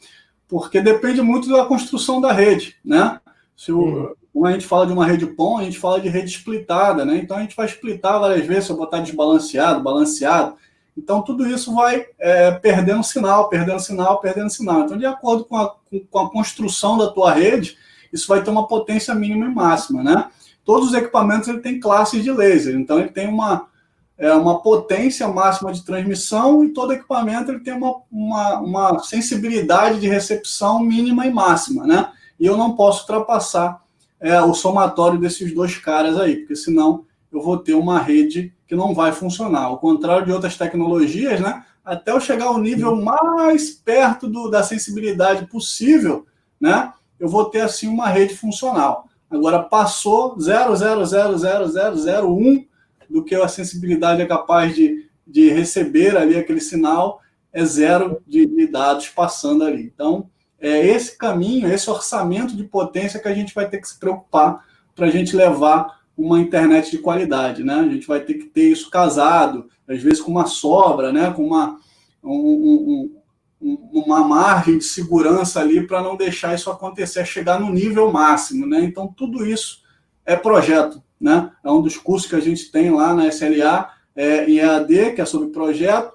porque 0.54 0.80
depende 0.80 1.20
muito 1.20 1.48
da 1.48 1.64
construção 1.64 2.20
da 2.20 2.32
rede, 2.32 2.76
né? 2.84 3.20
Se 3.56 3.72
o. 3.72 4.16
Quando 4.32 4.46
a 4.46 4.52
gente 4.52 4.66
fala 4.66 4.86
de 4.86 4.92
uma 4.92 5.04
rede 5.04 5.26
PON, 5.26 5.58
a 5.58 5.64
gente 5.64 5.80
fala 5.80 6.00
de 6.00 6.08
rede 6.08 6.30
splitada, 6.30 7.04
né? 7.04 7.16
Então 7.16 7.36
a 7.36 7.40
gente 7.40 7.56
vai 7.56 7.66
splitar 7.66 8.20
várias 8.20 8.46
vezes, 8.46 8.66
se 8.66 8.70
eu 8.70 8.76
botar 8.76 9.00
desbalanceado, 9.00 9.82
balanceado. 9.82 10.54
Então 10.96 11.22
tudo 11.22 11.44
isso 11.44 11.74
vai 11.74 12.06
é, 12.20 12.52
perdendo 12.52 13.02
sinal, 13.02 13.48
perdendo 13.48 13.80
sinal, 13.80 14.20
perdendo 14.20 14.48
sinal. 14.48 14.82
Então, 14.82 14.96
de 14.96 15.06
acordo 15.06 15.44
com 15.44 15.56
a, 15.56 15.74
com 16.08 16.18
a 16.20 16.30
construção 16.30 16.96
da 16.96 17.08
tua 17.08 17.32
rede, 17.32 17.76
isso 18.12 18.28
vai 18.28 18.40
ter 18.40 18.50
uma 18.50 18.68
potência 18.68 19.12
mínima 19.12 19.46
e 19.46 19.52
máxima, 19.52 20.04
né? 20.04 20.30
Todos 20.64 20.90
os 20.90 20.94
equipamentos 20.94 21.48
ele 21.48 21.58
tem 21.58 21.80
classes 21.80 22.22
de 22.22 22.30
laser, 22.30 22.76
então 22.76 23.00
ele 23.00 23.10
tem 23.10 23.26
uma, 23.26 23.66
é, 24.16 24.32
uma 24.32 24.60
potência 24.60 25.26
máxima 25.28 25.72
de 25.72 25.84
transmissão 25.84 26.64
e 26.64 26.72
todo 26.72 26.92
equipamento 26.92 27.50
ele 27.50 27.60
tem 27.60 27.74
uma, 27.74 27.96
uma, 28.10 28.60
uma, 28.60 28.98
sensibilidade 29.00 30.00
de 30.00 30.08
recepção 30.08 30.80
mínima 30.80 31.26
e 31.26 31.32
máxima, 31.32 31.86
né? 31.86 32.10
E 32.38 32.46
eu 32.46 32.56
não 32.56 32.76
posso 32.76 33.00
ultrapassar 33.00 33.82
é, 34.20 34.40
o 34.40 34.54
somatório 34.54 35.18
desses 35.18 35.52
dois 35.54 35.76
caras 35.76 36.18
aí, 36.18 36.36
porque 36.36 36.56
senão 36.56 37.04
eu 37.32 37.42
vou 37.42 37.58
ter 37.58 37.74
uma 37.74 37.98
rede 37.98 38.54
que 38.66 38.76
não 38.76 38.94
vai 38.94 39.12
funcionar. 39.12 39.64
Ao 39.64 39.78
contrário 39.78 40.24
de 40.24 40.32
outras 40.32 40.56
tecnologias, 40.56 41.40
né? 41.40 41.64
até 41.84 42.12
eu 42.12 42.20
chegar 42.20 42.46
ao 42.46 42.58
nível 42.58 42.96
mais 42.96 43.70
perto 43.70 44.26
do, 44.26 44.48
da 44.48 44.62
sensibilidade 44.62 45.44
possível, 45.46 46.24
né? 46.58 46.90
Eu 47.20 47.28
vou 47.28 47.44
ter 47.44 47.60
assim 47.60 47.86
uma 47.86 48.08
rede 48.08 48.34
funcional. 48.34 49.06
Agora 49.30 49.62
passou 49.62 50.38
0,0000001 50.38 52.66
do 53.08 53.24
que 53.24 53.34
a 53.34 53.48
sensibilidade 53.48 54.22
é 54.22 54.26
capaz 54.26 54.74
de, 54.74 55.08
de 55.26 55.50
receber 55.50 56.16
ali 56.16 56.36
aquele 56.36 56.60
sinal, 56.60 57.20
é 57.52 57.64
zero 57.64 58.20
de, 58.26 58.46
de 58.46 58.66
dados 58.66 59.08
passando 59.08 59.64
ali. 59.64 59.90
Então, 59.94 60.28
é 60.60 60.86
esse 60.86 61.16
caminho, 61.16 61.72
esse 61.72 61.90
orçamento 61.90 62.56
de 62.56 62.64
potência 62.64 63.20
que 63.20 63.28
a 63.28 63.34
gente 63.34 63.54
vai 63.54 63.68
ter 63.68 63.78
que 63.78 63.88
se 63.88 63.98
preocupar 63.98 64.64
para 64.94 65.06
a 65.06 65.10
gente 65.10 65.36
levar 65.36 66.00
uma 66.16 66.40
internet 66.40 66.90
de 66.90 66.98
qualidade, 66.98 67.62
né? 67.62 67.74
A 67.74 67.88
gente 67.88 68.06
vai 68.06 68.20
ter 68.20 68.34
que 68.34 68.46
ter 68.46 68.70
isso 68.70 68.88
casado, 68.88 69.68
às 69.88 70.00
vezes 70.00 70.20
com 70.20 70.30
uma 70.30 70.46
sobra, 70.46 71.12
né? 71.12 71.30
Com 71.32 71.44
uma, 71.46 71.78
um, 72.22 73.10
um, 73.60 73.90
uma 73.92 74.26
margem 74.26 74.78
de 74.78 74.84
segurança 74.84 75.60
ali 75.60 75.86
para 75.86 76.02
não 76.02 76.16
deixar 76.16 76.54
isso 76.54 76.70
acontecer, 76.70 77.26
chegar 77.26 77.58
no 77.60 77.72
nível 77.72 78.10
máximo, 78.12 78.66
né? 78.66 78.80
Então 78.84 79.08
tudo 79.08 79.44
isso 79.44 79.82
é 80.24 80.36
projeto, 80.36 81.02
né? 81.24 81.50
É 81.64 81.70
um 81.70 81.80
dos 81.80 81.96
cursos 81.96 82.28
que 82.28 82.36
a 82.36 82.40
gente 82.40 82.70
tem 82.70 82.90
lá 82.90 83.14
na 83.14 83.26
SLA 83.28 83.90
é, 84.14 84.44
em 84.44 84.58
EAD, 84.58 85.14
que 85.14 85.22
é 85.22 85.24
sobre 85.24 85.48
projeto. 85.48 86.12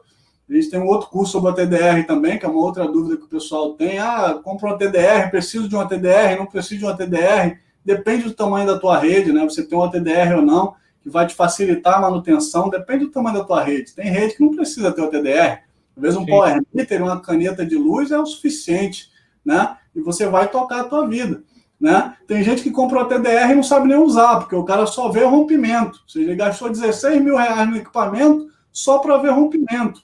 A 0.48 0.54
gente 0.54 0.70
tem 0.70 0.80
um 0.80 0.88
outro 0.88 1.10
curso 1.10 1.32
sobre 1.32 1.52
a 1.52 1.54
TDR 1.54 2.06
também, 2.06 2.38
que 2.38 2.46
é 2.46 2.50
uma 2.50 2.62
outra 2.62 2.88
dúvida 2.88 3.18
que 3.18 3.24
o 3.24 3.30
pessoal 3.30 3.74
tem. 3.74 3.98
Ah, 3.98 4.40
compra 4.44 4.70
uma 4.70 4.78
TDR, 4.78 5.30
preciso 5.32 5.68
de 5.68 5.76
uma 5.76 5.88
TDR, 5.88 6.38
não 6.38 6.46
preciso 6.46 6.80
de 6.80 6.86
uma 6.86 6.96
TDR 6.96 7.58
depende 7.84 8.24
do 8.26 8.34
tamanho 8.34 8.68
da 8.68 8.78
tua 8.78 9.00
rede, 9.00 9.32
né? 9.32 9.44
Você 9.44 9.64
tem 9.64 9.78
uma 9.78 9.90
TDR 9.90 10.36
ou 10.36 10.42
não, 10.42 10.76
que 11.02 11.10
vai 11.10 11.26
te 11.26 11.34
facilitar 11.34 11.96
a 11.96 12.02
manutenção, 12.02 12.70
depende 12.70 13.06
do 13.06 13.12
tamanho 13.12 13.38
da 13.38 13.44
tua 13.44 13.64
rede. 13.64 13.94
Tem 13.94 14.12
rede 14.12 14.36
que 14.36 14.44
não 14.44 14.56
precisa 14.56 14.92
ter 14.92 15.02
o 15.02 15.10
TDR. 15.10 15.64
Às 15.96 16.02
vezes 16.02 16.18
um 16.18 16.26
Sim. 16.26 16.32
power 16.32 16.62
meter, 16.74 17.02
uma 17.02 17.20
caneta 17.20 17.66
de 17.66 17.76
luz 17.76 18.12
é 18.12 18.20
o 18.20 18.26
suficiente, 18.26 19.10
né? 19.44 19.78
E 19.96 20.02
você 20.02 20.28
vai 20.28 20.48
tocar 20.48 20.82
a 20.82 20.84
tua 20.84 21.08
vida. 21.08 21.44
Né? 21.80 22.16
Tem 22.28 22.44
gente 22.44 22.62
que 22.62 22.72
compra 22.72 23.02
o 23.02 23.06
TDR 23.06 23.52
e 23.52 23.56
não 23.56 23.64
sabe 23.64 23.88
nem 23.88 23.98
usar, 23.98 24.40
porque 24.40 24.56
o 24.56 24.66
cara 24.66 24.86
só 24.86 25.10
vê 25.10 25.24
rompimento. 25.24 26.00
Ou 26.04 26.10
seja, 26.10 26.26
ele 26.26 26.36
gastou 26.36 26.70
16 26.70 27.22
mil 27.22 27.38
reais 27.38 27.70
no 27.70 27.78
equipamento 27.78 28.48
só 28.72 29.00
para 29.00 29.18
ver 29.18 29.30
rompimento. 29.30 30.02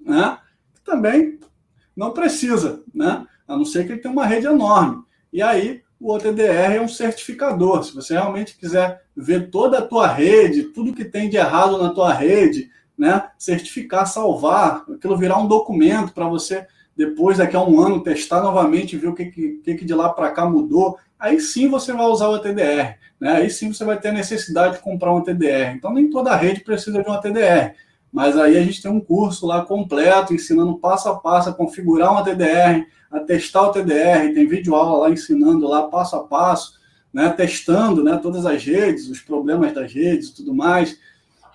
Né? 0.00 0.38
Também 0.84 1.40
não 1.96 2.12
precisa, 2.12 2.82
né? 2.94 3.26
a 3.46 3.56
não 3.56 3.64
ser 3.64 3.84
que 3.84 3.92
ele 3.92 4.00
tenha 4.00 4.12
uma 4.12 4.26
rede 4.26 4.46
enorme. 4.46 5.02
E 5.32 5.42
aí 5.42 5.82
o 6.00 6.12
OTDR 6.12 6.74
é 6.74 6.80
um 6.80 6.88
certificador. 6.88 7.84
Se 7.84 7.94
você 7.94 8.14
realmente 8.14 8.56
quiser 8.56 9.02
ver 9.16 9.50
toda 9.50 9.78
a 9.78 9.86
tua 9.86 10.06
rede, 10.06 10.64
tudo 10.64 10.94
que 10.94 11.04
tem 11.04 11.28
de 11.28 11.36
errado 11.36 11.80
na 11.80 11.90
tua 11.90 12.12
rede, 12.12 12.70
né, 12.96 13.28
certificar, 13.38 14.06
salvar, 14.06 14.84
aquilo 14.92 15.16
virar 15.16 15.38
um 15.38 15.46
documento 15.46 16.12
para 16.12 16.28
você 16.28 16.66
depois, 16.96 17.38
daqui 17.38 17.56
a 17.56 17.62
um 17.62 17.80
ano, 17.80 18.02
testar 18.02 18.42
novamente, 18.42 18.96
ver 18.96 19.08
o 19.08 19.14
que, 19.14 19.26
que, 19.26 19.74
que 19.74 19.84
de 19.84 19.94
lá 19.94 20.10
para 20.10 20.30
cá 20.30 20.44
mudou, 20.44 20.98
aí 21.18 21.40
sim 21.40 21.68
você 21.68 21.92
vai 21.92 22.06
usar 22.06 22.28
o 22.28 22.38
TDR. 22.38 22.98
Né? 23.18 23.32
Aí 23.32 23.50
sim 23.50 23.72
você 23.72 23.84
vai 23.84 23.98
ter 23.98 24.08
a 24.08 24.12
necessidade 24.12 24.76
de 24.76 24.82
comprar 24.82 25.14
um 25.14 25.22
TDR. 25.22 25.74
Então, 25.74 25.92
nem 25.92 26.10
toda 26.10 26.36
rede 26.36 26.60
precisa 26.60 27.02
de 27.02 27.08
uma 27.08 27.20
TDR. 27.20 27.74
Mas 28.12 28.36
aí 28.36 28.58
a 28.58 28.62
gente 28.62 28.82
tem 28.82 28.90
um 28.90 29.00
curso 29.00 29.46
lá 29.46 29.64
completo, 29.64 30.34
ensinando 30.34 30.78
passo 30.78 31.08
a 31.08 31.18
passo 31.18 31.48
a 31.48 31.54
configurar 31.54 32.12
uma 32.12 32.22
TDR, 32.22 32.86
a 33.10 33.20
testar 33.20 33.62
o 33.62 33.72
TDR, 33.72 34.34
tem 34.34 34.46
vídeo 34.46 34.74
aula 34.74 35.06
lá 35.06 35.10
ensinando 35.10 35.66
lá 35.66 35.88
passo 35.88 36.16
a 36.16 36.24
passo, 36.24 36.74
né, 37.12 37.30
testando 37.30 38.02
né, 38.02 38.18
todas 38.22 38.44
as 38.44 38.62
redes, 38.64 39.08
os 39.08 39.20
problemas 39.20 39.72
das 39.72 39.92
redes 39.92 40.28
e 40.28 40.34
tudo 40.34 40.54
mais. 40.54 40.98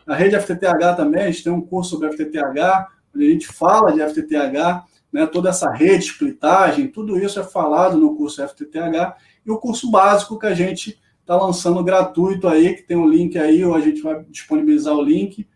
A 0.08 0.16
rede 0.16 0.40
FTTH 0.40 0.96
também, 0.96 1.24
a 1.24 1.32
gente 1.32 1.44
tem 1.44 1.54
um 1.54 1.62
curso 1.62 1.92
sobre 1.92 2.12
FTTH, 2.12 2.88
onde 3.16 3.28
a 3.28 3.30
gente 3.30 3.48
fala 3.48 3.92
de 3.92 4.02
FTTH, 4.02 4.84
né, 5.18 5.26
toda 5.26 5.50
essa 5.50 5.72
rede, 5.72 6.06
splitagem, 6.06 6.90
tudo 6.90 7.18
isso 7.18 7.40
é 7.40 7.44
falado 7.44 7.98
no 7.98 8.16
curso 8.16 8.48
FTTH, 8.48 9.16
e 9.44 9.50
o 9.50 9.58
curso 9.58 9.90
básico 9.90 10.38
que 10.38 10.46
a 10.46 10.54
gente 10.54 11.02
está 11.22 11.36
lançando 11.36 11.84
gratuito 11.84 12.48
aí, 12.48 12.76
que 12.76 12.84
tem 12.84 12.96
um 12.96 13.10
link 13.10 13.36
aí, 13.36 13.66
ou 13.66 13.74
a 13.74 13.82
gente 13.82 14.00
vai 14.00 14.24
disponibilizar 14.30 14.94
o 14.94 15.02
link, 15.02 15.48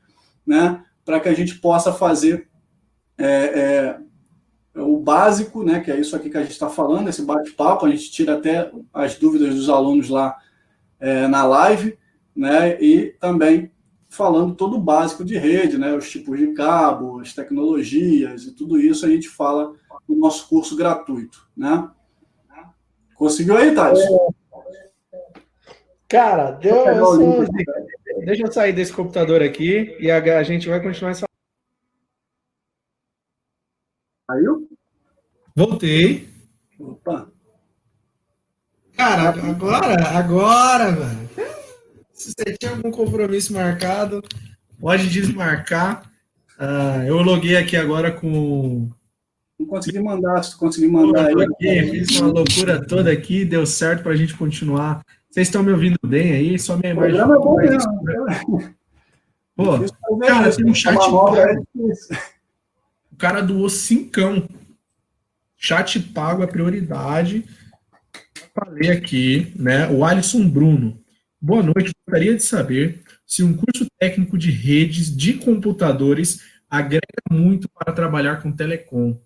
né, 0.43 0.83
para 1.05 1.19
que 1.19 1.29
a 1.29 1.33
gente 1.35 1.59
possa 1.59 1.93
fazer 1.93 2.49
é, 3.19 3.99
é, 4.73 4.79
o 4.81 4.97
básico, 4.97 5.63
né, 5.63 5.79
que 5.79 5.91
é 5.91 5.99
isso 5.99 6.15
aqui 6.15 6.31
que 6.31 6.37
a 6.37 6.41
gente 6.41 6.53
está 6.53 6.67
falando, 6.67 7.07
esse 7.07 7.21
bate-papo, 7.21 7.85
a 7.85 7.91
gente 7.91 8.09
tira 8.09 8.37
até 8.37 8.71
as 8.91 9.13
dúvidas 9.13 9.53
dos 9.53 9.69
alunos 9.69 10.09
lá 10.09 10.35
é, 10.99 11.27
na 11.27 11.45
live, 11.45 11.99
né, 12.35 12.81
e 12.81 13.15
também 13.19 13.70
falando 14.11 14.53
todo 14.53 14.75
o 14.75 14.81
básico 14.81 15.23
de 15.23 15.37
rede, 15.37 15.77
né, 15.77 15.95
os 15.95 16.09
tipos 16.09 16.37
de 16.37 16.53
cabo, 16.53 17.21
as 17.21 17.33
tecnologias 17.33 18.43
e 18.43 18.51
tudo 18.51 18.77
isso 18.77 19.05
a 19.05 19.09
gente 19.09 19.29
fala 19.29 19.73
no 20.07 20.17
nosso 20.17 20.47
curso 20.49 20.75
gratuito, 20.75 21.47
né. 21.55 21.89
Conseguiu 23.15 23.55
aí, 23.55 23.73
Tati? 23.73 24.01
Cara, 26.09 26.51
deu. 26.51 26.75
Eu 26.75 27.45
Deixa 28.25 28.43
eu 28.43 28.51
sair 28.51 28.73
desse 28.73 28.91
computador 28.91 29.41
aqui 29.41 29.95
e 29.99 30.11
a 30.11 30.43
gente 30.43 30.67
vai 30.67 30.81
continuar 30.81 31.11
essa 31.11 31.25
Saiu? 34.29 34.69
Voltei. 35.55 36.29
Opa. 36.79 37.29
Cara, 38.95 39.29
agora, 39.29 40.17
agora, 40.17 40.91
mano. 40.91 41.29
Se 42.21 42.33
você 42.37 42.55
tinha 42.55 42.71
algum 42.73 42.91
compromisso 42.91 43.51
marcado, 43.51 44.23
pode 44.79 45.09
desmarcar. 45.09 46.03
Uh, 46.55 47.01
eu 47.07 47.19
loguei 47.23 47.57
aqui 47.57 47.75
agora 47.75 48.11
com. 48.11 48.91
Não 49.59 49.65
consegui 49.65 49.99
mandar, 49.99 50.43
se 50.43 50.55
conseguir 50.55 50.87
mandar 50.87 51.29
aí. 51.29 51.43
Aqui, 51.43 51.89
fiz 51.89 52.19
uma 52.19 52.31
loucura 52.31 52.85
toda 52.85 53.11
aqui, 53.11 53.43
deu 53.43 53.65
certo 53.65 54.03
para 54.03 54.11
a 54.11 54.15
gente 54.15 54.35
continuar. 54.35 55.03
Vocês 55.31 55.47
estão 55.47 55.63
me 55.63 55.71
ouvindo 55.71 55.97
bem 56.05 56.33
aí? 56.33 56.59
Só 56.59 56.77
minha 56.77 56.91
imagem. 56.91 57.19
O 57.19 57.25
programa 57.25 57.35
é 57.35 57.39
bom 57.39 57.55
mesmo. 57.55 58.75
Pô, 59.55 60.19
cara, 60.19 60.55
tem 60.55 60.65
um 60.65 60.75
chat. 60.75 60.95
É 60.95 61.55
o 63.11 63.15
cara 63.17 63.41
doou 63.41 63.67
cincão. 63.67 64.47
Chat 65.57 65.99
pago 65.99 66.43
é 66.43 66.47
prioridade. 66.47 67.45
Falei 68.53 68.91
aqui, 68.91 69.51
né? 69.55 69.89
O 69.89 70.05
Alisson 70.05 70.47
Bruno. 70.47 71.01
Boa 71.41 71.63
noite. 71.63 71.91
Gostaria 72.11 72.35
de 72.35 72.43
saber 72.43 73.01
se 73.25 73.41
um 73.41 73.55
curso 73.55 73.85
técnico 73.97 74.37
de 74.37 74.51
redes 74.51 75.15
de 75.15 75.35
computadores 75.35 76.41
agrega 76.69 77.05
muito 77.31 77.69
para 77.69 77.93
trabalhar 77.93 78.43
com 78.43 78.51
telecom. 78.51 79.17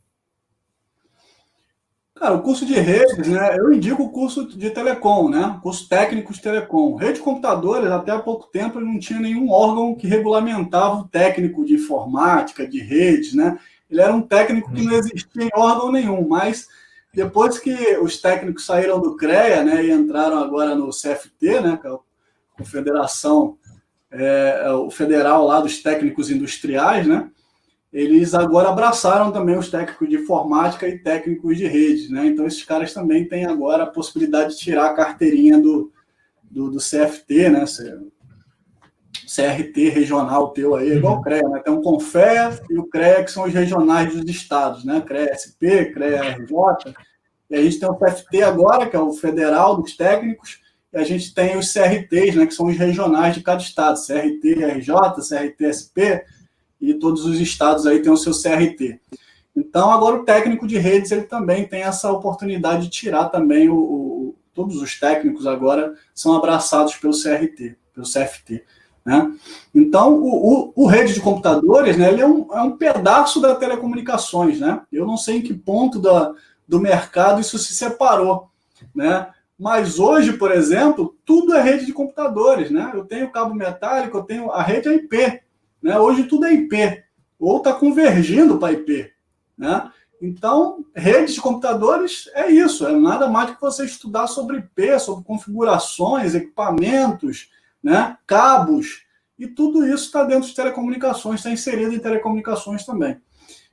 Cara, 2.14 2.36
o 2.36 2.44
curso 2.44 2.64
de 2.64 2.76
redes, 2.76 3.28
né? 3.28 3.58
Eu 3.58 3.74
indico 3.74 4.04
o 4.04 4.12
curso 4.12 4.48
de 4.48 4.70
telecom, 4.70 5.30
né? 5.30 5.60
Curso 5.64 5.90
técnico 5.90 6.32
de 6.32 6.40
telecom. 6.40 6.96
Rede 6.96 7.14
de 7.14 7.22
computadores, 7.22 7.90
até 7.90 8.12
há 8.12 8.20
pouco 8.20 8.52
tempo, 8.52 8.80
não 8.80 9.00
tinha 9.00 9.20
nenhum 9.20 9.50
órgão 9.50 9.96
que 9.96 10.06
regulamentava 10.06 10.98
o 10.98 11.08
técnico 11.08 11.66
de 11.66 11.74
informática, 11.74 12.68
de 12.68 12.80
redes, 12.82 13.34
né? 13.34 13.58
Ele 13.90 14.00
era 14.00 14.14
um 14.14 14.22
técnico 14.22 14.72
que 14.72 14.84
não 14.84 14.94
uhum. 14.94 15.00
existia 15.00 15.44
em 15.44 15.50
órgão 15.56 15.92
nenhum, 15.92 16.28
mas 16.28 16.68
depois 17.12 17.58
que 17.58 17.98
os 17.98 18.22
técnicos 18.22 18.64
saíram 18.64 19.02
do 19.02 19.16
CREA 19.16 19.64
né, 19.64 19.84
e 19.84 19.92
entraram 19.92 20.38
agora 20.38 20.76
no 20.76 20.92
CFT, 20.92 21.62
né, 21.62 21.80
que 21.82 21.88
é 21.88 21.90
a 21.90 21.98
Confederação, 22.58 23.58
é, 24.12 24.64
é, 24.66 24.72
o 24.72 24.90
federal 24.90 25.46
lá 25.46 25.60
dos 25.60 25.82
técnicos 25.82 26.30
industriais, 26.30 27.06
né, 27.06 27.30
eles 27.92 28.34
agora 28.34 28.70
abraçaram 28.70 29.32
também 29.32 29.58
os 29.58 29.70
técnicos 29.70 30.10
de 30.10 30.16
informática 30.16 30.88
e 30.88 31.00
técnicos 31.00 31.58
de 31.58 31.66
redes. 31.66 32.10
Né, 32.10 32.26
então, 32.28 32.46
esses 32.46 32.64
caras 32.64 32.94
também 32.94 33.28
têm 33.28 33.46
agora 33.46 33.84
a 33.84 33.88
possibilidade 33.88 34.54
de 34.54 34.60
tirar 34.60 34.88
a 34.88 34.94
carteirinha 34.94 35.60
do, 35.60 35.92
do, 36.44 36.70
do 36.72 36.78
CFT, 36.78 37.50
né, 37.50 37.66
CRT 39.26 39.90
regional 39.90 40.50
teu 40.50 40.76
aí, 40.76 40.98
igual 40.98 41.18
o 41.18 41.22
CREA, 41.22 41.48
né? 41.50 41.60
Tem 41.60 41.74
um 41.74 41.82
CONFEA 41.82 42.60
e 42.70 42.78
o 42.78 42.86
CREA, 42.86 43.24
que 43.24 43.32
são 43.32 43.46
os 43.46 43.54
regionais 43.54 44.14
dos 44.14 44.30
estados, 44.30 44.84
né? 44.84 45.02
CREA 45.02 45.34
SP, 45.34 45.92
CREA 45.94 46.36
RJ. 46.36 46.94
E 47.50 47.56
a 47.56 47.62
gente 47.62 47.80
tem 47.80 47.90
o 47.90 47.96
CFT 47.96 48.44
agora, 48.44 48.88
que 48.88 48.96
é 48.96 49.00
o 49.00 49.14
federal 49.14 49.82
dos 49.82 49.96
técnicos, 49.96 50.62
a 50.96 51.04
gente 51.04 51.34
tem 51.34 51.58
os 51.58 51.72
CRTs, 51.72 52.36
né? 52.36 52.46
Que 52.46 52.54
são 52.54 52.68
os 52.68 52.78
regionais 52.78 53.36
de 53.36 53.42
cada 53.42 53.62
estado, 53.62 54.00
CRT 54.00 54.66
RJ, 54.66 54.94
CRT 55.28 55.74
SP, 55.74 56.24
e 56.80 56.94
todos 56.94 57.26
os 57.26 57.40
estados 57.40 57.86
aí 57.86 58.02
têm 58.02 58.12
o 58.12 58.18
seu 58.18 58.34
CRT. 58.34 59.00
Então, 59.56 59.92
agora 59.92 60.18
o 60.18 60.26
técnico 60.26 60.68
de 60.68 60.78
redes, 60.78 61.12
ele 61.12 61.24
também 61.24 61.66
tem 61.68 61.84
essa 61.84 62.12
oportunidade 62.12 62.84
de 62.84 62.90
tirar 62.90 63.30
também 63.30 63.70
o, 63.70 63.76
o 63.76 64.36
todos 64.54 64.82
os 64.82 64.98
técnicos 64.98 65.46
agora 65.46 65.94
são 66.14 66.34
abraçados 66.34 66.96
pelo 66.96 67.14
CRT, 67.14 67.78
pelo 67.94 68.08
CFT. 68.08 68.64
Né? 69.06 69.32
Então, 69.74 70.16
o, 70.16 70.72
o, 70.72 70.74
o, 70.76 70.88
rede 70.88 71.14
de 71.14 71.22
computadores 71.22 71.96
né, 71.96 72.12
ele 72.12 72.22
é, 72.22 72.28
um, 72.28 72.48
é 72.52 72.62
um 72.62 72.76
pedaço 72.76 73.40
da 73.40 73.54
telecomunicações. 73.54 74.60
Né? 74.60 74.82
Eu 74.92 75.06
não 75.06 75.18
sei 75.18 75.38
em 75.38 75.42
que 75.42 75.54
ponto 75.54 76.00
da, 76.00 76.34
do 76.68 76.80
mercado 76.80 77.40
isso 77.40 77.60
se 77.60 77.76
separou. 77.76 78.50
Né? 78.96 79.28
Mas 79.58 80.00
hoje, 80.00 80.34
por 80.34 80.52
exemplo, 80.52 81.16
tudo 81.26 81.54
é 81.54 81.62
rede 81.62 81.86
de 81.86 81.94
computadores. 81.94 82.70
Né? 82.70 82.92
Eu 82.94 83.06
tenho 83.06 83.32
cabo 83.32 83.54
metálico, 83.54 84.18
eu 84.18 84.24
tenho 84.24 84.52
a 84.52 84.62
rede 84.62 84.90
é 84.90 84.96
IP. 84.96 85.42
Né? 85.82 85.98
Hoje 85.98 86.24
tudo 86.24 86.46
é 86.46 86.54
IP. 86.54 87.04
ou 87.40 87.58
está 87.58 87.74
convergindo 87.74 88.58
para 88.58 88.74
IP. 88.74 89.12
Né? 89.58 89.90
Então, 90.22 90.86
redes 90.96 91.36
de 91.36 91.42
computadores 91.42 92.30
é 92.34 92.50
isso, 92.50 92.88
é 92.88 92.92
nada 92.92 93.28
mais 93.28 93.50
do 93.50 93.56
que 93.56 93.62
você 93.62 93.86
estudar 93.86 94.28
sobre 94.28 94.58
IP, 94.58 95.00
sobre 95.00 95.24
configurações, 95.24 96.34
equipamentos, 96.34 97.52
né, 97.84 98.18
cabos, 98.26 99.04
e 99.38 99.46
tudo 99.46 99.86
isso 99.86 100.06
está 100.06 100.24
dentro 100.24 100.48
de 100.48 100.56
telecomunicações, 100.56 101.42
está 101.42 101.52
inserido 101.52 101.94
em 101.94 102.00
telecomunicações 102.00 102.86
também. 102.86 103.20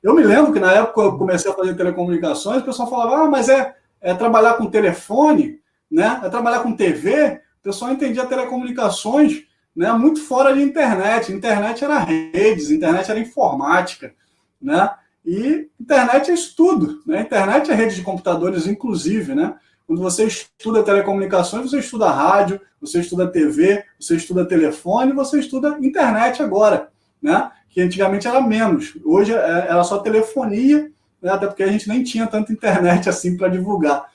Eu 0.02 0.14
me 0.14 0.22
lembro 0.22 0.52
que 0.52 0.58
na 0.58 0.72
época 0.72 1.00
eu 1.00 1.16
comecei 1.16 1.50
a 1.50 1.54
fazer 1.54 1.76
telecomunicações, 1.76 2.62
o 2.62 2.64
pessoal 2.64 2.90
falava, 2.90 3.24
ah, 3.24 3.30
mas 3.30 3.48
é, 3.48 3.76
é 4.00 4.12
trabalhar 4.12 4.54
com 4.54 4.66
telefone, 4.66 5.60
né? 5.92 6.20
é 6.24 6.28
trabalhar 6.28 6.60
com 6.60 6.74
TV. 6.74 7.40
O 7.60 7.62
pessoal 7.62 7.92
entendia 7.92 8.26
telecomunicações 8.26 9.44
né, 9.76 9.92
muito 9.92 10.20
fora 10.22 10.52
de 10.54 10.62
internet. 10.62 11.32
Internet 11.32 11.84
era 11.84 11.98
redes, 11.98 12.70
internet 12.70 13.10
era 13.10 13.20
informática. 13.20 14.14
Né? 14.60 14.90
E 15.24 15.68
internet 15.80 16.30
é 16.30 16.34
estudo, 16.34 17.00
né? 17.06 17.20
Internet 17.20 17.70
é 17.70 17.74
rede 17.74 17.94
de 17.94 18.02
computadores, 18.02 18.66
inclusive, 18.66 19.34
né? 19.34 19.54
Quando 19.86 20.02
você 20.02 20.24
estuda 20.24 20.82
telecomunicações, 20.82 21.70
você 21.70 21.78
estuda 21.78 22.10
rádio, 22.10 22.60
você 22.80 23.00
estuda 23.00 23.30
TV, 23.30 23.84
você 24.00 24.16
estuda 24.16 24.44
telefone, 24.44 25.12
você 25.12 25.38
estuda 25.38 25.78
internet 25.80 26.42
agora, 26.42 26.88
né? 27.20 27.50
Que 27.68 27.80
antigamente 27.80 28.26
era 28.26 28.40
menos. 28.40 28.96
Hoje 29.04 29.32
é, 29.32 29.36
era 29.36 29.84
só 29.84 29.98
telefonia, 29.98 30.90
né? 31.20 31.30
até 31.30 31.46
porque 31.46 31.62
a 31.62 31.70
gente 31.70 31.88
nem 31.88 32.02
tinha 32.02 32.26
tanta 32.26 32.52
internet 32.52 33.08
assim 33.08 33.36
para 33.36 33.48
divulgar. 33.48 34.11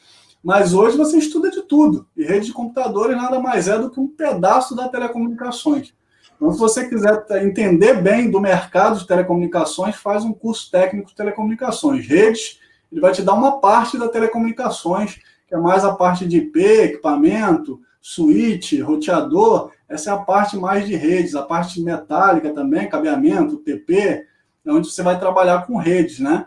Mas 0.47 0.73
hoje 0.73 0.95
você 0.95 1.17
estuda 1.17 1.51
de 1.51 1.61
tudo. 1.61 2.07
E 2.15 2.23
rede 2.23 2.45
de 2.45 2.53
computadores 2.53 3.17
nada 3.17 3.37
mais 3.37 3.67
é 3.67 3.77
do 3.77 3.89
que 3.89 3.99
um 3.99 4.07
pedaço 4.07 4.73
da 4.73 4.87
telecomunicações. 4.87 5.93
Então, 6.37 6.53
se 6.53 6.57
você 6.57 6.87
quiser 6.87 7.25
entender 7.45 8.01
bem 8.01 8.31
do 8.31 8.39
mercado 8.39 8.97
de 8.97 9.05
telecomunicações, 9.05 9.97
faz 9.97 10.23
um 10.23 10.31
curso 10.31 10.71
técnico 10.71 11.09
de 11.09 11.15
telecomunicações. 11.15 12.07
Redes, 12.07 12.61
ele 12.89 13.01
vai 13.01 13.11
te 13.11 13.21
dar 13.21 13.33
uma 13.33 13.59
parte 13.59 13.97
da 13.97 14.07
telecomunicações, 14.07 15.19
que 15.49 15.53
é 15.53 15.57
mais 15.57 15.83
a 15.83 15.93
parte 15.93 16.25
de 16.25 16.37
IP, 16.37 16.61
equipamento, 16.61 17.81
switch, 18.01 18.79
roteador. 18.79 19.73
Essa 19.89 20.11
é 20.11 20.13
a 20.13 20.17
parte 20.17 20.55
mais 20.55 20.87
de 20.87 20.95
redes, 20.95 21.35
a 21.35 21.41
parte 21.41 21.81
metálica 21.81 22.53
também, 22.53 22.87
cabeamento, 22.87 23.57
TP, 23.57 24.25
é 24.65 24.71
onde 24.71 24.89
você 24.89 25.03
vai 25.03 25.19
trabalhar 25.19 25.67
com 25.67 25.75
redes, 25.75 26.19
né? 26.19 26.45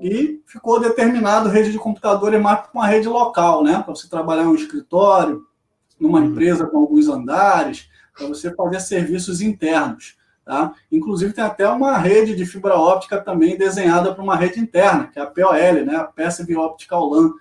E 0.00 0.42
ficou 0.46 0.80
determinado 0.80 1.48
rede 1.48 1.72
de 1.72 1.78
computador 1.78 2.34
é 2.34 2.38
mais 2.38 2.60
para 2.60 2.70
uma 2.74 2.86
rede 2.86 3.08
local, 3.08 3.62
né? 3.62 3.80
Para 3.82 3.94
você 3.94 4.08
trabalhar 4.08 4.44
em 4.44 4.48
um 4.48 4.54
escritório, 4.54 5.46
numa 5.98 6.20
uhum. 6.20 6.26
empresa 6.26 6.66
com 6.66 6.78
alguns 6.78 7.08
andares 7.08 7.88
para 8.16 8.26
você 8.26 8.54
fazer 8.54 8.80
serviços 8.80 9.40
internos. 9.40 10.16
Tá? 10.44 10.74
Inclusive, 10.92 11.32
tem 11.32 11.42
até 11.42 11.66
uma 11.68 11.96
rede 11.96 12.36
de 12.36 12.44
fibra 12.44 12.74
óptica 12.74 13.18
também 13.18 13.56
desenhada 13.56 14.12
para 14.12 14.22
uma 14.22 14.36
rede 14.36 14.60
interna, 14.60 15.06
que 15.06 15.18
é 15.18 15.22
a 15.22 15.26
POL, 15.26 15.84
né? 15.86 15.96
a 15.96 16.04
Passive 16.04 16.56
Optical 16.56 17.08
LAN. 17.08 17.32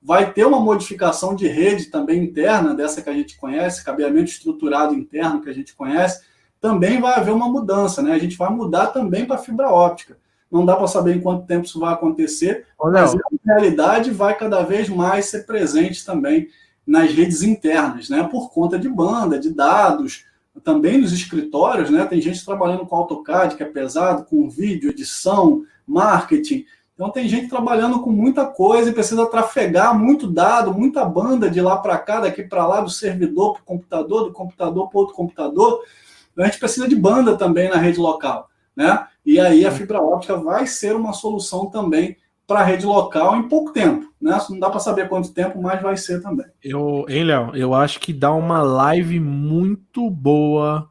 Vai 0.00 0.32
ter 0.32 0.44
uma 0.44 0.60
modificação 0.60 1.34
de 1.34 1.46
rede 1.48 1.86
também 1.86 2.22
interna, 2.22 2.74
dessa 2.74 3.02
que 3.02 3.10
a 3.10 3.12
gente 3.12 3.36
conhece, 3.36 3.84
cabeamento 3.84 4.30
estruturado 4.30 4.94
interno 4.94 5.40
que 5.40 5.50
a 5.50 5.52
gente 5.52 5.74
conhece, 5.74 6.24
também 6.60 7.00
vai 7.00 7.14
haver 7.14 7.32
uma 7.32 7.48
mudança, 7.48 8.00
né? 8.00 8.12
A 8.12 8.18
gente 8.18 8.36
vai 8.36 8.50
mudar 8.50 8.88
também 8.88 9.26
para 9.26 9.38
fibra 9.38 9.68
óptica. 9.68 10.16
Não 10.52 10.66
dá 10.66 10.76
para 10.76 10.86
saber 10.86 11.16
em 11.16 11.20
quanto 11.20 11.46
tempo 11.46 11.64
isso 11.64 11.80
vai 11.80 11.94
acontecer, 11.94 12.66
mas 12.78 13.14
na 13.14 13.54
realidade 13.54 14.10
vai 14.10 14.36
cada 14.36 14.62
vez 14.62 14.88
mais 14.88 15.26
ser 15.26 15.46
presente 15.46 16.04
também 16.04 16.48
nas 16.86 17.10
redes 17.10 17.42
internas, 17.42 18.10
né? 18.10 18.22
Por 18.30 18.50
conta 18.50 18.78
de 18.78 18.88
banda, 18.88 19.38
de 19.38 19.48
dados, 19.48 20.26
também 20.62 20.98
nos 20.98 21.12
escritórios, 21.12 21.88
né? 21.88 22.04
Tem 22.04 22.20
gente 22.20 22.44
trabalhando 22.44 22.84
com 22.84 22.94
AutoCAD, 22.94 23.56
que 23.56 23.62
é 23.62 23.66
pesado, 23.66 24.24
com 24.26 24.50
vídeo, 24.50 24.90
edição, 24.90 25.64
marketing. 25.86 26.66
Então 26.94 27.08
tem 27.10 27.26
gente 27.26 27.48
trabalhando 27.48 28.00
com 28.00 28.10
muita 28.10 28.44
coisa 28.44 28.90
e 28.90 28.92
precisa 28.92 29.24
trafegar 29.26 29.98
muito 29.98 30.26
dado, 30.26 30.74
muita 30.74 31.04
banda 31.04 31.48
de 31.48 31.60
lá 31.60 31.78
para 31.78 31.96
cá, 31.96 32.20
daqui 32.20 32.42
para 32.42 32.66
lá, 32.66 32.82
do 32.82 32.90
servidor 32.90 33.54
para 33.54 33.62
o 33.62 33.64
computador, 33.64 34.24
do 34.24 34.32
computador 34.32 34.90
para 34.90 35.00
outro 35.00 35.14
computador. 35.14 35.82
Então, 36.30 36.44
a 36.44 36.48
gente 36.48 36.58
precisa 36.58 36.86
de 36.86 36.94
banda 36.94 37.36
também 37.36 37.70
na 37.70 37.76
rede 37.76 37.98
local, 37.98 38.48
né? 38.76 39.06
E 39.24 39.38
aí 39.38 39.64
a 39.64 39.70
fibra 39.70 40.00
óptica 40.00 40.36
vai 40.36 40.66
ser 40.66 40.94
uma 40.96 41.12
solução 41.12 41.66
também 41.66 42.16
para 42.46 42.60
a 42.60 42.64
rede 42.64 42.84
local 42.84 43.36
em 43.36 43.48
pouco 43.48 43.72
tempo. 43.72 44.12
Né? 44.20 44.38
Não 44.50 44.58
dá 44.58 44.68
para 44.68 44.80
saber 44.80 45.08
quanto 45.08 45.32
tempo, 45.32 45.60
mas 45.60 45.80
vai 45.80 45.96
ser 45.96 46.20
também. 46.20 46.46
Eu, 46.62 47.06
hein, 47.08 47.24
Léo? 47.24 47.56
Eu 47.56 47.74
acho 47.74 48.00
que 48.00 48.12
dá 48.12 48.32
uma 48.32 48.62
live 48.62 49.20
muito 49.20 50.10
boa 50.10 50.88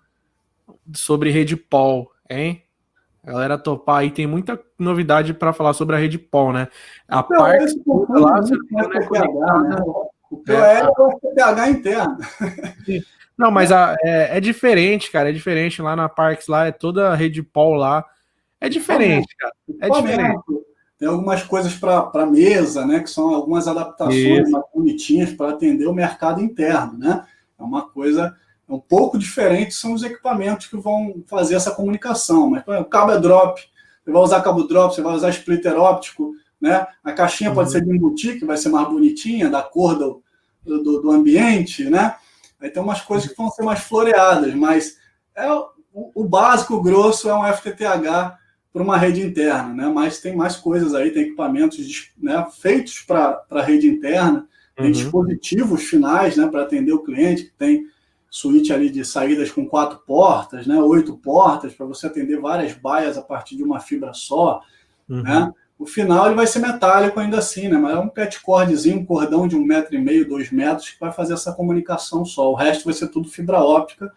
sobre 0.94 1.30
rede 1.30 1.56
POL, 1.56 2.12
hein? 2.30 2.64
Galera 3.24 3.58
topar 3.58 3.98
aí, 3.98 4.10
tem 4.10 4.26
muita 4.26 4.60
novidade 4.80 5.34
para 5.34 5.54
falar 5.54 5.74
sobre 5.74 5.96
a 5.96 6.00
rede 6.00 6.18
POL, 6.18 6.52
né? 6.52 6.68
A 7.08 7.18
não, 7.18 7.24
parte 7.38 7.82
lá, 7.86 8.42
você 8.42 8.56
não 8.72 8.92
é 8.92 9.08
PH, 9.08 9.60
né? 9.60 9.76
O 10.32 10.38
POL 10.38 10.56
é 10.56 10.88
o 10.88 11.20
PH 11.36 11.70
interno. 11.70 12.18
Não, 13.42 13.50
mas 13.50 13.72
a, 13.72 13.96
é, 14.04 14.38
é, 14.38 14.40
diferente, 14.40 15.10
cara. 15.10 15.30
É 15.30 15.34
diferente 15.34 15.82
lá 15.82 15.96
na 15.96 16.08
Parks, 16.08 16.48
lá 16.48 16.68
é 16.68 16.72
toda 16.72 17.10
a 17.10 17.16
rede 17.16 17.42
POL 17.42 17.74
lá. 17.74 18.06
É 18.60 18.70
diferente, 18.70 19.36
cara. 19.36 19.54
É 19.82 19.90
diferente. 19.90 20.40
Tem 21.00 21.10
algumas 21.10 21.42
coisas 21.42 21.74
para 21.74 22.28
mesa, 22.28 22.86
né? 22.86 23.00
Que 23.00 23.10
são 23.10 23.34
algumas 23.34 23.68
adaptações 23.68 24.48
bonitinhas 24.72 25.34
para 25.34 25.50
atender 25.50 25.88
o 25.88 25.94
mercado 25.94 26.40
interno, 26.40 27.00
né? 27.00 27.26
É 27.60 27.64
uma 27.64 27.90
coisa 27.90 28.38
um 28.70 28.80
pouco 28.80 29.18
diferente, 29.18 29.74
são 29.74 29.94
os 29.94 30.04
equipamentos 30.04 30.68
que 30.68 30.78
vão 30.78 31.24
fazer 31.28 31.56
essa 31.56 31.72
comunicação. 31.72 32.48
Mas, 32.48 32.64
o 32.80 32.86
cabo 32.86 33.12
é 33.12 33.20
drop, 33.20 33.60
você 34.04 34.12
vai 34.12 34.22
usar 34.22 34.42
cabo 34.42 34.64
drop, 34.64 34.94
você 34.94 35.02
vai 35.02 35.16
usar 35.16 35.32
splitter 35.32 35.74
óptico, 35.74 36.34
né? 36.60 36.86
A 37.04 37.12
caixinha 37.12 37.50
uhum. 37.50 37.56
pode 37.56 37.72
ser 37.72 37.84
de 37.84 37.92
embutir, 37.92 38.38
que 38.38 38.46
vai 38.46 38.56
ser 38.56 38.70
mais 38.70 38.88
bonitinha, 38.88 39.50
da 39.50 39.64
cor 39.64 39.98
do, 39.98 40.24
do, 40.64 41.02
do, 41.02 41.12
ambiente, 41.12 41.90
né? 41.90 42.16
Aí 42.62 42.70
tem 42.70 42.82
umas 42.82 43.02
coisas 43.02 43.30
que 43.30 43.36
vão 43.36 43.50
ser 43.50 43.64
mais 43.64 43.80
floreadas, 43.80 44.54
mas 44.54 44.98
é 45.36 45.52
o, 45.52 46.12
o 46.16 46.24
básico, 46.24 46.76
o 46.76 46.82
grosso 46.82 47.28
é 47.30 47.36
um 47.36 47.44
FTTH 47.44 48.38
para 48.72 48.84
uma 48.84 48.98
rede 48.98 49.22
interna, 49.22 49.74
né? 49.74 49.88
Mas 49.94 50.22
tem 50.22 50.36
mais 50.36 50.56
coisas 50.56 50.94
aí, 50.94 51.12
tem 51.12 51.24
equipamentos 51.24 52.12
né, 52.18 52.48
feitos 52.62 53.02
para 53.02 53.44
a 53.50 53.62
rede 53.62 53.88
interna, 53.88 54.48
tem 54.76 54.86
uhum. 54.86 54.92
dispositivos 54.92 55.84
finais, 55.84 56.38
né, 56.38 56.48
para 56.48 56.64
atender 56.64 56.94
o 56.94 57.04
cliente, 57.04 57.46
que 57.46 57.54
tem 57.58 57.86
suíte 58.30 58.72
ali 58.72 58.90
de 58.90 59.04
saídas 59.04 59.52
com 59.52 59.68
quatro 59.68 60.00
portas, 60.06 60.66
né, 60.66 60.80
oito 60.80 61.18
portas, 61.18 61.74
para 61.74 61.86
você 61.86 62.08
atender 62.08 62.40
várias 62.40 62.74
baias 62.74 63.18
a 63.18 63.22
partir 63.22 63.58
de 63.58 63.64
uma 63.64 63.82
fibra 63.82 64.14
só, 64.14 64.62
uhum. 65.10 65.22
né? 65.22 65.52
O 65.82 65.86
final 65.88 66.28
ele 66.28 66.36
vai 66.36 66.46
ser 66.46 66.60
metálico 66.60 67.20
ainda 67.20 67.40
assim, 67.40 67.68
né? 67.68 67.76
Mas 67.76 67.96
é 67.96 68.00
um 68.00 68.08
petcordezinho, 68.08 69.00
um 69.00 69.06
cordão 69.06 69.48
de 69.48 69.56
um 69.56 69.66
metro 69.66 69.96
e 69.96 69.98
meio, 69.98 70.30
dois 70.30 70.52
metros, 70.52 70.92
que 70.92 71.00
vai 71.00 71.12
fazer 71.12 71.34
essa 71.34 71.52
comunicação 71.54 72.24
só. 72.24 72.52
O 72.52 72.56
resto 72.56 72.86
vai 72.86 72.94
ser 72.94 73.08
tudo 73.08 73.28
fibra 73.28 73.64
óptica, 73.64 74.14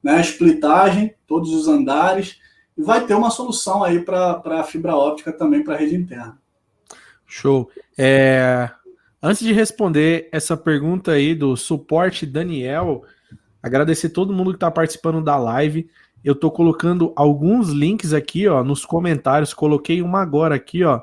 né? 0.00 0.20
Splitagem, 0.20 1.12
todos 1.26 1.52
os 1.52 1.66
andares 1.66 2.38
e 2.78 2.82
vai 2.82 3.04
ter 3.04 3.14
uma 3.14 3.30
solução 3.30 3.82
aí 3.82 3.98
para 3.98 4.40
a 4.44 4.62
fibra 4.62 4.94
óptica 4.94 5.32
também 5.32 5.64
para 5.64 5.74
a 5.74 5.76
rede 5.76 5.96
interna. 5.96 6.38
Show. 7.26 7.68
É, 7.98 8.70
antes 9.20 9.44
de 9.44 9.52
responder 9.52 10.28
essa 10.30 10.56
pergunta 10.56 11.10
aí 11.10 11.34
do 11.34 11.56
suporte 11.56 12.24
Daniel, 12.24 13.02
agradecer 13.60 14.10
todo 14.10 14.32
mundo 14.32 14.52
que 14.52 14.56
está 14.56 14.70
participando 14.70 15.20
da 15.20 15.36
live. 15.36 15.90
Eu 16.24 16.32
estou 16.32 16.50
colocando 16.50 17.12
alguns 17.16 17.70
links 17.70 18.12
aqui, 18.12 18.48
ó, 18.48 18.62
nos 18.64 18.84
comentários. 18.84 19.54
Coloquei 19.54 20.02
uma 20.02 20.20
agora 20.20 20.54
aqui, 20.54 20.84
ó, 20.84 21.00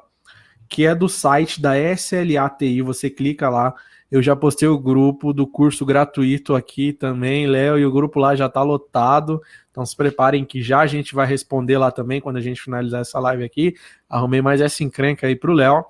que 0.67 0.85
é 0.85 0.93
do 0.93 1.07
site 1.07 1.61
da 1.61 1.77
SLATI. 1.77 2.81
Você 2.81 3.09
clica 3.09 3.49
lá. 3.49 3.73
Eu 4.11 4.21
já 4.21 4.35
postei 4.35 4.67
o 4.67 4.77
grupo 4.77 5.33
do 5.33 5.47
curso 5.47 5.85
gratuito 5.85 6.55
aqui 6.55 6.93
também, 6.93 7.47
Léo, 7.47 7.77
e 7.79 7.85
o 7.85 7.91
grupo 7.91 8.19
lá 8.19 8.35
já 8.35 8.45
está 8.45 8.61
lotado. 8.61 9.41
Então 9.71 9.85
se 9.85 9.95
preparem 9.95 10.45
que 10.45 10.61
já 10.61 10.79
a 10.79 10.87
gente 10.87 11.15
vai 11.15 11.25
responder 11.25 11.77
lá 11.77 11.91
também 11.91 12.21
quando 12.21 12.37
a 12.37 12.41
gente 12.41 12.61
finalizar 12.61 13.01
essa 13.01 13.19
live 13.19 13.43
aqui. 13.43 13.75
Arrumei 14.07 14.41
mais 14.41 14.61
essa 14.61 14.83
encrenca 14.83 15.27
aí 15.27 15.35
pro 15.35 15.53
Léo. 15.53 15.83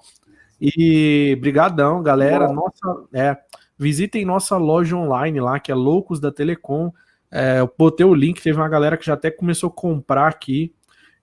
E 0.59 1.37
brigadão, 1.41 2.01
galera. 2.01 2.51
Nossa, 2.51 3.03
é, 3.13 3.37
visitem 3.77 4.25
nossa 4.25 4.57
loja 4.57 4.95
online 4.95 5.39
lá, 5.39 5.59
que 5.59 5.71
é 5.71 5.75
Loucos 5.75 6.19
da 6.19 6.31
Telecom. 6.31 6.91
É, 7.35 7.59
eu 7.59 7.73
botei 7.77 8.05
o 8.05 8.13
link, 8.13 8.41
teve 8.41 8.57
uma 8.57 8.69
galera 8.69 8.95
que 8.97 9.05
já 9.05 9.13
até 9.13 9.29
começou 9.29 9.69
a 9.69 9.73
comprar 9.73 10.27
aqui. 10.27 10.73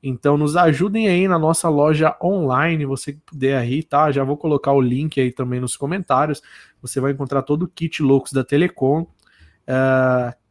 Então 0.03 0.37
nos 0.37 0.57
ajudem 0.57 1.09
aí 1.09 1.29
na 1.29 1.39
nossa 1.39 1.69
loja 1.69 2.17
online, 2.21 2.85
você 2.85 3.13
que 3.13 3.21
puder 3.21 3.57
aí, 3.57 3.83
tá? 3.83 4.11
Já 4.11 4.25
vou 4.25 4.37
colocar 4.37 4.73
o 4.73 4.81
link 4.81 5.21
aí 5.21 5.33
também 5.33 5.61
nos 5.61 5.77
comentários. 5.77 6.43
Você 6.81 7.01
vai 7.01 7.13
encontrar 7.13 7.43
todo 7.43 7.63
o 7.63 7.69
kit 7.69 8.03
Loucos 8.03 8.33
da 8.33 8.43
Telecom. 8.43 9.03
Uh, 9.03 10.43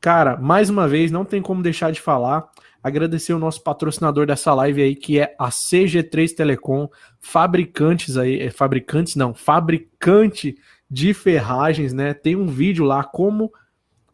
Cara, 0.00 0.38
mais 0.38 0.70
uma 0.70 0.88
vez, 0.88 1.10
não 1.10 1.26
tem 1.26 1.42
como 1.42 1.62
deixar 1.62 1.92
de 1.92 2.00
falar. 2.00 2.48
Agradecer 2.82 3.34
o 3.34 3.38
nosso 3.38 3.62
patrocinador 3.62 4.26
dessa 4.26 4.54
live 4.54 4.82
aí, 4.82 4.96
que 4.96 5.20
é 5.20 5.34
a 5.38 5.50
CG3 5.50 6.34
Telecom, 6.34 6.88
fabricantes 7.20 8.16
aí, 8.16 8.40
é, 8.40 8.50
fabricantes 8.50 9.14
não, 9.14 9.34
fabricante 9.34 10.56
de 10.90 11.12
ferragens, 11.12 11.92
né? 11.92 12.14
Tem 12.14 12.34
um 12.34 12.46
vídeo 12.46 12.86
lá 12.86 13.04
como 13.04 13.52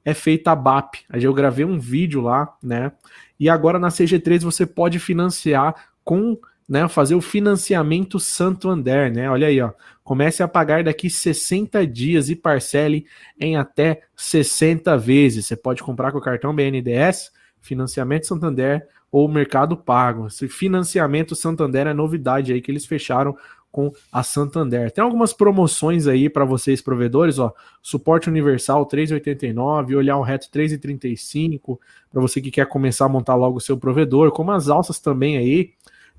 é 0.07 0.15
feita 0.15 0.53
a 0.53 0.57
BAP. 0.57 1.01
Aí 1.11 1.25
eu 1.25 1.35
gravei 1.35 1.65
um 1.65 1.81
vídeo 1.81 2.21
lá, 2.21 2.57
né? 2.63 2.93
E 3.41 3.51
agora 3.51 3.77
na 3.77 3.89
CG3 3.89 4.45
você 4.45 4.65
pode 4.65 5.01
financiar 5.01 5.75
com, 6.05 6.39
né, 6.69 6.87
fazer 6.87 7.17
o 7.17 7.21
financiamento 7.21 8.21
Santander, 8.21 9.13
né? 9.13 9.29
Olha 9.29 9.49
aí, 9.49 9.61
ó. 9.61 9.73
Comece 10.05 10.45
a 10.45 10.49
pagar 10.49 10.85
daqui 10.85 11.11
60 11.11 11.85
dias 11.85 12.31
e 12.31 12.37
parcele 12.37 13.05
em 13.39 13.57
até 13.57 14.03
60 14.15 14.97
vezes. 14.97 15.47
Você 15.47 15.57
pode 15.57 15.83
comprar 15.83 16.13
com 16.13 16.19
o 16.19 16.23
cartão 16.23 16.55
BNDES, 16.55 17.33
financiamento 17.61 18.29
Santander 18.29 18.87
ou 19.11 19.27
Mercado 19.27 19.77
Pago. 19.77 20.29
Esse 20.29 20.47
financiamento 20.47 21.35
Santander 21.35 21.89
é 21.89 21.93
novidade 21.93 22.53
aí 22.53 22.61
que 22.61 22.71
eles 22.71 22.87
fecharam 22.87 23.37
com 23.77 23.93
a 24.11 24.23
Santander. 24.23 24.91
Tem 24.91 25.05
algumas 25.05 25.35
promoções 25.35 26.07
aí 26.07 26.31
para 26.31 26.47
vocês 26.47 26.81
provedores, 26.81 27.39
ó, 27.39 27.53
suporte 27.83 28.27
universal 28.27 28.89
3,89, 28.89 29.95
olhar 29.95 30.17
o 30.17 30.23
reto 30.23 30.49
3,35, 30.51 31.79
para 32.11 32.23
você 32.23 32.41
que 32.41 32.51
quer 32.51 32.67
começar 32.67 33.05
a 33.05 33.09
montar 33.11 33.35
logo 33.35 33.59
o 33.59 33.61
seu 33.61 33.77
provedor, 33.77 34.33
como 34.33 34.51
as 34.51 34.71
alças 34.71 34.99
também 34.99 35.37
aí, 35.37 35.75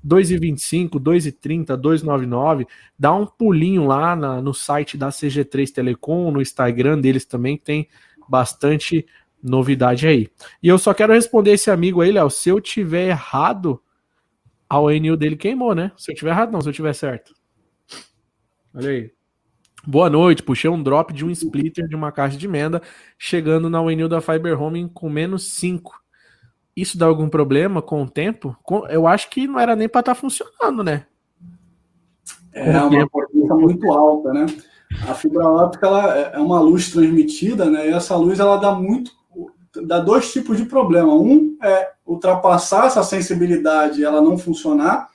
2,25, 0.06 1.00
2,30, 1.00 1.76
2,99, 1.76 2.64
dá 2.96 3.12
um 3.12 3.26
pulinho 3.26 3.88
lá 3.88 4.14
na, 4.14 4.40
no 4.40 4.54
site 4.54 4.96
da 4.96 5.08
CG3 5.08 5.72
Telecom, 5.72 6.30
no 6.30 6.40
Instagram 6.40 7.00
deles 7.00 7.24
também 7.24 7.58
tem 7.58 7.88
bastante 8.28 9.04
novidade 9.42 10.06
aí. 10.06 10.28
E 10.62 10.68
eu 10.68 10.78
só 10.78 10.94
quero 10.94 11.12
responder 11.12 11.54
esse 11.54 11.72
amigo 11.72 12.02
aí, 12.02 12.12
Léo, 12.12 12.30
se 12.30 12.50
eu 12.50 12.60
tiver 12.60 13.08
errado, 13.08 13.82
a 14.70 14.78
ONU 14.78 15.16
dele 15.16 15.34
queimou, 15.34 15.74
né? 15.74 15.90
Se 15.96 16.12
eu 16.12 16.14
tiver 16.14 16.30
errado, 16.30 16.52
não, 16.52 16.60
se 16.60 16.68
eu 16.68 16.72
tiver 16.72 16.92
certo. 16.92 17.37
Olha 18.74 18.90
aí. 18.90 19.10
Boa 19.86 20.10
noite, 20.10 20.42
puxei 20.42 20.68
um 20.68 20.82
drop 20.82 21.12
de 21.12 21.24
um 21.24 21.30
splitter 21.30 21.88
de 21.88 21.94
uma 21.94 22.12
caixa 22.12 22.36
de 22.36 22.46
emenda, 22.46 22.82
chegando 23.16 23.70
na 23.70 23.80
Winil 23.80 24.08
da 24.08 24.20
Fiber 24.20 24.60
Home 24.60 24.90
com 24.92 25.08
menos 25.08 25.52
5. 25.52 25.92
Isso 26.76 26.98
dá 26.98 27.06
algum 27.06 27.28
problema 27.28 27.80
com 27.80 28.02
o 28.02 28.08
tempo? 28.08 28.56
Eu 28.90 29.06
acho 29.06 29.30
que 29.30 29.46
não 29.46 29.58
era 29.58 29.74
nem 29.74 29.88
para 29.88 30.00
estar 30.00 30.14
tá 30.14 30.20
funcionando, 30.20 30.84
né? 30.84 31.06
É 32.52 32.80
uma 32.80 33.08
potência 33.08 33.54
muito 33.54 33.90
alta, 33.92 34.32
né? 34.32 34.46
A 35.08 35.14
fibra 35.14 35.44
óptica 35.48 35.86
ela 35.86 36.18
é, 36.18 36.32
é 36.34 36.38
uma 36.38 36.60
luz 36.60 36.90
transmitida, 36.90 37.66
né? 37.66 37.88
E 37.88 37.92
essa 37.92 38.16
luz 38.16 38.38
ela 38.40 38.56
dá 38.56 38.72
muito, 38.74 39.10
dá 39.86 40.00
dois 40.00 40.32
tipos 40.32 40.56
de 40.56 40.64
problema. 40.64 41.14
Um 41.14 41.56
é 41.62 41.92
ultrapassar 42.06 42.86
essa 42.86 43.02
sensibilidade, 43.02 44.04
ela 44.04 44.20
não 44.20 44.38
funcionar, 44.38 45.08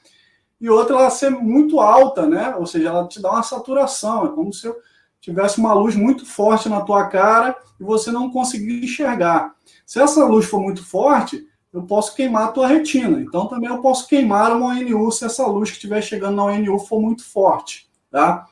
e 0.64 0.70
outra 0.70 0.96
ela 0.96 1.10
ser 1.10 1.30
muito 1.30 1.82
alta, 1.82 2.26
né? 2.26 2.56
Ou 2.56 2.66
seja, 2.66 2.88
ela 2.88 3.06
te 3.06 3.22
dá 3.22 3.32
uma 3.32 3.44
saturação, 3.44 4.28
é 4.28 4.30
como 4.30 4.54
se 4.54 4.66
eu 4.66 4.74
tivesse 5.20 5.58
uma 5.58 5.74
luz 5.74 5.94
muito 5.94 6.26
forte 6.26 6.70
na 6.70 6.80
tua 6.80 7.06
cara 7.08 7.54
e 7.78 7.84
você 7.84 8.14
não 8.14 8.32
conseguir 8.32 8.82
enxergar. 8.82 9.54
Se 9.86 10.00
essa 10.00 10.24
luz 10.24 10.46
for 10.46 10.62
muito 10.62 10.82
forte, 10.82 11.46
eu 11.74 11.84
posso 11.84 12.16
queimar 12.16 12.46
a 12.46 12.52
tua 12.54 12.66
retina. 12.66 13.20
Então 13.20 13.46
também 13.46 13.70
eu 13.70 13.82
posso 13.82 14.08
queimar 14.08 14.56
uma 14.56 14.68
ONU 14.68 15.12
se 15.12 15.26
essa 15.26 15.46
luz 15.46 15.70
que 15.70 15.76
estiver 15.76 16.02
chegando 16.02 16.38
na 16.38 16.46
ONU 16.46 16.80
for 16.80 17.02
muito 17.02 17.26
forte, 17.26 17.90
tá? 18.10 18.46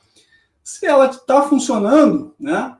Se 0.62 0.84
ela 0.84 1.06
está 1.06 1.40
funcionando, 1.40 2.34
né? 2.38 2.76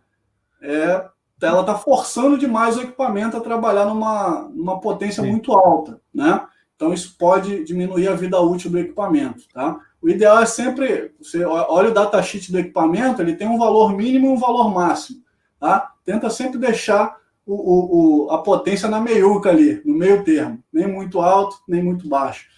É, 0.61 1.07
ela 1.41 1.61
está 1.61 1.75
forçando 1.75 2.37
demais 2.37 2.77
o 2.77 2.83
equipamento 2.83 3.39
a 3.39 3.41
trabalhar 3.41 3.87
numa, 3.87 4.51
numa 4.53 4.79
potência 4.79 5.23
Sim. 5.23 5.31
muito 5.31 5.55
alta, 5.55 5.99
né? 6.13 6.47
Então, 6.83 6.93
isso 6.93 7.15
pode 7.17 7.63
diminuir 7.63 8.09
a 8.09 8.15
vida 8.17 8.41
útil 8.41 8.69
do 8.69 8.77
equipamento. 8.77 9.45
Tá? 9.55 9.79
O 10.03 10.09
ideal 10.09 10.43
é 10.43 10.47
sempre, 10.47 11.13
você 11.23 11.45
olha 11.45 11.91
o 11.91 11.95
datasheet 11.95 12.51
do 12.51 12.59
equipamento, 12.59 13.23
ele 13.23 13.37
tem 13.37 13.47
um 13.47 13.57
valor 13.57 13.97
mínimo 13.97 14.27
e 14.27 14.31
um 14.31 14.37
valor 14.37 14.69
máximo. 14.69 15.23
Tá? 15.61 15.93
Tenta 16.05 16.29
sempre 16.29 16.59
deixar 16.59 17.17
o, 17.47 17.55
o, 17.55 18.27
o, 18.27 18.31
a 18.33 18.43
potência 18.43 18.89
na 18.89 19.01
meiuca 19.01 19.51
ali, 19.51 19.81
no 19.85 19.95
meio 19.95 20.25
termo. 20.25 20.59
Nem 20.73 20.89
muito 20.89 21.21
alto, 21.21 21.57
nem 21.69 21.81
muito 21.81 22.09
baixo. 22.09 22.49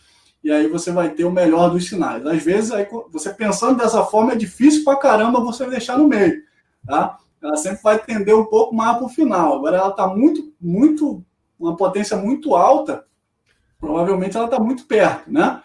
E 0.43 0.51
aí 0.51 0.69
você 0.69 0.91
vai 0.91 1.11
ter 1.11 1.27
o 1.27 1.31
melhor 1.31 1.69
dos 1.69 1.87
sinais. 1.87 2.25
Às 2.25 2.43
vezes, 2.43 2.73
aí, 2.73 2.89
você 3.13 3.29
pensando 3.29 3.77
dessa 3.77 4.05
forma, 4.05 4.33
é 4.33 4.37
difícil 4.37 4.85
pra 4.85 4.97
caramba 4.97 5.39
você 5.39 5.69
deixar 5.69 5.99
no 5.99 6.09
meio. 6.09 6.41
Tá? 6.87 7.19
Ela 7.43 7.57
sempre 7.59 7.83
vai 7.83 7.99
tender 7.99 8.35
um 8.35 8.47
pouco 8.47 8.75
mais 8.75 8.97
para 8.97 9.05
o 9.05 9.11
final. 9.11 9.59
Agora 9.59 9.77
ela 9.77 9.91
está 9.91 10.07
muito, 10.07 10.51
muito, 10.59 11.23
uma 11.61 11.77
potência 11.77 12.17
muito 12.17 12.55
alta, 12.55 13.05
provavelmente 13.85 14.35
ela 14.37 14.47
está 14.47 14.59
muito 14.59 14.87
perto, 14.87 15.31
né? 15.31 15.61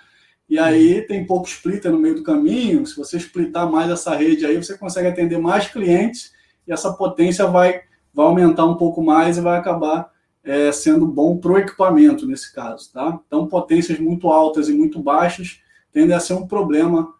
E 0.50 0.60
aí 0.60 1.02
tem 1.04 1.26
pouco 1.26 1.48
splitter 1.48 1.92
no 1.92 2.00
meio 2.00 2.16
do 2.16 2.24
caminho. 2.24 2.86
Se 2.86 2.98
você 2.98 3.18
splitar 3.18 3.72
mais 3.72 3.90
essa 3.90 4.14
rede 4.16 4.46
aí, 4.46 4.58
você 4.58 4.78
consegue 4.78 5.08
atender 5.08 5.38
mais 5.38 5.68
clientes 5.68 6.34
e 6.68 6.74
essa 6.74 6.92
potência 6.92 7.46
vai, 7.48 7.82
vai 8.14 8.26
aumentar 8.26 8.66
um 8.66 8.76
pouco 8.76 9.02
mais 9.02 9.38
e 9.38 9.42
vai 9.42 9.58
acabar 9.58 10.12
é, 10.44 10.72
sendo 10.72 11.08
bom 11.08 11.38
para 11.38 11.52
o 11.52 11.58
equipamento 11.58 12.26
nesse 12.26 12.54
caso, 12.54 12.92
tá? 12.92 13.20
Então, 13.26 13.48
potências 13.48 14.00
muito 14.00 14.28
altas 14.28 14.68
e 14.68 14.74
muito 14.74 15.02
baixas 15.02 15.62
tendem 15.92 16.16
a 16.16 16.20
ser 16.20 16.34
um 16.34 16.48
problema 16.48 17.14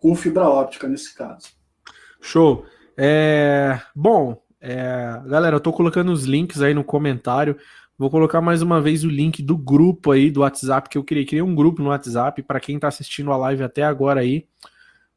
com 0.00 0.14
fibra 0.14 0.48
óptica 0.48 0.86
nesse 0.86 1.14
caso. 1.14 1.48
Show. 2.20 2.64
É, 2.96 3.80
bom, 3.94 4.40
é, 4.60 5.20
galera, 5.26 5.56
eu 5.56 5.58
estou 5.58 5.72
colocando 5.72 6.12
os 6.12 6.24
links 6.24 6.62
aí 6.62 6.74
no 6.74 6.84
comentário 6.84 7.56
Vou 7.96 8.10
colocar 8.10 8.40
mais 8.40 8.60
uma 8.60 8.80
vez 8.80 9.04
o 9.04 9.08
link 9.08 9.40
do 9.40 9.56
grupo 9.56 10.10
aí 10.10 10.28
do 10.28 10.40
WhatsApp 10.40 10.88
que 10.88 10.98
eu 10.98 11.04
criei. 11.04 11.24
Criei 11.24 11.42
um 11.42 11.54
grupo 11.54 11.80
no 11.80 11.90
WhatsApp 11.90 12.42
para 12.42 12.58
quem 12.58 12.74
está 12.74 12.88
assistindo 12.88 13.30
a 13.30 13.36
live 13.36 13.62
até 13.62 13.84
agora 13.84 14.20
aí, 14.20 14.48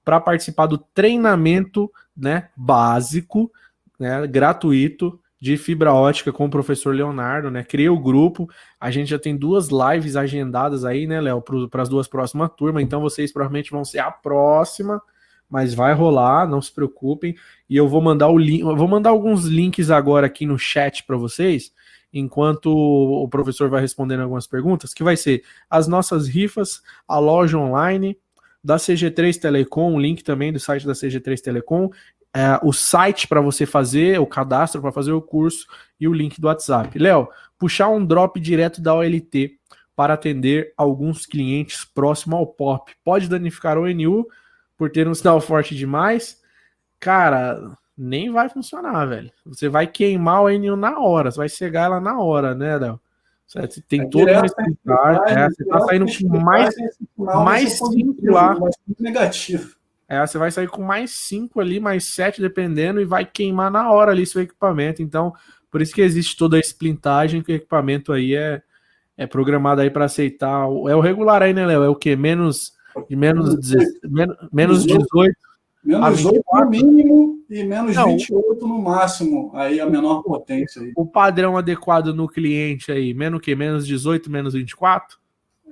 para 0.06 0.20
participar 0.20 0.68
do 0.68 0.78
treinamento, 0.78 1.92
né, 2.16 2.50
básico, 2.56 3.52
né, 4.00 4.28
gratuito 4.28 5.20
de 5.42 5.58
fibra 5.58 5.92
ótica 5.92 6.32
com 6.32 6.46
o 6.46 6.50
professor 6.50 6.94
Leonardo, 6.96 7.50
né? 7.50 7.64
Criei 7.64 7.90
o 7.90 8.00
grupo. 8.00 8.48
A 8.80 8.92
gente 8.92 9.10
já 9.10 9.20
tem 9.20 9.36
duas 9.36 9.70
lives 9.70 10.16
agendadas 10.16 10.86
aí, 10.86 11.08
né, 11.08 11.20
Léo, 11.20 11.44
para 11.70 11.82
as 11.82 11.90
duas 11.90 12.08
próximas 12.08 12.52
turmas. 12.56 12.84
Então 12.84 13.02
vocês 13.02 13.32
provavelmente 13.34 13.72
vão 13.72 13.84
ser 13.84 14.00
a 14.00 14.12
próxima, 14.12 15.02
mas 15.50 15.74
vai 15.74 15.94
rolar, 15.94 16.48
não 16.48 16.62
se 16.62 16.72
preocupem. 16.72 17.36
E 17.68 17.76
eu 17.76 17.88
vou 17.88 18.02
mandar 18.02 18.30
o 18.30 18.38
link, 18.38 18.62
vou 18.62 18.88
mandar 18.88 19.10
alguns 19.10 19.46
links 19.46 19.90
agora 19.90 20.28
aqui 20.28 20.46
no 20.46 20.60
chat 20.60 21.04
para 21.04 21.18
vocês 21.18 21.72
enquanto 22.14 22.68
o 22.68 23.28
professor 23.28 23.70
vai 23.70 23.82
respondendo 23.82 24.22
algumas 24.22 24.48
perguntas, 24.48 24.94
que 24.94 25.04
vai 25.04 25.18
ser 25.18 25.44
as 25.70 25.88
nossas 25.88 26.28
rifas, 26.28 26.82
a 27.08 27.20
loja 27.20 27.58
online 27.58 28.18
da 28.64 28.78
CG3 28.78 29.40
Telecom, 29.40 29.94
o 29.94 30.00
link 30.00 30.24
também 30.24 30.52
do 30.52 30.60
site 30.60 30.86
da 30.86 30.94
CG3 30.94 31.40
Telecom, 31.40 31.90
é, 32.34 32.60
o 32.62 32.74
site 32.74 33.28
para 33.28 33.42
você 33.42 33.66
fazer, 33.66 34.20
o 34.20 34.28
cadastro 34.28 34.82
para 34.82 34.92
fazer 34.92 35.12
o 35.12 35.22
curso 35.22 35.66
e 36.00 36.08
o 36.08 36.14
link 36.14 36.40
do 36.40 36.48
WhatsApp. 36.48 36.98
Léo, 37.00 37.30
puxar 37.58 37.90
um 37.90 38.06
drop 38.06 38.40
direto 38.40 38.82
da 38.82 38.94
OLT 38.94 39.58
para 39.96 40.14
atender 40.14 40.74
alguns 40.78 41.26
clientes 41.26 41.84
próximo 41.84 42.36
ao 42.36 42.46
POP. 42.46 42.94
Pode 43.04 43.28
danificar 43.28 43.78
o 43.78 43.84
ONU 43.84 44.28
por 44.78 44.92
ter 44.92 45.08
um 45.08 45.16
sinal 45.16 45.42
forte 45.42 45.76
demais? 45.76 46.40
Cara, 47.00 47.76
nem 47.98 48.32
vai 48.32 48.48
funcionar, 48.48 49.06
velho. 49.06 49.32
Você 49.46 49.68
vai 49.68 49.88
queimar 49.88 50.44
o 50.44 50.50
NU 50.50 50.76
na 50.76 51.00
hora, 51.00 51.32
você 51.32 51.38
vai 51.38 51.50
cegar 51.50 51.86
ela 51.86 52.00
na 52.00 52.20
hora, 52.20 52.54
né, 52.54 52.78
Léo? 52.78 53.00
Você 53.48 53.82
tem 53.82 54.02
é 54.02 54.06
todo 54.10 54.30
uma 54.30 54.46
explicar, 54.46 55.24
é, 55.30 55.50
você 55.50 55.66
tá 55.66 55.80
saindo 55.80 56.06
com 56.06 56.40
mais, 56.40 56.76
mais 57.18 57.78
5 57.78 58.16
lá. 58.30 58.58
Negativo. 59.00 59.78
É, 60.10 60.26
você 60.26 60.38
vai 60.38 60.52
sair 60.52 60.68
com 60.68 60.84
mais 60.84 61.12
5 61.12 61.60
ali, 61.60 61.80
mais 61.80 62.06
7 62.14 62.42
dependendo, 62.42 63.00
e 63.00 63.06
vai 63.06 63.26
queimar 63.26 63.72
na 63.72 63.90
hora 63.90 64.12
ali 64.12 64.26
seu 64.26 64.42
equipamento. 64.42 65.02
Então, 65.02 65.34
por 65.72 65.82
isso 65.82 65.94
que 65.94 66.02
existe 66.02 66.36
toda 66.36 66.58
a 66.58 66.60
splintagem, 66.60 67.42
que 67.42 67.54
o 67.54 67.56
equipamento 67.56 68.12
aí 68.12 68.36
é, 68.36 68.62
é 69.18 69.26
programado 69.26 69.82
aí 69.82 69.90
para 69.90 70.06
aceitar. 70.06 70.64
É 70.64 70.96
o 70.96 71.00
regular 71.00 71.42
aí, 71.42 71.54
né, 71.54 71.66
Léo? 71.66 71.84
É 71.84 71.90
o 71.90 71.96
que? 71.96 72.18
Menos, 72.18 72.74
de 73.10 73.16
menos, 73.16 73.56
menos, 74.04 74.38
menos 74.52 74.86
18 74.86 75.08
Menos 75.88 76.26
8 76.26 76.44
no 76.52 76.70
mínimo 76.70 77.40
e 77.50 77.64
menos 77.64 77.96
Não, 77.96 78.08
28 78.10 78.68
no 78.68 78.82
máximo, 78.82 79.52
aí 79.54 79.80
a 79.80 79.90
menor 79.90 80.22
potência. 80.22 80.82
Aí. 80.82 80.92
O 80.98 81.06
padrão 81.06 81.56
adequado 81.56 82.14
no 82.14 82.28
cliente 82.28 82.92
aí, 82.92 83.14
menos 83.14 83.40
o 83.40 83.42
quê? 83.42 83.56
Menos 83.56 83.88
18, 83.88 84.30
menos 84.30 84.54
24? 84.54 85.18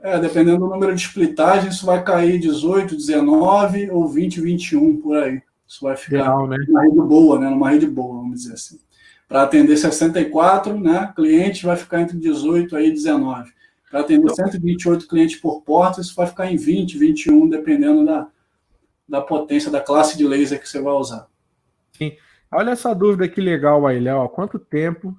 É, 0.02 0.18
dependendo 0.18 0.60
do 0.60 0.70
número 0.70 0.96
de 0.96 1.02
splitagem, 1.02 1.70
isso 1.70 1.86
vai 1.86 2.02
cair 2.02 2.40
18, 2.40 2.96
19 2.96 3.92
ou 3.92 4.08
20, 4.08 4.40
21 4.40 5.02
por 5.02 5.18
aí. 5.18 5.42
Isso 5.68 5.84
vai 5.84 5.98
ficar 5.98 6.18
Legal, 6.18 6.48
né? 6.48 6.58
numa 6.66 6.84
rede 6.84 7.02
boa, 7.02 7.40
né? 7.40 7.50
Numa 7.50 7.70
rede 7.70 7.88
boa, 7.88 8.16
vamos 8.16 8.40
dizer 8.40 8.54
assim. 8.54 8.80
Para 9.28 9.42
atender 9.42 9.76
64, 9.76 10.80
né? 10.80 11.12
Cliente 11.14 11.66
vai 11.66 11.76
ficar 11.76 12.02
entre 12.02 12.18
18 12.18 12.80
e 12.80 12.92
19. 12.92 13.52
Para 13.92 14.00
atender 14.00 14.32
então, 14.32 14.36
128 14.36 15.08
clientes 15.08 15.36
por 15.38 15.62
porta, 15.62 16.00
isso 16.00 16.16
vai 16.16 16.28
ficar 16.28 16.50
em 16.50 16.56
20, 16.56 16.98
21, 16.98 17.50
dependendo 17.50 18.06
da, 18.06 18.28
da 19.08 19.22
potência 19.22 19.72
da 19.72 19.82
classe 19.82 20.18
de 20.18 20.28
laser 20.28 20.60
que 20.60 20.68
você 20.68 20.82
vai 20.82 20.94
usar. 20.94 21.28
Sim. 21.94 22.16
Olha 22.52 22.72
essa 22.72 22.94
dúvida 22.94 23.28
que 23.28 23.42
legal 23.42 23.86
aí, 23.86 24.00
Léo. 24.00 24.30
Quanto 24.30 24.58
tempo 24.60 25.16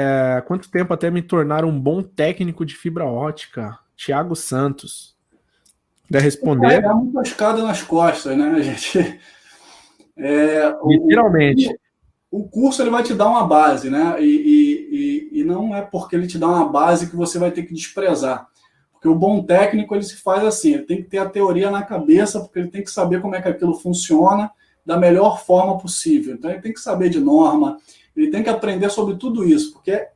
é, 0.00 0.40
quanto 0.46 0.70
tempo 0.70 0.94
até 0.94 1.10
me 1.10 1.20
tornar 1.20 1.64
um 1.64 1.76
bom 1.76 2.04
técnico 2.04 2.64
de 2.64 2.76
fibra 2.76 3.04
ótica? 3.04 3.76
Tiago 3.96 4.36
Santos. 4.36 5.16
Quer 6.08 6.22
responder? 6.22 6.84
É 6.84 6.94
muita 6.94 7.22
escada 7.22 7.64
nas 7.64 7.82
costas, 7.82 8.38
né, 8.38 8.62
gente? 8.62 9.20
É, 10.16 10.72
Literalmente. 10.84 11.68
O, 12.30 12.42
o 12.42 12.48
curso 12.48 12.80
ele 12.80 12.90
vai 12.90 13.02
te 13.02 13.12
dar 13.12 13.28
uma 13.28 13.44
base, 13.44 13.90
né? 13.90 14.14
E, 14.22 15.28
e, 15.32 15.40
e, 15.40 15.44
não 15.44 15.74
é 15.74 15.82
porque 15.82 16.14
ele 16.14 16.28
te 16.28 16.38
dá 16.38 16.46
uma 16.46 16.68
base 16.68 17.10
que 17.10 17.16
você 17.16 17.36
vai 17.36 17.50
ter 17.50 17.64
que 17.64 17.74
desprezar. 17.74 18.48
Porque 18.98 19.08
o 19.08 19.14
bom 19.14 19.44
técnico 19.44 19.94
ele 19.94 20.02
se 20.02 20.16
faz 20.16 20.44
assim, 20.44 20.74
ele 20.74 20.82
tem 20.82 20.96
que 20.96 21.08
ter 21.08 21.18
a 21.18 21.28
teoria 21.28 21.70
na 21.70 21.84
cabeça, 21.84 22.40
porque 22.40 22.58
ele 22.58 22.68
tem 22.68 22.82
que 22.82 22.90
saber 22.90 23.20
como 23.20 23.36
é 23.36 23.40
que 23.40 23.48
aquilo 23.48 23.74
funciona 23.74 24.50
da 24.84 24.96
melhor 24.96 25.44
forma 25.44 25.78
possível. 25.78 26.34
Então 26.34 26.50
ele 26.50 26.60
tem 26.60 26.72
que 26.72 26.80
saber 26.80 27.08
de 27.08 27.20
norma, 27.20 27.78
ele 28.16 28.28
tem 28.28 28.42
que 28.42 28.50
aprender 28.50 28.90
sobre 28.90 29.14
tudo 29.14 29.44
isso, 29.44 29.72
porque 29.72 30.08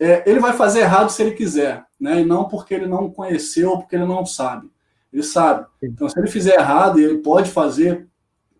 é, 0.00 0.28
ele 0.28 0.40
vai 0.40 0.54
fazer 0.54 0.80
errado 0.80 1.10
se 1.10 1.22
ele 1.22 1.32
quiser, 1.32 1.84
né? 2.00 2.22
E 2.22 2.24
não 2.24 2.48
porque 2.48 2.72
ele 2.72 2.86
não 2.86 3.10
conheceu 3.10 3.76
porque 3.76 3.96
ele 3.96 4.06
não 4.06 4.24
sabe. 4.24 4.70
Ele 5.12 5.22
sabe. 5.22 5.66
Então, 5.82 6.08
se 6.08 6.18
ele 6.18 6.28
fizer 6.28 6.54
errado, 6.54 6.98
ele 6.98 7.18
pode 7.18 7.50
fazer 7.50 8.08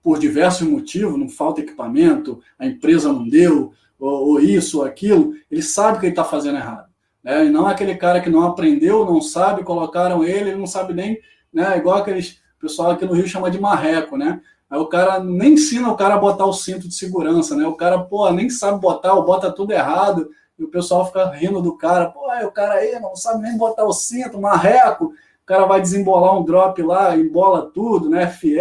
por 0.02 0.18
diversos 0.18 0.68
motivos, 0.68 1.18
não 1.18 1.30
falta 1.30 1.62
equipamento, 1.62 2.40
a 2.58 2.66
empresa 2.66 3.10
não 3.10 3.26
deu, 3.26 3.72
ou, 3.98 4.32
ou 4.32 4.40
isso, 4.40 4.80
ou 4.80 4.84
aquilo, 4.84 5.32
ele 5.50 5.62
sabe 5.62 5.98
que 5.98 6.06
ele 6.06 6.12
está 6.12 6.24
fazendo 6.24 6.58
errado. 6.58 6.91
Né? 7.22 7.46
E 7.46 7.50
não 7.50 7.68
é 7.68 7.72
aquele 7.72 7.94
cara 7.96 8.20
que 8.20 8.30
não 8.30 8.42
aprendeu, 8.42 9.04
não 9.04 9.20
sabe, 9.20 9.62
colocaram 9.62 10.24
ele, 10.24 10.50
ele 10.50 10.58
não 10.58 10.66
sabe 10.66 10.92
nem, 10.92 11.18
né? 11.52 11.76
igual 11.76 11.98
aqueles 11.98 12.42
pessoal 12.62 12.92
aqui 12.92 13.04
no 13.04 13.12
Rio 13.12 13.26
chama 13.26 13.50
de 13.50 13.60
marreco, 13.60 14.16
né? 14.16 14.40
Aí 14.70 14.78
o 14.78 14.86
cara 14.86 15.22
nem 15.22 15.54
ensina 15.54 15.90
o 15.90 15.96
cara 15.96 16.14
a 16.14 16.18
botar 16.18 16.46
o 16.46 16.52
cinto 16.52 16.88
de 16.88 16.94
segurança, 16.94 17.56
né? 17.56 17.66
O 17.66 17.74
cara, 17.74 17.98
pô, 17.98 18.30
nem 18.30 18.48
sabe 18.48 18.80
botar, 18.80 19.14
ou 19.14 19.24
bota 19.24 19.50
tudo 19.50 19.72
errado, 19.72 20.30
e 20.56 20.62
o 20.62 20.68
pessoal 20.68 21.04
fica 21.04 21.28
rindo 21.30 21.60
do 21.60 21.76
cara, 21.76 22.08
pô, 22.08 22.20
o 22.46 22.52
cara 22.52 22.74
aí 22.74 22.98
não 23.00 23.16
sabe 23.16 23.42
nem 23.42 23.58
botar 23.58 23.84
o 23.84 23.92
cinto, 23.92 24.40
marreco, 24.40 25.06
o 25.06 25.44
cara 25.44 25.66
vai 25.66 25.80
desembolar 25.80 26.38
um 26.38 26.44
drop 26.44 26.80
lá, 26.82 27.16
embola 27.16 27.70
tudo, 27.74 28.08
né? 28.08 28.28
FE, 28.28 28.56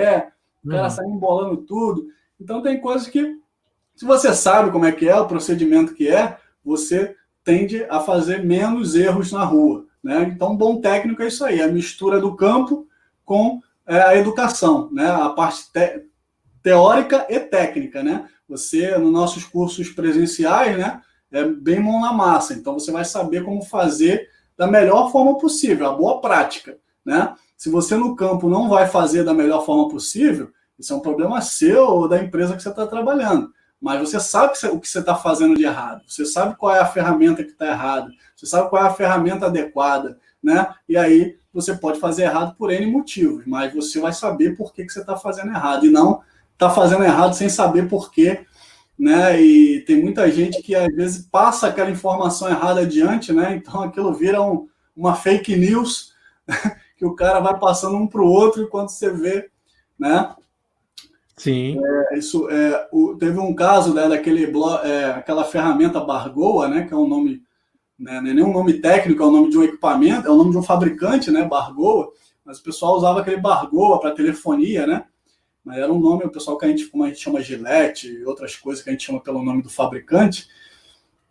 o 0.65 0.69
cara 0.69 0.83
uhum. 0.83 0.89
sai 0.89 1.05
embolando 1.05 1.57
tudo. 1.57 2.07
Então 2.39 2.61
tem 2.61 2.81
coisas 2.81 3.07
que, 3.07 3.37
se 3.95 4.03
você 4.03 4.33
sabe 4.33 4.71
como 4.71 4.85
é 4.85 4.91
que 4.91 5.07
é, 5.07 5.15
o 5.15 5.27
procedimento 5.27 5.93
que 5.93 6.09
é, 6.09 6.37
você 6.65 7.15
tende 7.43 7.85
a 7.89 7.99
fazer 7.99 8.43
menos 8.43 8.95
erros 8.95 9.31
na 9.31 9.43
rua. 9.43 9.85
Né? 10.03 10.31
Então, 10.33 10.55
bom 10.55 10.81
técnico 10.81 11.21
é 11.21 11.27
isso 11.27 11.43
aí, 11.43 11.61
a 11.61 11.67
mistura 11.67 12.19
do 12.19 12.35
campo 12.35 12.87
com 13.23 13.61
é, 13.87 14.01
a 14.01 14.15
educação, 14.15 14.89
né? 14.91 15.09
a 15.09 15.29
parte 15.29 15.71
te 15.71 16.05
teórica 16.63 17.25
e 17.29 17.39
técnica. 17.39 18.03
Né? 18.03 18.27
Você, 18.47 18.97
nos 18.97 19.11
nossos 19.11 19.43
cursos 19.43 19.89
presenciais, 19.89 20.77
né, 20.77 21.01
é 21.31 21.43
bem 21.43 21.79
mão 21.79 21.99
na 22.01 22.13
massa, 22.13 22.53
então 22.53 22.73
você 22.77 22.91
vai 22.91 23.05
saber 23.05 23.43
como 23.43 23.63
fazer 23.63 24.29
da 24.57 24.67
melhor 24.67 25.11
forma 25.11 25.37
possível, 25.39 25.87
a 25.87 25.93
boa 25.93 26.21
prática. 26.21 26.77
Né? 27.03 27.33
Se 27.57 27.69
você 27.69 27.95
no 27.95 28.15
campo 28.15 28.49
não 28.49 28.69
vai 28.69 28.87
fazer 28.87 29.23
da 29.23 29.33
melhor 29.33 29.65
forma 29.65 29.89
possível, 29.89 30.51
isso 30.77 30.93
é 30.93 30.95
um 30.95 30.99
problema 30.99 31.41
seu 31.41 31.83
ou 31.87 32.07
da 32.07 32.21
empresa 32.21 32.55
que 32.55 32.61
você 32.61 32.69
está 32.69 32.85
trabalhando. 32.85 33.51
Mas 33.81 33.99
você 33.99 34.19
sabe 34.19 34.53
o 34.71 34.79
que 34.79 34.87
você 34.87 34.99
está 34.99 35.15
fazendo 35.15 35.55
de 35.55 35.63
errado. 35.65 36.03
Você 36.05 36.23
sabe 36.23 36.55
qual 36.55 36.75
é 36.75 36.79
a 36.79 36.85
ferramenta 36.85 37.43
que 37.43 37.49
está 37.49 37.65
errada. 37.65 38.11
Você 38.35 38.45
sabe 38.45 38.69
qual 38.69 38.83
é 38.83 38.87
a 38.87 38.93
ferramenta 38.93 39.47
adequada. 39.47 40.19
Né? 40.41 40.67
E 40.87 40.95
aí 40.95 41.35
você 41.51 41.73
pode 41.73 41.99
fazer 41.99 42.23
errado 42.23 42.55
por 42.55 42.71
N 42.71 42.85
motivos, 42.85 43.43
mas 43.47 43.73
você 43.73 43.99
vai 43.99 44.13
saber 44.13 44.55
por 44.55 44.71
que, 44.71 44.85
que 44.85 44.91
você 44.91 44.99
está 44.99 45.17
fazendo 45.17 45.49
errado. 45.49 45.85
E 45.87 45.89
não 45.89 46.21
está 46.53 46.69
fazendo 46.69 47.03
errado 47.03 47.33
sem 47.33 47.49
saber 47.49 47.89
por 47.89 48.11
quê. 48.11 48.45
Né? 48.97 49.41
E 49.41 49.81
tem 49.81 49.99
muita 49.99 50.29
gente 50.31 50.61
que 50.61 50.75
às 50.75 50.93
vezes 50.95 51.27
passa 51.31 51.67
aquela 51.67 51.89
informação 51.89 52.47
errada 52.47 52.81
adiante, 52.81 53.33
né? 53.33 53.55
Então 53.55 53.81
aquilo 53.81 54.13
vira 54.13 54.39
um, 54.39 54.67
uma 54.95 55.15
fake 55.15 55.55
news 55.55 56.13
que 56.95 57.03
o 57.03 57.15
cara 57.15 57.39
vai 57.39 57.57
passando 57.57 57.97
um 57.97 58.05
para 58.05 58.21
o 58.21 58.27
outro 58.27 58.61
e 58.61 58.67
quando 58.67 58.89
você 58.89 59.09
vê, 59.09 59.49
né? 59.97 60.35
Sim. 61.41 61.81
É, 61.83 62.19
isso, 62.19 62.47
é, 62.51 62.87
o, 62.91 63.15
teve 63.15 63.39
um 63.39 63.55
caso 63.55 63.95
né, 63.95 64.07
daquele 64.07 64.43
é, 64.83 65.05
aquela 65.05 65.43
ferramenta 65.43 65.99
Bargoa, 65.99 66.67
né? 66.67 66.85
Que 66.85 66.93
é 66.93 66.95
um 66.95 67.07
nome, 67.07 67.41
né, 67.97 68.21
não 68.21 68.29
é 68.29 68.33
nem 68.35 68.43
um 68.43 68.53
nome 68.53 68.73
técnico, 68.73 69.23
é 69.23 69.25
o 69.25 69.31
nome 69.31 69.49
de 69.49 69.57
um 69.57 69.63
equipamento, 69.63 70.27
é 70.27 70.29
o 70.29 70.35
nome 70.35 70.51
de 70.51 70.57
um 70.59 70.61
fabricante, 70.61 71.31
né? 71.31 71.43
Bargoa. 71.43 72.11
Mas 72.45 72.59
o 72.59 72.63
pessoal 72.63 72.95
usava 72.95 73.21
aquele 73.21 73.37
Bargoa 73.37 73.99
para 73.99 74.11
telefonia, 74.11 74.85
né? 74.85 75.05
Mas 75.65 75.79
era 75.79 75.91
um 75.91 75.99
nome, 75.99 76.25
o 76.25 76.29
pessoal 76.29 76.59
que 76.59 76.65
a 76.65 76.67
gente, 76.67 76.85
como 76.85 77.05
a 77.05 77.07
gente 77.07 77.19
chama 77.19 77.41
Gillette 77.41 78.07
e 78.07 78.23
outras 78.23 78.55
coisas 78.55 78.83
que 78.83 78.91
a 78.91 78.93
gente 78.93 79.03
chama 79.03 79.19
pelo 79.19 79.43
nome 79.43 79.63
do 79.63 79.69
fabricante. 79.69 80.47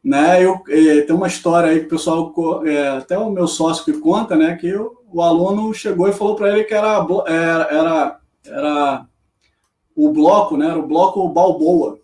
Né, 0.02 0.44
eu, 0.44 0.60
é, 0.68 1.02
tem 1.02 1.14
uma 1.14 1.28
história 1.28 1.70
aí 1.70 1.80
que 1.80 1.86
o 1.86 1.90
pessoal, 1.90 2.34
é, 2.66 2.88
até 2.88 3.16
o 3.16 3.30
meu 3.30 3.46
sócio 3.46 3.84
que 3.84 4.00
conta, 4.00 4.34
né, 4.34 4.56
que 4.56 4.74
o, 4.74 4.96
o 5.12 5.22
aluno 5.22 5.72
chegou 5.72 6.08
e 6.08 6.12
falou 6.12 6.34
para 6.34 6.50
ele 6.50 6.64
que 6.64 6.74
era, 6.74 7.06
era, 7.28 7.68
era, 7.70 8.20
era 8.46 9.09
o 10.06 10.12
bloco, 10.12 10.56
né, 10.56 10.66
era 10.66 10.78
o 10.78 10.86
bloco 10.86 11.28
Balboa. 11.28 11.98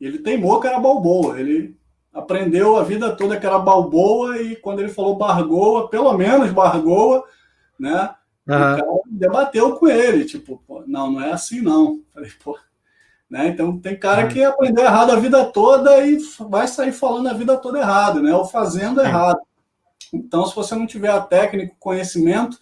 Ele 0.00 0.18
teimou 0.18 0.60
que 0.60 0.66
era 0.66 0.78
Balboa, 0.78 1.40
ele 1.40 1.76
aprendeu 2.12 2.76
a 2.76 2.84
vida 2.84 3.14
toda 3.14 3.38
que 3.38 3.46
era 3.46 3.58
Balboa 3.58 4.40
e 4.40 4.56
quando 4.56 4.80
ele 4.80 4.88
falou 4.88 5.16
Bargoa, 5.16 5.88
pelo 5.88 6.12
menos 6.12 6.52
Bargoa, 6.52 7.24
né, 7.78 8.14
uhum. 8.46 8.54
o 8.54 8.76
cara 8.76 8.86
debateu 9.06 9.76
com 9.76 9.88
ele, 9.88 10.24
tipo, 10.24 10.62
não, 10.86 11.12
não 11.12 11.20
é 11.20 11.32
assim 11.32 11.60
não. 11.60 12.00
Falei, 12.14 12.30
pô, 12.42 12.56
né? 13.28 13.48
Então 13.48 13.78
tem 13.78 13.98
cara 13.98 14.26
que 14.28 14.42
aprendeu 14.42 14.84
errado 14.84 15.10
a 15.10 15.16
vida 15.16 15.44
toda 15.44 16.06
e 16.06 16.18
vai 16.48 16.66
sair 16.66 16.92
falando 16.92 17.28
a 17.28 17.34
vida 17.34 17.56
toda 17.56 17.78
errado, 17.78 18.22
né? 18.22 18.34
Ou 18.34 18.44
fazendo 18.44 19.00
errado. 19.00 19.40
Então, 20.12 20.46
se 20.46 20.54
você 20.54 20.74
não 20.74 20.86
tiver 20.86 21.10
a 21.10 21.20
técnica, 21.20 21.74
o 21.74 21.78
conhecimento, 21.78 22.58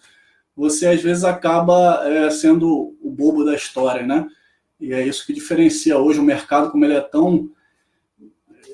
você 0.57 0.87
às 0.87 1.01
vezes 1.01 1.23
acaba 1.23 2.01
é, 2.03 2.31
sendo 2.31 2.95
o 2.99 3.11
bobo 3.11 3.45
da 3.45 3.53
história, 3.53 4.05
né? 4.05 4.27
E 4.79 4.91
é 4.91 5.05
isso 5.05 5.25
que 5.25 5.31
diferencia 5.31 5.99
hoje 5.99 6.19
o 6.19 6.23
mercado, 6.23 6.71
como 6.71 6.83
ele 6.83 6.95
é 6.95 7.01
tão 7.01 7.49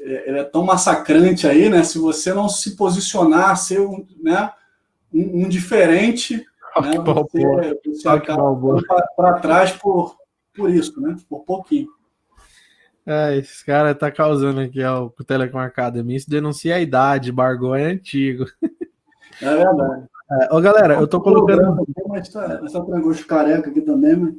é, 0.02 0.30
ele 0.30 0.40
é 0.40 0.44
tão 0.46 0.64
massacrante 0.64 1.46
aí, 1.46 1.70
né? 1.70 1.84
Se 1.84 1.98
você 1.98 2.34
não 2.34 2.48
se 2.48 2.78
posicionar, 2.78 3.58
ser 3.58 3.82
um, 3.82 4.08
né, 4.22 4.50
um, 5.14 5.44
um 5.44 5.50
diferente, 5.50 6.38
né, 6.82 6.98
você, 7.00 7.80
você 7.86 8.08
acaba 8.08 8.56
para 9.18 9.40
trás 9.40 9.74
por, 9.74 10.16
por 10.56 10.70
isso, 10.70 11.02
né? 11.02 11.18
Por 11.30 11.44
pouquinho. 11.44 11.90
É, 13.06 13.36
esse 13.36 13.66
cara 13.66 13.94
tá 13.94 14.10
causando 14.10 14.62
aqui 14.62 14.82
ó, 14.82 15.06
o 15.08 15.24
Telecom 15.26 15.60
Academy. 15.60 16.16
Isso 16.16 16.30
denuncia 16.30 16.76
a 16.76 16.80
idade, 16.80 17.34
Bargou 17.34 17.76
é 17.76 17.84
antigo. 17.84 18.46
É 19.42 19.58
verdade. 19.58 20.13
É, 20.42 20.56
ô, 20.56 20.62
galera, 20.62 20.96
eu 20.96 21.08
tô 21.08 21.22
colocando. 21.22 21.86
Essa 22.16 22.84
trangosto 22.86 23.26
careca 23.26 23.70
aqui 23.70 23.82
também, 23.82 24.16
mas. 24.16 24.34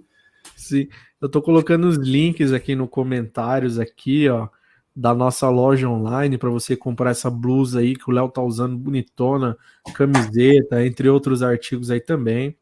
Sim, 0.56 0.88
eu 1.20 1.28
tô 1.28 1.42
colocando 1.42 1.86
os 1.86 1.96
links 1.96 2.52
aqui 2.52 2.74
no 2.74 2.86
comentários 2.86 3.78
aqui, 3.78 4.28
ó, 4.28 4.48
da 4.94 5.14
nossa 5.14 5.48
loja 5.48 5.88
online 5.88 6.38
para 6.38 6.50
você 6.50 6.76
comprar 6.76 7.10
essa 7.10 7.30
blusa 7.30 7.80
aí 7.80 7.96
que 7.96 8.08
o 8.08 8.12
Léo 8.12 8.28
tá 8.28 8.42
usando, 8.42 8.76
bonitona, 8.76 9.56
camiseta, 9.94 10.84
entre 10.84 11.08
outros 11.08 11.42
artigos 11.42 11.90
aí 11.90 12.00
também, 12.00 12.56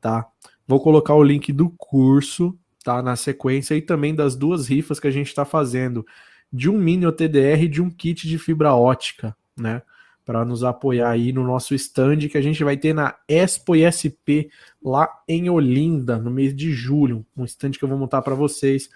tá? 0.00 0.26
Vou 0.66 0.80
colocar 0.80 1.14
o 1.14 1.22
link 1.22 1.52
do 1.52 1.70
curso 1.70 2.56
tá? 2.82 3.02
Na 3.02 3.16
sequência 3.16 3.74
e 3.74 3.82
também 3.82 4.14
das 4.14 4.36
duas 4.36 4.68
rifas 4.68 5.00
que 5.00 5.06
a 5.06 5.10
gente 5.10 5.28
está 5.28 5.44
fazendo, 5.44 6.04
de 6.52 6.68
um 6.68 6.78
mini 6.78 7.06
OTDR 7.06 7.62
e 7.62 7.68
de 7.68 7.80
um 7.80 7.90
kit 7.90 8.28
de 8.28 8.38
fibra 8.38 8.74
ótica, 8.74 9.36
né? 9.56 9.82
Para 10.24 10.44
nos 10.44 10.62
apoiar 10.62 11.10
aí 11.10 11.32
no 11.32 11.44
nosso 11.44 11.74
stand 11.74 12.28
que 12.28 12.38
a 12.38 12.42
gente 12.42 12.62
vai 12.62 12.76
ter 12.76 12.94
na 12.94 13.16
Expo 13.28 13.74
ISP 13.74 14.50
lá 14.82 15.08
em 15.28 15.50
Olinda, 15.50 16.18
no 16.18 16.30
mês 16.30 16.54
de 16.54 16.70
julho. 16.70 17.26
Um 17.36 17.44
stand 17.44 17.72
que 17.72 17.82
eu 17.82 17.88
vou 17.88 17.98
montar 17.98 18.22
para 18.22 18.34
vocês, 18.34 18.88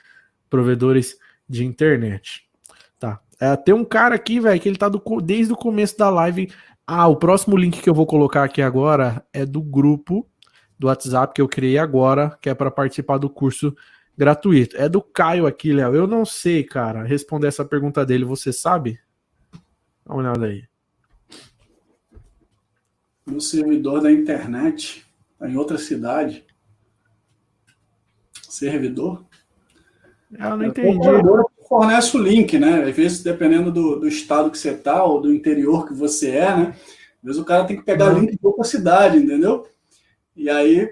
provedores 0.48 1.16
de 1.48 1.64
internet. 1.64 2.48
Tá. 2.98 3.20
É, 3.40 3.56
tem 3.56 3.74
um 3.74 3.84
cara 3.84 4.14
aqui, 4.14 4.40
velho, 4.40 4.60
que 4.60 4.68
ele 4.68 4.78
tá 4.78 4.88
do, 4.88 5.02
desde 5.20 5.52
o 5.52 5.56
começo 5.56 5.98
da 5.98 6.08
live. 6.10 6.52
Ah, 6.86 7.08
o 7.08 7.16
próximo 7.16 7.56
link 7.56 7.82
que 7.82 7.90
eu 7.90 7.94
vou 7.94 8.06
colocar 8.06 8.44
aqui 8.44 8.62
agora 8.62 9.24
é 9.32 9.44
do 9.44 9.60
grupo 9.60 10.28
do 10.78 10.86
WhatsApp 10.86 11.34
que 11.34 11.40
eu 11.40 11.48
criei 11.48 11.78
agora, 11.78 12.38
que 12.40 12.48
é 12.48 12.54
para 12.54 12.70
participar 12.70 13.18
do 13.18 13.28
curso 13.28 13.74
gratuito. 14.16 14.76
É 14.76 14.88
do 14.88 15.02
Caio 15.02 15.46
aqui, 15.46 15.72
Léo. 15.72 15.94
Eu 15.94 16.06
não 16.06 16.24
sei, 16.24 16.64
cara, 16.64 17.02
responder 17.02 17.48
essa 17.48 17.64
pergunta 17.64 18.04
dele. 18.04 18.24
Você 18.24 18.52
sabe? 18.52 18.98
Dá 20.04 20.14
uma 20.14 20.18
olhada 20.18 20.46
aí. 20.46 20.64
No 23.26 23.40
servidor 23.40 24.00
da 24.00 24.12
internet, 24.12 25.04
em 25.42 25.56
outra 25.56 25.78
cidade. 25.78 26.44
Servidor? 28.48 29.24
Eu 30.32 30.56
não 30.56 30.66
entendi. 30.66 30.98
Fornece 31.68 32.16
o 32.16 32.22
link, 32.22 32.58
né? 32.58 32.84
Às 32.84 32.94
vezes, 32.94 33.22
dependendo 33.22 33.72
do, 33.72 33.98
do 33.98 34.06
estado 34.06 34.50
que 34.50 34.58
você 34.58 34.72
tá 34.72 35.02
ou 35.02 35.20
do 35.20 35.34
interior 35.34 35.86
que 35.86 35.92
você 35.92 36.30
é, 36.30 36.56
né? 36.56 36.76
Às 37.18 37.24
vezes 37.24 37.42
o 37.42 37.44
cara 37.44 37.64
tem 37.64 37.76
que 37.76 37.82
pegar 37.82 38.12
uhum. 38.12 38.20
link 38.20 38.30
de 38.32 38.46
outra 38.46 38.62
cidade, 38.62 39.18
entendeu? 39.18 39.66
E 40.36 40.48
aí, 40.48 40.88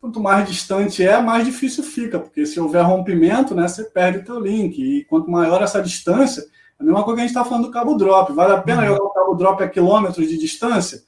quanto 0.00 0.20
mais 0.20 0.48
distante 0.48 1.02
é, 1.02 1.20
mais 1.20 1.44
difícil 1.44 1.82
fica, 1.82 2.20
porque 2.20 2.46
se 2.46 2.60
houver 2.60 2.84
rompimento, 2.84 3.54
né, 3.54 3.66
você 3.66 3.82
perde 3.82 4.18
o 4.18 4.24
teu 4.24 4.38
link. 4.38 4.78
E 4.80 5.04
quanto 5.06 5.28
maior 5.28 5.60
essa 5.62 5.82
distância, 5.82 6.42
é 6.42 6.82
a 6.82 6.84
mesma 6.84 7.02
coisa 7.02 7.16
que 7.16 7.20
a 7.22 7.26
gente 7.26 7.36
está 7.36 7.44
falando 7.44 7.64
do 7.64 7.72
cabo 7.72 7.96
drop. 7.96 8.32
Vale 8.32 8.54
a 8.54 8.62
pena 8.62 8.82
uhum. 8.82 8.88
jogar 8.88 9.04
o 9.04 9.10
cabo 9.10 9.34
drop 9.34 9.62
a 9.62 9.68
quilômetros 9.68 10.28
de 10.28 10.38
distância? 10.38 11.02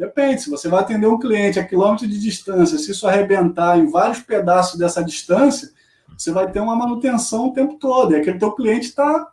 Depende, 0.00 0.40
se 0.40 0.48
você 0.48 0.66
vai 0.66 0.80
atender 0.80 1.06
um 1.06 1.18
cliente 1.18 1.58
a 1.58 1.64
quilômetros 1.64 2.08
de 2.08 2.18
distância, 2.18 2.78
se 2.78 2.90
isso 2.90 3.06
arrebentar 3.06 3.78
em 3.78 3.90
vários 3.90 4.20
pedaços 4.20 4.78
dessa 4.78 5.04
distância, 5.04 5.72
você 6.16 6.32
vai 6.32 6.50
ter 6.50 6.58
uma 6.58 6.74
manutenção 6.74 7.48
o 7.48 7.52
tempo 7.52 7.74
todo. 7.74 8.12
E 8.12 8.16
aquele 8.16 8.38
teu 8.38 8.50
cliente 8.52 8.86
está 8.86 9.30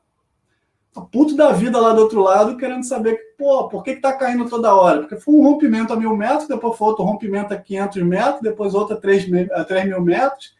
tá 0.93 0.99
puto 0.99 1.37
da 1.37 1.53
vida 1.53 1.79
lá 1.79 1.93
do 1.93 2.01
outro 2.01 2.19
lado, 2.19 2.57
querendo 2.57 2.83
saber, 2.83 3.17
pô, 3.37 3.69
por 3.69 3.81
que 3.81 3.91
está 3.91 4.11
caindo 4.11 4.49
toda 4.49 4.75
hora? 4.75 4.99
Porque 4.99 5.15
foi 5.15 5.35
um 5.35 5.41
rompimento 5.41 5.93
a 5.93 5.95
mil 5.95 6.13
metros, 6.17 6.49
depois 6.49 6.77
foi 6.77 6.89
outro 6.89 7.05
rompimento 7.05 7.53
a 7.53 7.57
500 7.57 8.03
metros, 8.03 8.41
depois 8.41 8.73
outra 8.73 8.97
a 8.97 9.63
3 9.63 9.85
mil 9.85 10.01
metros. 10.01 10.53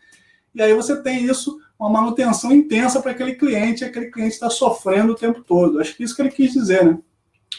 E 0.56 0.62
aí 0.62 0.74
você 0.74 1.04
tem 1.04 1.26
isso, 1.26 1.60
uma 1.78 1.90
manutenção 1.90 2.54
intensa 2.54 3.02
para 3.02 3.12
aquele 3.12 3.36
cliente, 3.36 3.84
e 3.84 3.88
aquele 3.88 4.10
cliente 4.10 4.36
está 4.36 4.50
sofrendo 4.50 5.12
o 5.12 5.18
tempo 5.18 5.44
todo. 5.44 5.82
Acho 5.82 5.94
que 5.98 6.04
isso 6.06 6.16
que 6.16 6.22
ele 6.22 6.32
quis 6.32 6.54
dizer, 6.54 6.86
né? 6.86 6.98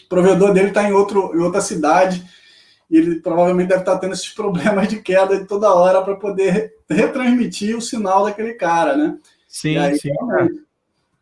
O 0.07 0.09
provedor 0.09 0.55
dele 0.55 0.69
está 0.69 0.89
em, 0.89 0.93
outro, 0.93 1.37
em 1.37 1.41
outra 1.41 1.61
cidade, 1.61 2.38
e 2.90 2.97
ele 2.97 3.20
provavelmente 3.20 3.69
deve 3.69 3.81
estar 3.81 3.98
tendo 3.98 4.15
esses 4.15 4.28
problemas 4.31 4.89
de 4.89 5.01
queda 5.01 5.39
de 5.39 5.44
toda 5.47 5.73
hora 5.73 6.02
para 6.02 6.16
poder 6.16 6.74
retransmitir 6.89 7.77
o 7.77 7.82
sinal 7.82 8.24
daquele 8.24 8.55
cara, 8.55 8.97
né? 8.97 9.19
Sim, 9.47 9.73
e 9.73 9.78
aí, 9.78 9.98
sim. 9.98 10.10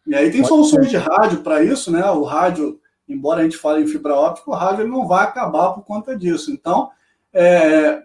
E 0.06 0.14
aí 0.14 0.30
tem 0.30 0.42
Pode 0.42 0.48
soluções 0.48 0.90
ser. 0.90 0.90
de 0.90 0.96
rádio 0.96 1.42
para 1.42 1.62
isso, 1.64 1.90
né? 1.90 2.08
O 2.10 2.22
rádio, 2.22 2.80
embora 3.08 3.40
a 3.40 3.44
gente 3.44 3.56
fale 3.56 3.82
em 3.82 3.86
fibra 3.88 4.14
óptica, 4.14 4.50
o 4.50 4.54
rádio 4.54 4.86
não 4.86 5.06
vai 5.08 5.24
acabar 5.24 5.72
por 5.72 5.84
conta 5.84 6.16
disso. 6.16 6.52
Então, 6.52 6.90
é, 7.32 8.02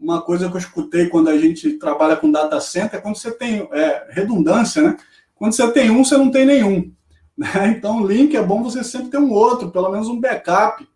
uma 0.00 0.20
coisa 0.20 0.48
que 0.48 0.56
eu 0.56 0.60
escutei 0.60 1.08
quando 1.08 1.28
a 1.28 1.38
gente 1.38 1.72
trabalha 1.78 2.16
com 2.16 2.30
data 2.30 2.60
center 2.60 2.98
é 2.98 3.02
quando 3.02 3.16
você 3.16 3.30
tem 3.30 3.68
é, 3.72 4.06
redundância, 4.10 4.82
né? 4.82 4.96
Quando 5.36 5.52
você 5.52 5.70
tem 5.70 5.90
um, 5.90 6.04
você 6.04 6.16
não 6.16 6.30
tem 6.30 6.44
nenhum. 6.44 6.92
Né? 7.36 7.74
Então, 7.76 8.06
link 8.06 8.36
é 8.36 8.42
bom 8.42 8.62
você 8.62 8.84
sempre 8.84 9.08
ter 9.08 9.18
um 9.18 9.32
outro, 9.32 9.70
pelo 9.70 9.90
menos 9.90 10.08
um 10.08 10.20
backup, 10.20 10.86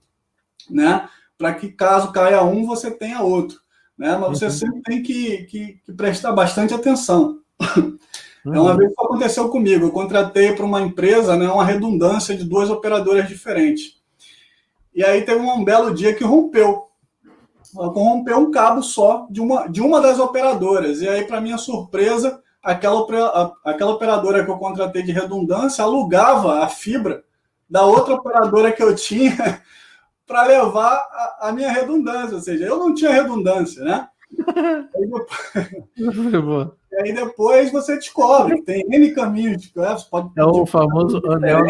né? 0.71 1.09
Para 1.39 1.55
que 1.55 1.69
caso 1.69 2.13
caia 2.13 2.43
um, 2.43 2.67
você 2.67 2.91
tenha 2.91 3.23
outro. 3.23 3.59
Né? 3.97 4.17
Mas 4.17 4.39
você 4.39 4.47
uhum. 4.47 4.51
sempre 4.51 4.83
tem 4.83 5.03
que, 5.03 5.45
que, 5.45 5.81
que, 5.85 5.93
prestar 5.93 6.33
bastante 6.33 6.75
atenção. 6.75 7.39
Uhum. 7.61 7.99
É 8.55 8.61
uma 8.61 8.77
vez 8.77 8.95
que 8.95 9.05
aconteceu 9.05 9.49
comigo, 9.49 9.87
eu 9.87 9.91
contratei 9.91 10.53
para 10.53 10.65
uma 10.65 10.81
empresa 10.81 11.37
né, 11.37 11.49
uma 11.49 11.65
redundância 11.65 12.37
de 12.37 12.45
duas 12.45 12.71
operadoras 12.71 13.27
diferentes. 13.27 13.97
E 14.95 15.05
aí 15.05 15.23
teve 15.23 15.41
um 15.41 15.65
belo 15.65 15.93
dia 15.93 16.15
que 16.15 16.23
rompeu. 16.23 16.87
Rompeu 17.75 18.39
um 18.39 18.51
cabo 18.53 18.83
só 18.83 19.27
de 19.31 19.41
uma, 19.41 19.67
de 19.67 19.83
uma 19.83 20.01
das 20.01 20.21
operadoras. 20.21 21.03
E 21.03 21.09
aí, 21.09 21.25
para 21.25 21.41
minha 21.41 21.59
surpresa, 21.59 22.41
aquela, 22.63 23.53
aquela 23.65 23.93
operadora 23.93 24.45
que 24.45 24.51
eu 24.51 24.57
contratei 24.59 25.03
de 25.03 25.13
redundância 25.13 25.85
alugava 25.85 26.65
a 26.65 26.69
fibra 26.69 27.25
da 27.69 27.85
outra 27.85 28.15
operadora 28.15 28.73
que 28.73 28.83
eu 28.83 28.95
tinha 28.95 29.61
para 30.27 30.45
levar 30.45 30.93
a, 30.93 31.49
a, 31.49 31.53
minha 31.53 31.71
redundância, 31.71 32.35
ou 32.35 32.43
seja, 32.43 32.65
eu 32.65 32.79
não 32.79 32.95
tinha 32.95 33.13
redundância, 33.13 33.85
né? 33.85 34.09
aí, 34.95 35.07
depois, 35.07 35.27
aí 37.01 37.13
depois 37.15 37.73
você 37.73 37.95
descobre, 37.95 38.61
tem 38.63 38.85
N 38.91 39.13
caminhos, 39.13 39.71
você 39.73 40.07
pode 40.11 40.31
É 40.37 40.45
o 40.45 40.67
famoso 40.67 41.23
anel 41.31 41.63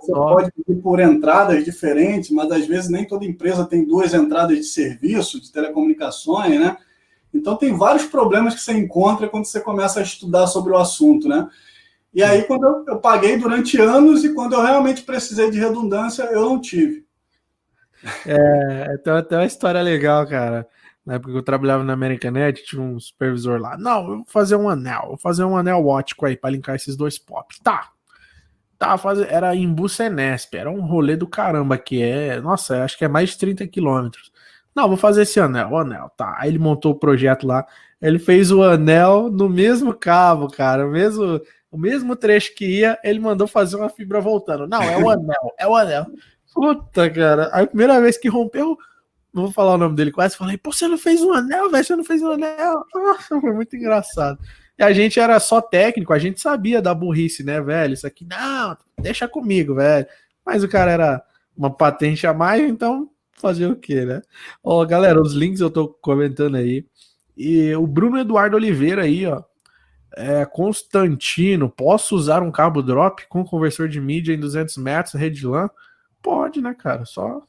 Você 0.00 0.12
pode 0.12 0.52
pedir 0.52 0.80
por 0.80 1.00
entradas 1.00 1.64
diferentes, 1.64 2.30
mas 2.30 2.50
às 2.50 2.66
vezes 2.66 2.88
nem 2.88 3.06
toda 3.06 3.26
empresa 3.26 3.66
tem 3.66 3.84
duas 3.84 4.14
entradas 4.14 4.56
de 4.56 4.64
serviço, 4.64 5.40
de 5.40 5.52
telecomunicações, 5.52 6.58
né? 6.58 6.76
Então 7.32 7.56
tem 7.56 7.76
vários 7.76 8.06
problemas 8.06 8.54
que 8.54 8.60
você 8.62 8.72
encontra 8.72 9.28
quando 9.28 9.44
você 9.44 9.60
começa 9.60 10.00
a 10.00 10.02
estudar 10.02 10.46
sobre 10.46 10.72
o 10.72 10.78
assunto, 10.78 11.28
né? 11.28 11.46
E 12.14 12.22
aí, 12.22 12.44
quando 12.44 12.64
eu, 12.64 12.84
eu 12.88 12.98
paguei 12.98 13.36
durante 13.36 13.78
anos 13.78 14.24
e 14.24 14.32
quando 14.32 14.54
eu 14.54 14.62
realmente 14.62 15.02
precisei 15.02 15.50
de 15.50 15.58
redundância, 15.58 16.22
eu 16.22 16.40
não 16.40 16.58
tive. 16.58 17.06
É, 18.26 18.96
tem 18.98 19.12
até 19.12 19.36
uma 19.36 19.46
história 19.46 19.82
legal, 19.82 20.26
cara. 20.26 20.66
Na 21.04 21.14
época 21.14 21.32
que 21.32 21.38
eu 21.38 21.42
trabalhava 21.42 21.82
na 21.82 21.94
Americanet, 21.94 22.62
tinha 22.64 22.82
um 22.82 23.00
supervisor 23.00 23.60
lá. 23.60 23.78
Não, 23.78 24.00
eu 24.00 24.16
vou 24.16 24.24
fazer 24.26 24.56
um 24.56 24.68
anel, 24.68 25.06
vou 25.08 25.16
fazer 25.16 25.42
um 25.44 25.56
anel 25.56 25.86
ótico 25.86 26.26
aí 26.26 26.36
para 26.36 26.50
linkar 26.50 26.76
esses 26.76 26.96
dois 26.96 27.18
pops. 27.18 27.58
Tá. 27.60 27.90
Tá, 28.78 28.96
faz... 28.96 29.18
era 29.20 29.54
em 29.56 29.72
Bucenesp, 29.72 30.54
era 30.56 30.70
um 30.70 30.82
rolê 30.82 31.16
do 31.16 31.26
caramba 31.26 31.76
que 31.78 32.02
é. 32.02 32.40
Nossa, 32.40 32.84
acho 32.84 32.96
que 32.96 33.04
é 33.04 33.08
mais 33.08 33.30
de 33.30 33.38
30 33.38 33.66
quilômetros. 33.66 34.30
Não, 34.74 34.86
vou 34.86 34.96
fazer 34.96 35.22
esse 35.22 35.40
anel, 35.40 35.70
o 35.70 35.78
anel, 35.78 36.10
tá. 36.16 36.36
Aí 36.38 36.50
ele 36.50 36.58
montou 36.58 36.92
o 36.92 36.98
projeto 36.98 37.46
lá. 37.46 37.66
Ele 38.00 38.18
fez 38.18 38.52
o 38.52 38.62
anel 38.62 39.30
no 39.30 39.48
mesmo 39.48 39.92
cabo, 39.92 40.48
cara. 40.48 40.86
O 40.86 40.90
mesmo, 40.92 41.40
o 41.70 41.76
mesmo 41.76 42.14
trecho 42.14 42.54
que 42.54 42.80
ia, 42.80 42.98
ele 43.02 43.18
mandou 43.18 43.48
fazer 43.48 43.76
uma 43.76 43.88
fibra 43.88 44.20
voltando. 44.20 44.68
Não, 44.68 44.82
é 44.82 44.96
o 44.96 45.10
anel, 45.10 45.54
é 45.58 45.66
o 45.66 45.74
anel. 45.74 46.06
Puta, 46.58 47.08
cara. 47.08 47.44
A 47.52 47.64
primeira 47.64 48.00
vez 48.00 48.18
que 48.18 48.28
rompeu, 48.28 48.76
não 49.32 49.44
vou 49.44 49.52
falar 49.52 49.74
o 49.74 49.78
nome 49.78 49.94
dele 49.94 50.10
quase, 50.10 50.36
falei, 50.36 50.58
pô, 50.58 50.72
você 50.72 50.88
não 50.88 50.98
fez 50.98 51.22
um 51.22 51.32
anel, 51.32 51.70
velho, 51.70 51.84
você 51.84 51.94
não 51.94 52.02
fez 52.02 52.20
um 52.20 52.32
anel. 52.32 52.84
Nossa, 52.92 53.40
foi 53.40 53.52
muito 53.52 53.76
engraçado. 53.76 54.40
E 54.76 54.82
a 54.82 54.92
gente 54.92 55.20
era 55.20 55.38
só 55.38 55.60
técnico, 55.60 56.12
a 56.12 56.18
gente 56.18 56.40
sabia 56.40 56.82
da 56.82 56.92
burrice, 56.92 57.44
né, 57.44 57.60
velho? 57.60 57.94
Isso 57.94 58.08
aqui, 58.08 58.26
não, 58.28 58.76
deixa 59.00 59.28
comigo, 59.28 59.76
velho. 59.76 60.04
Mas 60.44 60.64
o 60.64 60.68
cara 60.68 60.90
era 60.90 61.22
uma 61.56 61.70
patente 61.70 62.26
a 62.26 62.34
mais, 62.34 62.60
então 62.68 63.08
fazer 63.34 63.66
o 63.66 63.76
quê, 63.76 64.04
né? 64.04 64.20
Ó, 64.60 64.84
galera, 64.84 65.22
os 65.22 65.34
links 65.34 65.60
eu 65.60 65.70
tô 65.70 65.86
comentando 65.86 66.56
aí. 66.56 66.84
E 67.36 67.72
o 67.76 67.86
Bruno 67.86 68.18
Eduardo 68.18 68.56
Oliveira 68.56 69.02
aí, 69.02 69.24
ó. 69.26 69.44
É, 70.16 70.44
Constantino, 70.44 71.68
posso 71.70 72.16
usar 72.16 72.42
um 72.42 72.50
cabo 72.50 72.82
drop 72.82 73.24
com 73.28 73.44
conversor 73.44 73.88
de 73.88 74.00
mídia 74.00 74.34
em 74.34 74.40
200 74.40 74.76
metros, 74.78 75.14
rede 75.14 75.46
LAN? 75.46 75.70
Pode, 76.22 76.60
né, 76.60 76.74
cara? 76.74 77.04
Só 77.04 77.42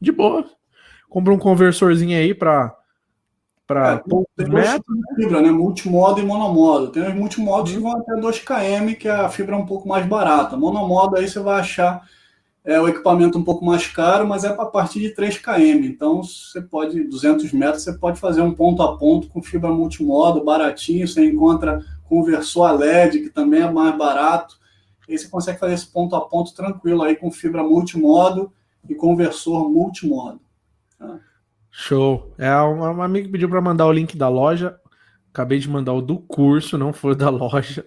de 0.00 0.12
boa. 0.12 0.44
Compra 1.08 1.32
um 1.32 1.38
conversorzinho 1.38 2.18
aí 2.18 2.34
para 2.34 2.76
para 3.66 4.02
é, 4.38 4.44
metros, 4.46 4.96
né? 4.96 5.14
fibra, 5.16 5.40
né? 5.40 5.50
Multimodo 5.50 6.20
e 6.20 6.22
monomodo. 6.22 6.88
Tem 6.88 7.06
os 7.06 7.14
multimodos 7.14 7.72
uhum. 7.72 7.78
que 7.78 7.82
vão 7.82 7.96
até 7.98 8.16
2 8.20 8.38
km, 8.40 8.94
que 8.98 9.08
a 9.08 9.28
fibra 9.30 9.54
é 9.54 9.58
um 9.58 9.64
pouco 9.64 9.88
mais 9.88 10.04
barata. 10.06 10.56
Monomodo 10.56 11.16
aí 11.16 11.26
você 11.26 11.40
vai 11.40 11.60
achar 11.60 12.06
é, 12.62 12.78
o 12.78 12.86
equipamento 12.88 13.38
um 13.38 13.44
pouco 13.44 13.64
mais 13.64 13.86
caro, 13.86 14.26
mas 14.26 14.44
é 14.44 14.48
a 14.48 14.66
partir 14.66 15.00
de 15.00 15.10
3 15.10 15.38
km. 15.38 15.84
Então 15.84 16.22
você 16.22 16.60
pode 16.60 17.04
200 17.04 17.52
metros, 17.52 17.84
você 17.84 17.92
pode 17.94 18.20
fazer 18.20 18.42
um 18.42 18.52
ponto 18.52 18.82
a 18.82 18.98
ponto 18.98 19.28
com 19.28 19.42
fibra 19.42 19.70
multimodo, 19.70 20.44
baratinho, 20.44 21.08
você 21.08 21.24
encontra 21.24 21.82
conversor 22.04 22.66
a 22.66 22.72
LED, 22.72 23.20
que 23.20 23.30
também 23.30 23.62
é 23.62 23.70
mais 23.70 23.96
barato. 23.96 24.58
E 25.08 25.12
aí 25.12 25.18
você 25.18 25.28
consegue 25.28 25.58
fazer 25.58 25.74
esse 25.74 25.86
ponto 25.86 26.16
a 26.16 26.20
ponto 26.20 26.54
tranquilo 26.54 27.02
aí 27.02 27.16
com 27.16 27.30
fibra 27.30 27.62
multimodo 27.62 28.52
e 28.88 28.94
conversor 28.94 29.68
multimodo. 29.68 30.40
Tá? 30.98 31.18
Show. 31.70 32.32
É 32.38 32.54
uma, 32.54 32.90
uma 32.90 33.04
amiga 33.04 33.28
pediu 33.28 33.48
para 33.48 33.60
mandar 33.60 33.86
o 33.86 33.92
link 33.92 34.16
da 34.16 34.28
loja. 34.28 34.78
Acabei 35.32 35.58
de 35.58 35.68
mandar 35.68 35.92
o 35.92 36.00
do 36.00 36.18
curso, 36.18 36.78
não 36.78 36.92
foi 36.92 37.14
da 37.14 37.28
loja. 37.30 37.84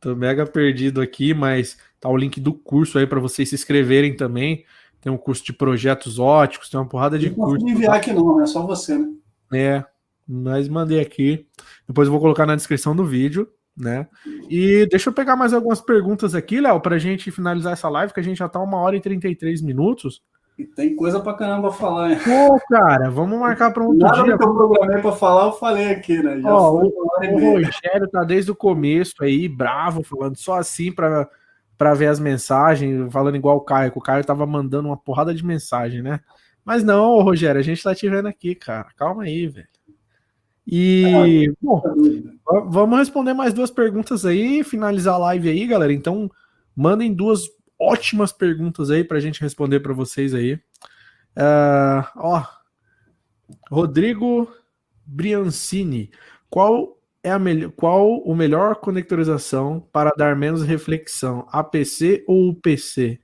Tô 0.00 0.16
mega 0.16 0.44
perdido 0.44 1.00
aqui, 1.00 1.32
mas 1.32 1.78
tá 2.00 2.08
o 2.08 2.16
link 2.16 2.40
do 2.40 2.52
curso 2.52 2.98
aí 2.98 3.06
para 3.06 3.20
vocês 3.20 3.48
se 3.48 3.54
inscreverem 3.54 4.16
também. 4.16 4.64
Tem 5.00 5.12
um 5.12 5.18
curso 5.18 5.44
de 5.44 5.52
projetos 5.52 6.18
óticos, 6.18 6.68
tem 6.68 6.80
uma 6.80 6.88
porrada 6.88 7.18
de 7.18 7.30
cursos. 7.30 7.62
Não 7.62 7.70
enviar 7.70 7.96
aqui 7.96 8.12
não, 8.12 8.40
é 8.40 8.46
só 8.46 8.64
você, 8.64 8.96
né? 8.98 9.12
É, 9.52 9.84
mas 10.26 10.68
mandei 10.68 11.00
aqui. 11.00 11.46
Depois 11.86 12.06
eu 12.06 12.12
vou 12.12 12.20
colocar 12.20 12.46
na 12.46 12.56
descrição 12.56 12.96
do 12.96 13.04
vídeo 13.04 13.48
né? 13.76 14.06
E 14.48 14.86
deixa 14.90 15.08
eu 15.10 15.14
pegar 15.14 15.36
mais 15.36 15.52
algumas 15.52 15.80
perguntas 15.80 16.34
aqui, 16.34 16.60
Léo, 16.60 16.80
para 16.80 16.96
a 16.96 16.98
gente 16.98 17.30
finalizar 17.30 17.72
essa 17.72 17.88
live, 17.88 18.12
que 18.12 18.20
a 18.20 18.22
gente 18.22 18.38
já 18.38 18.48
tá 18.48 18.60
uma 18.60 18.78
hora 18.78 18.96
e 18.96 19.00
33 19.00 19.62
minutos. 19.62 20.22
E 20.58 20.64
tem 20.64 20.94
coisa 20.94 21.18
pra 21.18 21.34
caramba 21.34 21.72
falar, 21.72 22.12
hein? 22.12 22.18
Pô, 22.22 22.58
cara, 22.68 23.10
vamos 23.10 23.38
marcar 23.38 23.72
para 23.72 23.82
um 23.82 23.86
outro 23.86 24.00
Nada 24.00 24.22
dia. 24.22 24.36
que 24.36 24.44
eu 24.44 24.54
programei 24.54 25.00
para 25.00 25.12
falar, 25.12 25.46
eu 25.46 25.52
falei 25.52 25.90
aqui, 25.90 26.22
né? 26.22 26.40
Já 26.40 26.54
Ó, 26.54 26.74
o, 26.74 26.86
o 26.86 27.54
Rogério 27.54 28.08
tá 28.10 28.22
desde 28.22 28.50
o 28.50 28.56
começo 28.56 29.14
aí, 29.22 29.48
bravo, 29.48 30.02
falando 30.02 30.36
só 30.36 30.58
assim 30.58 30.92
para 30.92 31.28
para 31.78 31.94
ver 31.94 32.06
as 32.06 32.20
mensagens, 32.20 33.12
falando 33.12 33.34
igual 33.34 33.56
o 33.56 33.60
Caio, 33.62 33.90
que 33.90 33.98
o 33.98 34.02
Caio 34.02 34.24
tava 34.24 34.46
mandando 34.46 34.88
uma 34.88 34.96
porrada 34.96 35.34
de 35.34 35.44
mensagem, 35.44 36.00
né? 36.00 36.20
Mas 36.64 36.84
não, 36.84 37.20
Rogério, 37.22 37.58
a 37.58 37.64
gente 37.64 37.82
tá 37.82 37.92
te 37.92 38.08
vendo 38.08 38.28
aqui, 38.28 38.54
cara. 38.54 38.86
Calma 38.96 39.24
aí, 39.24 39.48
velho. 39.48 39.66
E, 40.64 41.48
ah, 41.50 41.54
bom, 41.60 41.82
vamos 42.68 42.98
responder 42.98 43.34
mais 43.34 43.52
duas 43.52 43.70
perguntas 43.70 44.26
aí, 44.26 44.64
finalizar 44.64 45.14
a 45.14 45.18
live 45.18 45.48
aí, 45.48 45.66
galera. 45.66 45.92
Então, 45.92 46.30
mandem 46.74 47.12
duas 47.12 47.48
ótimas 47.78 48.32
perguntas 48.32 48.90
aí 48.90 49.02
para 49.04 49.18
a 49.18 49.20
gente 49.20 49.40
responder 49.40 49.80
para 49.80 49.92
vocês 49.92 50.34
aí. 50.34 50.54
Uh, 51.36 52.04
ó, 52.16 52.44
Rodrigo 53.70 54.52
Briancini, 55.04 56.10
qual 56.50 56.98
é 57.22 57.30
a 57.30 57.38
melhor, 57.38 57.70
qual 57.72 58.18
o 58.18 58.34
melhor 58.34 58.76
conectorização 58.76 59.80
para 59.92 60.10
dar 60.16 60.36
menos 60.36 60.62
reflexão, 60.62 61.46
APC 61.50 62.24
ou 62.26 62.50
UPC? 62.50 63.20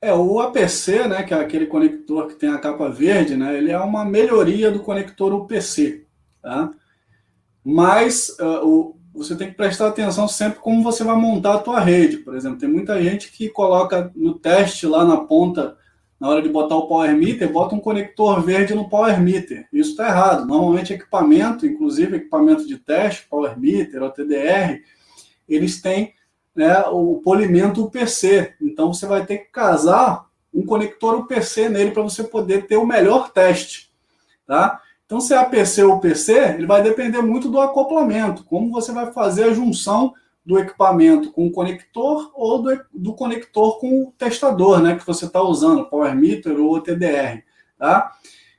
É, 0.00 0.12
o 0.12 0.38
APC, 0.38 1.08
né, 1.08 1.24
que 1.24 1.34
é 1.34 1.40
aquele 1.40 1.66
conector 1.66 2.28
que 2.28 2.34
tem 2.34 2.50
a 2.50 2.58
capa 2.58 2.88
verde, 2.88 3.36
né, 3.36 3.56
ele 3.56 3.72
é 3.72 3.78
uma 3.78 4.04
melhoria 4.04 4.70
do 4.70 4.80
conector 4.80 5.34
UPC, 5.34 6.06
tá? 6.40 6.72
Mas 7.64 8.28
uh, 8.38 8.64
o, 8.64 8.96
você 9.12 9.34
tem 9.34 9.48
que 9.48 9.56
prestar 9.56 9.88
atenção 9.88 10.28
sempre 10.28 10.60
como 10.60 10.82
você 10.82 11.02
vai 11.02 11.16
montar 11.16 11.54
a 11.54 11.58
tua 11.58 11.80
rede, 11.80 12.18
por 12.18 12.36
exemplo. 12.36 12.58
Tem 12.58 12.68
muita 12.68 13.02
gente 13.02 13.32
que 13.32 13.48
coloca 13.48 14.12
no 14.14 14.38
teste 14.38 14.86
lá 14.86 15.04
na 15.04 15.16
ponta 15.16 15.76
na 16.20 16.28
hora 16.28 16.42
de 16.42 16.48
botar 16.48 16.76
o 16.76 16.88
power 16.88 17.14
meter, 17.16 17.52
bota 17.52 17.74
um 17.74 17.80
conector 17.80 18.42
verde 18.42 18.74
no 18.74 18.88
power 18.88 19.20
meter. 19.20 19.68
Isso 19.72 19.90
está 19.90 20.08
errado. 20.08 20.46
Normalmente 20.46 20.92
equipamento, 20.92 21.66
inclusive 21.66 22.16
equipamento 22.16 22.66
de 22.66 22.76
teste, 22.76 23.26
power 23.28 23.58
meter, 23.58 24.02
OTDR, 24.02 24.80
eles 25.48 25.80
têm 25.80 26.14
né, 26.58 26.80
o 26.90 27.20
polimento 27.22 27.84
UPC. 27.84 28.54
Então 28.60 28.92
você 28.92 29.06
vai 29.06 29.24
ter 29.24 29.38
que 29.38 29.52
casar 29.52 30.26
um 30.52 30.66
conector 30.66 31.14
UPC 31.14 31.68
nele 31.68 31.92
para 31.92 32.02
você 32.02 32.24
poder 32.24 32.66
ter 32.66 32.76
o 32.76 32.84
melhor 32.84 33.30
teste. 33.30 33.92
Tá? 34.44 34.82
Então, 35.06 35.20
se 35.20 35.32
é 35.32 35.36
APC 35.36 35.84
ou 35.84 35.94
UPC, 35.94 36.32
ele 36.32 36.66
vai 36.66 36.82
depender 36.82 37.22
muito 37.22 37.48
do 37.48 37.60
acoplamento, 37.60 38.42
como 38.44 38.72
você 38.72 38.90
vai 38.90 39.12
fazer 39.12 39.44
a 39.44 39.54
junção 39.54 40.12
do 40.44 40.58
equipamento 40.58 41.30
com 41.30 41.46
o 41.46 41.52
conector 41.52 42.32
ou 42.34 42.60
do, 42.60 42.80
do 42.92 43.14
conector 43.14 43.78
com 43.78 44.02
o 44.02 44.12
testador, 44.18 44.80
né, 44.80 44.96
que 44.96 45.06
você 45.06 45.26
está 45.26 45.40
usando, 45.40 45.88
Power 45.88 46.16
Meter 46.16 46.58
ou 46.58 46.80
TDR, 46.80 47.44
tá? 47.78 48.12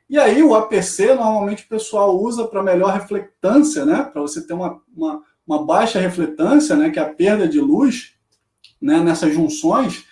E 0.10 0.18
aí 0.18 0.42
o 0.42 0.56
APC 0.56 1.14
normalmente 1.16 1.66
o 1.66 1.68
pessoal 1.68 2.18
usa 2.18 2.48
para 2.48 2.64
melhor 2.64 2.94
reflectância, 2.94 3.86
né, 3.86 4.04
para 4.04 4.22
você 4.22 4.46
ter 4.46 4.54
uma, 4.54 4.80
uma, 4.96 5.22
uma, 5.50 5.66
baixa 5.66 6.00
refletância, 6.00 6.76
né, 6.76 6.90
que 6.90 7.00
é 7.00 7.02
a 7.02 7.10
perda 7.10 7.48
de 7.48 7.60
luz, 7.60 8.14
né, 8.82 9.00
nessas 9.00 9.34
junções, 9.34 10.06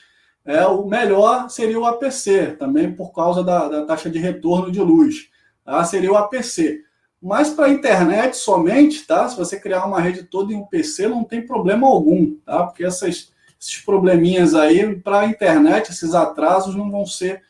é 0.46 0.66
o 0.66 0.86
melhor 0.86 1.50
seria 1.50 1.80
o 1.80 1.86
APC, 1.86 2.56
também 2.58 2.92
por 2.92 3.12
causa 3.14 3.44
da, 3.44 3.68
da 3.68 3.86
taxa 3.86 4.10
de 4.10 4.18
retorno 4.18 4.72
de 4.72 4.80
luz, 4.80 5.30
tá? 5.66 5.84
Seria 5.84 6.12
o 6.12 6.16
APC. 6.16 6.84
Mas 7.22 7.50
para 7.50 7.66
a 7.66 7.70
internet 7.70 8.38
somente, 8.38 9.06
tá? 9.06 9.28
Se 9.28 9.36
você 9.36 9.60
criar 9.60 9.86
uma 9.86 10.00
rede 10.00 10.24
toda 10.24 10.54
em 10.54 10.56
um 10.56 10.66
PC, 10.66 11.10
não 11.10 11.24
tem 11.24 11.46
problema 11.46 11.88
algum, 11.88 12.36
tá? 12.46 12.64
Porque 12.64 12.86
essas, 12.86 13.34
esses 13.60 13.78
probleminhas 13.84 14.56
aí, 14.56 14.96
para 14.96 15.22
a 15.22 15.26
internet, 15.26 15.92
esses 15.92 16.14
atrasos 16.14 16.76
não 16.76 16.90
vão 16.90 17.06
ser 17.06 17.42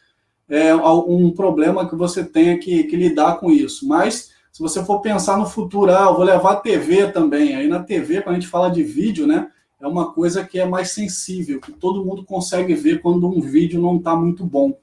é, 0.49 0.73
um 0.73 1.31
problema 1.31 1.87
que 1.87 1.95
você 1.95 2.23
tenha 2.23 2.57
que, 2.57 2.85
que, 2.85 2.95
lidar 2.95 3.39
com 3.39 3.51
isso. 3.51 3.87
Mas 3.87 4.31
se 4.57 4.63
você 4.63 4.83
for 4.83 5.01
pensar 5.01 5.37
no 5.37 5.45
futuro, 5.45 5.95
ah, 5.95 6.05
eu 6.05 6.15
vou 6.15 6.23
levar 6.23 6.53
a 6.53 6.55
TV 6.55 7.11
também. 7.11 7.53
Aí 7.53 7.67
na 7.67 7.83
TV, 7.83 8.23
quando 8.23 8.37
a 8.37 8.39
gente 8.39 8.49
fala 8.49 8.71
de 8.71 8.81
vídeo, 8.81 9.27
né? 9.27 9.51
É 9.79 9.85
uma 9.85 10.11
coisa 10.11 10.43
que 10.43 10.59
é 10.59 10.65
mais 10.65 10.89
sensível, 10.89 11.61
que 11.61 11.71
todo 11.71 12.03
mundo 12.03 12.25
consegue 12.25 12.73
ver 12.73 12.99
quando 12.99 13.27
um 13.27 13.39
vídeo 13.39 13.79
não 13.79 13.97
está 13.97 14.15
muito 14.15 14.43
bom. 14.43 14.75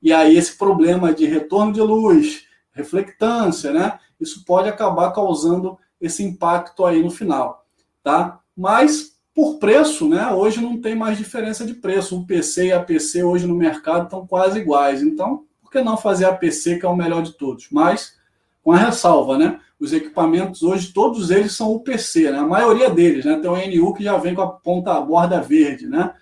E 0.00 0.12
aí 0.12 0.36
esse 0.36 0.56
problema 0.56 1.12
de 1.12 1.26
retorno 1.26 1.72
de 1.72 1.80
luz, 1.80 2.44
reflectância, 2.70 3.72
né? 3.72 3.98
Isso 4.20 4.44
pode 4.44 4.68
acabar 4.68 5.10
causando 5.10 5.76
esse 6.00 6.22
impacto 6.22 6.84
aí 6.84 7.02
no 7.02 7.10
final, 7.10 7.66
tá? 8.04 8.38
Mas 8.56 9.16
por 9.34 9.58
preço, 9.58 10.08
né? 10.08 10.28
Hoje 10.28 10.60
não 10.60 10.80
tem 10.80 10.94
mais 10.94 11.18
diferença 11.18 11.66
de 11.66 11.74
preço. 11.74 12.16
O 12.16 12.24
PC 12.24 12.66
e 12.66 12.72
a 12.72 12.80
PC 12.80 13.24
hoje 13.24 13.48
no 13.48 13.56
mercado 13.56 14.04
estão 14.04 14.24
quase 14.28 14.60
iguais. 14.60 15.02
Então, 15.02 15.44
por 15.60 15.72
que 15.72 15.80
não 15.80 15.96
fazer 15.96 16.26
a 16.26 16.32
PC 16.32 16.78
que 16.78 16.86
é 16.86 16.88
o 16.88 16.94
melhor 16.94 17.24
de 17.24 17.32
todos? 17.32 17.66
Mas 17.68 18.21
com 18.62 18.72
a 18.72 18.76
ressalva, 18.76 19.36
né? 19.36 19.60
Os 19.78 19.92
equipamentos 19.92 20.62
hoje 20.62 20.92
todos 20.92 21.30
eles 21.30 21.52
são 21.52 21.72
UPC, 21.72 22.30
né? 22.30 22.38
A 22.38 22.46
maioria 22.46 22.88
deles, 22.88 23.24
né? 23.24 23.38
Tem 23.40 23.50
o 23.50 23.56
NU 23.56 23.94
que 23.94 24.04
já 24.04 24.16
vem 24.16 24.34
com 24.34 24.42
a 24.42 24.48
ponta 24.48 24.92
a 24.92 25.00
borda 25.00 25.40
verde, 25.40 25.88
né? 25.88 26.14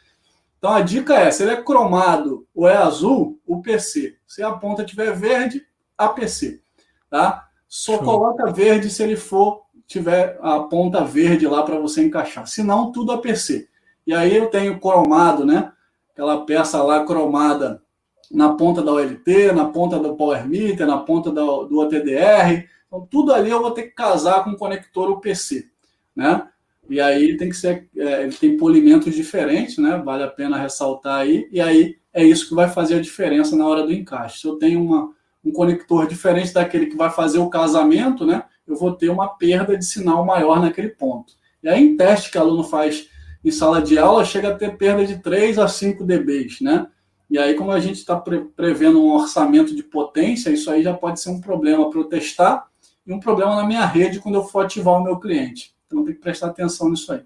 Então 0.59 0.73
a 0.73 0.81
dica 0.81 1.15
é, 1.15 1.31
se 1.31 1.43
ele 1.43 1.53
é 1.53 1.63
cromado 1.63 2.47
ou 2.55 2.69
é 2.69 2.77
azul, 2.77 3.39
UPC. 3.47 4.17
Se 4.27 4.43
a 4.43 4.53
ponta 4.53 4.85
tiver 4.85 5.15
verde, 5.15 5.63
APC, 5.97 6.63
tá? 7.11 7.47
Só 7.69 7.95
Show. 7.95 8.05
coloca 8.05 8.51
verde 8.51 8.91
se 8.91 9.03
ele 9.03 9.17
for 9.17 9.63
tiver 9.87 10.39
a 10.41 10.61
ponta 10.61 11.05
verde 11.05 11.47
lá 11.47 11.63
para 11.63 11.79
você 11.79 12.03
encaixar. 12.03 12.47
Se 12.47 12.63
não, 12.63 12.93
tudo 12.93 13.13
APC. 13.13 13.69
E 14.07 14.15
aí 14.15 14.37
eu 14.37 14.49
tenho 14.49 14.81
cromado, 14.81 15.45
né? 15.45 15.73
Aquela 16.13 16.45
peça 16.45 16.83
lá 16.83 17.05
cromada 17.05 17.83
na 18.31 18.55
ponta 18.55 18.83
da 18.83 18.93
OLT, 18.93 19.53
na 19.53 19.67
ponta 19.67 19.99
do 19.99 20.15
Power 20.15 20.47
Meter, 20.47 20.87
na 20.87 20.99
ponta 20.99 21.31
do, 21.31 21.65
do 21.65 21.79
OTDR. 21.81 22.69
Então, 22.87 23.07
tudo 23.11 23.33
ali 23.33 23.51
eu 23.51 23.61
vou 23.61 23.73
ter 23.73 23.85
que 23.85 23.95
casar 23.95 24.45
com 24.45 24.51
o 24.51 24.57
conector 24.57 25.11
UPC, 25.11 25.67
né? 26.15 26.47
E 26.89 27.01
aí 27.01 27.37
tem 27.37 27.49
que 27.49 27.57
ser, 27.57 27.89
é, 27.97 28.23
ele 28.23 28.33
tem 28.33 28.57
polimentos 28.57 29.15
diferentes, 29.15 29.79
né? 29.79 30.01
Vale 30.05 30.25
a 30.25 30.29
pena 30.29 30.59
ressaltar 30.59 31.21
aí. 31.21 31.49
E 31.53 31.61
aí 31.61 31.97
é 32.13 32.25
isso 32.25 32.49
que 32.49 32.55
vai 32.55 32.69
fazer 32.69 32.97
a 32.97 33.01
diferença 33.01 33.57
na 33.57 33.67
hora 33.67 33.85
do 33.85 33.93
encaixe. 33.93 34.41
Se 34.41 34.47
eu 34.47 34.57
tenho 34.57 34.83
uma, 34.83 35.11
um 35.45 35.53
conector 35.53 36.07
diferente 36.07 36.53
daquele 36.53 36.87
que 36.87 36.97
vai 36.97 37.11
fazer 37.11 37.39
o 37.39 37.49
casamento, 37.49 38.27
né? 38.27 38.45
Eu 38.67 38.77
vou 38.77 38.93
ter 38.93 39.09
uma 39.09 39.29
perda 39.29 39.77
de 39.77 39.85
sinal 39.85 40.25
maior 40.25 40.61
naquele 40.61 40.89
ponto. 40.89 41.33
E 41.63 41.69
aí, 41.69 41.83
em 41.83 41.97
teste 41.97 42.31
que 42.31 42.39
o 42.39 42.41
aluno 42.41 42.65
faz 42.65 43.09
em 43.45 43.51
sala 43.51 43.81
de 43.81 43.99
aula, 43.99 44.25
chega 44.25 44.49
a 44.49 44.55
ter 44.55 44.77
perda 44.77 45.07
de 45.07 45.19
3 45.19 45.59
a 45.59 45.69
5 45.69 46.05
dBs, 46.05 46.61
né? 46.61 46.87
E 47.31 47.39
aí, 47.39 47.55
como 47.55 47.71
a 47.71 47.79
gente 47.79 47.97
está 47.97 48.17
pre 48.17 48.41
prevendo 48.41 49.01
um 49.01 49.13
orçamento 49.13 49.75
de 49.75 49.85
potência, 49.85 50.51
isso 50.51 50.71
aí 50.71 50.83
já 50.83 50.93
pode 50.93 51.21
ser 51.21 51.31
um 51.31 51.41
problema 51.41 51.89
para 51.89 52.01
eu 52.01 52.05
testar 52.05 52.67
e 53.07 53.13
um 53.13 53.21
problema 53.21 53.55
na 53.55 53.65
minha 53.65 53.87
rede 53.87 54.19
quando 54.19 54.35
eu 54.35 54.45
for 54.45 54.65
ativar 54.65 54.95
o 54.95 55.05
meu 55.05 55.19
cliente. 55.19 55.73
Então, 55.87 56.05
tem 56.05 56.15
que 56.15 56.21
prestar 56.21 56.49
atenção 56.49 56.91
nisso 56.91 57.13
aí. 57.13 57.23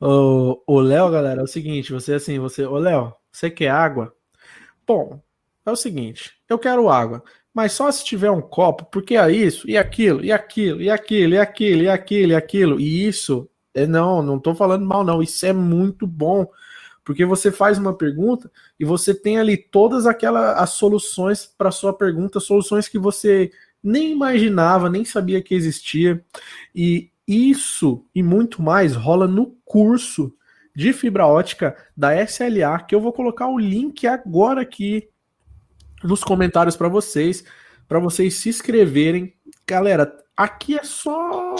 O 0.00 0.80
Léo, 0.80 1.10
galera, 1.10 1.40
é 1.40 1.44
o 1.44 1.46
seguinte, 1.46 1.92
você 1.92 2.14
assim, 2.14 2.38
você, 2.38 2.66
ô 2.66 2.78
Léo, 2.78 3.14
você 3.30 3.50
quer 3.50 3.70
água? 3.70 4.14
Bom, 4.86 5.20
é 5.64 5.70
o 5.70 5.76
seguinte: 5.76 6.32
eu 6.48 6.58
quero 6.58 6.90
água, 6.90 7.22
mas 7.54 7.72
só 7.72 7.90
se 7.90 8.04
tiver 8.04 8.30
um 8.30 8.42
copo, 8.42 8.84
porque 8.86 9.16
é 9.16 9.30
isso, 9.30 9.68
e 9.68 9.76
aquilo, 9.78 10.24
e 10.24 10.32
aquilo, 10.32 10.82
e 10.82 10.90
aquilo, 10.90 11.34
e 11.34 11.38
aquilo, 11.38 11.82
e 11.82 11.88
aquilo, 11.88 12.32
e 12.32 12.34
aquilo. 12.34 12.80
E 12.80 13.06
isso, 13.06 13.48
é, 13.72 13.86
não, 13.86 14.22
não 14.22 14.38
tô 14.38 14.54
falando 14.54 14.84
mal, 14.84 15.04
não. 15.04 15.22
Isso 15.22 15.46
é 15.46 15.52
muito 15.52 16.06
bom. 16.06 16.46
Porque 17.04 17.24
você 17.24 17.52
faz 17.52 17.78
uma 17.78 17.92
pergunta 17.92 18.50
e 18.80 18.84
você 18.84 19.14
tem 19.14 19.38
ali 19.38 19.56
todas 19.56 20.06
aquelas 20.06 20.56
as 20.58 20.70
soluções 20.70 21.46
para 21.46 21.70
sua 21.70 21.92
pergunta, 21.92 22.40
soluções 22.40 22.88
que 22.88 22.98
você 22.98 23.50
nem 23.82 24.12
imaginava, 24.12 24.88
nem 24.88 25.04
sabia 25.04 25.42
que 25.42 25.54
existia. 25.54 26.24
E 26.74 27.10
isso 27.28 28.04
e 28.14 28.22
muito 28.22 28.62
mais 28.62 28.96
rola 28.96 29.28
no 29.28 29.54
curso 29.64 30.34
de 30.74 30.92
fibra 30.92 31.26
ótica 31.26 31.76
da 31.96 32.20
SLA, 32.24 32.80
que 32.80 32.94
eu 32.94 33.00
vou 33.00 33.12
colocar 33.12 33.46
o 33.46 33.58
link 33.58 34.06
agora 34.06 34.62
aqui 34.62 35.08
nos 36.02 36.24
comentários 36.24 36.76
para 36.76 36.88
vocês, 36.88 37.44
para 37.86 37.98
vocês 37.98 38.34
se 38.34 38.48
inscreverem. 38.48 39.34
Galera, 39.66 40.12
aqui 40.36 40.76
é 40.78 40.82
só 40.82 41.54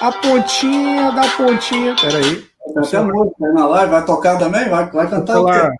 a 0.00 0.12
pontinha 0.12 1.10
da 1.10 1.28
pontinha. 1.36 1.94
Pera 1.96 2.18
aí. 2.18 2.49
Tá 2.74 2.80
até 2.80 3.00
música 3.02 3.52
na 3.52 3.66
live, 3.66 3.90
vai 3.90 4.04
tocar 4.04 4.38
também? 4.38 4.68
Vai, 4.68 4.90
vai 4.90 5.08
cantar 5.08 5.32
o 5.32 5.36
celular, 5.36 5.70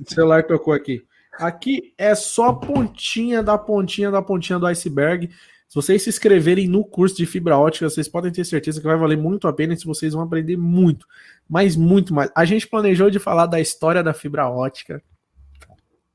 o 0.00 0.10
celular 0.10 0.46
tocou 0.46 0.72
aqui. 0.72 1.02
Aqui 1.38 1.92
é 1.98 2.14
só 2.14 2.52
pontinha 2.52 3.42
da 3.42 3.58
pontinha 3.58 4.10
da 4.10 4.22
pontinha 4.22 4.58
do 4.58 4.66
iceberg. 4.66 5.28
Se 5.68 5.74
vocês 5.74 6.02
se 6.02 6.08
inscreverem 6.08 6.68
no 6.68 6.84
curso 6.84 7.16
de 7.16 7.26
fibra 7.26 7.58
ótica, 7.58 7.90
vocês 7.90 8.06
podem 8.06 8.30
ter 8.30 8.44
certeza 8.44 8.80
que 8.80 8.86
vai 8.86 8.96
valer 8.96 9.18
muito 9.18 9.48
a 9.48 9.52
pena 9.52 9.74
e 9.74 9.84
vocês 9.84 10.12
vão 10.12 10.22
aprender 10.22 10.56
muito, 10.56 11.06
mas 11.48 11.74
muito 11.74 12.14
mais. 12.14 12.30
A 12.34 12.44
gente 12.44 12.68
planejou 12.68 13.10
de 13.10 13.18
falar 13.18 13.46
da 13.46 13.60
história 13.60 14.02
da 14.02 14.14
fibra 14.14 14.48
ótica, 14.48 15.02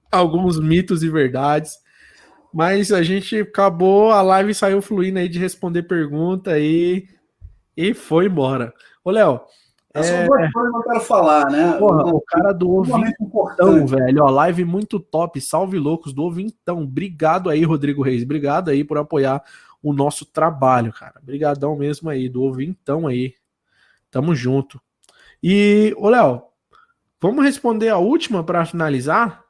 alguns 0.10 0.60
mitos 0.60 1.04
e 1.04 1.10
verdades. 1.10 1.74
Mas 2.54 2.92
a 2.92 3.04
gente 3.04 3.42
acabou, 3.42 4.12
a 4.12 4.22
live 4.22 4.54
saiu 4.54 4.82
fluindo 4.82 5.20
aí 5.20 5.30
de 5.30 5.38
responder 5.38 5.84
pergunta 5.84 6.58
e, 6.58 7.08
e 7.78 7.94
foi 7.94 8.26
embora. 8.26 8.74
Ô, 9.04 9.12
Léo. 9.12 9.42
É... 9.94 10.04
São 10.04 10.26
duas 10.26 10.52
coisas 10.52 10.72
que 10.72 10.78
eu 10.78 10.84
quero 10.84 11.02
falar, 11.02 11.50
né? 11.50 11.74
Porra, 11.74 12.06
o 12.06 12.22
cara 12.22 12.52
do 12.54 12.70
Ovintão, 12.70 13.88
velho. 13.88 14.24
Ó, 14.24 14.30
live 14.30 14.64
muito 14.66 15.00
top. 15.00 15.42
Salve 15.42 15.80
loucos 15.80 16.14
do 16.14 16.24
Ovintão. 16.24 16.84
Obrigado 16.84 17.50
aí, 17.50 17.64
Rodrigo 17.64 18.04
Reis. 18.04 18.24
Obrigado 18.24 18.70
aí 18.70 18.84
por 18.84 18.98
apoiar 18.98 19.44
o 19.82 19.94
nosso 19.94 20.26
trabalho, 20.26 20.94
cara. 20.94 21.20
Obrigadão 21.22 21.76
mesmo 21.76 22.10
aí, 22.10 22.30
do 22.30 22.44
Ovintão 22.44 23.08
aí. 23.08 23.34
Tamo 24.12 24.36
junto. 24.36 24.80
E, 25.42 25.96
ô, 25.98 26.10
Léo, 26.10 26.44
vamos 27.20 27.44
responder 27.44 27.90
a 27.90 27.98
última 27.98 28.44
para 28.44 28.66
finalizar? 28.66 29.44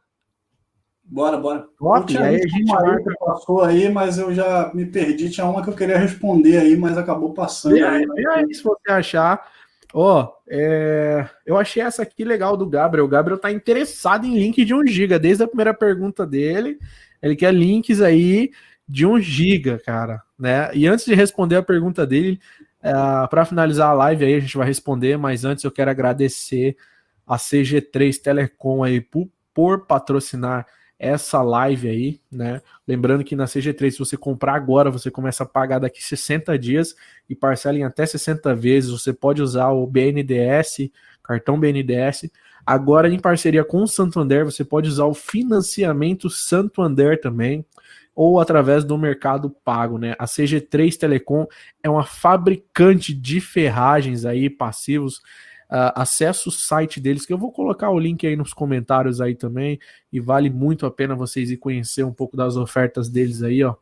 Bora, 1.11 1.37
bora. 1.37 1.65
Top, 1.77 2.17
aí 2.17 2.35
a 2.35 2.47
gente 2.47 2.65
marca... 2.65 3.11
passou 3.19 3.63
aí, 3.63 3.89
mas 3.89 4.19
eu 4.19 4.31
já 4.33 4.71
me 4.75 4.85
perdi. 4.85 5.31
Tinha 5.31 5.47
uma 5.47 5.63
que 5.63 5.69
eu 5.69 5.75
queria 5.75 5.97
responder 5.97 6.59
aí, 6.59 6.77
mas 6.77 6.99
acabou 6.99 7.33
passando. 7.33 7.77
E 7.77 7.83
aí, 7.83 8.05
aí, 8.17 8.25
aí 8.27 8.53
se 8.53 8.63
você 8.63 8.91
achar. 8.91 9.43
Ó, 9.91 10.21
oh, 10.21 10.33
é... 10.47 11.27
eu 11.47 11.57
achei 11.57 11.81
essa 11.81 12.03
aqui 12.03 12.23
legal 12.23 12.55
do 12.55 12.67
Gabriel. 12.67 13.05
O 13.05 13.09
Gabriel 13.09 13.39
tá 13.39 13.51
interessado 13.51 14.27
em 14.27 14.37
link 14.37 14.63
de 14.63 14.71
1 14.71 14.85
GB. 14.85 15.17
Desde 15.17 15.43
a 15.43 15.47
primeira 15.47 15.73
pergunta 15.73 16.27
dele, 16.27 16.77
ele 17.23 17.35
quer 17.35 17.51
links 17.51 18.01
aí 18.01 18.51
de 18.87 19.07
1 19.07 19.19
GB, 19.19 19.79
cara. 19.79 20.21
Né? 20.37 20.69
E 20.75 20.87
antes 20.87 21.05
de 21.05 21.15
responder 21.15 21.55
a 21.55 21.63
pergunta 21.63 22.05
dele, 22.05 22.39
é, 22.83 22.91
para 23.27 23.45
finalizar 23.45 23.89
a 23.89 23.93
live 23.93 24.25
aí, 24.25 24.35
a 24.35 24.39
gente 24.39 24.55
vai 24.55 24.67
responder, 24.67 25.17
mas 25.17 25.43
antes 25.43 25.63
eu 25.63 25.71
quero 25.71 25.89
agradecer 25.89 26.77
a 27.25 27.35
CG3 27.35 28.21
Telecom 28.21 28.83
aí 28.83 29.01
por, 29.01 29.27
por 29.55 29.87
patrocinar 29.87 30.67
essa 30.99 31.41
live 31.41 31.87
aí, 31.87 32.21
né? 32.29 32.61
Lembrando 32.85 33.23
que 33.23 33.35
na 33.35 33.45
CG3, 33.45 33.91
se 33.91 33.99
você 33.99 34.17
comprar 34.17 34.53
agora, 34.53 34.91
você 34.91 35.09
começa 35.09 35.43
a 35.43 35.47
pagar 35.47 35.79
daqui 35.79 36.03
60 36.03 36.59
dias 36.59 36.93
e 37.29 37.33
parcela 37.33 37.77
em 37.77 37.85
até 37.85 38.05
60 38.05 38.53
vezes. 38.53 38.91
Você 38.91 39.13
pode 39.13 39.41
usar 39.41 39.69
o 39.69 39.87
BNDS, 39.87 40.91
cartão 41.23 41.57
BNDS. 41.57 42.29
Agora, 42.65 43.07
em 43.07 43.17
parceria 43.17 43.63
com 43.63 43.81
o 43.83 43.87
Santander, 43.87 44.43
você 44.43 44.65
pode 44.65 44.89
usar 44.89 45.05
o 45.05 45.13
financiamento 45.13 46.29
Santander 46.29 47.19
também, 47.19 47.65
ou 48.13 48.39
através 48.39 48.83
do 48.83 48.97
Mercado 48.97 49.49
Pago, 49.49 49.97
né? 49.97 50.13
A 50.19 50.25
CG3 50.25 50.97
Telecom 50.97 51.47
é 51.81 51.89
uma 51.89 52.03
fabricante 52.03 53.13
de 53.13 53.39
ferragens 53.39 54.25
aí, 54.25 54.49
passivos 54.49 55.21
Uh, 55.69 55.93
acesse 55.93 56.47
o 56.47 56.51
site 56.51 56.99
deles, 56.99 57.25
que 57.25 57.33
eu 57.33 57.37
vou 57.37 57.51
colocar 57.51 57.91
o 57.91 57.99
link 57.99 58.25
aí 58.25 58.35
nos 58.35 58.53
comentários 58.53 59.21
aí 59.21 59.35
também, 59.35 59.79
e 60.11 60.19
vale 60.19 60.49
muito 60.49 60.85
a 60.85 60.91
pena 60.91 61.15
vocês 61.15 61.51
ir 61.51 61.57
conhecer 61.57 62.03
um 62.03 62.13
pouco 62.13 62.35
das 62.35 62.55
ofertas 62.55 63.07
deles 63.09 63.43
aí, 63.43 63.63
ó. 63.63 63.75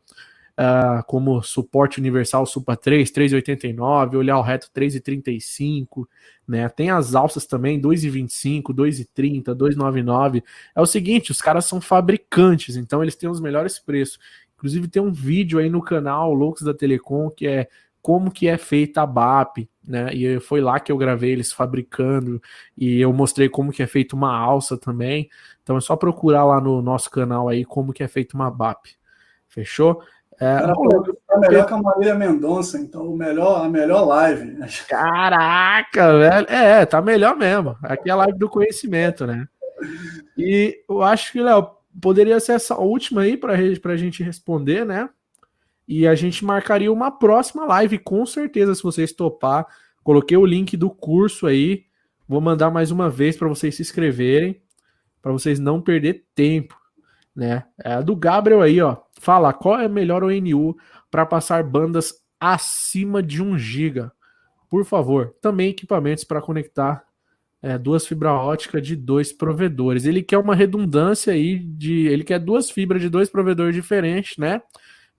Uh, 0.60 1.04
como 1.06 1.40
suporte 1.40 2.00
universal 2.00 2.44
Supa 2.44 2.76
3, 2.76 3.12
3,89, 3.12 4.16
olhar 4.16 4.36
o 4.38 4.42
reto 4.42 4.68
3,35, 4.74 6.04
né? 6.48 6.68
Tem 6.68 6.90
as 6.90 7.14
alças 7.14 7.46
também, 7.46 7.80
2,25, 7.80 8.74
2,30, 8.74 9.54
2,99. 9.54 10.42
É 10.74 10.80
o 10.80 10.86
seguinte, 10.86 11.30
os 11.30 11.40
caras 11.40 11.64
são 11.64 11.80
fabricantes, 11.80 12.76
então 12.76 13.02
eles 13.02 13.14
têm 13.14 13.30
os 13.30 13.40
melhores 13.40 13.78
preços. 13.78 14.18
Inclusive 14.56 14.88
tem 14.88 15.00
um 15.00 15.12
vídeo 15.12 15.60
aí 15.60 15.70
no 15.70 15.80
canal 15.80 16.34
Loucos 16.34 16.62
da 16.62 16.74
Telecom 16.74 17.30
que 17.30 17.46
é 17.46 17.68
como 18.02 18.30
que 18.30 18.48
é 18.48 18.58
feita 18.58 19.02
a 19.02 19.06
BAP, 19.06 19.68
né? 19.88 20.12
E 20.12 20.38
foi 20.38 20.60
lá 20.60 20.78
que 20.78 20.92
eu 20.92 20.98
gravei 20.98 21.32
eles 21.32 21.50
fabricando 21.50 22.40
e 22.76 23.00
eu 23.00 23.12
mostrei 23.12 23.48
como 23.48 23.72
que 23.72 23.82
é 23.82 23.86
feita 23.86 24.14
uma 24.14 24.36
alça 24.36 24.76
também. 24.76 25.30
Então 25.62 25.76
é 25.78 25.80
só 25.80 25.96
procurar 25.96 26.44
lá 26.44 26.60
no 26.60 26.82
nosso 26.82 27.10
canal 27.10 27.48
aí 27.48 27.64
como 27.64 27.92
que 27.92 28.02
é 28.02 28.08
feita 28.08 28.36
uma 28.36 28.50
BAP. 28.50 28.86
Fechou? 29.48 30.02
É, 30.40 30.60
Cara, 30.60 30.74
tá 31.26 31.38
melhor 31.40 31.66
que 31.66 31.74
a 31.74 31.82
Marília 31.82 32.14
Mendonça, 32.14 32.78
então 32.78 33.08
o 33.08 33.16
melhor, 33.16 33.64
a 33.64 33.68
melhor 33.68 34.04
live. 34.04 34.58
Caraca, 34.86 36.18
velho. 36.18 36.46
É, 36.48 36.86
tá 36.86 37.02
melhor 37.02 37.34
mesmo. 37.36 37.76
Aqui 37.82 38.08
é 38.08 38.12
a 38.12 38.16
live 38.16 38.38
do 38.38 38.48
conhecimento, 38.48 39.26
né? 39.26 39.48
E 40.36 40.80
eu 40.88 41.02
acho 41.02 41.32
que, 41.32 41.40
Léo, 41.40 41.70
poderia 42.00 42.38
ser 42.38 42.52
essa 42.52 42.76
última 42.76 43.22
aí 43.22 43.36
para 43.36 43.54
a 43.54 43.96
gente 43.96 44.22
responder, 44.22 44.84
né? 44.84 45.08
E 45.88 46.06
a 46.06 46.14
gente 46.14 46.44
marcaria 46.44 46.92
uma 46.92 47.10
próxima 47.10 47.64
live, 47.64 47.98
com 47.98 48.26
certeza, 48.26 48.74
se 48.74 48.82
vocês 48.82 49.10
topar. 49.10 49.66
Coloquei 50.04 50.36
o 50.36 50.44
link 50.44 50.76
do 50.76 50.90
curso 50.90 51.46
aí. 51.46 51.84
Vou 52.28 52.42
mandar 52.42 52.70
mais 52.70 52.90
uma 52.90 53.08
vez 53.08 53.38
para 53.38 53.48
vocês 53.48 53.74
se 53.74 53.80
inscreverem, 53.80 54.60
para 55.22 55.32
vocês 55.32 55.58
não 55.58 55.80
perder 55.80 56.26
tempo, 56.34 56.76
né? 57.34 57.64
É 57.82 57.94
a 57.94 58.00
do 58.02 58.14
Gabriel 58.14 58.60
aí, 58.60 58.82
ó. 58.82 58.98
Fala 59.18 59.50
qual 59.54 59.80
é 59.80 59.86
a 59.86 59.88
melhor 59.88 60.22
ONU 60.22 60.76
para 61.10 61.24
passar 61.24 61.64
bandas 61.64 62.12
acima 62.38 63.22
de 63.22 63.42
1 63.42 63.56
GB. 63.56 64.10
Por 64.68 64.84
favor, 64.84 65.34
também 65.40 65.70
equipamentos 65.70 66.22
para 66.22 66.42
conectar 66.42 67.02
é, 67.62 67.76
duas 67.78 68.06
fibra 68.06 68.32
ótica 68.32 68.80
de 68.80 68.94
dois 68.94 69.32
provedores. 69.32 70.04
Ele 70.04 70.22
quer 70.22 70.38
uma 70.38 70.54
redundância 70.54 71.32
aí 71.32 71.58
de, 71.58 72.06
ele 72.08 72.24
quer 72.24 72.38
duas 72.38 72.70
fibras 72.70 73.00
de 73.00 73.08
dois 73.08 73.28
provedores 73.28 73.74
diferentes, 73.74 74.36
né? 74.36 74.62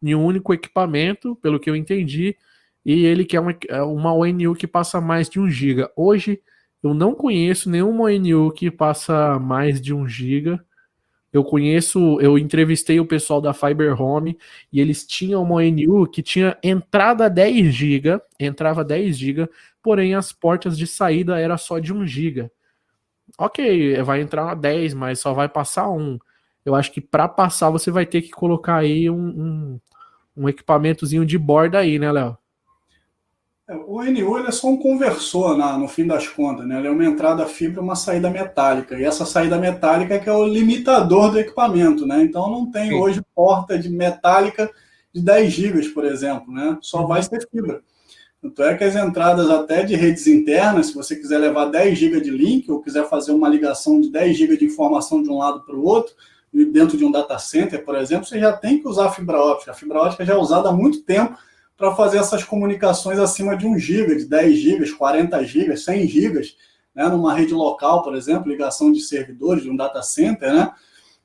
Em 0.01 0.15
um 0.15 0.23
único 0.23 0.53
equipamento, 0.53 1.35
pelo 1.37 1.59
que 1.59 1.69
eu 1.69 1.75
entendi, 1.75 2.35
e 2.85 3.05
ele 3.05 3.25
quer 3.25 3.39
uma, 3.39 3.55
uma 3.85 4.13
ONU 4.13 4.55
que 4.55 4.67
passa 4.67 5.01
mais 5.01 5.29
de 5.29 5.39
1 5.39 5.49
GB. 5.49 5.89
Hoje 5.95 6.41
eu 6.81 6.93
não 6.93 7.13
conheço 7.13 7.69
nenhuma 7.69 8.05
ONU 8.05 8.51
que 8.51 8.71
passa 8.71 9.37
mais 9.39 9.81
de 9.81 9.93
1 9.93 10.07
GB. 10.07 10.59
Eu 11.31 11.43
conheço, 11.43 12.19
eu 12.21 12.37
entrevistei 12.39 12.99
o 12.99 13.05
pessoal 13.05 13.39
da 13.39 13.53
Fiber 13.53 14.01
Home 14.01 14.37
e 14.71 14.79
eles 14.79 15.05
tinham 15.05 15.43
uma 15.43 15.55
ONU 15.55 16.07
que 16.07 16.23
tinha 16.23 16.57
entrada 16.63 17.29
10 17.29 17.71
GB, 17.73 18.19
entrava 18.39 18.83
10 18.83 19.17
GB, 19.17 19.49
porém 19.83 20.15
as 20.15 20.31
portas 20.31 20.77
de 20.77 20.87
saída 20.87 21.39
era 21.39 21.57
só 21.57 21.77
de 21.77 21.93
1 21.93 22.07
GB. 22.07 22.51
Ok, 23.37 24.01
vai 24.01 24.21
entrar 24.21 24.55
10, 24.55 24.93
mas 24.95 25.19
só 25.19 25.33
vai 25.33 25.47
passar 25.47 25.89
um. 25.89 26.17
Eu 26.69 26.75
acho 26.75 26.91
que 26.91 27.01
para 27.01 27.27
passar 27.27 27.69
você 27.69 27.89
vai 27.89 28.05
ter 28.05 28.21
que 28.21 28.29
colocar 28.29 28.77
aí 28.77 29.09
um, 29.09 29.15
um, 29.17 29.79
um 30.37 30.49
equipamentozinho 30.49 31.25
de 31.25 31.37
borda 31.37 31.79
aí, 31.79 31.97
né, 31.97 32.11
Léo? 32.11 32.37
É, 33.67 33.75
o 33.75 34.03
NU 34.03 34.37
ele 34.37 34.47
é 34.47 34.51
só 34.51 34.67
um 34.67 34.77
conversor 34.77 35.57
na, 35.57 35.77
no 35.77 35.87
fim 35.87 36.05
das 36.05 36.27
contas, 36.27 36.67
né? 36.67 36.77
Ele 36.77 36.87
é 36.87 36.91
uma 36.91 37.05
entrada 37.05 37.45
fibra 37.47 37.81
e 37.81 37.83
uma 37.83 37.95
saída 37.95 38.29
metálica. 38.29 38.99
E 38.99 39.03
essa 39.03 39.25
saída 39.25 39.57
metálica 39.57 40.13
é 40.13 40.19
que 40.19 40.29
é 40.29 40.33
o 40.33 40.45
limitador 40.45 41.31
do 41.31 41.39
equipamento, 41.39 42.05
né? 42.05 42.21
Então 42.21 42.49
não 42.49 42.69
tem 42.69 42.89
Sim. 42.89 42.95
hoje 42.95 43.21
porta 43.33 43.77
de 43.77 43.89
metálica 43.89 44.69
de 45.13 45.21
10 45.21 45.51
GB, 45.51 45.89
por 45.89 46.05
exemplo, 46.05 46.53
né? 46.53 46.77
Só 46.81 47.01
uhum. 47.01 47.07
vai 47.07 47.23
ser 47.23 47.47
fibra. 47.49 47.81
Tanto 48.41 48.63
é 48.63 48.77
que 48.77 48.83
as 48.83 48.95
entradas 48.95 49.49
até 49.49 49.83
de 49.83 49.95
redes 49.95 50.25
internas, 50.25 50.87
se 50.87 50.95
você 50.95 51.15
quiser 51.15 51.39
levar 51.39 51.65
10 51.65 51.97
GB 51.97 52.21
de 52.21 52.29
link 52.29 52.71
ou 52.71 52.81
quiser 52.81 53.07
fazer 53.09 53.33
uma 53.33 53.49
ligação 53.49 53.99
de 53.99 54.09
10 54.09 54.37
GB 54.37 54.57
de 54.57 54.65
informação 54.65 55.21
de 55.21 55.29
um 55.29 55.37
lado 55.37 55.61
para 55.65 55.75
o 55.75 55.83
outro, 55.83 56.13
dentro 56.51 56.97
de 56.97 57.05
um 57.05 57.11
data 57.11 57.37
center, 57.37 57.83
por 57.83 57.95
exemplo, 57.95 58.25
você 58.25 58.39
já 58.39 58.53
tem 58.53 58.79
que 58.79 58.87
usar 58.87 59.11
fibra 59.11 59.39
óptica. 59.39 59.71
A 59.71 59.75
fibra 59.75 59.99
óptica 59.99 60.25
já 60.25 60.33
é 60.33 60.37
usada 60.37 60.69
há 60.69 60.71
muito 60.71 61.03
tempo 61.03 61.37
para 61.77 61.95
fazer 61.95 62.17
essas 62.17 62.43
comunicações 62.43 63.19
acima 63.19 63.55
de 63.55 63.65
1 63.65 63.79
GB, 63.79 64.15
de 64.17 64.25
10 64.25 64.57
GB, 64.57 64.91
40 64.91 65.43
GB, 65.43 65.77
100 65.77 66.07
GB, 66.07 66.41
né, 66.93 67.07
numa 67.07 67.33
rede 67.33 67.53
local, 67.53 68.03
por 68.03 68.15
exemplo, 68.15 68.51
ligação 68.51 68.91
de 68.91 68.99
servidores 68.99 69.63
de 69.63 69.69
um 69.69 69.75
data 69.75 70.01
center, 70.01 70.53
né? 70.53 70.71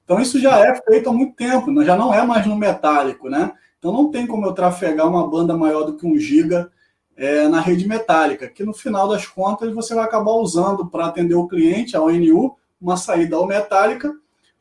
Então 0.04 0.20
isso 0.20 0.38
já 0.38 0.58
é 0.58 0.74
feito 0.82 1.08
há 1.08 1.12
muito 1.12 1.34
tempo, 1.34 1.82
já 1.82 1.96
não 1.96 2.12
é 2.14 2.24
mais 2.24 2.46
no 2.46 2.56
metálico, 2.56 3.28
né? 3.28 3.52
Então 3.78 3.92
não 3.92 4.10
tem 4.10 4.26
como 4.26 4.46
eu 4.46 4.52
trafegar 4.52 5.08
uma 5.08 5.28
banda 5.28 5.56
maior 5.56 5.84
do 5.84 5.96
que 5.96 6.06
1 6.06 6.18
GB 6.18 6.66
é, 7.16 7.48
na 7.48 7.60
rede 7.60 7.88
metálica, 7.88 8.48
que 8.48 8.64
no 8.64 8.74
final 8.74 9.08
das 9.08 9.26
contas 9.26 9.72
você 9.72 9.94
vai 9.94 10.04
acabar 10.04 10.32
usando 10.32 10.86
para 10.86 11.06
atender 11.06 11.34
o 11.34 11.48
cliente, 11.48 11.96
a 11.96 12.02
ONU, 12.02 12.56
uma 12.80 12.96
saída 12.96 13.36
ao 13.36 13.46
metálica 13.46 14.14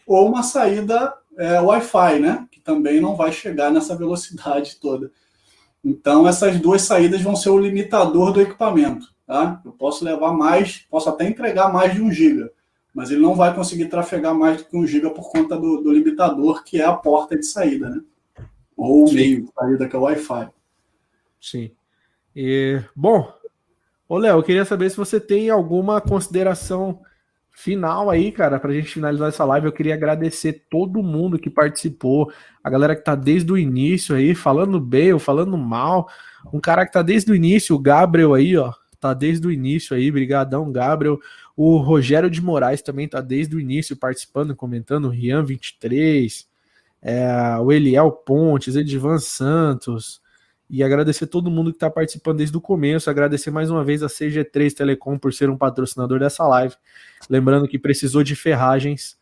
ou 0.06 0.28
uma 0.28 0.44
saída 0.44 1.14
é, 1.38 1.60
Wi-Fi, 1.60 2.20
né? 2.20 2.48
Que 2.52 2.60
também 2.60 3.00
não 3.00 3.16
vai 3.16 3.32
chegar 3.32 3.72
nessa 3.72 3.96
velocidade 3.96 4.78
toda. 4.80 5.12
Então, 5.84 6.28
essas 6.28 6.60
duas 6.60 6.84
saídas 6.84 7.22
vão 7.22 7.36
ser 7.36 7.50
o 7.50 7.60
limitador 7.60 8.32
do 8.32 8.42
equipamento. 8.42 9.14
Tá? 9.28 9.62
Eu 9.66 9.72
posso 9.72 10.06
levar 10.06 10.32
mais, 10.34 10.86
posso 10.90 11.10
até 11.10 11.28
entregar 11.28 11.72
mais 11.72 11.94
de 11.94 12.02
um 12.02 12.12
giga, 12.12 12.52
mas 12.94 13.10
ele 13.10 13.22
não 13.22 13.36
vai 13.36 13.54
conseguir 13.54 13.88
trafegar 13.88 14.34
mais 14.36 14.58
do 14.58 14.66
que 14.66 14.78
um 14.78 14.86
giga 14.86 15.10
por 15.10 15.32
conta 15.32 15.58
do, 15.58 15.82
do 15.82 15.92
limitador, 15.92 16.64
que 16.64 16.80
é 16.80 16.86
a 16.86 16.94
porta 16.94 17.38
de 17.38 17.46
saída, 17.46 17.90
né? 17.90 18.02
Ou 18.78 19.08
o 19.08 19.14
meio 19.14 19.44
de 19.44 19.52
saída, 19.54 19.88
que 19.88 19.96
é 19.96 20.00
o 20.00 20.04
Wi-Fi. 20.04 20.50
Sim. 21.40 21.72
E, 22.36 22.82
bom, 22.96 23.32
ô 24.08 24.18
Léo, 24.18 24.40
eu 24.40 24.44
queria 24.44 24.66
saber 24.66 24.90
se 24.90 24.98
você 24.98 25.20
tem 25.20 25.50
alguma 25.50 26.02
consideração 26.02 27.02
final 27.54 28.10
aí, 28.10 28.32
cara, 28.32 28.60
pra 28.60 28.74
gente 28.74 28.88
finalizar 28.88 29.30
essa 29.30 29.46
live, 29.46 29.68
eu 29.68 29.72
queria 29.72 29.94
agradecer 29.94 30.66
todo 30.70 31.04
mundo 31.04 31.38
que 31.38 31.50
participou, 31.50 32.32
a 32.64 32.70
galera 32.70 32.96
que 32.96 33.04
tá 33.04 33.14
desde 33.14 33.52
o 33.52 33.58
início 33.58 34.16
aí, 34.16 34.34
falando 34.34 34.80
bem 34.80 35.14
ou 35.14 35.20
falando 35.20 35.56
mal, 35.56 36.10
um 36.52 36.60
cara 36.60 36.86
que 36.86 36.92
tá 36.92 37.04
desde 37.04 37.32
o 37.32 37.36
início, 37.36 37.76
o 37.76 37.80
Gabriel 37.80 38.34
aí, 38.34 38.58
ó, 38.58 38.74
tá 39.00 39.14
desde 39.14 39.46
o 39.46 39.52
início 39.52 39.96
aí, 39.96 40.10
brigadão, 40.12 40.72
Gabriel, 40.72 41.20
o 41.56 41.78
Rogério 41.78 42.30
de 42.30 42.42
Moraes 42.42 42.82
também 42.82 43.08
tá 43.08 43.22
desde 43.22 43.56
o 43.56 43.60
início 43.60 43.96
participando, 43.96 44.56
comentando, 44.56 45.06
o 45.06 45.12
Rian23, 45.12 46.46
é, 47.04 47.58
o 47.62 47.72
Eliel 47.72 48.12
Pontes, 48.12 48.76
Edivan 48.76 49.20
Santos, 49.20 50.23
e 50.70 50.84
agradecer 50.84 51.28
todo 51.28 51.52
mundo 51.52 51.72
que 51.72 51.78
está 51.78 51.90
participando 51.90 52.38
desde 52.38 52.58
o 52.58 52.62
começo, 52.62 53.10
agradecer 53.10 53.52
mais 53.52 53.70
uma 53.70 53.84
vez 53.84 54.02
a 54.02 54.08
CG3 54.08 54.74
Telecom 54.74 55.18
por 55.18 55.34
ser 55.34 55.50
um 55.50 55.58
patrocinador 55.58 56.20
dessa 56.20 56.48
live. 56.48 56.76
Lembrando 57.30 57.68
que 57.68 57.78
precisou 57.78 58.24
de 58.24 58.36
ferragens. 58.36 59.18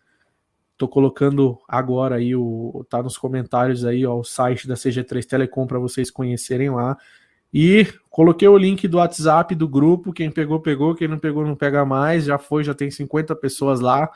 Tô 0.77 0.87
colocando 0.87 1.59
agora 1.67 2.15
aí 2.15 2.35
o 2.35 2.85
tá 2.89 3.03
nos 3.03 3.17
comentários 3.17 3.85
aí 3.85 4.05
ó, 4.05 4.15
o 4.15 4.23
site 4.23 4.67
da 4.67 4.75
CG3 4.75 5.25
Telecom 5.25 5.67
para 5.67 5.79
vocês 5.79 6.09
conhecerem 6.09 6.69
lá. 6.69 6.97
E 7.53 7.85
coloquei 8.09 8.47
o 8.47 8.57
link 8.57 8.87
do 8.87 8.97
WhatsApp 8.97 9.53
do 9.53 9.67
grupo, 9.67 10.13
quem 10.13 10.31
pegou 10.31 10.59
pegou, 10.61 10.95
quem 10.95 11.07
não 11.07 11.19
pegou 11.19 11.45
não 11.45 11.55
pega 11.55 11.83
mais, 11.83 12.23
já 12.23 12.37
foi, 12.37 12.63
já 12.63 12.73
tem 12.73 12.89
50 12.89 13.35
pessoas 13.35 13.81
lá. 13.81 14.09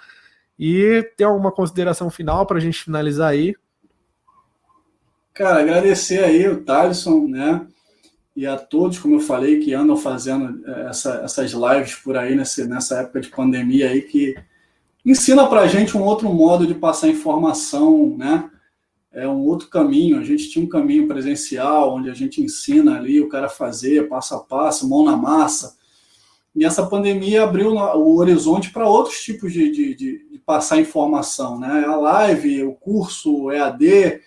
E 0.58 1.04
tem 1.18 1.28
alguma 1.28 1.52
consideração 1.52 2.10
final 2.10 2.46
para 2.46 2.58
a 2.58 2.62
gente 2.62 2.82
finalizar 2.82 3.30
aí? 3.30 3.54
Cara, 5.36 5.60
agradecer 5.60 6.24
aí 6.24 6.48
o 6.48 6.64
Thaleson, 6.64 7.28
né? 7.28 7.68
E 8.34 8.48
a 8.48 8.56
todos, 8.58 8.98
como 8.98 9.16
eu 9.16 9.20
falei, 9.20 9.60
que 9.60 9.74
andam 9.74 9.98
fazendo 9.98 10.66
eh, 10.66 10.88
essa, 10.90 11.16
essas 11.26 11.52
lives 11.52 11.96
por 11.96 12.16
aí 12.16 12.36
nessa, 12.36 12.66
nessa 12.66 13.02
época 13.02 13.20
de 13.20 13.28
pandemia 13.28 13.90
aí, 13.90 14.02
que 14.02 14.34
ensina 15.06 15.46
para 15.46 15.60
a 15.60 15.68
gente 15.68 15.98
um 15.98 16.04
outro 16.04 16.34
modo 16.34 16.66
de 16.66 16.74
passar 16.74 17.10
informação, 17.10 18.16
né? 18.18 18.50
É 19.12 19.28
um 19.28 19.42
outro 19.42 19.68
caminho. 19.68 20.20
A 20.20 20.24
gente 20.24 20.50
tinha 20.50 20.64
um 20.64 20.70
caminho 20.70 21.06
presencial, 21.06 21.94
onde 21.94 22.10
a 22.10 22.14
gente 22.14 22.42
ensina 22.42 22.96
ali 22.96 23.20
o 23.20 23.28
cara 23.28 23.50
fazer, 23.50 24.08
passo 24.08 24.36
a 24.36 24.40
passo, 24.40 24.88
mão 24.88 25.04
na 25.04 25.18
massa. 25.18 25.76
E 26.56 26.64
essa 26.64 26.86
pandemia 26.86 27.44
abriu 27.44 27.74
o 27.74 28.16
horizonte 28.16 28.72
para 28.72 28.88
outros 28.88 29.22
tipos 29.22 29.52
de, 29.52 29.70
de, 29.70 29.96
de, 29.96 30.40
passar 30.46 30.80
informação, 30.80 31.60
né? 31.60 31.84
A 31.86 31.98
live, 31.98 32.64
o 32.64 32.74
curso, 32.74 33.36
o 33.36 33.52
EAD, 33.52 34.22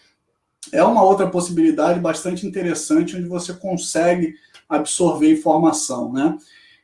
é 0.72 0.82
uma 0.82 1.02
outra 1.02 1.28
possibilidade 1.28 2.00
bastante 2.00 2.46
interessante 2.46 3.16
onde 3.16 3.28
você 3.28 3.52
consegue 3.54 4.34
absorver 4.68 5.32
informação, 5.32 6.12
né? 6.12 6.36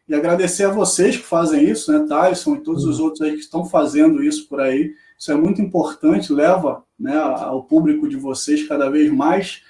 E 0.09 0.15
agradecer 0.15 0.65
a 0.65 0.71
vocês 0.71 1.17
que 1.17 1.23
fazem 1.23 1.65
isso, 1.65 1.91
né, 1.91 2.07
Tyson 2.07 2.57
e 2.57 2.61
todos 2.61 2.85
os 2.85 2.99
uhum. 2.99 3.07
outros 3.07 3.23
aí 3.23 3.33
que 3.33 3.41
estão 3.41 3.65
fazendo 3.65 4.23
isso 4.23 4.47
por 4.49 4.61
aí. 4.61 4.93
Isso 5.19 5.33
é 5.33 5.35
muito 5.35 5.63
importante, 5.63 6.33
leva 6.33 6.85
né, 6.99 7.17
ao 7.17 7.63
público 7.65 8.07
de 8.07 8.17
vocês 8.17 8.67
cada 8.69 8.91
vez 8.91 9.11
mais 9.11 9.63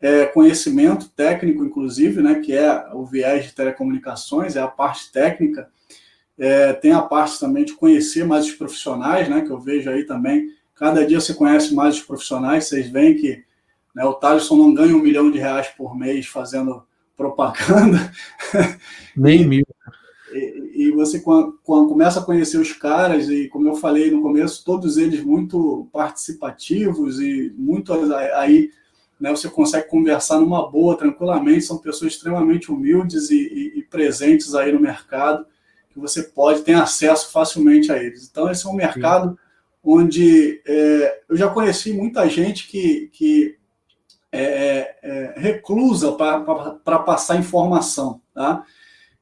é, 0.00 0.26
conhecimento 0.26 1.08
técnico, 1.10 1.64
inclusive, 1.64 2.20
né, 2.20 2.40
que 2.40 2.52
é 2.52 2.88
o 2.92 3.04
viés 3.04 3.46
de 3.46 3.52
telecomunicações, 3.52 4.56
é 4.56 4.60
a 4.60 4.66
parte 4.66 5.12
técnica. 5.12 5.68
É, 6.36 6.72
tem 6.72 6.92
a 6.92 7.00
parte 7.00 7.38
também 7.38 7.64
de 7.64 7.72
conhecer 7.74 8.24
mais 8.26 8.46
os 8.46 8.52
profissionais, 8.52 9.28
né, 9.28 9.42
que 9.42 9.50
eu 9.50 9.60
vejo 9.60 9.88
aí 9.88 10.04
também. 10.04 10.50
Cada 10.74 11.06
dia 11.06 11.20
você 11.20 11.32
conhece 11.32 11.72
mais 11.74 11.96
os 11.96 12.02
profissionais, 12.02 12.66
vocês 12.66 12.88
veem 12.88 13.16
que 13.16 13.45
né, 13.96 14.04
o 14.04 14.12
Thaleson 14.12 14.56
não 14.56 14.74
ganha 14.74 14.94
um 14.94 15.00
milhão 15.00 15.30
de 15.30 15.38
reais 15.38 15.68
por 15.68 15.96
mês 15.96 16.26
fazendo 16.26 16.84
propaganda. 17.16 18.12
Nem 19.16 19.48
mil. 19.48 19.66
E, 20.34 20.88
e 20.88 20.90
você, 20.90 21.18
quando, 21.18 21.58
quando, 21.64 21.88
começa 21.88 22.20
a 22.20 22.22
conhecer 22.22 22.58
os 22.58 22.74
caras, 22.74 23.26
e 23.30 23.48
como 23.48 23.66
eu 23.66 23.74
falei 23.74 24.10
no 24.10 24.20
começo, 24.20 24.62
todos 24.62 24.98
eles 24.98 25.24
muito 25.24 25.88
participativos 25.90 27.18
e 27.20 27.54
muito 27.56 27.90
aí, 28.34 28.70
né, 29.18 29.30
você 29.30 29.48
consegue 29.48 29.88
conversar 29.88 30.40
numa 30.40 30.70
boa, 30.70 30.94
tranquilamente, 30.94 31.64
são 31.64 31.78
pessoas 31.78 32.12
extremamente 32.12 32.70
humildes 32.70 33.30
e, 33.30 33.38
e, 33.38 33.78
e 33.78 33.82
presentes 33.82 34.54
aí 34.54 34.72
no 34.72 34.80
mercado, 34.80 35.46
que 35.88 35.98
você 35.98 36.22
pode 36.22 36.60
ter 36.60 36.74
acesso 36.74 37.32
facilmente 37.32 37.90
a 37.90 37.96
eles. 37.96 38.28
Então, 38.30 38.50
esse 38.50 38.66
é 38.66 38.68
um 38.68 38.74
mercado 38.74 39.30
Sim. 39.30 39.36
onde 39.82 40.60
é, 40.66 41.22
eu 41.30 41.34
já 41.34 41.48
conheci 41.48 41.94
muita 41.94 42.28
gente 42.28 42.68
que, 42.68 43.08
que 43.10 43.56
é, 44.32 44.42
é, 44.42 44.98
é, 45.02 45.34
reclusa 45.36 46.12
para 46.12 46.98
passar 47.00 47.38
informação. 47.38 48.20
Tá? 48.34 48.64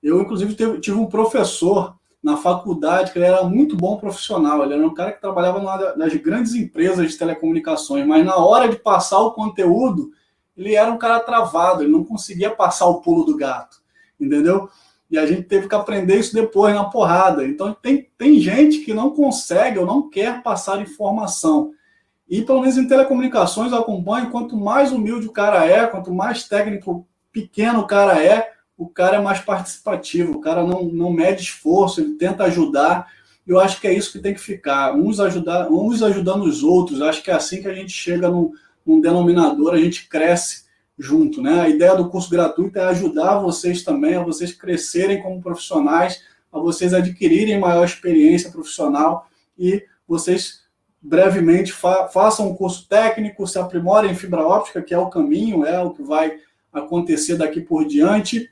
Eu, 0.02 0.20
inclusive, 0.20 0.54
teve, 0.54 0.80
tive 0.80 0.96
um 0.96 1.06
professor 1.06 1.96
na 2.22 2.36
faculdade 2.38 3.12
que 3.12 3.18
ele 3.18 3.26
era 3.26 3.44
muito 3.44 3.76
bom 3.76 3.98
profissional, 3.98 4.62
ele 4.62 4.72
era 4.72 4.86
um 4.86 4.94
cara 4.94 5.12
que 5.12 5.20
trabalhava 5.20 5.94
das 5.94 6.14
grandes 6.14 6.54
empresas 6.54 7.10
de 7.10 7.18
telecomunicações, 7.18 8.06
mas 8.06 8.24
na 8.24 8.36
hora 8.36 8.66
de 8.66 8.76
passar 8.76 9.18
o 9.20 9.32
conteúdo, 9.32 10.10
ele 10.56 10.74
era 10.74 10.90
um 10.90 10.96
cara 10.96 11.20
travado, 11.20 11.82
ele 11.82 11.92
não 11.92 12.02
conseguia 12.02 12.50
passar 12.50 12.86
o 12.86 13.02
pulo 13.02 13.24
do 13.24 13.36
gato, 13.36 13.76
entendeu? 14.18 14.70
E 15.10 15.18
a 15.18 15.26
gente 15.26 15.42
teve 15.42 15.68
que 15.68 15.74
aprender 15.74 16.18
isso 16.18 16.34
depois 16.34 16.74
na 16.74 16.84
porrada. 16.84 17.46
Então, 17.46 17.74
tem, 17.74 18.08
tem 18.16 18.40
gente 18.40 18.78
que 18.78 18.94
não 18.94 19.10
consegue 19.10 19.78
ou 19.78 19.86
não 19.86 20.08
quer 20.08 20.42
passar 20.42 20.80
informação. 20.80 21.72
E 22.28 22.42
pelo 22.42 22.60
menos 22.60 22.76
em 22.76 22.88
telecomunicações 22.88 23.72
eu 23.72 23.78
acompanho, 23.78 24.30
quanto 24.30 24.56
mais 24.56 24.92
humilde 24.92 25.26
o 25.26 25.32
cara 25.32 25.64
é, 25.64 25.86
quanto 25.86 26.12
mais 26.12 26.48
técnico 26.48 27.06
pequeno 27.30 27.80
o 27.80 27.86
cara 27.86 28.22
é, 28.22 28.52
o 28.76 28.88
cara 28.88 29.18
é 29.18 29.20
mais 29.20 29.40
participativo, 29.40 30.32
o 30.32 30.40
cara 30.40 30.64
não, 30.64 30.84
não 30.84 31.12
mede 31.12 31.42
esforço, 31.42 32.00
ele 32.00 32.14
tenta 32.14 32.44
ajudar. 32.44 33.06
Eu 33.46 33.60
acho 33.60 33.80
que 33.80 33.86
é 33.86 33.92
isso 33.92 34.10
que 34.10 34.18
tem 34.18 34.34
que 34.34 34.40
ficar, 34.40 34.94
uns, 34.94 35.20
ajudar, 35.20 35.70
uns 35.70 36.02
ajudando 36.02 36.44
os 36.44 36.62
outros. 36.62 37.02
Acho 37.02 37.22
que 37.22 37.30
é 37.30 37.34
assim 37.34 37.60
que 37.60 37.68
a 37.68 37.74
gente 37.74 37.92
chega 37.92 38.28
num, 38.28 38.52
num 38.84 39.00
denominador, 39.00 39.74
a 39.74 39.78
gente 39.78 40.08
cresce 40.08 40.64
junto. 40.98 41.40
Né? 41.40 41.60
A 41.60 41.68
ideia 41.68 41.94
do 41.94 42.08
curso 42.08 42.30
gratuito 42.30 42.78
é 42.78 42.84
ajudar 42.86 43.38
vocês 43.38 43.82
também, 43.82 44.16
a 44.16 44.22
vocês 44.22 44.52
crescerem 44.52 45.22
como 45.22 45.42
profissionais, 45.42 46.22
a 46.52 46.58
vocês 46.58 46.94
adquirirem 46.94 47.58
maior 47.58 47.84
experiência 47.84 48.50
profissional 48.50 49.28
e 49.58 49.84
vocês 50.06 50.63
brevemente 51.04 51.70
fa 51.70 52.08
façam 52.08 52.48
um 52.48 52.54
curso 52.54 52.88
técnico, 52.88 53.46
se 53.46 53.58
aprimorem 53.58 54.10
em 54.10 54.14
fibra 54.14 54.46
óptica, 54.46 54.80
que 54.80 54.94
é 54.94 54.98
o 54.98 55.10
caminho, 55.10 55.66
é 55.66 55.78
o 55.82 55.90
que 55.90 56.02
vai 56.02 56.38
acontecer 56.72 57.36
daqui 57.36 57.60
por 57.60 57.86
diante, 57.86 58.50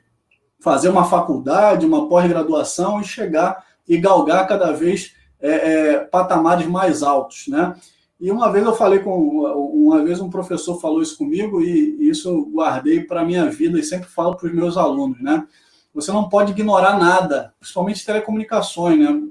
fazer 0.59 0.87
uma 0.87 1.03
faculdade, 1.03 1.85
uma 1.85 2.07
pós-graduação 2.07 3.01
e 3.01 3.03
chegar 3.03 3.65
e 3.89 3.97
galgar 3.97 4.47
cada 4.47 4.71
vez 4.71 5.13
é, 5.41 5.49
é, 5.49 5.99
patamares 5.99 6.67
mais 6.67 7.01
altos, 7.01 7.47
né? 7.47 7.75
E 8.21 8.31
uma 8.31 8.49
vez 8.51 8.63
eu 8.63 8.73
falei 8.73 8.99
com 8.99 9.11
uma 9.73 10.01
vez 10.01 10.21
um 10.21 10.29
professor 10.29 10.79
falou 10.79 11.01
isso 11.01 11.17
comigo 11.17 11.61
e 11.61 12.07
isso 12.07 12.29
eu 12.29 12.45
guardei 12.45 13.01
para 13.01 13.25
minha 13.25 13.49
vida 13.49 13.77
e 13.77 13.83
sempre 13.83 14.07
falo 14.07 14.37
para 14.37 14.47
os 14.47 14.53
meus 14.53 14.77
alunos, 14.77 15.19
né? 15.19 15.45
Você 15.93 16.11
não 16.11 16.29
pode 16.29 16.51
ignorar 16.51 16.97
nada, 16.97 17.53
principalmente 17.59 18.05
telecomunicações, 18.05 18.97
né? 18.97 19.21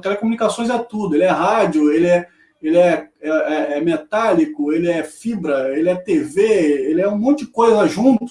Telecomunicações 0.00 0.70
é 0.70 0.78
tudo, 0.78 1.14
ele 1.14 1.24
é 1.24 1.30
rádio, 1.30 1.92
ele 1.92 2.06
é 2.06 2.28
ele 2.60 2.76
é, 2.76 3.08
é, 3.20 3.28
é, 3.28 3.78
é, 3.78 3.80
metálico, 3.80 4.72
ele 4.72 4.90
é 4.90 5.02
fibra, 5.02 5.76
ele 5.78 5.88
é 5.88 5.94
TV, 5.94 6.42
ele 6.90 7.00
é 7.00 7.08
um 7.08 7.18
monte 7.18 7.44
de 7.44 7.50
coisa 7.50 7.86
junto, 7.86 8.26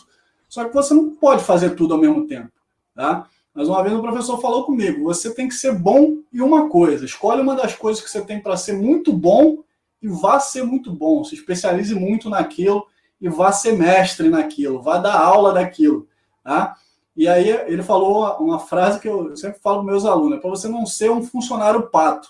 só 0.48 0.66
que 0.66 0.74
você 0.74 0.94
não 0.94 1.16
pode 1.16 1.44
fazer 1.44 1.72
tudo 1.72 1.94
ao 1.94 2.00
mesmo 2.00 2.28
tempo, 2.28 2.52
tá? 2.94 3.28
Mas 3.54 3.68
uma 3.70 3.82
vez 3.82 3.96
o 3.96 4.02
professor 4.02 4.40
falou 4.40 4.66
comigo, 4.66 5.04
você 5.04 5.34
tem 5.34 5.48
que 5.48 5.56
ser 5.56 5.74
bom 5.74 6.18
em 6.32 6.42
uma 6.42 6.70
coisa, 6.70 7.06
escolhe 7.06 7.42
uma 7.42 7.56
das 7.56 7.74
coisas 7.74 8.04
que 8.04 8.10
você 8.10 8.22
tem 8.22 8.40
para 8.40 8.58
ser 8.58 8.74
muito 8.74 9.12
bom 9.12 9.64
e 10.02 10.08
vá 10.08 10.40
ser 10.40 10.64
muito 10.64 10.94
bom, 10.94 11.24
se 11.24 11.34
especialize 11.34 11.96
muito 11.96 12.30
naquilo 12.30 12.86
e 13.20 13.28
vá 13.30 13.52
ser 13.52 13.74
mestre 13.74 14.30
naquilo, 14.30 14.82
vá 14.82 14.98
dar 14.98 15.20
aula 15.20 15.54
daquilo, 15.54 16.08
tá? 16.44 16.76
E 17.16 17.28
aí 17.28 17.50
ele 17.50 17.82
falou 17.82 18.38
uma 18.38 18.60
frase 18.60 19.00
que 19.00 19.08
eu 19.08 19.36
sempre 19.36 19.60
falo 19.60 19.78
para 19.78 19.92
meus 19.92 20.06
alunos, 20.06 20.38
é 20.38 20.42
para 20.42 20.52
você 20.52 20.68
não 20.68 20.86
ser 20.86 21.10
um 21.10 21.24
funcionário 21.24 21.90
pato, 21.90 22.30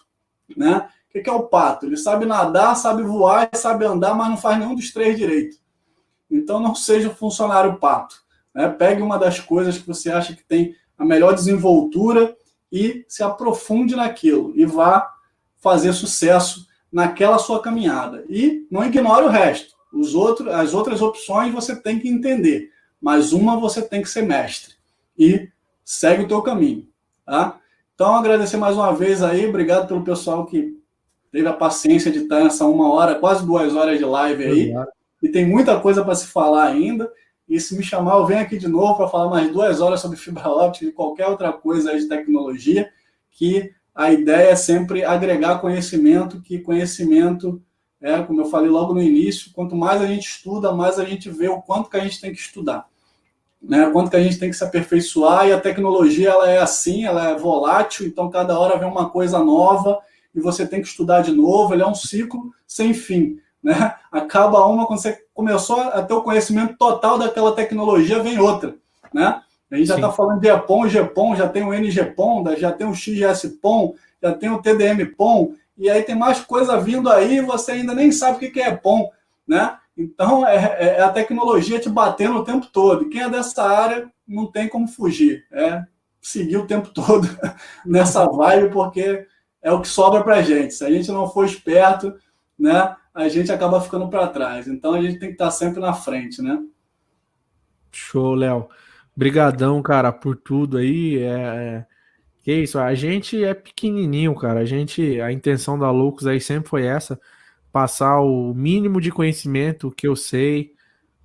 né? 0.55 0.87
O 1.19 1.23
que 1.23 1.29
é 1.29 1.33
o 1.33 1.43
pato? 1.43 1.85
Ele 1.85 1.97
sabe 1.97 2.25
nadar, 2.25 2.75
sabe 2.75 3.03
voar, 3.03 3.49
sabe 3.53 3.85
andar, 3.85 4.13
mas 4.13 4.29
não 4.29 4.37
faz 4.37 4.59
nenhum 4.59 4.75
dos 4.75 4.91
três 4.91 5.17
direito. 5.17 5.57
Então 6.29 6.59
não 6.59 6.75
seja 6.75 7.09
funcionário 7.09 7.77
pato. 7.77 8.15
Né? 8.53 8.67
Pegue 8.69 9.01
uma 9.01 9.17
das 9.17 9.39
coisas 9.39 9.77
que 9.77 9.87
você 9.87 10.11
acha 10.11 10.35
que 10.35 10.43
tem 10.43 10.75
a 10.97 11.05
melhor 11.05 11.33
desenvoltura 11.33 12.35
e 12.71 13.05
se 13.07 13.23
aprofunde 13.23 13.95
naquilo 13.95 14.51
e 14.55 14.65
vá 14.65 15.09
fazer 15.57 15.93
sucesso 15.93 16.67
naquela 16.91 17.37
sua 17.37 17.61
caminhada. 17.61 18.25
E 18.29 18.67
não 18.69 18.83
ignore 18.83 19.25
o 19.25 19.29
resto. 19.29 19.75
Os 19.93 20.15
outros, 20.15 20.47
as 20.49 20.73
outras 20.73 21.01
opções 21.01 21.53
você 21.53 21.75
tem 21.75 21.99
que 21.99 22.09
entender, 22.09 22.71
mas 23.01 23.31
uma 23.31 23.59
você 23.59 23.81
tem 23.81 24.01
que 24.01 24.09
ser 24.09 24.23
mestre. 24.23 24.75
E 25.17 25.49
segue 25.83 26.23
o 26.23 26.27
teu 26.27 26.41
caminho. 26.41 26.87
Tá? 27.25 27.59
Então, 27.95 28.15
agradecer 28.15 28.57
mais 28.57 28.75
uma 28.75 28.93
vez 28.93 29.23
aí, 29.23 29.47
obrigado 29.47 29.87
pelo 29.87 30.03
pessoal 30.03 30.45
que 30.45 30.77
teve 31.31 31.47
a 31.47 31.53
paciência 31.53 32.11
de 32.11 32.19
estar 32.19 32.43
nessa 32.43 32.65
uma 32.65 32.91
hora, 32.91 33.15
quase 33.15 33.45
duas 33.45 33.75
horas 33.75 33.97
de 33.97 34.05
live 34.05 34.43
aí. 34.43 34.73
E 35.21 35.29
tem 35.29 35.45
muita 35.45 35.79
coisa 35.79 36.03
para 36.03 36.15
se 36.15 36.27
falar 36.27 36.67
ainda. 36.67 37.11
E 37.47 37.59
se 37.59 37.77
me 37.77 37.83
chamar, 37.83 38.15
eu 38.17 38.25
venho 38.25 38.41
aqui 38.41 38.57
de 38.57 38.67
novo 38.67 38.97
para 38.97 39.07
falar 39.07 39.29
mais 39.29 39.51
duas 39.51 39.79
horas 39.79 40.01
sobre 40.01 40.17
fibra 40.17 40.49
óptica 40.49 40.85
e 40.85 40.91
qualquer 40.91 41.27
outra 41.27 41.53
coisa 41.53 41.97
de 41.97 42.07
tecnologia, 42.07 42.89
que 43.31 43.71
a 43.95 44.11
ideia 44.11 44.49
é 44.49 44.55
sempre 44.55 45.03
agregar 45.03 45.59
conhecimento, 45.59 46.41
que 46.41 46.59
conhecimento, 46.59 47.61
é, 48.01 48.21
como 48.21 48.41
eu 48.41 48.45
falei 48.45 48.69
logo 48.69 48.93
no 48.93 49.01
início, 49.01 49.51
quanto 49.53 49.75
mais 49.75 50.01
a 50.01 50.05
gente 50.05 50.27
estuda, 50.27 50.71
mais 50.71 50.99
a 50.99 51.05
gente 51.05 51.29
vê 51.29 51.47
o 51.47 51.61
quanto 51.61 51.89
que 51.89 51.97
a 51.97 52.01
gente 52.01 52.21
tem 52.21 52.31
que 52.31 52.39
estudar. 52.39 52.87
Né, 53.59 53.89
quanto 53.91 54.11
que 54.11 54.15
a 54.15 54.21
gente 54.21 54.37
tem 54.37 54.51
que 54.51 54.55
se 54.55 54.63
aperfeiçoar, 54.63 55.47
e 55.47 55.51
a 55.51 55.59
tecnologia 55.59 56.29
ela 56.29 56.47
é 56.47 56.59
assim, 56.59 57.05
ela 57.05 57.31
é 57.31 57.35
volátil, 57.35 58.05
então 58.05 58.29
cada 58.29 58.57
hora 58.59 58.77
vem 58.77 58.87
uma 58.87 59.09
coisa 59.09 59.39
nova, 59.39 59.99
e 60.37 60.39
você 60.39 60.67
tem 60.67 60.83
que 60.83 60.87
estudar 60.87 61.21
de 61.21 61.31
novo, 61.31 61.73
ele 61.73 61.81
é 61.81 61.87
um 61.87 61.95
ciclo 61.95 62.53
sem 62.67 62.93
fim. 62.93 63.39
Né? 63.61 63.95
Acaba 64.11 64.63
uma, 64.67 64.85
quando 64.85 65.01
você 65.01 65.19
começou 65.33 65.81
a 65.81 66.03
ter 66.03 66.13
o 66.13 66.21
conhecimento 66.21 66.77
total 66.77 67.17
daquela 67.17 67.51
tecnologia, 67.53 68.21
vem 68.21 68.39
outra. 68.39 68.75
Né? 69.11 69.41
A 69.71 69.75
gente 69.75 69.87
já 69.87 69.95
está 69.95 70.11
falando 70.11 70.39
de 70.39 70.47
EPOM, 70.47 70.87
GPOM, 70.87 71.35
já 71.35 71.49
tem 71.49 71.63
o 71.63 71.73
NGPOM, 71.73 72.55
já 72.55 72.71
tem 72.71 72.85
o 72.85 72.93
XGSPOM, 72.93 73.95
já 74.21 74.31
tem 74.31 74.51
o 74.51 74.61
TDMPOM, 74.61 75.55
e 75.75 75.89
aí 75.89 76.03
tem 76.03 76.15
mais 76.15 76.39
coisa 76.39 76.79
vindo 76.79 77.09
aí 77.09 77.37
e 77.37 77.41
você 77.41 77.71
ainda 77.71 77.95
nem 77.95 78.11
sabe 78.11 78.45
o 78.45 78.51
que 78.51 78.61
é 78.61 78.69
EPOM. 78.69 79.09
Né? 79.47 79.75
Então, 79.97 80.47
é, 80.47 80.55
é, 80.55 80.87
é 80.99 81.01
a 81.01 81.09
tecnologia 81.09 81.79
te 81.79 81.89
batendo 81.89 82.37
o 82.37 82.43
tempo 82.43 82.67
todo. 82.67 83.05
E 83.05 83.09
quem 83.09 83.23
é 83.23 83.29
dessa 83.29 83.63
área 83.63 84.07
não 84.27 84.45
tem 84.45 84.69
como 84.69 84.87
fugir. 84.87 85.45
É 85.51 85.83
seguir 86.21 86.57
o 86.57 86.67
tempo 86.67 86.89
todo 86.89 87.27
nessa 87.83 88.25
vibe, 88.25 88.69
porque 88.69 89.25
é 89.61 89.71
o 89.71 89.81
que 89.81 89.87
sobra 89.87 90.23
para 90.23 90.37
a 90.37 90.41
gente. 90.41 90.73
Se 90.73 90.85
a 90.85 90.91
gente 90.91 91.11
não 91.11 91.27
for 91.27 91.45
esperto, 91.45 92.13
né, 92.57 92.95
a 93.13 93.27
gente 93.27 93.51
acaba 93.51 93.81
ficando 93.81 94.09
para 94.09 94.27
trás. 94.27 94.67
Então 94.67 94.93
a 94.93 95.01
gente 95.01 95.19
tem 95.19 95.29
que 95.29 95.35
estar 95.35 95.45
tá 95.45 95.51
sempre 95.51 95.79
na 95.79 95.93
frente, 95.93 96.41
né? 96.41 96.61
Show, 97.91 98.35
Léo. 98.35 98.69
Brigadão, 99.15 99.81
cara, 99.81 100.11
por 100.11 100.35
tudo 100.35 100.77
aí. 100.77 101.17
É, 101.17 101.29
é, 101.29 101.85
que 102.43 102.53
isso, 102.53 102.79
a 102.79 102.93
gente 102.93 103.43
é 103.43 103.53
pequenininho, 103.53 104.35
cara. 104.35 104.59
A 104.59 104.65
gente, 104.65 105.19
a 105.19 105.31
intenção 105.31 105.77
da 105.77 105.89
Loucos 105.89 106.27
aí 106.27 106.39
sempre 106.39 106.69
foi 106.69 106.85
essa, 106.85 107.19
passar 107.71 108.21
o 108.21 108.53
mínimo 108.53 109.01
de 109.01 109.11
conhecimento 109.11 109.91
que 109.91 110.07
eu 110.07 110.15
sei 110.15 110.73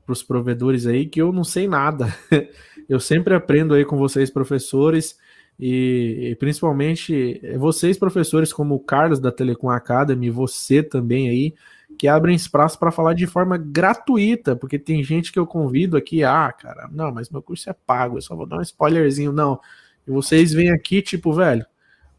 para 0.05 0.13
os 0.13 0.23
provedores 0.23 0.87
aí, 0.87 1.07
que 1.07 1.21
eu 1.21 1.33
não 1.33 1.45
sei 1.45 1.69
nada. 1.69 2.07
eu 2.89 2.99
sempre 2.99 3.35
aprendo 3.35 3.75
aí 3.75 3.85
com 3.85 3.97
vocês, 3.97 4.31
professores. 4.31 5.19
E, 5.59 6.31
e, 6.31 6.37
principalmente 6.37 7.41
vocês, 7.59 7.99
professores, 7.99 8.53
como 8.53 8.75
o 8.75 8.81
Carlos 8.81 9.21
da 9.21 9.31
Telecom 9.31 9.71
Academy, 9.71 10.31
você 10.31 10.83
também 10.83 11.29
aí, 11.29 11.55
que 11.99 12.09
abrem 12.09 12.35
espaço 12.35 12.79
para 12.79 12.91
falar 12.91 13.15
de 13.15 13.27
forma 13.27 13.57
gratuita, 13.57 14.57
porque 14.57 14.79
tem 14.79 15.05
gente 15.05 15.31
que 15.31 15.39
eu 15.39 15.47
convido 15.47 15.97
aqui, 15.97 16.25
ah, 16.25 16.53
cara, 16.53 16.89
não, 16.91 17.13
mas 17.13 17.31
meu 17.31 17.43
curso 17.43 17.71
é 17.71 17.73
pago, 17.87 18.17
eu 18.17 18.23
só 18.23 18.35
vou 18.35 18.47
dar 18.47 18.59
um 18.59 18.63
spoilerzinho, 18.63 19.33
não. 19.33 19.61
E 20.07 20.11
vocês 20.11 20.53
vêm 20.53 20.71
aqui, 20.71 21.01
tipo, 21.01 21.33
velho, 21.33 21.65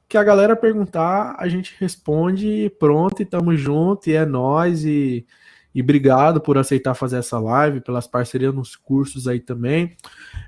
que 0.07 0.18
a 0.18 0.23
galera 0.23 0.55
perguntar, 0.55 1.35
a 1.38 1.47
gente 1.47 1.76
responde, 1.80 2.72
pronto, 2.80 3.22
e 3.22 3.26
tamo 3.26 3.55
junto, 3.55 4.10
e 4.10 4.14
é 4.14 4.26
nós 4.26 4.85
e, 4.85 5.26
e 5.73 5.81
obrigado 5.81 6.39
por 6.39 6.57
aceitar 6.57 6.93
fazer 6.93 7.18
essa 7.18 7.39
live, 7.39 7.81
pelas 7.81 8.07
parcerias 8.07 8.53
nos 8.53 8.76
cursos 8.76 9.27
aí 9.27 9.39
também. 9.39 9.97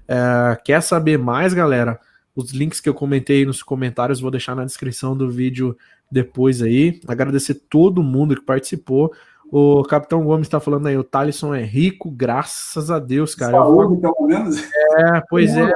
É, 0.08 0.56
quer 0.64 0.82
saber 0.82 1.18
mais, 1.18 1.54
galera? 1.54 2.00
Os 2.36 2.52
links 2.52 2.82
que 2.82 2.90
eu 2.90 2.94
comentei 2.94 3.46
nos 3.46 3.64
comentários 3.64 4.20
vou 4.20 4.30
deixar 4.30 4.56
na 4.56 4.66
descrição 4.66 5.16
do 5.16 5.30
vídeo 5.30 5.78
depois 6.12 6.62
aí. 6.62 7.00
Agradecer 7.08 7.56
todo 7.70 8.04
mundo 8.04 8.36
que 8.36 8.42
participou. 8.42 9.14
O 9.52 9.84
Capitão 9.84 10.24
Gomes 10.24 10.48
está 10.48 10.60
falando 10.60 10.88
aí, 10.88 10.98
o 10.98 11.04
Thalisson 11.04 11.54
é 11.54 11.64
rico, 11.64 12.10
graças 12.10 12.90
a 12.90 13.00
Deus, 13.00 13.36
cara. 13.36 13.52
Saúde, 13.52 14.02
vou... 14.02 14.14
pelo 14.14 14.28
menos. 14.28 14.58
É, 14.60 15.22
pois 15.30 15.56
é. 15.56 15.72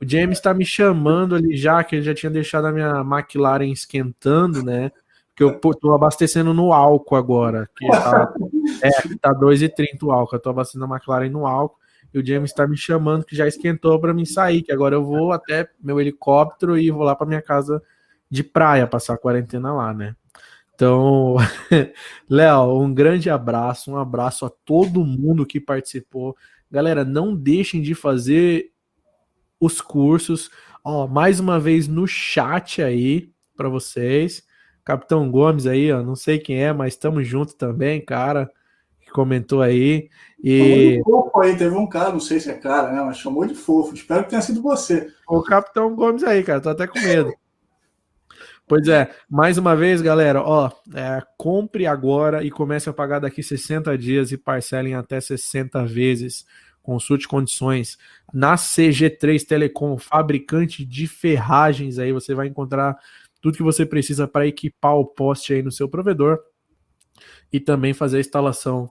O 0.00 0.06
James 0.08 0.38
está 0.38 0.54
me 0.54 0.64
chamando 0.64 1.34
ali 1.34 1.56
já, 1.56 1.82
que 1.84 1.96
ele 1.96 2.04
já 2.04 2.14
tinha 2.14 2.30
deixado 2.30 2.66
a 2.66 2.72
minha 2.72 3.00
McLaren 3.00 3.70
esquentando, 3.70 4.62
né? 4.62 4.90
Que 5.34 5.44
eu 5.44 5.58
tô 5.58 5.92
abastecendo 5.92 6.54
no 6.54 6.72
álcool 6.72 7.16
agora. 7.16 7.68
Que 7.76 7.86
tá, 7.88 8.32
é, 8.82 8.90
tá 9.20 9.34
2,30 9.34 10.02
o 10.02 10.10
álcool. 10.10 10.36
Eu 10.36 10.40
tô 10.40 10.50
abastecendo 10.50 10.84
a 10.84 10.88
McLaren 10.88 11.28
no 11.28 11.46
álcool. 11.46 11.78
E 12.12 12.18
o 12.18 12.24
James 12.24 12.50
está 12.50 12.66
me 12.66 12.76
chamando, 12.76 13.24
que 13.24 13.36
já 13.36 13.46
esquentou 13.46 14.00
para 14.00 14.14
mim 14.14 14.24
sair, 14.24 14.62
que 14.62 14.72
agora 14.72 14.94
eu 14.94 15.04
vou 15.04 15.32
até 15.32 15.68
meu 15.80 16.00
helicóptero 16.00 16.78
e 16.78 16.90
vou 16.90 17.02
lá 17.02 17.14
para 17.14 17.26
minha 17.26 17.42
casa 17.42 17.82
de 18.30 18.42
praia, 18.42 18.86
passar 18.86 19.14
a 19.14 19.18
quarentena 19.18 19.72
lá, 19.72 19.92
né? 19.92 20.14
Então, 20.74 21.36
Léo, 22.30 22.80
um 22.80 22.94
grande 22.94 23.28
abraço, 23.28 23.90
um 23.90 23.96
abraço 23.96 24.46
a 24.46 24.50
todo 24.64 25.04
mundo 25.04 25.44
que 25.44 25.60
participou. 25.60 26.36
Galera, 26.70 27.04
não 27.04 27.34
deixem 27.34 27.82
de 27.82 27.94
fazer 27.94 28.70
os 29.58 29.80
cursos. 29.80 30.50
Ó, 30.84 31.06
mais 31.06 31.40
uma 31.40 31.58
vez 31.58 31.88
no 31.88 32.06
chat 32.06 32.80
aí 32.82 33.32
para 33.56 33.68
vocês. 33.68 34.46
Capitão 34.84 35.30
Gomes 35.30 35.66
aí, 35.66 35.92
ó, 35.92 36.02
não 36.02 36.14
sei 36.14 36.38
quem 36.38 36.62
é, 36.62 36.72
mas 36.72 36.94
estamos 36.94 37.26
junto 37.26 37.54
também, 37.56 38.02
cara, 38.02 38.50
que 39.00 39.10
comentou 39.10 39.60
aí. 39.60 40.08
E 40.42 41.00
fofo 41.04 41.40
aí, 41.40 41.56
teve 41.56 41.74
um 41.74 41.86
cara, 41.86 42.12
não 42.12 42.20
sei 42.20 42.38
se 42.38 42.50
é 42.50 42.54
cara, 42.54 42.92
né, 42.92 43.02
mas 43.02 43.18
chamou 43.18 43.44
de 43.44 43.54
fofo. 43.54 43.94
Espero 43.94 44.24
que 44.24 44.30
tenha 44.30 44.42
sido 44.42 44.62
você. 44.62 45.12
O 45.28 45.42
Capitão 45.42 45.94
Gomes 45.94 46.22
aí, 46.22 46.42
cara, 46.44 46.60
tô 46.60 46.68
até 46.68 46.86
com 46.86 46.98
medo. 47.00 47.32
Pois 48.68 48.86
é, 48.86 49.10
mais 49.30 49.56
uma 49.56 49.74
vez, 49.74 50.02
galera, 50.02 50.42
ó, 50.42 50.70
é, 50.94 51.22
compre 51.38 51.86
agora 51.86 52.44
e 52.44 52.50
comece 52.50 52.88
a 52.88 52.92
pagar 52.92 53.18
daqui 53.18 53.42
60 53.42 53.96
dias 53.96 54.30
e 54.30 54.36
parcelem 54.36 54.94
até 54.94 55.18
60 55.18 55.86
vezes. 55.86 56.44
Consulte 56.82 57.26
condições 57.26 57.96
na 58.32 58.56
CG3 58.56 59.44
Telecom, 59.44 59.96
fabricante 59.96 60.84
de 60.84 61.06
ferragens 61.06 61.98
aí, 61.98 62.12
você 62.12 62.34
vai 62.34 62.46
encontrar 62.46 62.96
tudo 63.40 63.56
que 63.56 63.62
você 63.62 63.86
precisa 63.86 64.28
para 64.28 64.46
equipar 64.46 64.96
o 64.96 65.06
poste 65.06 65.54
aí 65.54 65.62
no 65.62 65.72
seu 65.72 65.88
provedor 65.88 66.38
e 67.52 67.58
também 67.58 67.94
fazer 67.94 68.18
a 68.18 68.20
instalação 68.20 68.90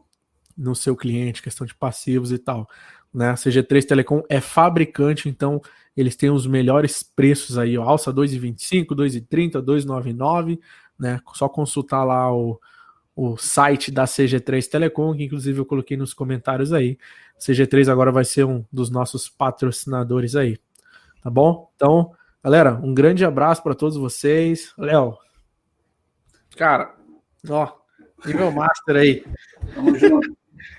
no 0.57 0.75
seu 0.75 0.95
cliente, 0.95 1.41
questão 1.41 1.67
de 1.67 1.75
passivos 1.75 2.31
e 2.31 2.37
tal. 2.37 2.67
Né? 3.13 3.29
A 3.29 3.35
CG3 3.35 3.85
Telecom 3.85 4.23
é 4.29 4.41
fabricante, 4.41 5.29
então 5.29 5.61
eles 5.95 6.15
têm 6.15 6.29
os 6.29 6.45
melhores 6.45 7.01
preços 7.03 7.57
aí, 7.57 7.77
ó, 7.77 7.83
alça 7.83 8.13
2,25, 8.13 8.87
2,30, 8.89 9.61
2,99, 9.61 10.59
né? 10.99 11.19
Só 11.33 11.49
consultar 11.49 12.03
lá 12.03 12.31
o, 12.31 12.59
o 13.15 13.35
site 13.37 13.91
da 13.91 14.05
CG3 14.05 14.67
Telecom, 14.69 15.15
que 15.15 15.23
inclusive 15.23 15.59
eu 15.59 15.65
coloquei 15.65 15.97
nos 15.97 16.13
comentários 16.13 16.71
aí. 16.71 16.99
CG3 17.39 17.91
agora 17.91 18.11
vai 18.11 18.23
ser 18.23 18.45
um 18.45 18.63
dos 18.71 18.91
nossos 18.91 19.27
patrocinadores 19.27 20.35
aí. 20.35 20.59
Tá 21.23 21.29
bom? 21.31 21.71
Então, 21.75 22.13
galera, 22.43 22.75
um 22.75 22.93
grande 22.93 23.25
abraço 23.25 23.63
para 23.63 23.73
todos 23.73 23.97
vocês. 23.97 24.71
Léo, 24.77 25.17
cara, 26.55 26.95
ó, 27.49 27.73
nível 28.23 28.51
master 28.51 28.95
aí. 28.97 29.25
Tamo 29.73 29.97
junto. 29.97 30.36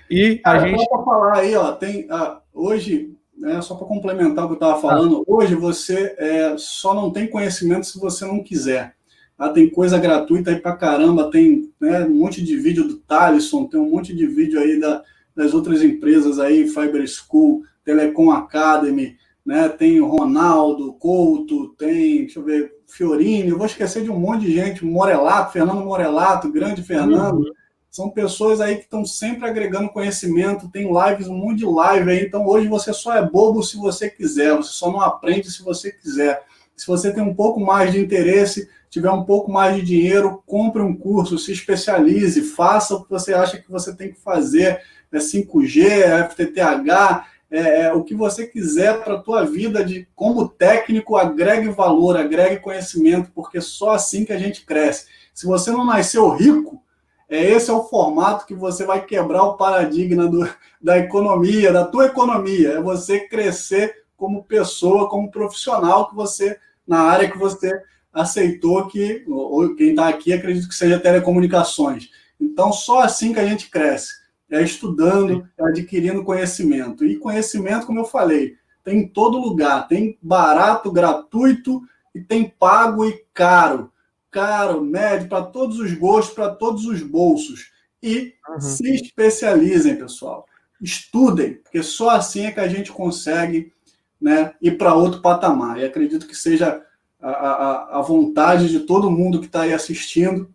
E 0.09 0.41
a 0.43 0.59
gente. 0.59 0.83
Só 0.83 0.87
para 0.87 1.03
falar 1.03 1.37
aí, 1.37 1.55
ó, 1.55 1.71
tem 1.71 2.05
uh, 2.05 2.37
hoje, 2.53 3.15
né, 3.37 3.61
só 3.61 3.75
para 3.75 3.87
complementar 3.87 4.45
o 4.45 4.47
que 4.47 4.53
eu 4.53 4.55
estava 4.55 4.81
falando, 4.81 5.19
ah. 5.19 5.23
hoje 5.27 5.55
você 5.55 6.15
é, 6.17 6.55
só 6.57 6.93
não 6.93 7.11
tem 7.11 7.27
conhecimento 7.27 7.85
se 7.85 7.99
você 7.99 8.25
não 8.25 8.43
quiser. 8.43 8.95
Ah, 9.37 9.49
tem 9.49 9.69
coisa 9.69 9.97
gratuita 9.97 10.49
aí 10.49 10.57
pra 10.57 10.75
caramba, 10.75 11.31
tem 11.31 11.71
né, 11.79 12.03
um 12.03 12.15
monte 12.15 12.43
de 12.43 12.57
vídeo 12.57 12.85
do 12.85 12.97
Thaleson, 12.97 13.67
tem 13.67 13.79
um 13.79 13.89
monte 13.89 14.13
de 14.13 14.27
vídeo 14.27 14.59
aí 14.59 14.77
da, 14.77 15.01
das 15.33 15.53
outras 15.53 15.81
empresas 15.81 16.39
aí, 16.39 16.67
Fiber 16.67 17.07
School, 17.07 17.63
Telecom 17.85 18.31
Academy, 18.31 19.15
né, 19.45 19.69
tem 19.69 20.01
Ronaldo, 20.01 20.91
Couto, 20.93 21.69
tem, 21.77 22.17
deixa 22.17 22.39
eu 22.39 22.43
ver, 22.43 22.73
Fiorini, 22.85 23.49
eu 23.49 23.57
vou 23.57 23.65
esquecer 23.65 24.03
de 24.03 24.11
um 24.11 24.19
monte 24.19 24.41
de 24.41 24.53
gente, 24.53 24.83
Morelato, 24.83 25.53
Fernando 25.53 25.85
Morelato, 25.85 26.51
grande 26.51 26.83
Fernando, 26.83 27.37
uhum. 27.37 27.53
São 27.89 28.09
pessoas 28.09 28.61
aí 28.61 28.75
que 28.75 28.83
estão 28.83 29.03
sempre 29.03 29.47
agregando 29.47 29.89
conhecimento, 29.89 30.69
tem 30.69 30.87
lives, 30.87 31.27
um 31.27 31.35
monte 31.35 31.59
de 31.59 31.65
live 31.65 32.11
aí, 32.11 32.25
então 32.25 32.45
hoje 32.45 32.67
você 32.67 32.93
só 32.93 33.15
é 33.15 33.25
bobo 33.25 33.63
se 33.63 33.77
você 33.77 34.09
quiser, 34.09 34.55
você 34.55 34.71
só 34.71 34.91
não 34.91 35.01
aprende 35.01 35.49
se 35.49 35.63
você 35.63 35.91
quiser. 35.91 36.43
Se 36.75 36.85
você 36.87 37.11
tem 37.11 37.23
um 37.23 37.33
pouco 37.33 37.59
mais 37.59 37.91
de 37.91 37.99
interesse, 37.99 38.69
tiver 38.89 39.11
um 39.11 39.23
pouco 39.23 39.51
mais 39.51 39.75
de 39.75 39.81
dinheiro, 39.81 40.41
compre 40.45 40.81
um 40.81 40.95
curso, 40.95 41.37
se 41.37 41.51
especialize, 41.51 42.41
faça 42.41 42.95
o 42.95 43.03
que 43.03 43.09
você 43.09 43.33
acha 43.33 43.57
que 43.57 43.69
você 43.69 43.93
tem 43.95 44.11
que 44.11 44.19
fazer, 44.19 44.81
é 45.11 45.17
5G, 45.17 45.83
é 45.83 46.23
FTTH, 46.29 47.25
é, 47.51 47.81
é, 47.81 47.93
o 47.93 48.03
que 48.03 48.13
você 48.13 48.45
quiser 48.45 49.03
para 49.03 49.15
a 49.15 49.19
tua 49.21 49.43
vida 49.43 49.83
de 49.83 50.07
como 50.15 50.47
técnico, 50.47 51.17
agregue 51.17 51.69
valor, 51.69 52.15
agregue 52.15 52.61
conhecimento, 52.61 53.31
porque 53.33 53.59
só 53.59 53.91
assim 53.91 54.23
que 54.23 54.31
a 54.31 54.37
gente 54.37 54.65
cresce. 54.65 55.07
Se 55.33 55.47
você 55.47 55.71
não 55.71 55.83
nasceu 55.83 56.29
rico, 56.29 56.81
é 57.29 57.51
esse 57.51 57.69
é 57.69 57.73
o 57.73 57.83
formato 57.83 58.45
que 58.45 58.55
você 58.55 58.85
vai 58.85 59.05
quebrar 59.05 59.43
o 59.43 59.55
paradigma 59.55 60.27
do, 60.27 60.49
da 60.81 60.97
economia, 60.97 61.71
da 61.71 61.85
tua 61.85 62.07
economia, 62.07 62.73
é 62.73 62.81
você 62.81 63.21
crescer 63.21 64.03
como 64.17 64.43
pessoa, 64.43 65.09
como 65.09 65.31
profissional 65.31 66.09
que 66.09 66.15
você 66.15 66.57
na 66.87 67.01
área 67.01 67.29
que 67.29 67.37
você 67.37 67.83
aceitou 68.11 68.87
que, 68.87 69.23
ou 69.27 69.75
quem 69.75 69.91
está 69.91 70.09
aqui, 70.09 70.33
acredito 70.33 70.67
que 70.67 70.73
seja 70.73 70.99
telecomunicações. 70.99 72.09
Então, 72.41 72.73
só 72.73 73.01
assim 73.01 73.31
que 73.31 73.39
a 73.39 73.45
gente 73.45 73.69
cresce. 73.69 74.17
É 74.49 74.63
estudando, 74.63 75.47
é 75.55 75.63
adquirindo 75.63 76.23
conhecimento. 76.23 77.05
E 77.05 77.17
conhecimento, 77.17 77.85
como 77.85 77.99
eu 77.99 78.05
falei, 78.05 78.55
tem 78.83 79.01
em 79.01 79.07
todo 79.07 79.37
lugar. 79.37 79.87
Tem 79.87 80.17
barato, 80.19 80.91
gratuito 80.91 81.81
e 82.15 82.19
tem 82.19 82.49
pago 82.49 83.05
e 83.05 83.23
caro. 83.31 83.91
Caro, 84.31 84.81
médio, 84.81 85.27
para 85.27 85.43
todos 85.43 85.79
os 85.79 85.93
gostos, 85.93 86.35
para 86.35 86.49
todos 86.49 86.85
os 86.85 87.01
bolsos. 87.01 87.71
E 88.01 88.33
uhum. 88.47 88.61
se 88.61 88.95
especializem, 88.95 89.95
pessoal. 89.95 90.45
Estudem, 90.81 91.55
porque 91.55 91.83
só 91.83 92.11
assim 92.11 92.45
é 92.45 92.51
que 92.51 92.59
a 92.59 92.67
gente 92.67 92.91
consegue 92.91 93.73
né, 94.21 94.53
ir 94.61 94.77
para 94.77 94.93
outro 94.93 95.21
patamar. 95.21 95.79
E 95.79 95.85
acredito 95.85 96.27
que 96.27 96.35
seja 96.35 96.83
a, 97.21 97.29
a, 97.29 97.99
a 97.99 98.01
vontade 98.01 98.69
de 98.69 98.81
todo 98.81 99.11
mundo 99.11 99.39
que 99.39 99.45
está 99.45 99.61
aí 99.61 99.73
assistindo. 99.73 100.53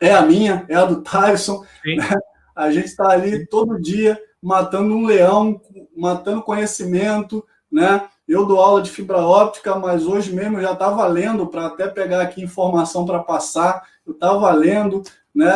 É 0.00 0.14
a 0.14 0.22
minha, 0.22 0.64
é 0.68 0.74
a 0.74 0.84
do 0.84 1.02
Tyson. 1.02 1.64
Né? 1.84 2.08
A 2.54 2.70
gente 2.70 2.86
está 2.86 3.10
ali 3.10 3.46
todo 3.46 3.80
dia 3.80 4.18
matando 4.42 4.94
um 4.94 5.04
leão, 5.04 5.60
matando 5.96 6.42
conhecimento, 6.42 7.44
né? 7.70 8.08
Eu 8.26 8.44
dou 8.44 8.60
aula 8.60 8.82
de 8.82 8.90
fibra 8.90 9.18
óptica, 9.18 9.76
mas 9.76 10.06
hoje 10.06 10.34
mesmo 10.34 10.60
já 10.60 10.72
estava 10.72 11.06
lendo 11.06 11.46
para 11.46 11.66
até 11.66 11.86
pegar 11.86 12.22
aqui 12.22 12.42
informação 12.42 13.06
para 13.06 13.20
passar. 13.20 13.86
Eu 14.04 14.12
estava 14.12 14.50
lendo, 14.52 15.02
né? 15.34 15.50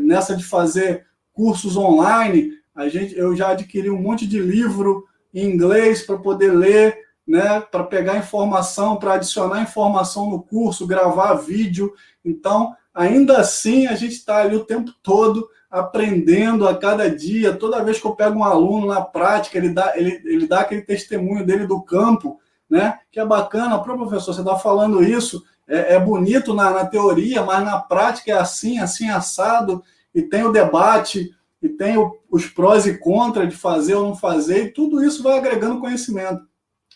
Nessa 0.00 0.36
de 0.36 0.44
fazer 0.44 1.06
cursos 1.32 1.76
online, 1.76 2.52
a 2.74 2.88
gente, 2.88 3.16
eu 3.16 3.34
já 3.34 3.50
adquiri 3.50 3.90
um 3.90 4.00
monte 4.00 4.26
de 4.26 4.38
livro 4.38 5.04
em 5.32 5.46
inglês 5.48 6.02
para 6.02 6.18
poder 6.18 6.52
ler, 6.52 6.98
né, 7.26 7.60
para 7.60 7.82
pegar 7.82 8.18
informação, 8.18 8.96
para 8.96 9.14
adicionar 9.14 9.62
informação 9.62 10.30
no 10.30 10.42
curso, 10.42 10.86
gravar 10.86 11.34
vídeo. 11.34 11.92
Então, 12.24 12.74
ainda 12.94 13.38
assim, 13.38 13.86
a 13.88 13.94
gente 13.94 14.12
está 14.12 14.38
ali 14.38 14.54
o 14.54 14.64
tempo 14.64 14.92
todo 15.02 15.48
aprendendo 15.68 16.68
a 16.68 16.78
cada 16.78 17.10
dia. 17.10 17.52
Toda 17.52 17.82
vez 17.82 17.98
que 17.98 18.06
eu 18.06 18.14
pego 18.14 18.38
um 18.38 18.44
aluno 18.44 18.86
na 18.86 19.00
prática, 19.00 19.58
ele 19.58 19.70
dá, 19.70 19.92
ele, 19.96 20.22
ele 20.24 20.46
dá 20.46 20.60
aquele 20.60 20.82
testemunho 20.82 21.44
dele 21.44 21.66
do 21.66 21.82
campo, 21.82 22.38
né? 22.70 23.00
Que 23.10 23.18
é 23.18 23.26
bacana. 23.26 23.78
Pô, 23.78 23.96
professor, 23.96 24.32
você 24.32 24.40
está 24.40 24.56
falando 24.56 25.02
isso, 25.02 25.42
é, 25.66 25.94
é 25.94 26.00
bonito 26.00 26.54
na, 26.54 26.70
na, 26.70 26.86
teoria, 26.86 27.42
mas 27.42 27.64
na 27.64 27.80
prática 27.80 28.30
é 28.30 28.34
assim, 28.34 28.78
assim, 28.78 29.10
assado, 29.10 29.82
e 30.14 30.22
tem 30.22 30.44
o 30.44 30.52
debate, 30.52 31.34
e 31.60 31.68
tem 31.68 31.96
o, 31.96 32.16
os 32.30 32.46
prós 32.46 32.86
e 32.86 32.96
contras 32.96 33.48
de 33.48 33.56
fazer 33.56 33.94
ou 33.94 34.08
não 34.08 34.16
fazer, 34.16 34.66
e 34.66 34.70
tudo 34.70 35.02
isso 35.02 35.22
vai 35.22 35.38
agregando 35.38 35.80
conhecimento. 35.80 36.42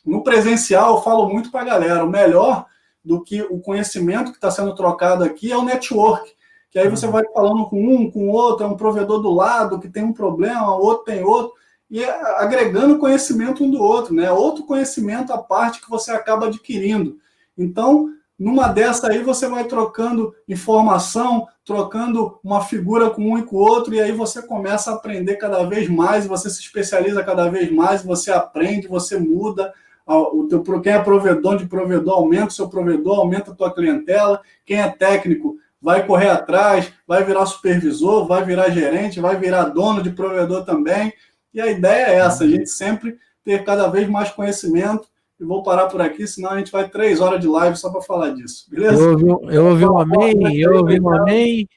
no 0.07 0.23
presencial 0.23 0.97
eu 0.97 1.03
falo 1.03 1.29
muito 1.29 1.51
para 1.51 1.63
a 1.63 1.65
galera, 1.65 2.05
o 2.05 2.11
melhor 2.11 2.67
do 3.05 3.23
que 3.23 3.43
o 3.43 3.61
conhecimento 3.61 4.31
que 4.31 4.37
está 4.39 4.51
sendo 4.51 4.75
trocado 4.75 5.25
aqui 5.25 5.51
é 5.51 5.57
o 5.57 5.65
network. 5.65 6.31
Que 6.71 6.79
aí 6.79 6.89
você 6.89 7.07
uhum. 7.07 7.13
vai 7.13 7.25
falando 7.33 7.67
com 7.67 7.83
um, 7.83 8.11
com 8.11 8.29
outro, 8.29 8.65
é 8.65 8.69
um 8.69 8.77
provedor 8.77 9.21
do 9.21 9.33
lado 9.33 9.81
que 9.81 9.89
tem 9.89 10.05
um 10.05 10.13
problema, 10.13 10.77
outro 10.77 11.05
tem 11.05 11.25
outro, 11.25 11.55
e 11.91 12.03
é 12.05 12.11
agregando 12.41 12.99
conhecimento 12.99 13.65
um 13.65 13.71
do 13.71 13.83
outro, 13.83 14.15
né? 14.15 14.31
Outro 14.31 14.65
conhecimento 14.65 15.33
à 15.33 15.39
parte 15.39 15.81
que 15.81 15.89
você 15.89 16.11
acaba 16.11 16.47
adquirindo. 16.47 17.17
Então, 17.57 18.13
numa 18.39 18.69
dessa 18.69 19.09
aí, 19.09 19.23
você 19.23 19.49
vai 19.49 19.65
trocando 19.65 20.35
informação, 20.47 21.49
trocando 21.65 22.39
uma 22.45 22.63
figura 22.63 23.11
com 23.11 23.33
um 23.33 23.39
e 23.39 23.43
com 23.43 23.57
o 23.57 23.61
outro, 23.61 23.95
e 23.95 24.01
aí 24.01 24.13
você 24.13 24.43
começa 24.43 24.91
a 24.91 24.95
aprender 24.95 25.37
cada 25.37 25.65
vez 25.65 25.89
mais, 25.89 26.27
você 26.27 26.49
se 26.51 26.61
especializa 26.61 27.25
cada 27.25 27.51
vez 27.51 27.73
mais, 27.73 28.03
você 28.03 28.31
aprende, 28.31 28.87
você 28.87 29.19
muda. 29.19 29.73
O 30.09 30.47
teu, 30.49 30.63
quem 30.81 30.93
é 30.95 31.03
provedor 31.03 31.59
de 31.59 31.67
provedor 31.67 32.15
aumenta 32.15 32.47
o 32.47 32.53
seu 32.53 32.69
provedor, 32.69 33.19
aumenta 33.19 33.51
a 33.51 33.55
tua 33.55 33.75
clientela. 33.75 34.41
Quem 34.65 34.81
é 34.81 34.89
técnico 34.89 35.59
vai 35.81 36.07
correr 36.07 36.31
atrás, 36.31 36.91
vai 37.07 37.23
virar 37.25 37.45
supervisor, 37.45 38.27
vai 38.27 38.43
virar 38.43 38.71
gerente, 38.71 39.21
vai 39.21 39.37
virar 39.37 39.65
dono 39.67 40.03
de 40.03 40.11
provedor 40.11 40.65
também. 40.65 41.13
E 41.53 41.61
a 41.61 41.67
ideia 41.67 42.07
é 42.07 42.15
essa, 42.17 42.45
a 42.45 42.49
gente 42.49 42.71
sempre 42.71 43.19
ter 43.45 43.65
cada 43.65 43.89
vez 43.89 44.09
mais 44.09 44.31
conhecimento 44.31 45.09
e 45.39 45.45
vou 45.45 45.63
parar 45.63 45.87
por 45.87 46.01
aqui, 46.01 46.27
senão 46.27 46.51
a 46.51 46.59
gente 46.59 46.73
vai 46.73 46.89
três 46.89 47.21
horas 47.21 47.41
de 47.41 47.47
live 47.47 47.77
só 47.77 47.91
para 47.91 48.01
falar 48.01 48.31
disso. 48.31 48.67
Beleza? 48.71 49.01
Eu 49.01 49.11
ouvi, 49.11 49.55
eu 49.55 49.67
ouvi 49.67 49.85
um 49.85 49.99
amém, 49.99 50.57
eu 50.57 50.77
ouvi 50.77 51.01
um 51.01 51.15
amém. 51.15 51.69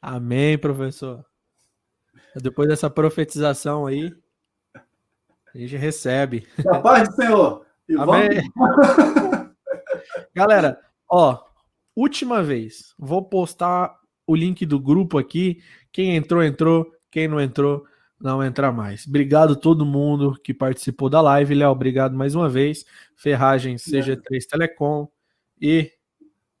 Amém, 0.00 0.58
professor. 0.58 1.24
Depois 2.34 2.68
dessa 2.68 2.90
profetização 2.90 3.86
aí, 3.86 4.12
a 5.54 5.58
gente 5.58 5.76
recebe. 5.76 6.46
A 6.66 6.78
paz 6.78 7.08
do 7.08 7.14
Senhor. 7.14 7.66
E 7.88 7.96
amém. 7.96 8.28
Galera, 10.34 10.78
ó, 11.08 11.38
última 11.94 12.42
vez, 12.42 12.94
vou 12.98 13.22
postar 13.22 13.94
o 14.26 14.34
link 14.34 14.64
do 14.64 14.80
grupo 14.80 15.18
aqui. 15.18 15.62
Quem 15.92 16.16
entrou, 16.16 16.42
entrou. 16.42 16.86
Quem 17.10 17.28
não 17.28 17.40
entrou, 17.40 17.84
não 18.18 18.42
entrar 18.42 18.72
mais. 18.72 19.06
Obrigado 19.06 19.52
a 19.52 19.56
todo 19.56 19.84
mundo 19.84 20.38
que 20.42 20.54
participou 20.54 21.10
da 21.10 21.20
live. 21.20 21.54
Léo, 21.54 21.70
obrigado 21.70 22.16
mais 22.16 22.34
uma 22.34 22.48
vez. 22.48 22.84
Ferragem 23.16 23.76
CG3 23.76 24.46
Telecom. 24.50 25.08
E 25.60 25.90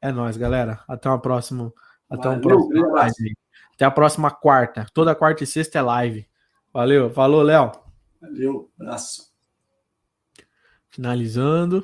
é 0.00 0.12
nóis, 0.12 0.36
galera. 0.36 0.80
Até 0.86 1.08
uma 1.08 1.20
próxima. 1.20 1.72
Até 2.10 2.28
uma 2.28 2.40
próxima 2.40 2.88
live. 2.88 3.36
Até 3.74 3.84
a 3.86 3.90
próxima 3.90 4.30
quarta. 4.30 4.86
Toda 4.92 5.14
quarta 5.14 5.44
e 5.44 5.46
sexta 5.46 5.78
é 5.78 5.82
live. 5.82 6.26
Valeu. 6.72 7.10
Falou, 7.10 7.42
Léo. 7.42 7.81
Valeu. 8.22 8.70
Abraço. 8.78 9.32
Finalizando. 10.88 11.80